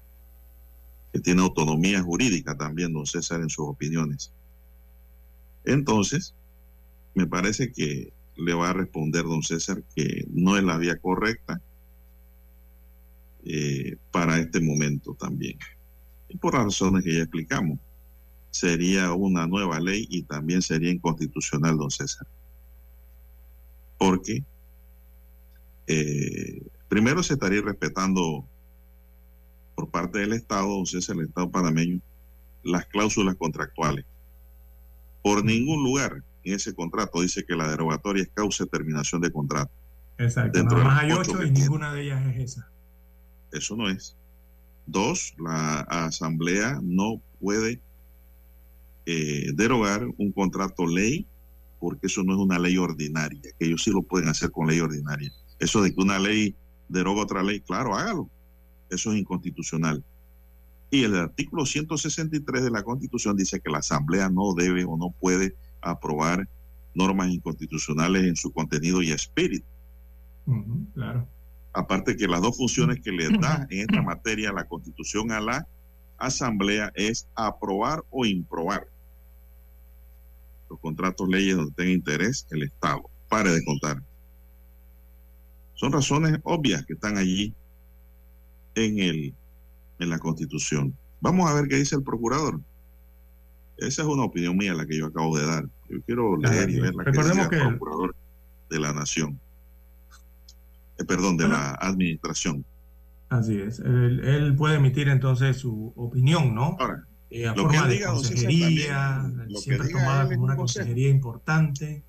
que 1.13 1.21
tiene 1.21 1.43
autonomía 1.43 2.01
jurídica 2.03 2.57
también, 2.57 2.95
don 2.95 3.05
César, 3.05 3.41
en 3.41 3.51
sus 3.51 3.67
opiniones. 3.69 4.33
Entonces, 5.65 6.35
me 7.15 7.27
parece 7.27 7.73
que 7.73 8.13
le 8.41 8.55
va 8.55 8.71
a 8.71 8.73
responder 8.73 9.25
don 9.25 9.43
César 9.43 9.83
que 9.95 10.25
no 10.31 10.57
es 10.57 10.65
la 10.65 10.79
vía 10.79 10.97
correcta 10.97 11.61
eh, 13.45 13.97
para 14.11 14.39
este 14.39 14.61
momento 14.61 15.15
también. 15.15 15.59
Y 16.29 16.37
por 16.37 16.55
las 16.55 16.65
razones 16.65 17.05
que 17.05 17.15
ya 17.15 17.23
explicamos, 17.23 17.79
sería 18.51 19.13
una 19.13 19.47
nueva 19.47 19.79
ley 19.81 20.07
y 20.11 20.23
también 20.23 20.63
sería 20.63 20.91
inconstitucional, 20.91 21.77
don 21.77 21.91
César. 21.91 22.27
Porque 23.99 24.43
eh, 25.87 26.63
primero 26.89 27.23
se 27.23 27.35
estaría 27.35 27.61
respetando 27.61 28.45
por 29.75 29.91
parte 29.91 30.21
del 30.21 30.33
Estado, 30.33 30.69
don 30.69 30.87
César, 30.87 31.17
el 31.17 31.27
Estado 31.27 31.51
panameño, 31.51 32.01
las 32.63 32.87
cláusulas 32.87 33.37
contractuales. 33.37 34.05
Por 35.23 35.45
ningún 35.45 35.83
lugar 35.85 36.23
en 36.45 36.55
ese 36.55 36.75
contrato 36.75 37.21
dice 37.21 37.45
que 37.45 37.57
la 37.57 37.69
derogatoria 37.69 38.23
es 38.23 38.31
causa 38.33 38.65
de 38.65 38.71
terminación 38.71 39.21
de 39.21 39.31
contrato. 39.31 39.71
Exacto. 40.19 40.59
Dentro 40.59 40.83
más 40.85 41.03
hay 41.03 41.13
ocho 41.13 41.43
y 41.43 41.51
ninguna 41.51 41.93
de 41.95 42.03
ellas 42.03 42.27
es 42.35 42.53
esa. 42.53 42.71
Eso 43.53 43.77
no 43.77 43.89
es. 43.89 44.17
Dos, 44.87 45.35
la 45.39 45.81
asamblea 45.81 46.81
no 46.83 47.21
puede 47.41 47.81
eh, 49.07 49.51
derogar 49.55 50.07
un 50.19 50.33
contrato 50.33 50.87
ley 50.87 51.27
porque 51.79 52.09
eso 52.09 52.23
no 52.23 52.35
es 52.35 52.39
una 52.39 52.59
ley 52.59 52.77
ordinaria, 52.77 53.41
que 53.59 53.67
ellos 53.67 53.83
sí 53.83 53.91
lo 53.91 54.03
pueden 54.03 54.29
hacer 54.29 54.51
con 54.51 54.67
ley 54.67 54.81
ordinaria. 54.81 55.33
Eso 55.59 55.83
de 55.83 55.95
que 55.95 56.01
una 56.01 56.19
ley 56.19 56.55
deroga 56.89 57.23
otra 57.23 57.43
ley, 57.43 57.61
claro, 57.61 57.97
hágalo. 57.97 58.29
Eso 58.91 59.13
es 59.13 59.19
inconstitucional. 59.19 60.05
Y 60.91 61.05
el 61.05 61.17
artículo 61.17 61.65
163 61.65 62.65
de 62.65 62.71
la 62.71 62.83
Constitución 62.83 63.37
dice 63.37 63.61
que 63.61 63.71
la 63.71 63.79
Asamblea 63.79 64.29
no 64.29 64.55
debe 64.55 64.85
o 64.85 64.97
no 64.97 65.15
puede 65.21 65.55
aprobar 65.81 66.49
normas 66.95 67.31
inconstitucionales 67.31 68.25
en 68.25 68.37
su 68.37 68.53
contenido 68.53 69.03
y 69.03 69.13
espíritu. 69.13 69.67
claro. 70.95 71.27
Aparte 71.73 72.17
que 72.17 72.27
las 72.27 72.43
dos 72.43 72.57
funciones 72.57 73.01
que 73.01 73.13
le 73.13 73.29
da 73.39 73.67
en 73.71 73.81
esta 73.81 74.03
materia 74.03 74.53
la 74.53 74.65
Constitución 74.65 75.31
a 75.31 75.41
la 75.41 75.67
Asamblea 76.19 76.93
es 76.95 77.29
aprobar 77.35 78.05
o 78.11 78.27
improbar 78.27 78.89
los 80.69 80.79
contratos, 80.81 81.29
leyes 81.29 81.57
donde 81.57 81.73
tenga 81.73 81.91
interés 81.91 82.47
el 82.51 82.63
Estado. 82.63 83.03
Pare 83.29 83.51
de 83.51 83.65
contar. 83.65 84.03
Son 85.75 85.93
razones 85.93 86.39
obvias 86.45 86.85
que 86.87 86.93
están 86.93 87.17
allí 87.17 87.55
en, 88.75 88.99
el, 88.99 89.35
en 89.99 90.11
la 90.11 90.19
Constitución. 90.19 90.97
Vamos 91.21 91.51
a 91.51 91.55
ver 91.55 91.69
qué 91.69 91.77
dice 91.77 91.97
el 91.97 92.03
procurador. 92.03 92.61
Esa 93.81 94.03
es 94.03 94.09
una 94.09 94.25
opinión 94.25 94.57
mía 94.57 94.75
la 94.75 94.87
que 94.87 94.97
yo 94.97 95.07
acabo 95.07 95.37
de 95.37 95.47
dar. 95.47 95.65
Yo 95.89 96.01
quiero 96.03 96.37
leer 96.37 96.71
y 96.71 96.81
ver 96.81 96.95
la 96.95 97.05
que 97.05 97.11
dice 97.13 97.43
el 97.43 97.49
procurador 97.49 98.15
de 98.69 98.79
la 98.79 98.93
nación. 98.93 99.41
Eh, 100.99 101.05
perdón, 101.05 101.37
de 101.37 101.49
la 101.49 101.73
administración. 101.73 102.65
Así 103.29 103.59
es. 103.59 103.79
Él, 103.81 104.55
puede 104.57 104.77
emitir 104.77 105.09
entonces 105.09 105.57
su 105.57 105.93
opinión, 105.97 106.55
¿no? 106.55 106.77
Ahora, 106.79 107.07
eh, 107.31 107.47
a 107.47 107.55
forma 107.55 107.87
de 107.87 108.03
consejería, 108.03 109.31
siempre 109.57 109.89
tomada 109.89 110.29
como 110.29 110.45
una 110.45 110.57
consejería 110.57 111.09
importante, 111.09 112.03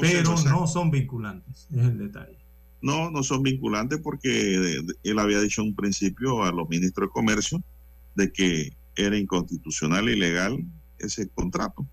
pero 0.00 0.34
no 0.44 0.66
son 0.66 0.90
vinculantes, 0.90 1.66
es 1.72 1.78
el 1.78 1.98
detalle. 1.98 2.38
No, 2.82 3.10
no 3.10 3.22
son 3.22 3.42
vinculantes 3.42 4.00
porque 4.02 4.82
él 5.02 5.18
había 5.18 5.40
dicho 5.40 5.62
en 5.62 5.68
un 5.68 5.74
principio 5.74 6.44
a 6.44 6.52
los 6.52 6.68
ministros 6.68 7.08
de 7.08 7.12
Comercio 7.12 7.62
de 8.14 8.32
que 8.32 8.70
era 8.96 9.16
inconstitucional 9.16 10.08
ilegal 10.08 10.64
ese 11.00 11.28
contrato. 11.28 11.86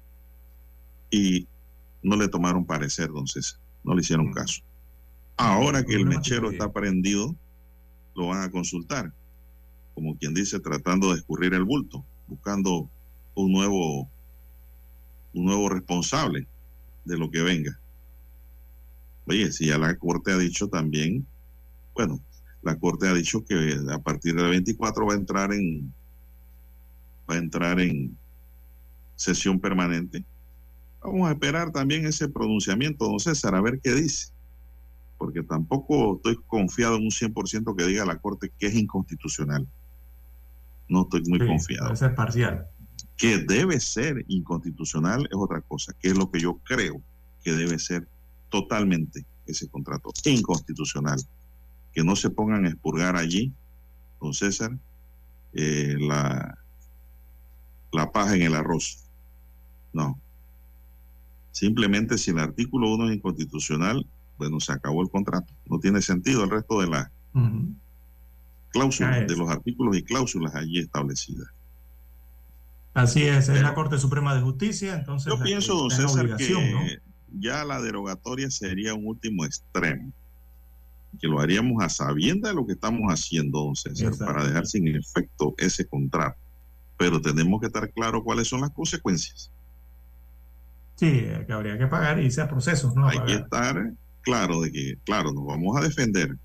Y 1.09 1.47
no 2.03 2.15
le 2.15 2.27
tomaron 2.27 2.65
parecer, 2.65 3.09
don 3.09 3.27
César, 3.27 3.59
no 3.83 3.93
le 3.93 4.01
hicieron 4.01 4.31
caso. 4.31 4.61
Ahora 5.37 5.83
que 5.83 5.95
el 5.95 6.05
mechero 6.05 6.51
está 6.51 6.71
prendido, 6.71 7.35
lo 8.15 8.27
van 8.27 8.41
a 8.41 8.51
consultar, 8.51 9.13
como 9.93 10.17
quien 10.17 10.33
dice, 10.33 10.59
tratando 10.59 11.11
de 11.11 11.19
escurrir 11.19 11.53
el 11.53 11.63
bulto, 11.63 12.03
buscando 12.27 12.89
un 13.35 13.51
nuevo, 13.51 14.09
un 15.33 15.45
nuevo 15.45 15.69
responsable 15.69 16.47
de 17.05 17.17
lo 17.17 17.29
que 17.29 17.41
venga. 17.41 17.79
Oye, 19.27 19.51
si 19.51 19.67
ya 19.67 19.77
la 19.77 19.95
Corte 19.95 20.31
ha 20.31 20.37
dicho 20.37 20.67
también, 20.67 21.25
bueno, 21.93 22.19
la 22.63 22.77
Corte 22.77 23.07
ha 23.07 23.13
dicho 23.13 23.45
que 23.45 23.77
a 23.91 23.99
partir 23.99 24.35
del 24.35 24.49
24 24.49 25.05
va 25.05 25.13
a 25.13 25.17
entrar 25.17 25.53
en 25.53 25.93
va 27.29 27.35
a 27.35 27.37
entrar 27.37 27.79
en 27.79 28.17
sesión 29.17 29.59
permanente. 29.59 30.23
Vamos 31.03 31.27
a 31.27 31.33
esperar 31.33 31.71
también 31.71 32.05
ese 32.05 32.29
pronunciamiento, 32.29 33.05
don 33.05 33.19
César, 33.19 33.55
a 33.55 33.61
ver 33.61 33.81
qué 33.83 33.93
dice. 33.93 34.29
Porque 35.17 35.43
tampoco 35.43 36.17
estoy 36.17 36.37
confiado 36.47 36.95
en 36.95 37.03
un 37.03 37.09
100% 37.09 37.75
que 37.75 37.85
diga 37.85 38.05
la 38.05 38.19
Corte 38.19 38.51
que 38.57 38.67
es 38.67 38.75
inconstitucional. 38.75 39.67
No 40.87 41.01
estoy 41.01 41.23
muy 41.27 41.39
confiado. 41.45 41.85
Debe 41.85 41.97
ser 41.97 42.15
parcial. 42.15 42.67
Que 43.17 43.39
debe 43.39 43.79
ser 43.79 44.23
inconstitucional 44.27 45.27
es 45.29 45.35
otra 45.35 45.61
cosa, 45.61 45.93
que 45.99 46.09
es 46.09 46.17
lo 46.17 46.29
que 46.29 46.39
yo 46.39 46.59
creo 46.63 47.01
que 47.43 47.53
debe 47.53 47.79
ser 47.79 48.07
totalmente 48.49 49.25
ese 49.47 49.67
contrato 49.67 50.11
inconstitucional. 50.25 51.19
Que 51.93 52.03
no 52.03 52.15
se 52.15 52.29
pongan 52.29 52.65
a 52.65 52.69
expurgar 52.69 53.15
allí, 53.15 53.51
don 54.21 54.33
César, 54.33 54.77
eh, 55.53 55.95
la, 55.99 56.59
la 57.91 58.11
paja 58.11 58.35
en 58.35 58.43
el 58.43 58.55
arroz. 58.55 59.06
No. 59.97 60.19
Simplemente 61.51 62.19
si 62.19 62.29
el 62.29 62.37
artículo 62.37 62.93
1 62.93 63.09
es 63.09 63.15
inconstitucional, 63.15 64.05
bueno, 64.37 64.59
se 64.59 64.71
acabó 64.71 65.01
el 65.01 65.09
contrato. 65.09 65.51
No 65.65 65.79
tiene 65.79 66.03
sentido 66.03 66.43
el 66.43 66.51
resto 66.51 66.79
de 66.81 66.87
las 66.87 67.09
cláusulas, 68.69 69.27
de 69.27 69.35
los 69.35 69.49
artículos 69.49 69.97
y 69.97 70.03
cláusulas 70.03 70.53
allí 70.53 70.77
establecidas. 70.77 71.47
Así 72.93 73.23
es, 73.23 73.49
es 73.49 73.61
la 73.61 73.73
Corte 73.73 73.97
Suprema 73.97 74.35
de 74.35 74.41
Justicia, 74.41 74.95
entonces... 74.95 75.31
Yo 75.31 75.43
pienso, 75.43 75.75
don 75.75 75.89
César, 75.91 76.35
que 76.35 76.99
ya 77.39 77.65
la 77.65 77.81
derogatoria 77.81 78.49
sería 78.51 78.93
un 78.93 79.07
último 79.07 79.45
extremo, 79.45 80.11
que 81.19 81.27
lo 81.27 81.39
haríamos 81.39 81.83
a 81.83 81.89
sabienda 81.89 82.49
de 82.49 82.55
lo 82.55 82.65
que 82.65 82.73
estamos 82.73 83.11
haciendo, 83.11 83.63
don 83.63 83.75
César, 83.75 84.13
para 84.17 84.45
dejar 84.45 84.67
sin 84.67 84.87
efecto 84.87 85.55
ese 85.57 85.87
contrato. 85.87 86.37
Pero 86.97 87.21
tenemos 87.21 87.59
que 87.59 87.67
estar 87.67 87.91
claros 87.91 88.23
cuáles 88.23 88.47
son 88.47 88.61
las 88.61 88.71
consecuencias. 88.71 89.51
Sí, 90.97 91.25
que 91.45 91.53
habría 91.53 91.77
que 91.77 91.87
pagar 91.87 92.19
y 92.19 92.27
a 92.39 92.49
procesos, 92.49 92.95
¿no? 92.95 93.07
Hay 93.07 93.19
que 93.21 93.35
estar 93.35 93.93
claro 94.21 94.61
de 94.61 94.71
que, 94.71 94.97
claro, 95.05 95.31
nos 95.31 95.45
vamos 95.45 95.77
a 95.77 95.81
defender, 95.81 96.35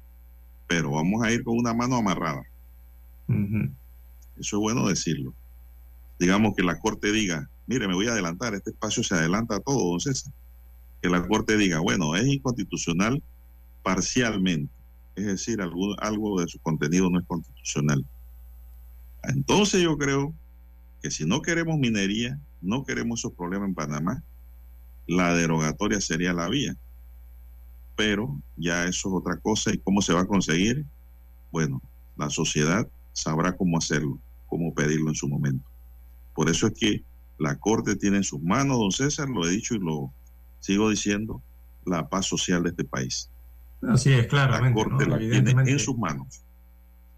pero 0.68 0.92
vamos 0.92 1.24
a 1.24 1.32
ir 1.32 1.42
con 1.42 1.58
una 1.58 1.74
mano 1.74 1.96
amarrada. 1.96 2.44
Eso 3.28 4.56
es 4.56 4.60
bueno 4.60 4.86
decirlo. 4.86 5.34
Digamos 6.18 6.54
que 6.54 6.62
la 6.62 6.78
Corte 6.78 7.10
diga, 7.10 7.48
mire, 7.66 7.88
me 7.88 7.94
voy 7.94 8.06
a 8.06 8.12
adelantar, 8.12 8.54
este 8.54 8.70
espacio 8.70 9.02
se 9.02 9.14
adelanta 9.14 9.56
a 9.56 9.60
todo, 9.60 9.90
don 9.90 10.00
César 10.00 10.32
que 11.02 11.10
la 11.10 11.26
Corte 11.26 11.56
diga, 11.56 11.80
bueno, 11.80 12.14
es 12.14 12.24
inconstitucional 12.26 13.20
parcialmente, 13.82 14.72
es 15.16 15.26
decir, 15.26 15.60
algo, 15.60 16.00
algo 16.00 16.40
de 16.40 16.46
su 16.46 16.60
contenido 16.60 17.10
no 17.10 17.18
es 17.18 17.26
constitucional. 17.26 18.06
Entonces 19.24 19.82
yo 19.82 19.98
creo 19.98 20.32
que 21.02 21.10
si 21.10 21.26
no 21.26 21.42
queremos 21.42 21.76
minería, 21.76 22.38
no 22.60 22.84
queremos 22.84 23.20
esos 23.20 23.32
problemas 23.32 23.68
en 23.68 23.74
Panamá, 23.74 24.22
la 25.06 25.34
derogatoria 25.34 26.00
sería 26.00 26.32
la 26.32 26.48
vía. 26.48 26.76
Pero 27.96 28.40
ya 28.56 28.84
eso 28.84 29.08
es 29.08 29.14
otra 29.14 29.36
cosa 29.38 29.72
y 29.72 29.78
cómo 29.78 30.02
se 30.02 30.14
va 30.14 30.20
a 30.20 30.26
conseguir, 30.26 30.84
bueno, 31.50 31.80
la 32.16 32.30
sociedad 32.30 32.88
sabrá 33.12 33.56
cómo 33.56 33.78
hacerlo, 33.78 34.18
cómo 34.46 34.74
pedirlo 34.74 35.08
en 35.08 35.14
su 35.14 35.28
momento. 35.28 35.64
Por 36.34 36.48
eso 36.48 36.66
es 36.66 36.74
que 36.74 37.04
la 37.38 37.56
Corte 37.56 37.96
tiene 37.96 38.18
en 38.18 38.24
sus 38.24 38.40
manos, 38.42 38.78
don 38.78 38.92
César, 38.92 39.28
lo 39.28 39.46
he 39.46 39.50
dicho 39.50 39.74
y 39.74 39.78
lo 39.78 40.12
sigo 40.60 40.88
diciendo, 40.88 41.42
la 41.84 42.08
paz 42.08 42.26
social 42.26 42.62
de 42.62 42.70
este 42.70 42.84
país. 42.84 43.28
Así 43.82 44.12
es, 44.12 44.26
claramente. 44.28 44.80
La 44.80 44.88
Corte 44.88 45.06
la 45.06 45.18
tiene 45.18 45.50
en 45.50 45.78
sus 45.78 45.98
manos. 45.98 46.42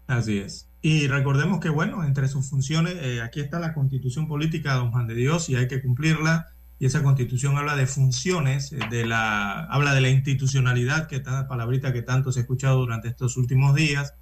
Así 0.07 0.39
es. 0.39 0.67
Y 0.81 1.07
recordemos 1.07 1.59
que, 1.59 1.69
bueno, 1.69 2.03
entre 2.03 2.27
sus 2.27 2.49
funciones, 2.49 2.95
eh, 3.01 3.21
aquí 3.21 3.39
está 3.39 3.59
la 3.59 3.73
constitución 3.73 4.27
política, 4.27 4.75
don 4.75 4.91
Juan 4.91 5.07
de 5.07 5.15
Dios, 5.15 5.49
y 5.49 5.55
hay 5.55 5.67
que 5.67 5.81
cumplirla. 5.81 6.54
Y 6.79 6.85
esa 6.85 7.03
constitución 7.03 7.57
habla 7.57 7.75
de 7.75 7.87
funciones, 7.87 8.71
eh, 8.71 8.79
de 8.89 9.05
la, 9.05 9.61
habla 9.65 9.93
de 9.93 10.01
la 10.01 10.09
institucionalidad, 10.09 11.07
que 11.07 11.17
esta 11.17 11.47
palabrita 11.47 11.93
que 11.93 12.01
tanto 12.01 12.31
se 12.31 12.39
ha 12.39 12.41
escuchado 12.41 12.79
durante 12.79 13.07
estos 13.07 13.37
últimos 13.37 13.75
días, 13.75 14.13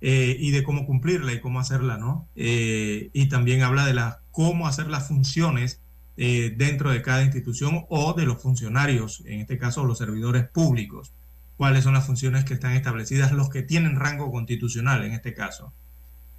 eh, 0.00 0.36
y 0.38 0.52
de 0.52 0.62
cómo 0.62 0.86
cumplirla 0.86 1.32
y 1.32 1.40
cómo 1.40 1.58
hacerla, 1.58 1.96
¿no? 1.96 2.28
y 2.36 3.28
también 3.28 3.62
habla 3.62 3.84
de 3.84 3.94
la, 3.94 4.20
cómo 4.30 4.68
hacer 4.68 4.86
las 4.86 5.08
funciones 5.08 5.80
eh, 6.20 6.52
dentro 6.56 6.90
de 6.90 7.00
cada 7.00 7.22
institución 7.22 7.86
o 7.88 8.12
de 8.12 8.26
los 8.26 8.42
funcionarios, 8.42 9.22
en 9.24 9.38
este 9.38 9.56
caso 9.56 9.84
los 9.84 9.98
servidores 9.98 10.48
públicos. 10.48 11.12
¿Cuáles 11.56 11.84
son 11.84 11.94
las 11.94 12.06
funciones 12.06 12.44
que 12.44 12.54
están 12.54 12.72
establecidas? 12.72 13.30
Los 13.30 13.50
que 13.50 13.62
tienen 13.62 13.94
rango 13.94 14.32
constitucional 14.32 15.04
en 15.04 15.12
este 15.12 15.32
caso. 15.32 15.72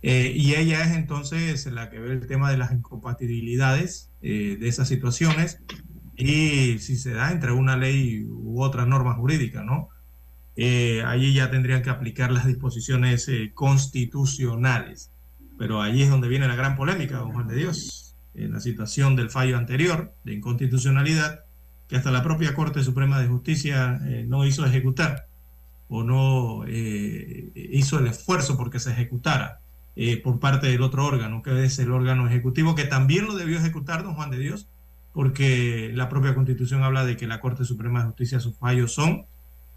Eh, 0.01 0.33
y 0.35 0.55
ella 0.55 0.83
es 0.85 0.95
entonces 0.95 1.65
la 1.67 1.89
que 1.89 1.99
ve 1.99 2.13
el 2.13 2.27
tema 2.27 2.51
de 2.51 2.57
las 2.57 2.71
incompatibilidades 2.71 4.11
eh, 4.21 4.57
de 4.59 4.67
esas 4.67 4.87
situaciones 4.87 5.61
y 6.15 6.79
si 6.79 6.95
se 6.95 7.11
da 7.11 7.31
entre 7.31 7.51
una 7.51 7.77
ley 7.77 8.25
u 8.27 8.61
otra 8.61 8.85
norma 8.85 9.13
jurídica, 9.13 9.63
¿no? 9.63 9.89
allí 11.05 11.33
ya 11.33 11.49
tendrían 11.49 11.81
que 11.81 11.89
aplicar 11.89 12.33
las 12.33 12.45
disposiciones 12.45 13.31
constitucionales. 13.53 15.09
Pero 15.57 15.81
allí 15.81 16.03
es 16.03 16.09
donde 16.09 16.27
viene 16.27 16.49
la 16.49 16.55
gran 16.57 16.75
polémica, 16.75 17.15
don 17.15 17.31
Juan 17.31 17.47
de 17.47 17.55
Dios 17.55 18.09
en 18.33 18.53
la 18.53 18.59
situación 18.59 19.15
del 19.15 19.29
fallo 19.29 19.57
anterior 19.57 20.13
de 20.23 20.33
inconstitucionalidad 20.33 21.41
que 21.87 21.95
hasta 21.95 22.11
la 22.11 22.23
propia 22.23 22.53
Corte 22.53 22.83
Suprema 22.83 23.19
de 23.19 23.27
Justicia 23.27 23.99
eh, 24.05 24.25
no 24.27 24.45
hizo 24.45 24.65
ejecutar 24.65 25.27
o 25.87 26.03
no 26.03 26.63
eh, 26.67 27.51
hizo 27.71 27.99
el 27.99 28.07
esfuerzo 28.07 28.57
porque 28.57 28.79
se 28.79 28.91
ejecutara 28.91 29.59
eh, 30.01 30.15
por 30.15 30.39
parte 30.39 30.67
del 30.67 30.81
otro 30.81 31.05
órgano, 31.05 31.41
que 31.41 31.65
es 31.65 31.77
el 31.77 31.91
órgano 31.91 32.25
ejecutivo, 32.25 32.73
que 32.73 32.85
también 32.85 33.25
lo 33.25 33.35
debió 33.35 33.57
ejecutar 33.57 34.01
don 34.01 34.13
Juan 34.13 34.31
de 34.31 34.39
Dios, 34.39 34.69
porque 35.11 35.91
la 35.93 36.07
propia 36.07 36.33
Constitución 36.33 36.83
habla 36.83 37.03
de 37.03 37.17
que 37.17 37.27
la 37.27 37.41
Corte 37.41 37.65
Suprema 37.65 37.99
de 37.99 38.05
Justicia 38.05 38.39
sus 38.39 38.55
fallos 38.55 38.93
son 38.93 39.25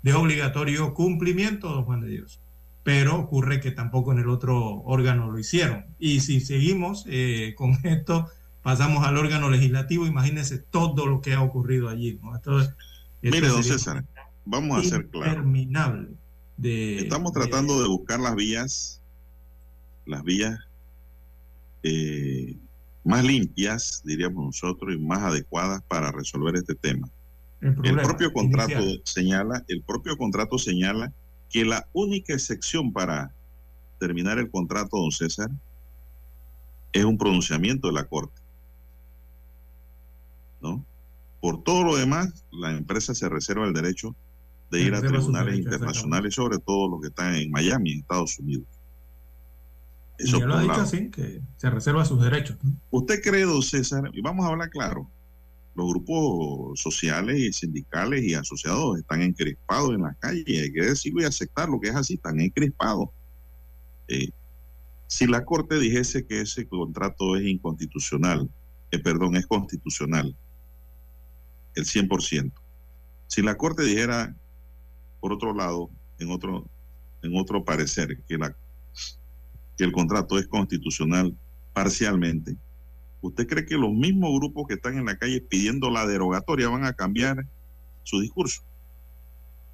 de 0.02 0.14
obligatorio 0.14 0.94
cumplimiento, 0.94 1.70
don 1.70 1.84
Juan 1.84 2.02
de 2.02 2.08
Dios. 2.08 2.38
Pero 2.84 3.16
ocurre 3.16 3.58
que 3.58 3.72
tampoco 3.72 4.12
en 4.12 4.20
el 4.20 4.28
otro 4.28 4.82
órgano 4.84 5.28
lo 5.28 5.40
hicieron. 5.40 5.86
Y 5.98 6.20
si 6.20 6.40
seguimos 6.40 7.04
con 7.56 7.76
esto, 7.82 8.28
pasamos 8.62 9.04
al 9.04 9.16
órgano 9.16 9.50
legislativo, 9.50 10.06
imagínense 10.06 10.58
todo 10.58 11.04
lo 11.06 11.20
que 11.20 11.34
ha 11.34 11.42
ocurrido 11.42 11.88
allí. 11.88 12.20
¿no? 12.22 12.32
Mire, 13.22 13.48
don 13.48 13.64
César, 13.64 14.04
vamos 14.44 14.86
a 14.86 14.88
ser 14.88 15.08
claros. 15.08 15.44
De, 16.56 16.98
Estamos 16.98 17.32
tratando 17.32 17.82
de, 17.82 17.88
buscar 17.88 18.20
las 18.20 18.36
vías, 18.36 19.01
las 20.06 20.22
vías 20.22 20.58
eh, 21.82 22.56
más 23.04 23.24
limpias, 23.24 24.02
diríamos 24.04 24.44
nosotros, 24.44 24.94
y 24.94 24.98
más 24.98 25.20
adecuadas 25.20 25.82
para 25.88 26.12
resolver 26.12 26.56
este 26.56 26.74
tema. 26.74 27.08
El, 27.60 27.96
propio 28.00 28.32
contrato 28.32 28.82
señala, 29.04 29.64
el 29.68 29.82
propio 29.82 30.16
contrato 30.16 30.58
señala 30.58 31.12
que 31.48 31.64
la 31.64 31.86
única 31.92 32.32
excepción 32.32 32.92
para 32.92 33.32
terminar 34.00 34.38
el 34.38 34.50
contrato, 34.50 34.96
don 34.96 35.12
César, 35.12 35.50
es 36.92 37.04
un 37.04 37.16
pronunciamiento 37.16 37.86
de 37.88 37.94
la 37.94 38.04
Corte. 38.04 38.40
¿no? 40.60 40.84
Por 41.40 41.62
todo 41.62 41.84
lo 41.84 41.96
demás, 41.96 42.44
la 42.50 42.72
empresa 42.72 43.14
se 43.14 43.28
reserva 43.28 43.66
el 43.66 43.72
derecho 43.72 44.14
de 44.70 44.82
ir 44.82 44.94
a 44.94 45.00
tribunales 45.00 45.58
internacionales, 45.58 46.34
sobre 46.34 46.58
todo 46.58 46.88
los 46.88 47.00
que 47.00 47.08
están 47.08 47.34
en 47.34 47.50
Miami, 47.50 47.92
en 47.92 47.98
Estados 48.00 48.38
Unidos. 48.38 48.66
Eso 50.22 50.40
lo 50.46 50.54
ha 50.54 50.62
dicho 50.62 50.80
así, 50.80 51.10
que 51.10 51.40
se 51.56 51.70
reserva 51.70 52.04
sus 52.04 52.22
derechos. 52.22 52.56
¿Usted 52.90 53.20
cree, 53.22 53.44
don 53.44 53.62
César, 53.62 54.08
y 54.12 54.20
vamos 54.20 54.46
a 54.46 54.50
hablar 54.50 54.70
claro, 54.70 55.10
los 55.74 55.88
grupos 55.88 56.80
sociales 56.80 57.38
y 57.40 57.52
sindicales 57.52 58.22
y 58.22 58.34
asociados 58.34 58.98
están 58.98 59.22
encrespados 59.22 59.94
en 59.94 60.02
la 60.02 60.14
calle, 60.14 60.44
hay 60.46 60.72
que 60.72 60.82
decirlo 60.82 61.22
y 61.22 61.24
aceptar 61.24 61.68
lo 61.68 61.80
que 61.80 61.88
es 61.88 61.96
así, 61.96 62.14
están 62.14 62.40
encrespados. 62.40 63.08
Eh, 64.08 64.30
si 65.06 65.26
la 65.26 65.44
Corte 65.44 65.78
dijese 65.78 66.26
que 66.26 66.40
ese 66.40 66.66
contrato 66.66 67.36
es 67.36 67.44
inconstitucional, 67.44 68.48
eh, 68.90 68.98
perdón, 68.98 69.36
es 69.36 69.46
constitucional, 69.46 70.36
el 71.74 71.84
100%. 71.84 72.52
Si 73.26 73.42
la 73.42 73.56
Corte 73.56 73.82
dijera, 73.82 74.36
por 75.20 75.32
otro 75.32 75.54
lado, 75.54 75.90
en 76.18 76.30
otro, 76.30 76.66
en 77.22 77.36
otro 77.36 77.64
parecer, 77.64 78.22
que, 78.28 78.38
la, 78.38 78.54
el 79.84 79.92
contrato 79.92 80.38
es 80.38 80.46
constitucional 80.46 81.36
parcialmente, 81.72 82.56
¿Usted 83.22 83.46
cree 83.46 83.64
que 83.64 83.76
los 83.76 83.92
mismos 83.92 84.36
grupos 84.36 84.66
que 84.66 84.74
están 84.74 84.98
en 84.98 85.06
la 85.06 85.16
calle 85.16 85.40
pidiendo 85.40 85.90
la 85.90 86.06
derogatoria 86.06 86.68
van 86.68 86.84
a 86.84 86.92
cambiar 86.92 87.46
su 88.02 88.20
discurso? 88.20 88.62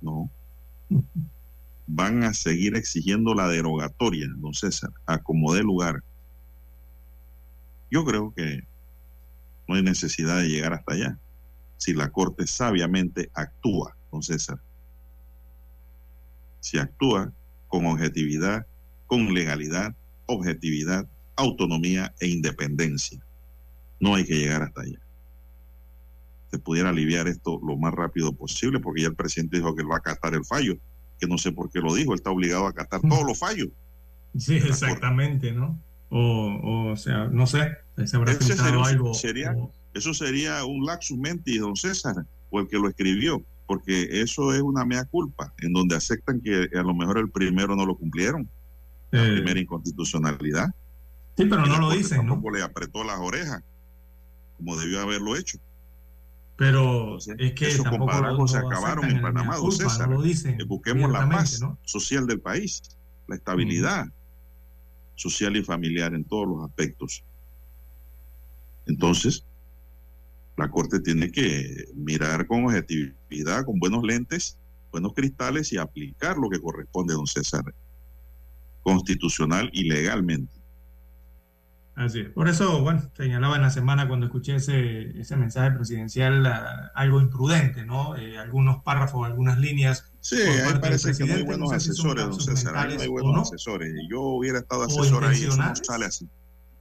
No. 0.03 0.31
Van 1.87 2.25
a 2.25 2.35
seguir 2.35 2.77
exigiendo 2.77 3.35
la 3.35 3.49
derogatoria, 3.49 4.29
don 4.37 4.53
César, 4.53 4.91
a 5.07 5.23
como 5.23 5.55
dé 5.55 5.63
lugar. 5.63 6.03
Yo 7.91 8.05
creo 8.05 8.35
que 8.35 8.65
no 9.67 9.77
hay 9.77 9.83
necesidad 9.83 10.37
de 10.43 10.49
llegar 10.49 10.75
hasta 10.75 10.93
allá 10.93 11.19
si 11.79 11.95
la 11.95 12.11
Corte 12.11 12.47
sabiamente 12.47 13.31
actúa, 13.33 13.97
don 14.13 14.23
César. 14.23 14.61
Si 16.61 16.77
actúa 16.77 17.33
con 17.67 17.87
objetividad, 17.87 18.67
con 19.07 19.33
legalidad, 19.33 19.95
objetividad, 20.29 21.09
autonomía 21.37 22.15
e 22.21 22.29
independencia. 22.29 23.19
No 23.99 24.15
hay 24.15 24.25
que 24.25 24.37
llegar 24.37 24.63
hasta 24.63 24.83
allá. 24.83 25.01
Se 26.51 26.59
pudiera 26.59 26.91
aliviar 26.91 27.27
esto 27.27 27.61
lo 27.67 27.77
más 27.77 27.93
rápido 27.93 28.33
posible, 28.33 28.81
porque 28.81 29.03
ya 29.03 29.09
el 29.09 29.17
presidente 29.17 29.57
dijo 29.57 29.75
que 29.75 29.83
él 29.83 29.91
va 29.91 29.97
a 29.97 29.99
acatar 29.99 30.35
el 30.35 30.45
fallo, 30.45 30.79
que 31.19 31.27
no 31.27 31.37
sé 31.37 31.53
por 31.53 31.71
qué 31.71 31.81
lo 31.81 31.95
dijo, 31.95 32.13
él 32.13 32.19
está 32.19 32.31
obligado 32.31 32.67
a 32.67 32.71
acatar 32.71 33.01
todos 33.01 33.27
los 33.27 33.39
fallos. 33.39 33.69
Sí, 34.37 34.57
exactamente, 34.57 35.53
¿no? 35.53 35.79
O, 36.11 36.91
o, 36.93 36.97
sea, 36.97 37.27
no 37.27 37.47
sé, 37.47 37.77
se 38.05 38.17
habrá 38.17 38.33
sería, 38.35 38.85
algo. 38.85 39.15
Sería, 39.15 39.57
Eso 39.93 40.15
sería 40.15 40.65
un 40.65 40.87
laxus 40.87 41.19
mentis, 41.19 41.61
don 41.61 41.77
César, 41.77 42.15
o 42.51 42.61
el 42.61 42.69
que 42.69 42.79
lo 42.79 42.89
escribió, 42.89 43.43
porque 43.67 44.23
eso 44.23 44.55
es 44.55 44.63
una 44.63 44.85
mea 44.85 45.05
culpa, 45.05 45.53
en 45.59 45.73
donde 45.73 45.97
aceptan 45.97 46.41
que 46.41 46.69
a 46.75 46.83
lo 46.83 46.95
mejor 46.95 47.19
el 47.19 47.31
primero 47.31 47.77
no 47.77 47.85
lo 47.85 47.97
cumplieron, 47.97 48.49
la 49.11 49.25
Eh. 49.27 49.33
primera 49.37 49.61
inconstitucionalidad. 49.61 50.69
Sí, 51.37 51.45
pero 51.47 51.65
no 51.67 51.79
lo 51.79 51.91
dicen, 51.91 52.19
¿no? 52.27 52.33
Tampoco 52.33 52.51
le 52.57 52.63
apretó 52.63 53.05
las 53.05 53.19
orejas, 53.21 53.63
como 54.57 54.77
debió 54.77 55.01
haberlo 55.01 55.37
hecho. 55.37 55.59
Pero 56.57 57.19
es 57.19 57.53
que 57.55 57.69
Esos 57.69 57.87
compadrazgos 57.87 58.51
se 58.51 58.59
acabaron 58.59 59.05
en 59.09 59.23
Panamá, 59.23 59.55
don 59.57 59.67
culpa, 59.67 59.85
César. 59.89 60.09
no 60.09 60.17
lo 60.17 60.23
dicen 60.23 60.61
Eh, 60.61 60.65
Busquemos 60.65 61.11
la 61.13 61.29
paz 61.29 61.61
¿no? 61.61 61.79
social 61.85 62.27
del 62.27 62.41
país, 62.41 62.83
la 63.29 63.37
estabilidad 63.37 64.07
social 65.15 65.57
y 65.57 65.63
familiar 65.63 66.15
en 66.15 66.25
todos 66.25 66.49
los 66.49 66.65
aspectos. 66.69 67.23
Entonces, 68.87 69.45
la 70.57 70.69
Corte 70.71 70.99
tiene 71.01 71.31
que 71.31 71.87
mirar 71.95 72.47
con 72.47 72.65
objetividad, 72.65 73.65
con 73.65 73.79
buenos 73.79 74.03
lentes, 74.03 74.59
buenos 74.91 75.13
cristales 75.15 75.73
y 75.73 75.79
aplicar 75.79 76.37
lo 76.37 76.49
que 76.49 76.61
corresponde, 76.61 77.15
don 77.15 77.27
César, 77.27 77.63
constitucional 78.89 79.71
y 79.73 79.85
legalmente. 79.85 80.59
Así 81.95 82.21
es. 82.21 82.29
Por 82.31 82.49
eso, 82.49 82.81
bueno, 82.81 83.03
señalaba 83.17 83.57
en 83.57 83.63
la 83.63 83.71
semana 83.71 84.07
cuando 84.07 84.27
escuché 84.27 84.55
ese, 84.55 85.19
ese 85.21 85.37
mensaje 85.37 85.73
presidencial 85.73 86.47
ah, 86.47 86.93
algo 86.95 87.21
imprudente, 87.21 87.85
¿no? 87.85 88.17
Eh, 88.17 88.39
algunos 88.39 88.85
párrafos, 88.85 89.27
algunas 89.27 89.59
líneas. 89.59 90.13
Sí, 90.21 90.37
ahí 90.37 90.79
parece 90.81 91.13
que 91.13 91.25
no 91.25 91.35
hay 91.35 91.43
buenos 91.43 91.73
no 91.73 91.81
sé 91.81 91.93
si 91.93 92.01
son 92.01 92.17
asesores, 92.17 92.47
don 92.47 92.57
César. 92.57 92.77
Ahí 92.77 92.95
no 92.95 93.03
hay 93.03 93.09
buenos 93.09 93.35
no, 93.35 93.43
asesores. 93.43 93.93
Yo 94.09 94.21
hubiera 94.21 94.61
estado 94.61 94.85
asesor 94.85 95.25
ahí, 95.25 95.43
eso 95.43 95.57
no 95.57 95.75
sale 95.75 96.07
así. 96.07 96.29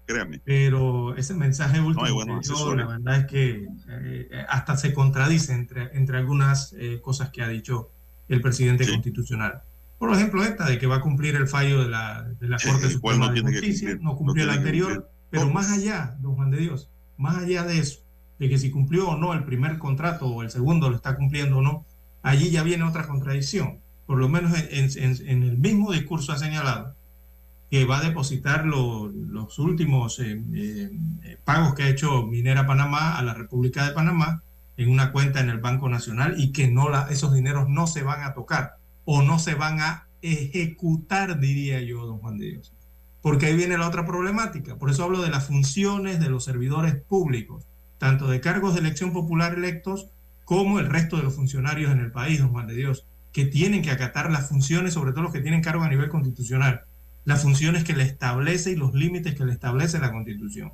Créame. 0.06 0.40
pero 0.46 1.18
ese 1.18 1.34
mensaje 1.34 1.82
último 1.82 2.06
hay 2.06 2.12
que 2.12 2.16
buenos 2.16 2.48
dio, 2.48 2.56
asesores. 2.56 2.86
la 2.86 2.98
verdad 2.98 3.20
es 3.20 3.26
que 3.26 3.68
eh, 3.90 4.46
hasta 4.48 4.78
se 4.78 4.94
contradice 4.94 5.52
entre, 5.52 5.90
entre 5.98 6.18
algunas 6.18 6.74
eh, 6.78 7.02
cosas 7.02 7.30
que 7.30 7.42
ha 7.42 7.50
dicho 7.50 7.92
el 8.30 8.40
presidente 8.40 8.88
constitucional. 8.88 9.64
Por 9.98 10.14
ejemplo, 10.14 10.44
esta 10.44 10.66
de 10.68 10.78
que 10.78 10.88
va 10.88 10.98
a 10.98 11.02
cumplir 11.02 11.36
el 11.36 11.48
fallo 11.48 11.82
de 11.84 11.90
la, 11.90 12.24
de 12.40 12.48
la 12.48 12.58
Corte 12.58 12.86
el 12.86 12.92
Suprema 12.92 13.28
no 13.28 13.34
de 13.34 13.42
Justicia, 13.42 13.90
cumplir, 13.90 14.04
no 14.04 14.12
no 14.12 14.16
cumplió 14.18 14.44
el 14.44 14.50
tiene 14.50 14.54
que 14.54 14.60
anterior, 14.68 14.94
cumplir. 14.94 15.12
pero 15.32 15.50
más 15.50 15.72
allá, 15.72 16.16
don 16.20 16.36
Juan 16.36 16.52
de 16.52 16.58
Dios, 16.58 16.90
más 17.18 17.38
allá 17.38 17.64
de 17.64 17.80
eso, 17.80 18.00
de 18.40 18.50
que 18.50 18.58
si 18.60 18.70
cumplió 18.70 19.10
o 19.10 19.18
no 19.18 19.34
el 19.34 19.44
primer 19.44 19.80
contrato 19.80 20.28
o 20.28 20.44
el 20.44 20.52
segundo 20.52 20.90
lo 20.90 20.96
está 20.96 21.16
cumpliendo 21.16 21.58
o 21.58 21.62
no, 21.62 21.86
allí 22.22 22.52
ya 22.52 22.62
viene 22.64 22.84
otra 22.84 23.08
contradicción. 23.08 23.80
Por 24.06 24.20
lo 24.20 24.30
menos 24.30 24.54
en, 24.70 24.90
en- 25.04 25.28
en 25.28 25.44
el 25.44 25.58
mismo 25.58 25.92
discurso 25.92 26.32
ha 26.32 26.38
señalado 26.38 26.96
que 27.72 27.84
va 27.86 27.98
a 27.98 28.04
depositar 28.04 28.66
lo- 28.66 29.08
los 29.10 29.60
últimos 29.60 30.20
eh, 30.20 30.42
eh, 30.54 31.38
pagos 31.44 31.74
que 31.74 31.84
ha 31.84 31.90
hecho 31.90 32.26
Minera 32.28 32.66
Panamá 32.68 33.18
a 33.18 33.24
la 33.24 33.34
República 33.34 33.86
de 33.86 33.92
Panamá 33.94 34.44
en 34.78 34.90
una 34.92 35.12
cuenta 35.12 35.42
en 35.42 35.50
el 35.50 35.60
Banco 35.60 35.90
Nacional 35.90 36.36
y 36.38 36.52
que 36.52 36.70
no 36.70 36.88
la, 36.90 37.08
esos 37.10 37.34
dineros 37.34 37.68
no 37.68 37.88
se 37.88 38.04
van 38.04 38.24
a 38.24 38.34
tocar 38.34 38.76
o 39.10 39.22
no 39.22 39.40
se 39.40 39.56
van 39.56 39.80
a 39.80 40.10
ejecutar, 40.22 41.40
diría 41.40 41.82
yo, 41.82 42.06
don 42.06 42.20
Juan 42.20 42.38
de 42.38 42.48
Dios. 42.48 42.74
Porque 43.22 43.46
ahí 43.46 43.56
viene 43.56 43.78
la 43.78 43.88
otra 43.88 44.06
problemática. 44.06 44.76
Por 44.76 44.90
eso 44.90 45.06
hablo 45.06 45.22
de 45.22 45.30
las 45.30 45.48
funciones 45.48 46.20
de 46.20 46.30
los 46.30 46.44
servidores 46.44 46.96
públicos, 46.96 47.66
tanto 48.00 48.28
de 48.28 48.42
cargos 48.42 48.74
de 48.74 48.82
elección 48.82 49.14
popular 49.14 49.54
electos 49.54 50.10
como 50.44 50.80
el 50.80 50.90
resto 50.90 51.16
de 51.16 51.24
los 51.24 51.36
funcionarios 51.36 51.90
en 51.90 52.00
el 52.00 52.12
país, 52.12 52.40
don 52.40 52.50
Juan 52.50 52.68
de 52.68 52.76
Dios, 52.76 53.06
que 53.32 53.46
tienen 53.46 53.82
que 53.82 53.92
acatar 53.92 54.30
las 54.30 54.50
funciones, 54.50 54.94
sobre 54.94 55.14
todo 55.14 55.24
los 55.24 55.32
que 55.32 55.40
tienen 55.40 55.62
cargo 55.62 55.86
a 55.86 55.90
nivel 55.90 56.10
constitucional, 56.10 56.82
las 57.24 57.42
funciones 57.42 57.86
que 57.86 57.96
le 57.96 58.04
establece 58.04 58.72
y 58.72 58.76
los 58.76 58.94
límites 58.94 59.36
que 59.36 59.46
le 59.46 59.54
establece 59.54 60.00
la 60.00 60.12
Constitución. 60.12 60.74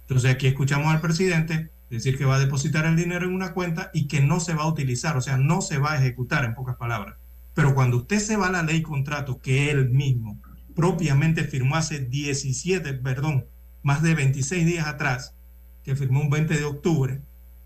Entonces 0.00 0.32
aquí 0.32 0.48
escuchamos 0.48 0.88
al 0.88 1.00
presidente 1.00 1.70
decir 1.90 2.18
que 2.18 2.24
va 2.24 2.36
a 2.36 2.40
depositar 2.40 2.86
el 2.86 2.96
dinero 2.96 3.26
en 3.26 3.34
una 3.34 3.52
cuenta 3.52 3.90
y 3.94 4.08
que 4.08 4.20
no 4.20 4.40
se 4.40 4.54
va 4.54 4.64
a 4.64 4.68
utilizar, 4.68 5.16
o 5.16 5.20
sea, 5.20 5.36
no 5.36 5.60
se 5.60 5.78
va 5.78 5.92
a 5.92 5.98
ejecutar 5.98 6.44
en 6.44 6.56
pocas 6.56 6.74
palabras. 6.74 7.18
Pero 7.58 7.74
cuando 7.74 7.96
usted 7.96 8.20
se 8.20 8.36
va 8.36 8.46
a 8.46 8.52
la 8.52 8.62
ley 8.62 8.82
contrato 8.82 9.40
que 9.40 9.68
él 9.72 9.90
mismo 9.90 10.40
propiamente 10.76 11.42
firmó 11.42 11.74
hace 11.74 11.98
17, 11.98 12.94
perdón, 12.94 13.46
más 13.82 14.00
de 14.00 14.14
26 14.14 14.64
días 14.64 14.86
atrás, 14.86 15.34
que 15.82 15.96
firmó 15.96 16.20
un 16.20 16.30
20 16.30 16.56
de 16.56 16.64
octubre, 16.64 17.20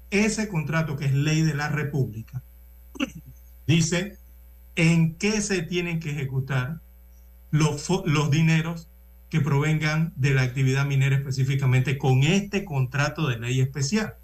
ese 0.08 0.48
contrato 0.48 0.96
que 0.96 1.04
es 1.04 1.12
ley 1.12 1.42
de 1.42 1.52
la 1.52 1.68
República, 1.68 2.42
dice 3.66 4.16
en 4.76 5.14
qué 5.16 5.42
se 5.42 5.60
tienen 5.60 6.00
que 6.00 6.12
ejecutar 6.12 6.80
los, 7.50 7.86
los 8.06 8.30
dineros 8.30 8.88
que 9.28 9.42
provengan 9.42 10.14
de 10.16 10.32
la 10.32 10.40
actividad 10.40 10.86
minera 10.86 11.16
específicamente 11.16 11.98
con 11.98 12.22
este 12.22 12.64
contrato 12.64 13.28
de 13.28 13.38
ley 13.38 13.60
especial. 13.60 14.14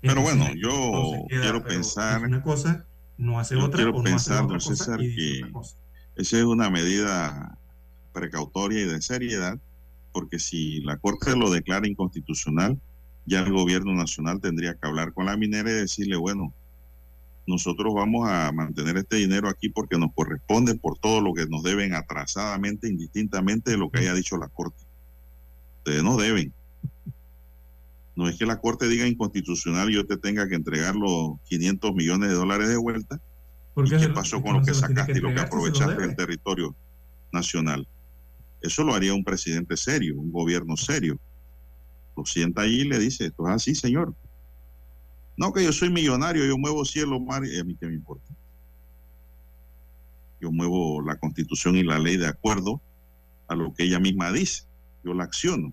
Pero 0.00 0.20
bueno, 0.22 0.48
yo 0.56 1.12
queda, 1.28 1.42
quiero 1.42 1.62
pero 1.62 1.76
pensar, 1.76 2.22
es 2.22 2.26
una 2.26 2.42
cosa, 2.42 2.86
no 3.20 3.38
hace 3.38 3.54
yo 3.54 3.64
otra, 3.64 3.84
quiero 3.84 3.98
o 3.98 4.02
no 4.02 4.16
hace 4.16 4.30
pensar, 4.30 4.44
otra 4.44 4.46
don 4.46 4.58
cosa 4.58 4.76
César, 4.76 5.02
y 5.02 5.08
dice 5.08 5.16
que 5.16 5.44
otra 5.44 5.52
cosa. 5.52 5.76
esa 6.16 6.38
es 6.38 6.44
una 6.44 6.70
medida 6.70 7.58
precautoria 8.12 8.82
y 8.82 8.86
de 8.86 9.02
seriedad, 9.02 9.58
porque 10.12 10.38
si 10.38 10.80
la 10.80 10.96
Corte 10.96 11.36
lo 11.36 11.50
declara 11.50 11.86
inconstitucional, 11.86 12.80
ya 13.26 13.40
el 13.40 13.52
gobierno 13.52 13.92
nacional 13.94 14.40
tendría 14.40 14.74
que 14.74 14.88
hablar 14.88 15.12
con 15.12 15.26
la 15.26 15.36
minera 15.36 15.70
y 15.70 15.74
decirle, 15.74 16.16
bueno, 16.16 16.52
nosotros 17.46 17.92
vamos 17.94 18.28
a 18.28 18.50
mantener 18.52 18.96
este 18.96 19.16
dinero 19.16 19.48
aquí 19.48 19.68
porque 19.68 19.98
nos 19.98 20.12
corresponde 20.14 20.74
por 20.76 20.98
todo 20.98 21.20
lo 21.20 21.34
que 21.34 21.46
nos 21.46 21.62
deben 21.62 21.94
atrasadamente, 21.94 22.88
indistintamente 22.88 23.72
de 23.72 23.76
lo 23.76 23.90
que 23.90 24.00
haya 24.00 24.14
dicho 24.14 24.38
la 24.38 24.48
Corte. 24.48 24.84
Ustedes 25.78 26.02
no 26.02 26.16
deben. 26.16 26.52
No 28.20 28.28
es 28.28 28.36
que 28.36 28.44
la 28.44 28.60
Corte 28.60 28.86
diga 28.86 29.06
inconstitucional 29.06 29.88
y 29.88 29.94
yo 29.94 30.04
te 30.04 30.18
tenga 30.18 30.46
que 30.46 30.54
entregar 30.54 30.94
los 30.94 31.40
500 31.44 31.94
millones 31.94 32.28
de 32.28 32.34
dólares 32.34 32.68
de 32.68 32.76
vuelta. 32.76 33.18
Porque 33.72 33.96
¿Y 33.96 33.98
qué 33.98 34.08
pasó 34.10 34.42
con 34.42 34.58
lo 34.58 34.62
que 34.62 34.74
sacaste 34.74 35.12
y 35.12 35.20
lo 35.22 35.32
que 35.32 35.40
aprovechaste 35.40 36.02
del 36.02 36.14
territorio 36.14 36.76
nacional? 37.32 37.88
Eso 38.60 38.84
lo 38.84 38.94
haría 38.94 39.14
un 39.14 39.24
presidente 39.24 39.74
serio, 39.74 40.20
un 40.20 40.30
gobierno 40.30 40.76
serio. 40.76 41.18
Lo 42.14 42.26
sienta 42.26 42.60
allí 42.60 42.82
y 42.82 42.88
le 42.88 42.98
dice, 42.98 43.24
esto 43.24 43.48
es 43.48 43.54
así, 43.54 43.74
señor. 43.74 44.14
No, 45.38 45.54
que 45.54 45.64
yo 45.64 45.72
soy 45.72 45.88
millonario, 45.88 46.44
yo 46.44 46.58
muevo 46.58 46.84
cielo, 46.84 47.18
mar, 47.20 47.42
y 47.46 47.58
a 47.58 47.64
mí 47.64 47.74
qué 47.80 47.86
me 47.86 47.94
importa. 47.94 48.34
Yo 50.42 50.52
muevo 50.52 51.00
la 51.00 51.16
constitución 51.16 51.74
y 51.74 51.84
la 51.84 51.98
ley 51.98 52.18
de 52.18 52.28
acuerdo 52.28 52.82
a 53.48 53.54
lo 53.54 53.72
que 53.72 53.84
ella 53.84 53.98
misma 53.98 54.30
dice. 54.30 54.64
Yo 55.02 55.14
la 55.14 55.24
acciono. 55.24 55.72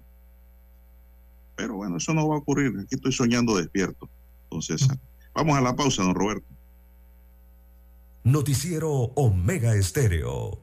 Pero 1.58 1.76
bueno, 1.76 1.98
eso 1.98 2.14
no 2.14 2.28
va 2.28 2.36
a 2.36 2.38
ocurrir. 2.38 2.72
Aquí 2.80 2.96
estoy 2.96 3.12
soñando 3.12 3.58
despierto. 3.58 4.10
Entonces, 4.44 4.88
vamos 5.34 5.58
a 5.58 5.62
la 5.62 5.76
pausa, 5.76 6.04
don 6.04 6.16
Roberto. 6.16 6.46
Noticiero 8.24 8.92
Omega 8.92 9.76
Estéreo. 9.76 10.62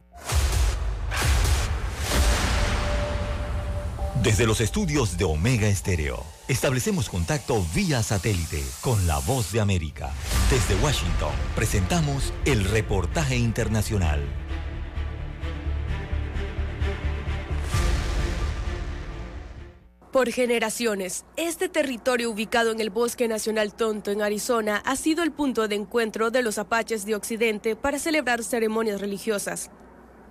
Desde 4.22 4.46
los 4.46 4.60
estudios 4.60 5.18
de 5.18 5.24
Omega 5.24 5.66
Estéreo, 5.66 6.24
establecemos 6.48 7.10
contacto 7.10 7.62
vía 7.74 8.02
satélite 8.02 8.62
con 8.80 9.06
la 9.06 9.18
voz 9.18 9.52
de 9.52 9.60
América. 9.60 10.12
Desde 10.50 10.82
Washington, 10.82 11.32
presentamos 11.54 12.32
el 12.46 12.64
reportaje 12.64 13.36
internacional. 13.36 14.22
Por 20.14 20.30
generaciones, 20.30 21.24
este 21.36 21.68
territorio 21.68 22.30
ubicado 22.30 22.70
en 22.70 22.78
el 22.78 22.90
Bosque 22.90 23.26
Nacional 23.26 23.74
Tonto 23.74 24.12
en 24.12 24.22
Arizona 24.22 24.80
ha 24.86 24.94
sido 24.94 25.24
el 25.24 25.32
punto 25.32 25.66
de 25.66 25.74
encuentro 25.74 26.30
de 26.30 26.40
los 26.40 26.56
apaches 26.56 27.04
de 27.04 27.16
Occidente 27.16 27.74
para 27.74 27.98
celebrar 27.98 28.44
ceremonias 28.44 29.00
religiosas. 29.00 29.72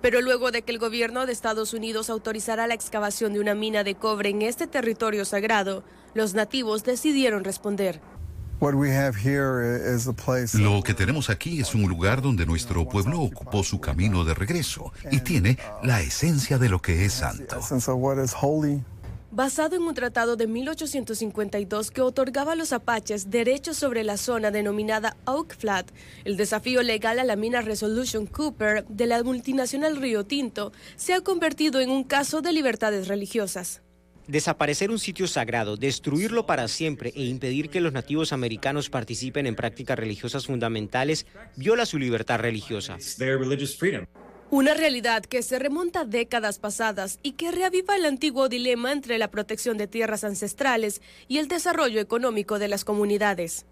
Pero 0.00 0.22
luego 0.22 0.52
de 0.52 0.62
que 0.62 0.72
el 0.72 0.78
gobierno 0.78 1.26
de 1.26 1.34
Estados 1.34 1.74
Unidos 1.74 2.08
autorizara 2.08 2.66
la 2.66 2.72
excavación 2.72 3.34
de 3.34 3.40
una 3.40 3.54
mina 3.54 3.84
de 3.84 3.94
cobre 3.94 4.30
en 4.30 4.40
este 4.40 4.66
territorio 4.66 5.26
sagrado, 5.26 5.84
los 6.14 6.32
nativos 6.32 6.82
decidieron 6.84 7.44
responder. 7.44 8.00
Lo 10.54 10.82
que 10.82 10.94
tenemos 10.94 11.28
aquí 11.28 11.60
es 11.60 11.74
un 11.74 11.82
lugar 11.82 12.22
donde 12.22 12.46
nuestro 12.46 12.88
pueblo 12.88 13.20
ocupó 13.20 13.62
su 13.62 13.78
camino 13.82 14.24
de 14.24 14.32
regreso 14.32 14.94
y 15.10 15.20
tiene 15.20 15.58
la 15.82 16.00
esencia 16.00 16.56
de 16.56 16.70
lo 16.70 16.80
que 16.80 17.04
es 17.04 17.12
santo. 17.12 17.60
Basado 19.34 19.74
en 19.74 19.82
un 19.82 19.94
tratado 19.94 20.36
de 20.36 20.46
1852 20.46 21.90
que 21.90 22.02
otorgaba 22.02 22.52
a 22.52 22.54
los 22.54 22.72
apaches 22.72 23.30
derechos 23.30 23.76
sobre 23.76 24.04
la 24.04 24.16
zona 24.16 24.52
denominada 24.52 25.16
Oak 25.24 25.56
Flat, 25.58 25.90
el 26.24 26.36
desafío 26.36 26.84
legal 26.84 27.18
a 27.18 27.24
la 27.24 27.34
mina 27.34 27.60
Resolution 27.60 28.26
Cooper 28.26 28.84
de 28.88 29.06
la 29.08 29.24
multinacional 29.24 29.96
Río 29.96 30.24
Tinto 30.24 30.70
se 30.94 31.14
ha 31.14 31.20
convertido 31.20 31.80
en 31.80 31.90
un 31.90 32.04
caso 32.04 32.42
de 32.42 32.52
libertades 32.52 33.08
religiosas. 33.08 33.82
Desaparecer 34.28 34.92
un 34.92 35.00
sitio 35.00 35.26
sagrado, 35.26 35.76
destruirlo 35.76 36.46
para 36.46 36.68
siempre 36.68 37.12
e 37.16 37.24
impedir 37.24 37.70
que 37.70 37.80
los 37.80 37.92
nativos 37.92 38.32
americanos 38.32 38.88
participen 38.88 39.48
en 39.48 39.56
prácticas 39.56 39.98
religiosas 39.98 40.46
fundamentales 40.46 41.26
viola 41.56 41.86
su 41.86 41.98
libertad 41.98 42.38
religiosa. 42.38 42.98
Una 44.54 44.72
realidad 44.72 45.24
que 45.24 45.42
se 45.42 45.58
remonta 45.58 46.02
a 46.02 46.04
décadas 46.04 46.60
pasadas 46.60 47.18
y 47.24 47.32
que 47.32 47.50
reaviva 47.50 47.96
el 47.96 48.04
antiguo 48.04 48.48
dilema 48.48 48.92
entre 48.92 49.18
la 49.18 49.28
protección 49.28 49.78
de 49.78 49.88
tierras 49.88 50.22
ancestrales 50.22 51.02
y 51.26 51.38
el 51.38 51.48
desarrollo 51.48 52.00
económico 52.00 52.60
de 52.60 52.68
las 52.68 52.84
comunidades. 52.84 53.66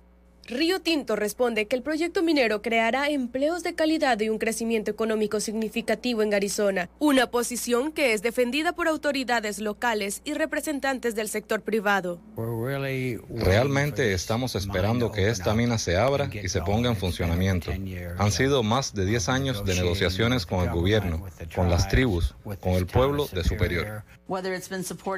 Río 0.46 0.80
Tinto 0.80 1.14
responde 1.14 1.66
que 1.66 1.76
el 1.76 1.82
proyecto 1.82 2.22
minero 2.22 2.62
creará 2.62 3.08
empleos 3.08 3.62
de 3.62 3.74
calidad 3.74 4.18
y 4.20 4.28
un 4.28 4.38
crecimiento 4.38 4.90
económico 4.90 5.38
significativo 5.38 6.22
en 6.22 6.34
Arizona, 6.34 6.90
una 6.98 7.30
posición 7.30 7.92
que 7.92 8.12
es 8.12 8.22
defendida 8.22 8.72
por 8.72 8.88
autoridades 8.88 9.60
locales 9.60 10.20
y 10.24 10.34
representantes 10.34 11.14
del 11.14 11.28
sector 11.28 11.62
privado. 11.62 12.20
Realmente 12.36 14.12
estamos 14.14 14.56
esperando 14.56 15.12
que 15.12 15.28
esta 15.28 15.54
mina 15.54 15.78
se 15.78 15.96
abra 15.96 16.28
y 16.32 16.48
se 16.48 16.60
ponga 16.60 16.90
en 16.90 16.96
funcionamiento. 16.96 17.70
Han 18.18 18.32
sido 18.32 18.64
más 18.64 18.94
de 18.94 19.06
10 19.06 19.28
años 19.28 19.64
de 19.64 19.76
negociaciones 19.76 20.44
con 20.44 20.64
el 20.64 20.70
gobierno, 20.70 21.24
con 21.54 21.70
las 21.70 21.88
tribus, 21.88 22.34
con 22.42 22.72
el 22.72 22.86
pueblo 22.86 23.28
de 23.32 23.44
Superior. 23.44 24.04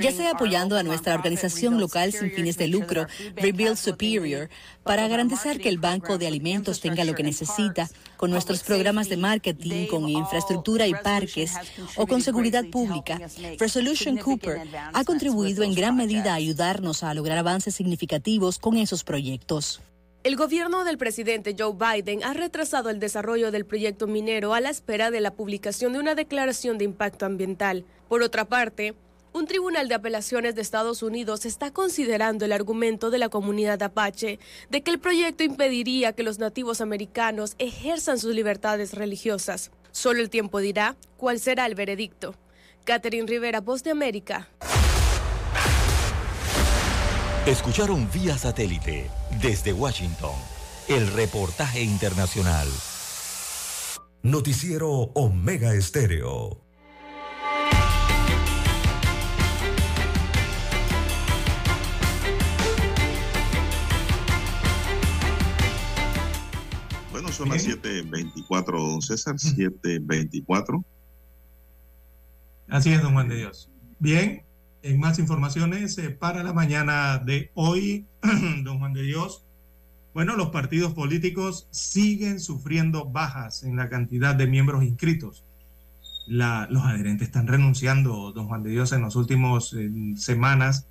Ya 0.00 0.12
sea 0.12 0.32
apoyando 0.32 0.76
a 0.76 0.82
nuestra 0.82 1.14
organización 1.14 1.78
local 1.78 2.12
sin 2.12 2.32
fines 2.32 2.56
de 2.56 2.66
lucro, 2.66 3.06
Rebuild 3.36 3.76
Superior, 3.76 4.48
para 4.82 5.06
garantizar 5.14 5.58
que 5.58 5.68
el 5.68 5.78
Banco 5.78 6.18
de 6.18 6.26
Alimentos 6.26 6.80
tenga 6.80 7.04
lo 7.04 7.14
que 7.14 7.22
necesita, 7.22 7.88
con 8.16 8.30
nuestros 8.32 8.64
programas 8.64 9.08
de 9.08 9.16
marketing, 9.16 9.86
con 9.86 10.08
infraestructura 10.08 10.88
y 10.88 10.94
parques, 10.94 11.52
o 11.96 12.06
con 12.06 12.20
seguridad 12.20 12.64
pública, 12.64 13.20
Resolution 13.58 14.16
Cooper 14.16 14.62
ha 14.92 15.04
contribuido 15.04 15.62
en 15.62 15.74
gran 15.74 15.96
medida 15.96 16.32
a 16.32 16.36
ayudarnos 16.36 17.04
a 17.04 17.14
lograr 17.14 17.38
avances 17.38 17.76
significativos 17.76 18.58
con 18.58 18.76
esos 18.76 19.04
proyectos. 19.04 19.80
El 20.24 20.36
gobierno 20.36 20.84
del 20.84 20.98
presidente 20.98 21.54
Joe 21.56 21.74
Biden 21.74 22.24
ha 22.24 22.32
retrasado 22.32 22.90
el 22.90 22.98
desarrollo 22.98 23.52
del 23.52 23.66
proyecto 23.66 24.06
minero 24.06 24.54
a 24.54 24.60
la 24.60 24.70
espera 24.70 25.10
de 25.10 25.20
la 25.20 25.34
publicación 25.34 25.92
de 25.92 26.00
una 26.00 26.14
declaración 26.14 26.78
de 26.78 26.86
impacto 26.86 27.26
ambiental. 27.26 27.84
Por 28.08 28.22
otra 28.22 28.46
parte, 28.46 28.94
un 29.34 29.46
tribunal 29.46 29.88
de 29.88 29.96
apelaciones 29.96 30.54
de 30.54 30.62
Estados 30.62 31.02
Unidos 31.02 31.44
está 31.44 31.72
considerando 31.72 32.44
el 32.44 32.52
argumento 32.52 33.10
de 33.10 33.18
la 33.18 33.28
comunidad 33.28 33.82
apache 33.82 34.38
de 34.70 34.82
que 34.82 34.92
el 34.92 35.00
proyecto 35.00 35.42
impediría 35.42 36.12
que 36.12 36.22
los 36.22 36.38
nativos 36.38 36.80
americanos 36.80 37.56
ejerzan 37.58 38.18
sus 38.18 38.32
libertades 38.32 38.94
religiosas. 38.94 39.72
Solo 39.90 40.20
el 40.20 40.30
tiempo 40.30 40.60
dirá 40.60 40.96
cuál 41.16 41.40
será 41.40 41.66
el 41.66 41.74
veredicto. 41.74 42.36
Catherine 42.84 43.26
Rivera, 43.26 43.60
Voz 43.60 43.82
de 43.82 43.90
América. 43.90 44.48
Escucharon 47.46 48.08
vía 48.12 48.38
satélite 48.38 49.10
desde 49.42 49.72
Washington 49.72 50.34
el 50.88 51.12
reportaje 51.12 51.82
internacional. 51.82 52.68
Noticiero 54.22 54.90
Omega 55.14 55.74
Estéreo. 55.74 56.63
Bueno, 67.24 67.36
son 67.36 67.48
las 67.48 67.66
7.24, 67.66 68.90
don 68.90 69.00
César, 69.00 69.36
7.24. 69.36 70.84
Así 72.68 72.92
es, 72.92 73.00
don 73.00 73.14
Juan 73.14 73.30
de 73.30 73.36
Dios. 73.36 73.70
Bien, 73.98 74.42
en 74.82 75.00
más 75.00 75.18
informaciones 75.18 75.96
eh, 75.96 76.10
para 76.10 76.42
la 76.42 76.52
mañana 76.52 77.16
de 77.16 77.50
hoy, 77.54 78.06
don 78.62 78.78
Juan 78.78 78.92
de 78.92 79.04
Dios. 79.04 79.42
Bueno, 80.12 80.36
los 80.36 80.50
partidos 80.50 80.92
políticos 80.92 81.66
siguen 81.70 82.40
sufriendo 82.40 83.06
bajas 83.06 83.62
en 83.62 83.76
la 83.76 83.88
cantidad 83.88 84.34
de 84.34 84.46
miembros 84.46 84.84
inscritos. 84.84 85.44
La, 86.26 86.68
los 86.70 86.84
adherentes 86.84 87.28
están 87.28 87.46
renunciando, 87.46 88.32
don 88.32 88.48
Juan 88.48 88.62
de 88.62 88.68
Dios, 88.68 88.92
en 88.92 89.00
las 89.00 89.16
últimas 89.16 89.72
eh, 89.72 89.90
semanas 90.16 90.88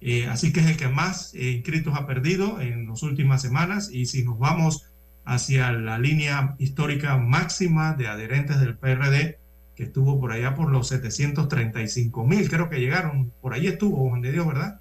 Eh, 0.00 0.26
así 0.28 0.50
que 0.50 0.60
es 0.60 0.66
el 0.68 0.78
que 0.78 0.88
más 0.88 1.34
eh, 1.34 1.50
inscritos 1.50 1.94
ha 1.94 2.06
perdido 2.06 2.62
en 2.62 2.88
las 2.88 3.02
últimas 3.02 3.42
semanas 3.42 3.90
y 3.92 4.06
si 4.06 4.24
nos 4.24 4.38
vamos 4.38 4.86
hacia 5.26 5.70
la 5.72 5.98
línea 5.98 6.56
histórica 6.58 7.18
máxima 7.18 7.92
de 7.92 8.08
adherentes 8.08 8.58
del 8.58 8.78
PRD, 8.78 9.38
que 9.76 9.82
estuvo 9.82 10.18
por 10.18 10.32
allá 10.32 10.54
por 10.54 10.70
los 10.70 10.88
735 10.88 12.26
mil, 12.26 12.48
creo 12.48 12.70
que 12.70 12.80
llegaron, 12.80 13.34
por 13.42 13.52
ahí 13.52 13.66
estuvo, 13.66 14.08
Juan 14.08 14.22
de 14.22 14.32
Dios, 14.32 14.46
¿verdad? 14.46 14.80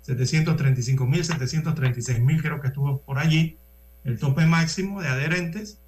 735 0.00 1.06
mil, 1.06 1.24
736 1.24 2.18
mil, 2.18 2.42
creo 2.42 2.60
que 2.60 2.66
estuvo 2.66 3.00
por 3.02 3.20
allí, 3.20 3.58
el 4.02 4.18
tope 4.18 4.44
máximo 4.44 5.00
de 5.00 5.06
adherentes 5.06 5.78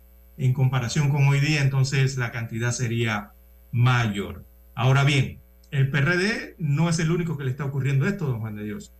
en 0.44 0.52
comparación 0.52 1.08
con 1.08 1.26
hoy 1.28 1.40
día, 1.40 1.62
entonces 1.62 2.16
la 2.16 2.32
cantidad 2.32 2.72
sería 2.72 3.30
mayor. 3.70 4.44
Ahora 4.74 5.04
bien, 5.04 5.38
el 5.70 5.88
PRD 5.88 6.56
no 6.58 6.88
es 6.88 6.98
el 6.98 7.10
único 7.10 7.36
que 7.38 7.44
le 7.44 7.50
está 7.50 7.64
ocurriendo 7.64 8.06
esto, 8.06 8.26
don 8.26 8.40
Juan 8.40 8.56
de 8.56 8.64
Dios. 8.64 8.92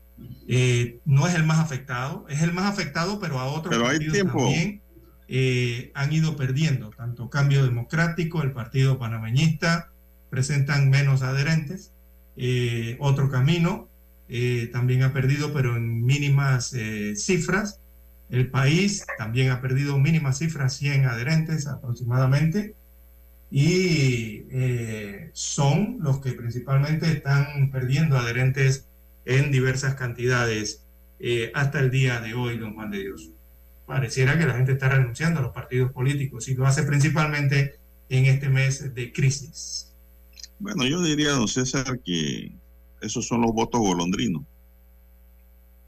Eh, 0.47 1.01
no 1.05 1.27
es 1.27 1.35
el 1.35 1.45
más 1.45 1.59
afectado, 1.59 2.27
es 2.29 2.43
el 2.43 2.53
más 2.53 2.67
afectado, 2.67 3.19
pero 3.19 3.41
a 3.41 3.47
otros 3.47 3.75
pero 3.75 3.85
partidos 3.87 4.19
también 4.19 4.83
eh, 5.27 5.91
han 5.95 6.13
ido 6.13 6.37
perdiendo. 6.37 6.91
Tanto 6.91 7.29
Cambio 7.29 7.65
Democrático, 7.65 8.43
el 8.43 8.53
Partido 8.53 8.99
Panameñista, 8.99 9.91
presentan 10.31 10.91
menos 10.91 11.23
adherentes. 11.23 11.93
Eh, 12.37 12.97
otro 13.01 13.31
Camino 13.31 13.89
también 14.73 15.03
ha 15.03 15.13
perdido, 15.13 15.53
pero 15.53 15.77
en 15.77 16.07
mínimas 16.07 16.75
cifras. 17.17 17.82
El 18.33 18.51
país 18.51 19.05
también 19.19 19.51
ha 19.51 19.61
perdido 19.61 19.99
mínimas 19.99 20.39
cifras, 20.39 20.75
100 20.79 21.05
adherentes 21.05 21.67
aproximadamente 21.67 22.75
y 23.51 24.47
eh, 24.51 25.29
son 25.35 25.99
los 26.01 26.23
que 26.23 26.33
principalmente 26.33 27.13
están 27.13 27.71
perdiendo 27.71 28.17
adherentes 28.17 28.89
en 29.27 29.53
diversas 29.53 29.97
cantidades 29.97 30.83
eh, 31.21 31.53
hasta 31.55 31.81
el 31.81 31.91
día 31.91 32.23
de 32.23 32.33
hoy, 32.33 32.57
don 32.57 32.75
Juan 32.75 32.91
de 32.91 33.01
Dios. 33.01 33.29
Pareciera 33.85 34.39
que 34.39 34.47
la 34.47 34.55
gente 34.55 34.73
está 34.73 34.89
renunciando 34.89 35.41
a 35.41 35.43
los 35.43 35.53
partidos 35.53 35.93
políticos 35.93 36.49
y 36.49 36.55
lo 36.55 36.67
hace 36.67 36.85
principalmente 36.85 37.75
en 38.09 38.25
este 38.25 38.49
mes 38.49 38.95
de 38.95 39.13
crisis. 39.13 39.93
Bueno, 40.59 40.87
yo 40.87 41.03
diría, 41.03 41.33
don 41.33 41.49
César, 41.49 42.01
que 42.03 42.51
esos 43.03 43.27
son 43.27 43.43
los 43.43 43.53
votos 43.53 43.83
golondrinos. 43.83 44.43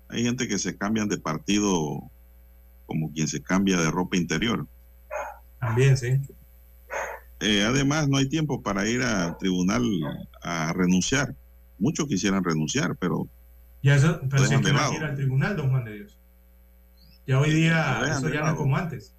Hay 0.08 0.24
gente 0.24 0.46
que 0.46 0.58
se 0.58 0.76
cambian 0.76 1.08
de 1.08 1.16
partido 1.16 2.10
como 2.86 3.12
quien 3.12 3.28
se 3.28 3.42
cambia 3.42 3.78
de 3.78 3.90
ropa 3.90 4.16
interior. 4.16 4.66
También, 5.60 5.96
sí. 5.96 6.20
Eh, 7.40 7.64
además, 7.64 8.08
no 8.08 8.16
hay 8.16 8.28
tiempo 8.28 8.62
para 8.62 8.88
ir 8.88 9.02
al 9.02 9.36
tribunal 9.38 9.82
a 10.42 10.72
renunciar. 10.72 11.34
Muchos 11.78 12.06
quisieran 12.06 12.44
renunciar, 12.44 12.96
pero. 12.96 13.28
Ya 13.82 13.96
eso, 13.96 14.20
pero 14.30 14.46
si 14.46 14.54
es 14.54 14.60
que 14.60 14.70
ir 14.70 15.04
al 15.04 15.14
tribunal, 15.14 15.56
don 15.56 15.70
Juan 15.70 15.84
de 15.84 15.92
Dios. 15.94 16.18
Ya 17.26 17.38
hoy 17.40 17.50
día 17.50 18.02
eso 18.06 18.28
ya 18.28 18.40
no 18.40 18.48
es 18.48 18.54
como 18.54 18.76
antes. 18.76 19.14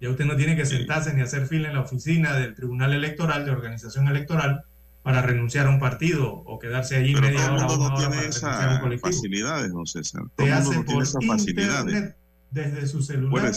Ya 0.00 0.10
usted 0.10 0.26
no 0.26 0.36
tiene 0.36 0.56
que 0.56 0.66
sentarse 0.66 1.14
ni 1.14 1.22
hacer 1.22 1.46
fila 1.46 1.68
en 1.68 1.74
la 1.74 1.80
oficina 1.80 2.34
del 2.34 2.54
Tribunal 2.54 2.92
Electoral, 2.92 3.44
de 3.44 3.50
organización 3.50 4.08
electoral, 4.08 4.64
para 5.02 5.22
renunciar 5.22 5.66
a 5.66 5.70
un 5.70 5.80
partido 5.80 6.32
o 6.32 6.58
quedarse 6.58 6.96
allí 6.96 7.14
pero 7.14 7.28
media 7.28 7.52
hora. 7.52 7.66
Todo 7.66 7.74
el 7.74 7.80
mundo 7.80 8.00
no 8.00 8.10
tiene 8.10 8.26
esas 8.26 9.00
facilidades, 9.00 9.72
don 9.72 9.86
César. 9.86 10.22
Todo 10.36 10.46
el 10.46 10.54
mundo 10.54 10.72
no 10.74 10.84
tiene 10.84 11.02
esas 11.02 11.26
facilidades. 11.26 12.14
Desde 12.50 12.86
su 12.86 13.02
celular 13.02 13.52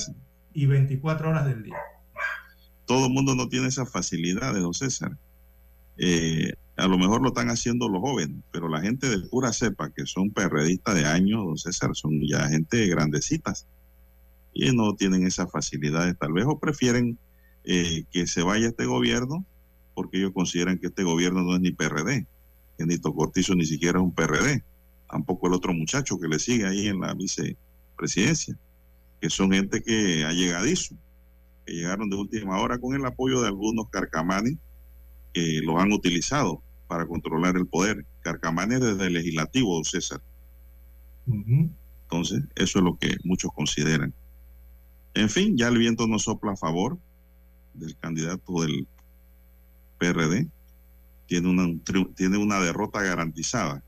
y 0.54 0.66
24 0.66 1.30
horas 1.30 1.46
del 1.46 1.64
día. 1.64 1.78
todo 2.86 3.06
el 3.06 3.14
mundo 3.14 3.36
no 3.36 3.48
tiene 3.48 3.68
esa 3.68 3.86
facilidad 3.86 4.54
de 4.54 4.62
don 4.62 4.74
César. 4.74 5.16
Eh, 5.98 6.54
a 6.76 6.88
lo 6.88 6.98
mejor 6.98 7.22
lo 7.22 7.30
están 7.30 7.50
haciendo 7.50 7.88
los 7.90 8.02
jóvenes, 8.02 8.42
pero 8.52 8.68
la 8.68 8.82
gente 8.82 9.08
de 9.10 9.28
pura 9.28 9.54
cepa, 9.54 9.92
que 9.92 10.06
son 10.06 10.32
perredistas 10.32 10.96
de 10.96 11.06
años, 11.06 11.46
don 11.46 11.58
César, 11.58 11.92
son 11.94 12.20
ya 12.28 12.48
gente 12.48 12.88
grandecitas 12.88 13.68
y 14.54 14.72
no 14.72 14.96
tienen 14.96 15.26
esas 15.26 15.52
facilidades. 15.52 16.18
Tal 16.18 16.34
vez 16.34 16.46
o 16.48 16.58
prefieren 16.58 17.18
eh, 17.66 18.06
que 18.12 18.28
se 18.28 18.42
vaya 18.42 18.68
este 18.68 18.86
gobierno 18.86 19.46
porque 20.00 20.18
ellos 20.18 20.32
consideran 20.34 20.78
que 20.78 20.88
este 20.88 21.04
gobierno 21.04 21.42
no 21.42 21.56
es 21.56 21.60
ni 21.60 21.72
PRD, 21.72 22.26
que 22.78 22.86
Nito 22.86 23.14
Cortizo 23.14 23.54
ni 23.54 23.66
siquiera 23.66 24.00
es 24.00 24.04
un 24.04 24.16
PRD, 24.16 24.64
tampoco 25.12 25.48
el 25.48 25.54
otro 25.54 25.74
muchacho 25.74 26.18
que 26.18 26.30
le 26.30 26.40
sigue 26.40 26.66
ahí 26.66 26.88
en 26.88 27.02
la 27.02 27.14
vicepresidencia, 27.14 28.58
que 29.20 29.30
son 29.30 29.52
gente 29.52 29.82
que 29.82 30.26
ha 30.26 30.32
llegadizo 30.32 30.96
que 31.70 31.76
llegaron 31.76 32.10
de 32.10 32.16
última 32.16 32.60
hora 32.60 32.80
con 32.80 32.96
el 32.96 33.06
apoyo 33.06 33.42
de 33.42 33.48
algunos 33.48 33.90
carcamanes 33.90 34.58
que 35.34 35.62
los 35.64 35.80
han 35.80 35.92
utilizado 35.92 36.64
para 36.88 37.06
controlar 37.06 37.56
el 37.56 37.68
poder. 37.68 38.06
Carcamanes 38.22 38.82
desde 38.82 39.06
el 39.06 39.14
legislativo, 39.14 39.84
César. 39.84 40.20
Entonces, 41.28 42.42
eso 42.56 42.80
es 42.80 42.84
lo 42.84 42.98
que 42.98 43.18
muchos 43.24 43.52
consideran. 43.54 44.14
En 45.14 45.30
fin, 45.30 45.56
ya 45.58 45.68
el 45.68 45.78
viento 45.78 46.08
no 46.08 46.18
sopla 46.18 46.54
a 46.54 46.58
favor 46.58 46.98
del 47.76 47.96
candidato 47.98 48.62
del 48.62 48.88
PRD. 50.00 50.48
Tiene 51.28 51.50
una, 51.50 51.68
tiene 52.16 52.38
una 52.38 52.60
derrota 52.60 53.04
garantizada, 53.04 53.84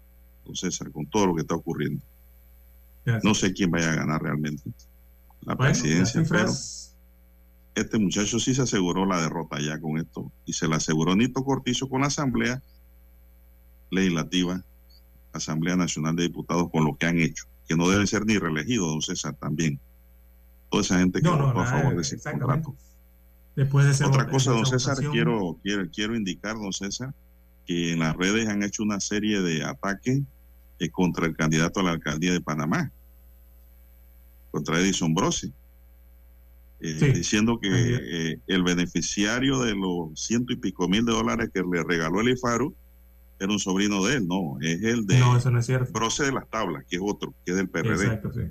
don 0.46 0.56
César, 0.56 0.92
con 0.92 1.08
todo 1.08 1.26
lo 1.26 1.36
que 1.36 1.42
está 1.42 1.56
ocurriendo. 1.56 2.04
No 3.24 3.34
sé 3.34 3.54
quién 3.54 3.72
vaya 3.72 3.92
a 3.92 3.96
ganar 3.96 4.22
realmente 4.22 4.72
la 5.42 5.56
presidencia, 5.56 6.24
pero 6.28 6.52
este 7.76 8.00
muchacho 8.00 8.40
sí 8.40 8.54
se 8.54 8.64
aseguró 8.64 9.06
la 9.06 9.22
derrota 9.22 9.60
ya 9.60 9.80
con 9.80 9.98
esto 9.98 10.32
y 10.46 10.54
se 10.54 10.68
la 10.68 10.78
aseguró 10.78 11.16
Nito 11.16 11.44
Cortizo 11.44 11.90
con 11.90 12.02
la 12.02 12.08
Asamblea 12.08 12.62
Legislativa, 13.90 14.64
Asamblea 15.34 15.76
Nacional 15.76 16.16
de 16.16 16.24
Diputados 16.24 16.70
con 16.72 16.86
lo 16.86 16.96
que 16.96 17.06
han 17.06 17.20
hecho, 17.20 17.46
que 17.68 17.76
no 17.76 17.90
deben 17.90 18.08
ser 18.08 18.26
ni 18.26 18.38
reelegidos, 18.38 18.88
don 18.88 19.02
César, 19.02 19.36
también. 19.36 19.80
Toda 20.70 20.84
esa 20.84 21.00
gente 21.00 21.22
que 21.22 21.28
votó 21.28 21.60
a 21.60 21.66
favor 21.66 21.96
de 21.96 22.02
ese 22.02 22.18
contrato. 22.20 22.76
Después 23.56 24.00
de 24.00 24.06
Otra 24.06 24.30
cosa, 24.30 24.52
don 24.52 24.66
César, 24.66 24.98
quiero, 25.12 25.58
quiero, 25.62 25.90
quiero 25.90 26.16
indicar, 26.16 26.56
don 26.56 26.72
César, 26.72 27.14
que 27.66 27.94
en 27.94 28.00
las 28.00 28.16
redes 28.16 28.48
han 28.48 28.64
hecho 28.64 28.84
una 28.84 29.00
serie 29.00 29.42
de 29.42 29.64
ataques 29.64 30.22
eh, 30.80 30.90
contra 30.90 31.26
el 31.26 31.36
candidato 31.36 31.80
a 31.80 31.84
la 31.84 31.92
alcaldía 31.92 32.32
de 32.32 32.42
Panamá, 32.42 32.92
contra 34.52 34.80
Edison 34.80 35.14
Brossi 35.14 35.52
eh, 36.84 37.14
diciendo 37.14 37.60
que 37.60 37.70
eh, 37.70 38.40
el 38.48 38.64
beneficiario 38.64 39.60
de 39.60 39.76
los 39.76 40.20
ciento 40.20 40.52
y 40.52 40.56
pico 40.56 40.88
mil 40.88 41.06
de 41.06 41.12
dólares 41.12 41.52
que 41.54 41.62
le 41.62 41.84
regaló 41.84 42.22
el 42.22 42.30
IFARU 42.30 42.76
era 43.40 43.52
un 43.52 43.60
sobrino 43.60 44.04
de 44.04 44.16
él, 44.18 44.28
no, 44.28 44.58
es 44.62 44.82
el 44.84 45.06
de 45.06 45.20
no, 45.20 45.38
eso 45.38 45.50
no 45.50 45.60
es 45.60 45.66
cierto. 45.66 45.92
Broce 45.92 46.24
de 46.24 46.32
las 46.32 46.48
Tablas, 46.48 46.84
que 46.88 46.98
es 46.98 47.02
otro, 47.04 47.34
que 47.44 47.52
es 47.52 47.58
del 47.58 47.70
PRD. 47.70 48.04
Exacto, 48.04 48.32
sí. 48.34 48.42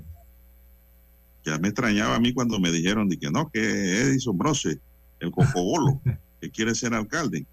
Ya 1.45 1.57
me 1.59 1.69
extrañaba 1.69 2.15
a 2.15 2.19
mí 2.19 2.33
cuando 2.33 2.59
me 2.59 2.71
dijeron 2.71 3.07
de 3.07 3.17
que 3.17 3.31
no, 3.31 3.49
que 3.49 3.61
Edison 4.01 4.37
Broce, 4.37 4.79
el 5.19 5.31
cocobolo, 5.31 6.01
que 6.41 6.51
quiere 6.51 6.75
ser 6.75 6.93
alcalde. 6.93 7.45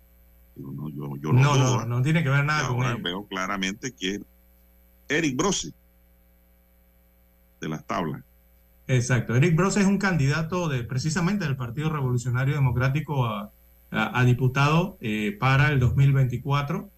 no, 0.57 0.91
yo, 0.91 1.17
yo 1.17 1.33
no, 1.33 1.57
no, 1.57 1.87
no, 1.87 2.03
tiene 2.03 2.23
que 2.23 2.29
ver 2.29 2.45
nada 2.45 2.69
con 2.69 2.85
él. 2.87 3.03
Veo 3.03 3.27
claramente 3.27 3.93
que 3.93 4.17
es 4.17 4.21
Eric 5.09 5.37
Broce 5.37 5.73
de 7.61 7.69
las 7.69 7.85
tablas. 7.85 8.23
Exacto. 8.89 9.37
Eric 9.37 9.55
Bros 9.55 9.77
es 9.77 9.85
un 9.85 9.99
candidato 9.99 10.69
de 10.69 10.83
precisamente 10.83 11.45
del 11.45 11.57
Partido 11.57 11.91
Revolucionario 11.91 12.55
Democrático 12.55 13.27
a, 13.27 13.53
diputado 14.25 14.97
eh, 15.01 15.37
para 15.39 15.69
el 15.71 15.79
2024. 15.79 16.91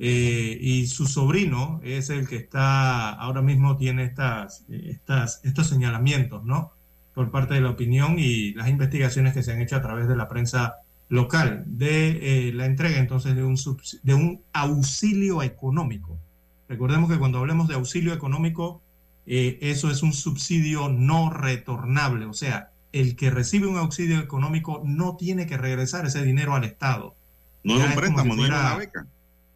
Eh, 0.00 0.56
y 0.60 0.86
su 0.86 1.06
sobrino 1.06 1.80
es 1.82 2.08
el 2.08 2.28
que 2.28 2.36
está, 2.36 3.10
ahora 3.10 3.42
mismo 3.42 3.76
tiene 3.76 4.04
estas, 4.04 4.64
estas, 4.68 5.40
estos 5.44 5.66
señalamientos, 5.66 6.44
¿no? 6.44 6.72
Por 7.14 7.30
parte 7.30 7.54
de 7.54 7.60
la 7.60 7.70
opinión 7.70 8.16
y 8.18 8.54
las 8.54 8.68
investigaciones 8.68 9.34
que 9.34 9.42
se 9.42 9.52
han 9.52 9.60
hecho 9.60 9.76
a 9.76 9.82
través 9.82 10.06
de 10.06 10.16
la 10.16 10.28
prensa 10.28 10.76
local 11.08 11.64
de 11.66 12.48
eh, 12.48 12.52
la 12.52 12.66
entrega 12.66 12.98
entonces 12.98 13.34
de 13.34 13.42
un, 13.42 13.58
de 14.02 14.14
un 14.14 14.40
auxilio 14.52 15.42
económico. 15.42 16.16
Recordemos 16.68 17.10
que 17.10 17.18
cuando 17.18 17.38
hablemos 17.38 17.66
de 17.68 17.74
auxilio 17.74 18.14
económico 18.14 18.82
eh, 19.30 19.58
eso 19.60 19.90
es 19.90 20.02
un 20.02 20.14
subsidio 20.14 20.88
no 20.88 21.28
retornable, 21.28 22.24
o 22.24 22.32
sea, 22.32 22.70
el 22.92 23.14
que 23.14 23.30
recibe 23.30 23.66
un 23.66 23.76
auxilio 23.76 24.20
económico 24.20 24.82
no 24.86 25.16
tiene 25.16 25.46
que 25.46 25.58
regresar 25.58 26.06
ese 26.06 26.24
dinero 26.24 26.54
al 26.54 26.64
Estado. 26.64 27.14
No 27.62 27.78
es 27.78 27.86
un 27.86 27.94
préstamo, 27.94 28.34
ni 28.34 28.44
una 28.44 28.74
beca. 28.76 29.06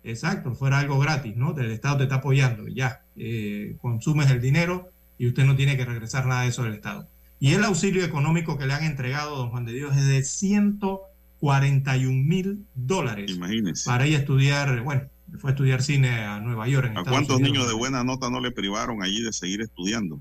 Exacto, 0.05 0.55
fuera 0.55 0.79
algo 0.79 0.99
gratis, 0.99 1.37
¿no? 1.37 1.57
El 1.57 1.71
Estado 1.71 1.97
te 1.99 2.03
está 2.03 2.17
apoyando, 2.17 2.69
ya, 2.69 3.01
eh, 3.17 3.77
consumes 3.81 4.31
el 4.31 4.43
dinero 4.43 4.91
y 5.17 5.29
usted 5.29 5.45
no 5.45 5.57
tiene 5.57 5.79
que 5.79 5.87
regresar 5.87 6.27
nada 6.27 6.43
de 6.43 6.49
eso 6.49 6.65
al 6.65 6.75
Estado. 6.75 7.09
Y 7.41 7.55
el 7.55 7.65
auxilio 7.65 8.05
económico 8.05 8.59
que 8.59 8.67
le 8.67 8.75
han 8.75 8.85
entregado, 8.85 9.39
don 9.39 9.49
Juan 9.49 9.65
de 9.65 9.73
Dios, 9.73 9.97
es 9.97 10.07
de 10.07 10.23
141 10.23 12.23
mil 12.23 12.67
dólares. 12.75 13.31
Imagínese. 13.31 13.89
Para 13.89 14.07
ir 14.07 14.17
a 14.17 14.19
estudiar, 14.19 14.83
bueno, 14.83 15.09
fue 15.39 15.51
a 15.51 15.53
estudiar 15.53 15.83
cine 15.83 16.11
a 16.11 16.41
Nueva 16.41 16.69
York. 16.69 16.93
¿A 16.95 17.05
cuántos 17.05 17.41
niños 17.41 17.67
de 17.67 17.75
buena 17.75 18.05
nota 18.05 18.31
no 18.31 18.41
le 18.41 18.51
privaron 18.51 19.03
allí 19.03 19.23
de 19.23 19.33
seguir 19.33 19.61
estudiando 19.61 20.21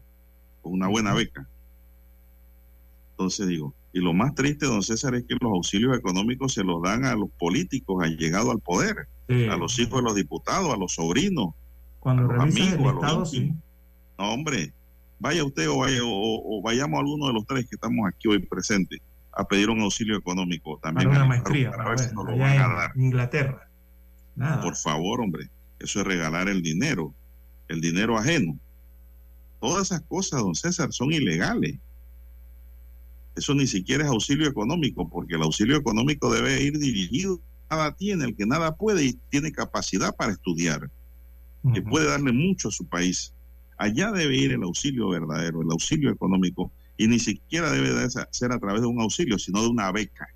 con 0.61 0.73
una 0.73 0.87
buena 0.87 1.13
beca? 1.13 1.47
Entonces 3.11 3.47
digo, 3.47 3.73
y 3.93 3.99
lo 3.99 4.13
más 4.13 4.33
triste, 4.35 4.65
don 4.65 4.83
César, 4.83 5.15
es 5.15 5.25
que 5.25 5.35
los 5.39 5.51
auxilios 5.51 5.97
económicos 5.97 6.53
se 6.53 6.63
los 6.63 6.81
dan 6.81 7.05
a 7.05 7.15
los 7.15 7.29
políticos 7.31 8.03
han 8.03 8.15
llegado 8.15 8.51
al 8.51 8.59
poder, 8.59 9.07
a 9.27 9.55
los 9.57 9.77
hijos 9.79 9.99
de 9.99 10.03
los 10.03 10.15
diputados, 10.15 10.73
a 10.73 10.77
los 10.77 10.93
sobrinos, 10.93 11.53
Cuando 11.99 12.23
a 12.29 12.33
los 12.33 12.43
amigos, 12.43 13.03
a 13.03 13.13
los 13.13 13.31
sí. 13.31 13.53
No, 14.17 14.33
hombre, 14.33 14.73
vaya 15.19 15.43
usted 15.43 15.69
o, 15.69 15.77
vaya, 15.77 15.99
o, 16.03 16.61
vayamos 16.63 16.97
a 16.97 16.99
alguno 17.01 17.27
de 17.27 17.33
los 17.33 17.45
tres 17.45 17.67
que 17.67 17.75
estamos 17.75 18.07
aquí 18.07 18.27
hoy 18.27 18.39
presentes 18.39 18.99
a 19.33 19.45
pedir 19.45 19.69
un 19.69 19.81
auxilio 19.81 20.17
económico 20.17 20.79
también. 20.81 21.09
Para 21.09 21.21
una 21.21 21.29
maestría, 21.29 21.71
para, 21.71 21.89
ver, 21.89 21.99
si 21.99 22.13
nos 22.13 22.25
lo 22.25 22.37
van 22.37 22.59
a 22.59 22.67
dar. 22.73 22.91
Inglaterra. 22.95 23.70
Por 24.35 24.75
favor, 24.75 25.21
hombre, 25.21 25.49
eso 25.79 26.01
es 26.01 26.07
regalar 26.07 26.47
el 26.47 26.61
dinero, 26.61 27.13
el 27.67 27.81
dinero 27.81 28.17
ajeno. 28.17 28.57
Todas 29.59 29.87
esas 29.87 30.01
cosas, 30.01 30.41
don 30.41 30.55
César, 30.55 30.91
son 30.91 31.11
ilegales. 31.11 31.77
Eso 33.35 33.53
ni 33.53 33.67
siquiera 33.67 34.03
es 34.03 34.09
auxilio 34.09 34.47
económico, 34.47 35.07
porque 35.07 35.35
el 35.35 35.43
auxilio 35.43 35.77
económico 35.77 36.33
debe 36.33 36.61
ir 36.61 36.77
dirigido. 36.77 37.39
Nada 37.69 37.93
tiene, 37.93 38.25
el 38.25 38.35
que 38.35 38.45
nada 38.45 38.75
puede 38.75 39.05
y 39.05 39.13
tiene 39.29 39.51
capacidad 39.51 40.15
para 40.15 40.33
estudiar, 40.33 40.89
que 41.73 41.81
puede 41.81 42.07
darle 42.07 42.33
mucho 42.33 42.67
a 42.67 42.71
su 42.71 42.85
país. 42.85 43.33
Allá 43.77 44.11
debe 44.11 44.35
ir 44.35 44.51
el 44.51 44.63
auxilio 44.63 45.09
verdadero, 45.09 45.61
el 45.61 45.71
auxilio 45.71 46.11
económico, 46.11 46.71
y 46.97 47.07
ni 47.07 47.19
siquiera 47.19 47.71
debe 47.71 47.93
de 47.93 48.09
ser 48.09 48.51
a 48.51 48.59
través 48.59 48.81
de 48.81 48.87
un 48.87 48.99
auxilio, 48.99 49.39
sino 49.39 49.61
de 49.61 49.69
una 49.69 49.91
beca. 49.91 50.27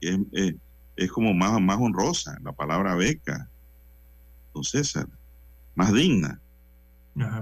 Es, 0.00 0.18
es, 0.32 0.54
es 0.98 1.10
como 1.10 1.34
más, 1.34 1.60
más 1.60 1.78
honrosa 1.80 2.38
la 2.42 2.52
palabra 2.52 2.94
beca, 2.94 3.48
don 4.54 4.64
César, 4.64 5.06
más 5.74 5.92
digna. 5.92 6.40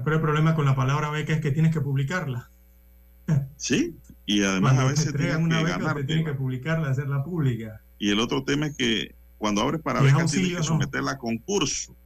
pero 0.04 0.16
el 0.16 0.22
problema 0.22 0.54
con 0.54 0.64
la 0.64 0.74
palabra 0.74 1.10
beca 1.10 1.32
es 1.34 1.40
que 1.40 1.50
tienes 1.50 1.72
que 1.72 1.80
publicarla. 1.80 2.50
Sí, 3.56 3.96
y 4.26 4.42
además 4.42 4.78
a 4.78 4.84
veces 4.84 5.14
tienes 5.14 5.36
una 5.36 5.58
que 5.58 5.64
beca, 5.64 5.94
te 5.94 6.04
tienes 6.04 6.24
que 6.24 6.34
publicarla, 6.34 6.90
hacerla 6.90 7.24
pública. 7.24 7.80
Y 7.98 8.10
el 8.10 8.20
otro 8.20 8.44
tema 8.44 8.66
es 8.66 8.76
que 8.76 9.14
cuando 9.38 9.62
abres 9.62 9.80
para 9.80 10.00
becas 10.00 10.30
tienes 10.30 10.56
que 10.56 10.62
someterla 10.62 11.12
a 11.12 11.18
concurso. 11.18 11.96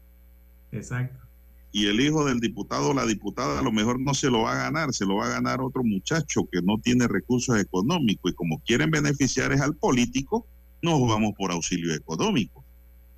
Exacto 0.72 1.30
y 1.72 1.86
el 1.86 2.00
hijo 2.00 2.24
del 2.24 2.40
diputado 2.40 2.90
o 2.90 2.94
la 2.94 3.06
diputada 3.06 3.60
a 3.60 3.62
lo 3.62 3.70
mejor 3.70 4.00
no 4.00 4.14
se 4.14 4.30
lo 4.30 4.42
va 4.42 4.52
a 4.52 4.64
ganar, 4.64 4.92
se 4.92 5.06
lo 5.06 5.16
va 5.16 5.26
a 5.26 5.30
ganar 5.30 5.60
otro 5.60 5.84
muchacho 5.84 6.48
que 6.50 6.62
no 6.62 6.78
tiene 6.78 7.06
recursos 7.06 7.58
económicos 7.58 8.32
y 8.32 8.34
como 8.34 8.60
quieren 8.60 8.90
beneficiar 8.90 9.52
es 9.52 9.60
al 9.60 9.76
político, 9.76 10.46
nos 10.82 11.08
vamos 11.08 11.32
por 11.36 11.52
auxilio 11.52 11.94
económico. 11.94 12.64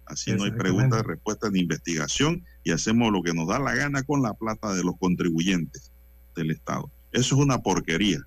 Así 0.06 0.32
no 0.32 0.44
hay 0.44 0.50
preguntas, 0.50 1.02
respuestas 1.04 1.52
ni 1.52 1.60
investigación 1.60 2.44
y 2.64 2.72
hacemos 2.72 3.12
lo 3.12 3.22
que 3.22 3.32
nos 3.32 3.48
da 3.48 3.58
la 3.58 3.74
gana 3.74 4.02
con 4.02 4.22
la 4.22 4.34
plata 4.34 4.74
de 4.74 4.82
los 4.82 4.96
contribuyentes 4.98 5.90
del 6.34 6.50
Estado. 6.50 6.90
Eso 7.12 7.36
es 7.36 7.40
una 7.40 7.58
porquería. 7.58 8.18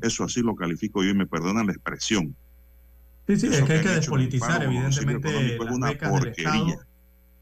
Eso 0.00 0.24
así 0.24 0.40
lo 0.40 0.56
califico 0.56 1.02
yo 1.02 1.10
y 1.10 1.14
me 1.14 1.26
perdonan 1.26 1.66
la 1.66 1.72
expresión. 1.72 2.34
Sí, 3.26 3.38
sí, 3.38 3.46
es 3.48 3.62
que 3.62 3.72
hay 3.74 3.82
que 3.82 3.90
despolitizar 3.90 4.62
evidentemente 4.62 5.56
es 5.56 5.70
una 5.70 5.92
porquería. 5.92 6.78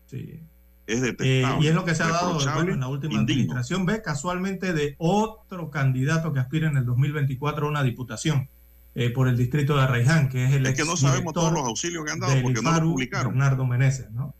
Sí 0.07 0.41
es 0.87 1.03
eh, 1.03 1.45
y 1.61 1.67
es 1.67 1.75
lo 1.75 1.85
que 1.85 1.95
se 1.95 2.05
ha 2.05 2.09
dado 2.09 2.39
en 2.61 2.81
la 2.81 2.89
última 2.89 3.19
administración. 3.21 3.87
Ve 3.87 4.03
casualmente 4.03 4.73
de 4.73 4.95
otro 4.99 5.71
candidato 5.71 6.33
que 6.33 6.39
aspira 6.39 6.69
en 6.69 6.77
el 6.77 6.85
2024 6.85 7.67
a 7.67 7.71
una 7.71 7.83
diputación 7.83 8.49
eh, 8.97 9.11
por 9.11 9.29
el 9.29 9.37
distrito 9.37 9.77
de 9.77 9.83
Arraiján, 9.83 10.29
que 10.29 10.47
es 10.47 10.55
el. 10.55 10.67
Es 10.67 10.75
que 10.75 10.85
no 10.85 10.97
sabemos 10.97 11.33
todos 11.33 11.53
los 11.53 11.65
auxilios 11.65 12.05
que 12.05 12.11
han 12.11 12.19
dado 12.19 12.43
porque 12.43 12.61
no 12.61 12.73
lo 12.73 12.81
publicaron. 12.81 13.35
Bernardo 13.35 13.65
Meneses, 13.65 14.11
¿no? 14.11 14.35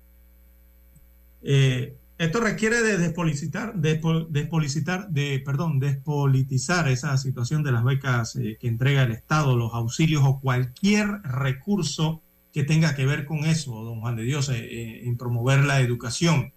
Eh, 1.43 1.95
esto 2.19 2.41
requiere 2.41 2.83
de 2.83 2.99
despolicitar, 2.99 3.75
despolicitar, 3.77 5.09
de, 5.11 5.41
perdón, 5.45 5.79
despolitizar 5.79 6.89
esa 6.89 7.17
situación 7.19 7.63
de 7.63 7.71
las 7.71 7.85
becas 7.85 8.33
que 8.33 8.67
entrega 8.67 9.05
el 9.05 9.13
Estado, 9.13 9.55
los 9.55 9.73
auxilios 9.75 10.23
o 10.25 10.41
cualquier 10.41 11.21
recurso 11.23 12.23
que 12.57 12.65
tenga 12.65 12.95
que 12.95 13.05
ver 13.05 13.27
con 13.27 13.45
eso, 13.45 13.85
don 13.85 14.01
Juan 14.01 14.17
de 14.17 14.23
Dios, 14.23 14.49
eh, 14.49 14.57
eh, 14.57 15.03
en 15.05 15.19
promover 15.19 15.63
la 15.65 15.81
educación. 15.81 16.55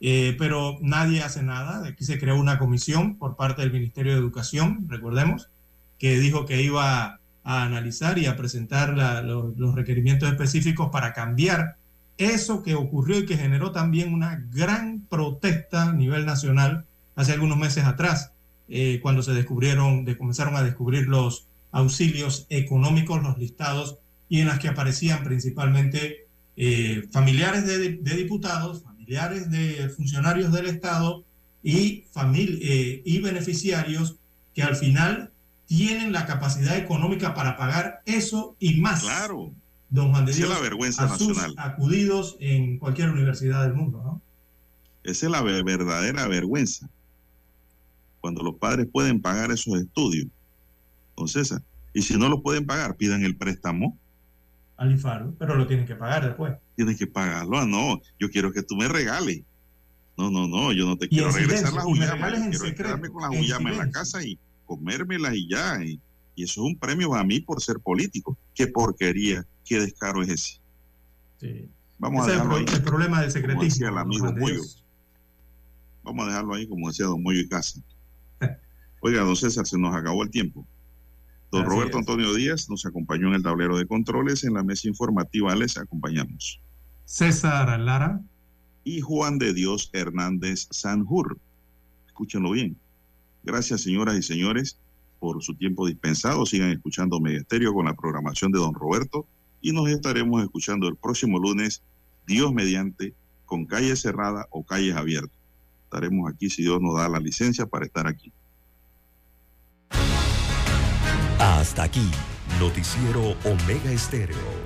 Eh, 0.00 0.34
pero 0.36 0.78
nadie 0.80 1.22
hace 1.22 1.44
nada. 1.44 1.86
Aquí 1.86 2.04
se 2.04 2.18
creó 2.18 2.34
una 2.40 2.58
comisión 2.58 3.18
por 3.18 3.36
parte 3.36 3.62
del 3.62 3.70
Ministerio 3.70 4.14
de 4.14 4.18
Educación, 4.18 4.86
recordemos, 4.88 5.48
que 5.96 6.18
dijo 6.18 6.44
que 6.44 6.60
iba 6.60 7.20
a 7.48 7.62
analizar 7.62 8.18
y 8.18 8.26
a 8.26 8.36
presentar 8.36 8.94
los 9.24 9.74
requerimientos 9.74 10.28
específicos 10.28 10.90
para 10.90 11.14
cambiar 11.14 11.76
eso 12.18 12.62
que 12.62 12.74
ocurrió 12.74 13.20
y 13.20 13.24
que 13.24 13.38
generó 13.38 13.72
también 13.72 14.12
una 14.12 14.44
gran 14.52 15.06
protesta 15.08 15.84
a 15.84 15.92
nivel 15.94 16.26
nacional 16.26 16.84
hace 17.16 17.32
algunos 17.32 17.56
meses 17.56 17.86
atrás, 17.86 18.32
cuando 19.00 19.22
se 19.22 19.32
descubrieron, 19.32 20.04
de, 20.04 20.18
comenzaron 20.18 20.56
a 20.56 20.62
descubrir 20.62 21.08
los 21.08 21.46
auxilios 21.72 22.44
económicos, 22.50 23.22
los 23.22 23.38
listados 23.38 23.96
y 24.28 24.40
en 24.40 24.48
las 24.48 24.58
que 24.58 24.68
aparecían 24.68 25.24
principalmente 25.24 26.26
eh, 26.58 27.08
familiares 27.12 27.66
de, 27.66 27.96
diputados, 28.14 28.82
familiares 28.82 29.50
de 29.50 29.88
funcionarios 29.88 30.52
del 30.52 30.66
Estado 30.66 31.24
y, 31.62 32.04
eh, 32.14 33.02
y 33.06 33.20
beneficiarios 33.20 34.16
que 34.54 34.62
al 34.62 34.76
final 34.76 35.30
tienen 35.68 36.12
la 36.12 36.26
capacidad 36.26 36.76
económica 36.76 37.34
para 37.34 37.56
pagar 37.56 38.00
eso 38.06 38.56
y 38.58 38.80
más. 38.80 39.02
Claro. 39.02 39.52
Don 39.90 40.10
Juan 40.10 40.24
de 40.24 40.32
Dios, 40.34 40.48
la 40.48 40.58
vergüenza 40.58 41.06
nacional. 41.06 41.54
acudidos 41.56 42.36
en 42.40 42.78
cualquier 42.78 43.10
universidad 43.10 43.62
del 43.62 43.74
mundo, 43.74 44.02
¿no? 44.02 44.20
Esa 45.04 45.26
es 45.26 45.32
la 45.32 45.42
verdadera 45.42 46.26
vergüenza. 46.26 46.88
Cuando 48.20 48.42
los 48.42 48.56
padres 48.56 48.88
pueden 48.92 49.22
pagar 49.22 49.50
esos 49.50 49.78
estudios. 49.78 50.26
Entonces, 51.10 51.54
y 51.94 52.02
si 52.02 52.18
no 52.18 52.28
lo 52.28 52.42
pueden 52.42 52.66
pagar, 52.66 52.96
pidan 52.96 53.22
el 53.22 53.36
préstamo 53.36 53.96
al 54.78 54.92
IFARU, 54.92 55.34
pero 55.38 55.56
lo 55.56 55.66
tienen 55.66 55.86
que 55.86 55.96
pagar 55.96 56.24
después. 56.24 56.54
Tienes 56.76 56.96
que 56.96 57.06
pagarlo, 57.06 57.58
ah, 57.58 57.66
no, 57.66 58.00
yo 58.18 58.30
quiero 58.30 58.52
que 58.52 58.62
tú 58.62 58.76
me 58.76 58.88
regales. 58.88 59.42
No, 60.16 60.30
no, 60.30 60.48
no, 60.48 60.72
yo 60.72 60.86
no 60.86 60.96
te 60.96 61.08
quiero 61.08 61.30
regresar 61.30 61.72
las 61.72 61.84
huyamas, 61.84 62.32
quiero 62.56 62.74
quedarme 62.74 63.08
con 63.08 63.22
las 63.22 63.32
en, 63.32 63.78
la 63.78 63.90
casa 63.90 64.22
y 64.22 64.38
comérmelas 64.68 65.34
y 65.34 65.48
ya. 65.48 65.82
Y, 65.82 66.00
eso 66.36 66.64
es 66.64 66.70
un 66.70 66.78
premio 66.78 67.14
a 67.14 67.24
mí 67.24 67.40
por 67.40 67.60
ser 67.60 67.80
político. 67.80 68.38
Qué 68.54 68.68
porquería, 68.68 69.44
qué 69.64 69.80
descaro 69.80 70.22
es 70.22 70.28
ese. 70.28 70.60
Sí. 71.40 71.68
Vamos 71.98 72.28
a 72.28 72.30
dejarlo 72.30 72.56
ahí. 72.56 72.64
El 72.72 72.82
problema 72.82 73.20
del 73.20 73.32
secretismo. 73.32 73.58
Como 73.58 73.68
decía 73.68 73.88
el 73.88 73.98
amigo 73.98 74.32
Moyo. 74.32 74.62
Vamos 76.04 76.24
a 76.24 76.28
dejarlo 76.28 76.54
ahí 76.54 76.68
como 76.68 76.86
decía 76.86 77.06
don 77.06 77.20
Moyo 77.20 77.40
y 77.40 77.48
Casa. 77.48 77.80
Oiga, 79.00 79.22
don 79.22 79.34
César, 79.34 79.66
se 79.66 79.78
nos 79.78 79.94
acabó 79.94 80.22
el 80.22 80.30
tiempo. 80.30 80.64
Don 81.50 81.64
Roberto 81.64 81.98
Antonio 81.98 82.34
Díaz 82.34 82.68
nos 82.68 82.84
acompañó 82.84 83.28
en 83.28 83.34
el 83.34 83.42
tablero 83.42 83.76
de 83.76 83.86
controles. 83.86 84.44
En 84.44 84.54
la 84.54 84.62
mesa 84.62 84.86
informativa 84.86 85.54
les 85.56 85.76
acompañamos. 85.76 86.60
César 87.04 87.80
Lara. 87.80 88.20
Y 88.84 89.00
Juan 89.00 89.38
de 89.38 89.54
Dios 89.54 89.90
Hernández 89.92 90.68
Sanjur. 90.70 91.38
Escúchenlo 92.06 92.52
bien. 92.52 92.76
Gracias, 93.48 93.80
señoras 93.80 94.14
y 94.14 94.22
señores, 94.22 94.76
por 95.18 95.42
su 95.42 95.54
tiempo 95.54 95.86
dispensado. 95.86 96.44
Sigan 96.44 96.68
escuchando 96.68 97.18
Estéreo 97.26 97.72
con 97.72 97.86
la 97.86 97.94
programación 97.94 98.52
de 98.52 98.58
don 98.58 98.74
Roberto. 98.74 99.26
Y 99.62 99.72
nos 99.72 99.88
estaremos 99.88 100.42
escuchando 100.42 100.86
el 100.86 100.96
próximo 100.96 101.38
lunes, 101.38 101.82
Dios 102.26 102.52
mediante, 102.52 103.14
con 103.46 103.64
calles 103.64 104.02
cerradas 104.02 104.44
o 104.50 104.64
calles 104.64 104.94
abiertas. 104.96 105.38
Estaremos 105.84 106.30
aquí 106.30 106.50
si 106.50 106.60
Dios 106.60 106.78
nos 106.82 106.94
da 106.94 107.08
la 107.08 107.20
licencia 107.20 107.64
para 107.64 107.86
estar 107.86 108.06
aquí. 108.06 108.30
Hasta 111.38 111.84
aquí, 111.84 112.06
Noticiero 112.60 113.34
Omega 113.44 113.90
Estéreo. 113.90 114.57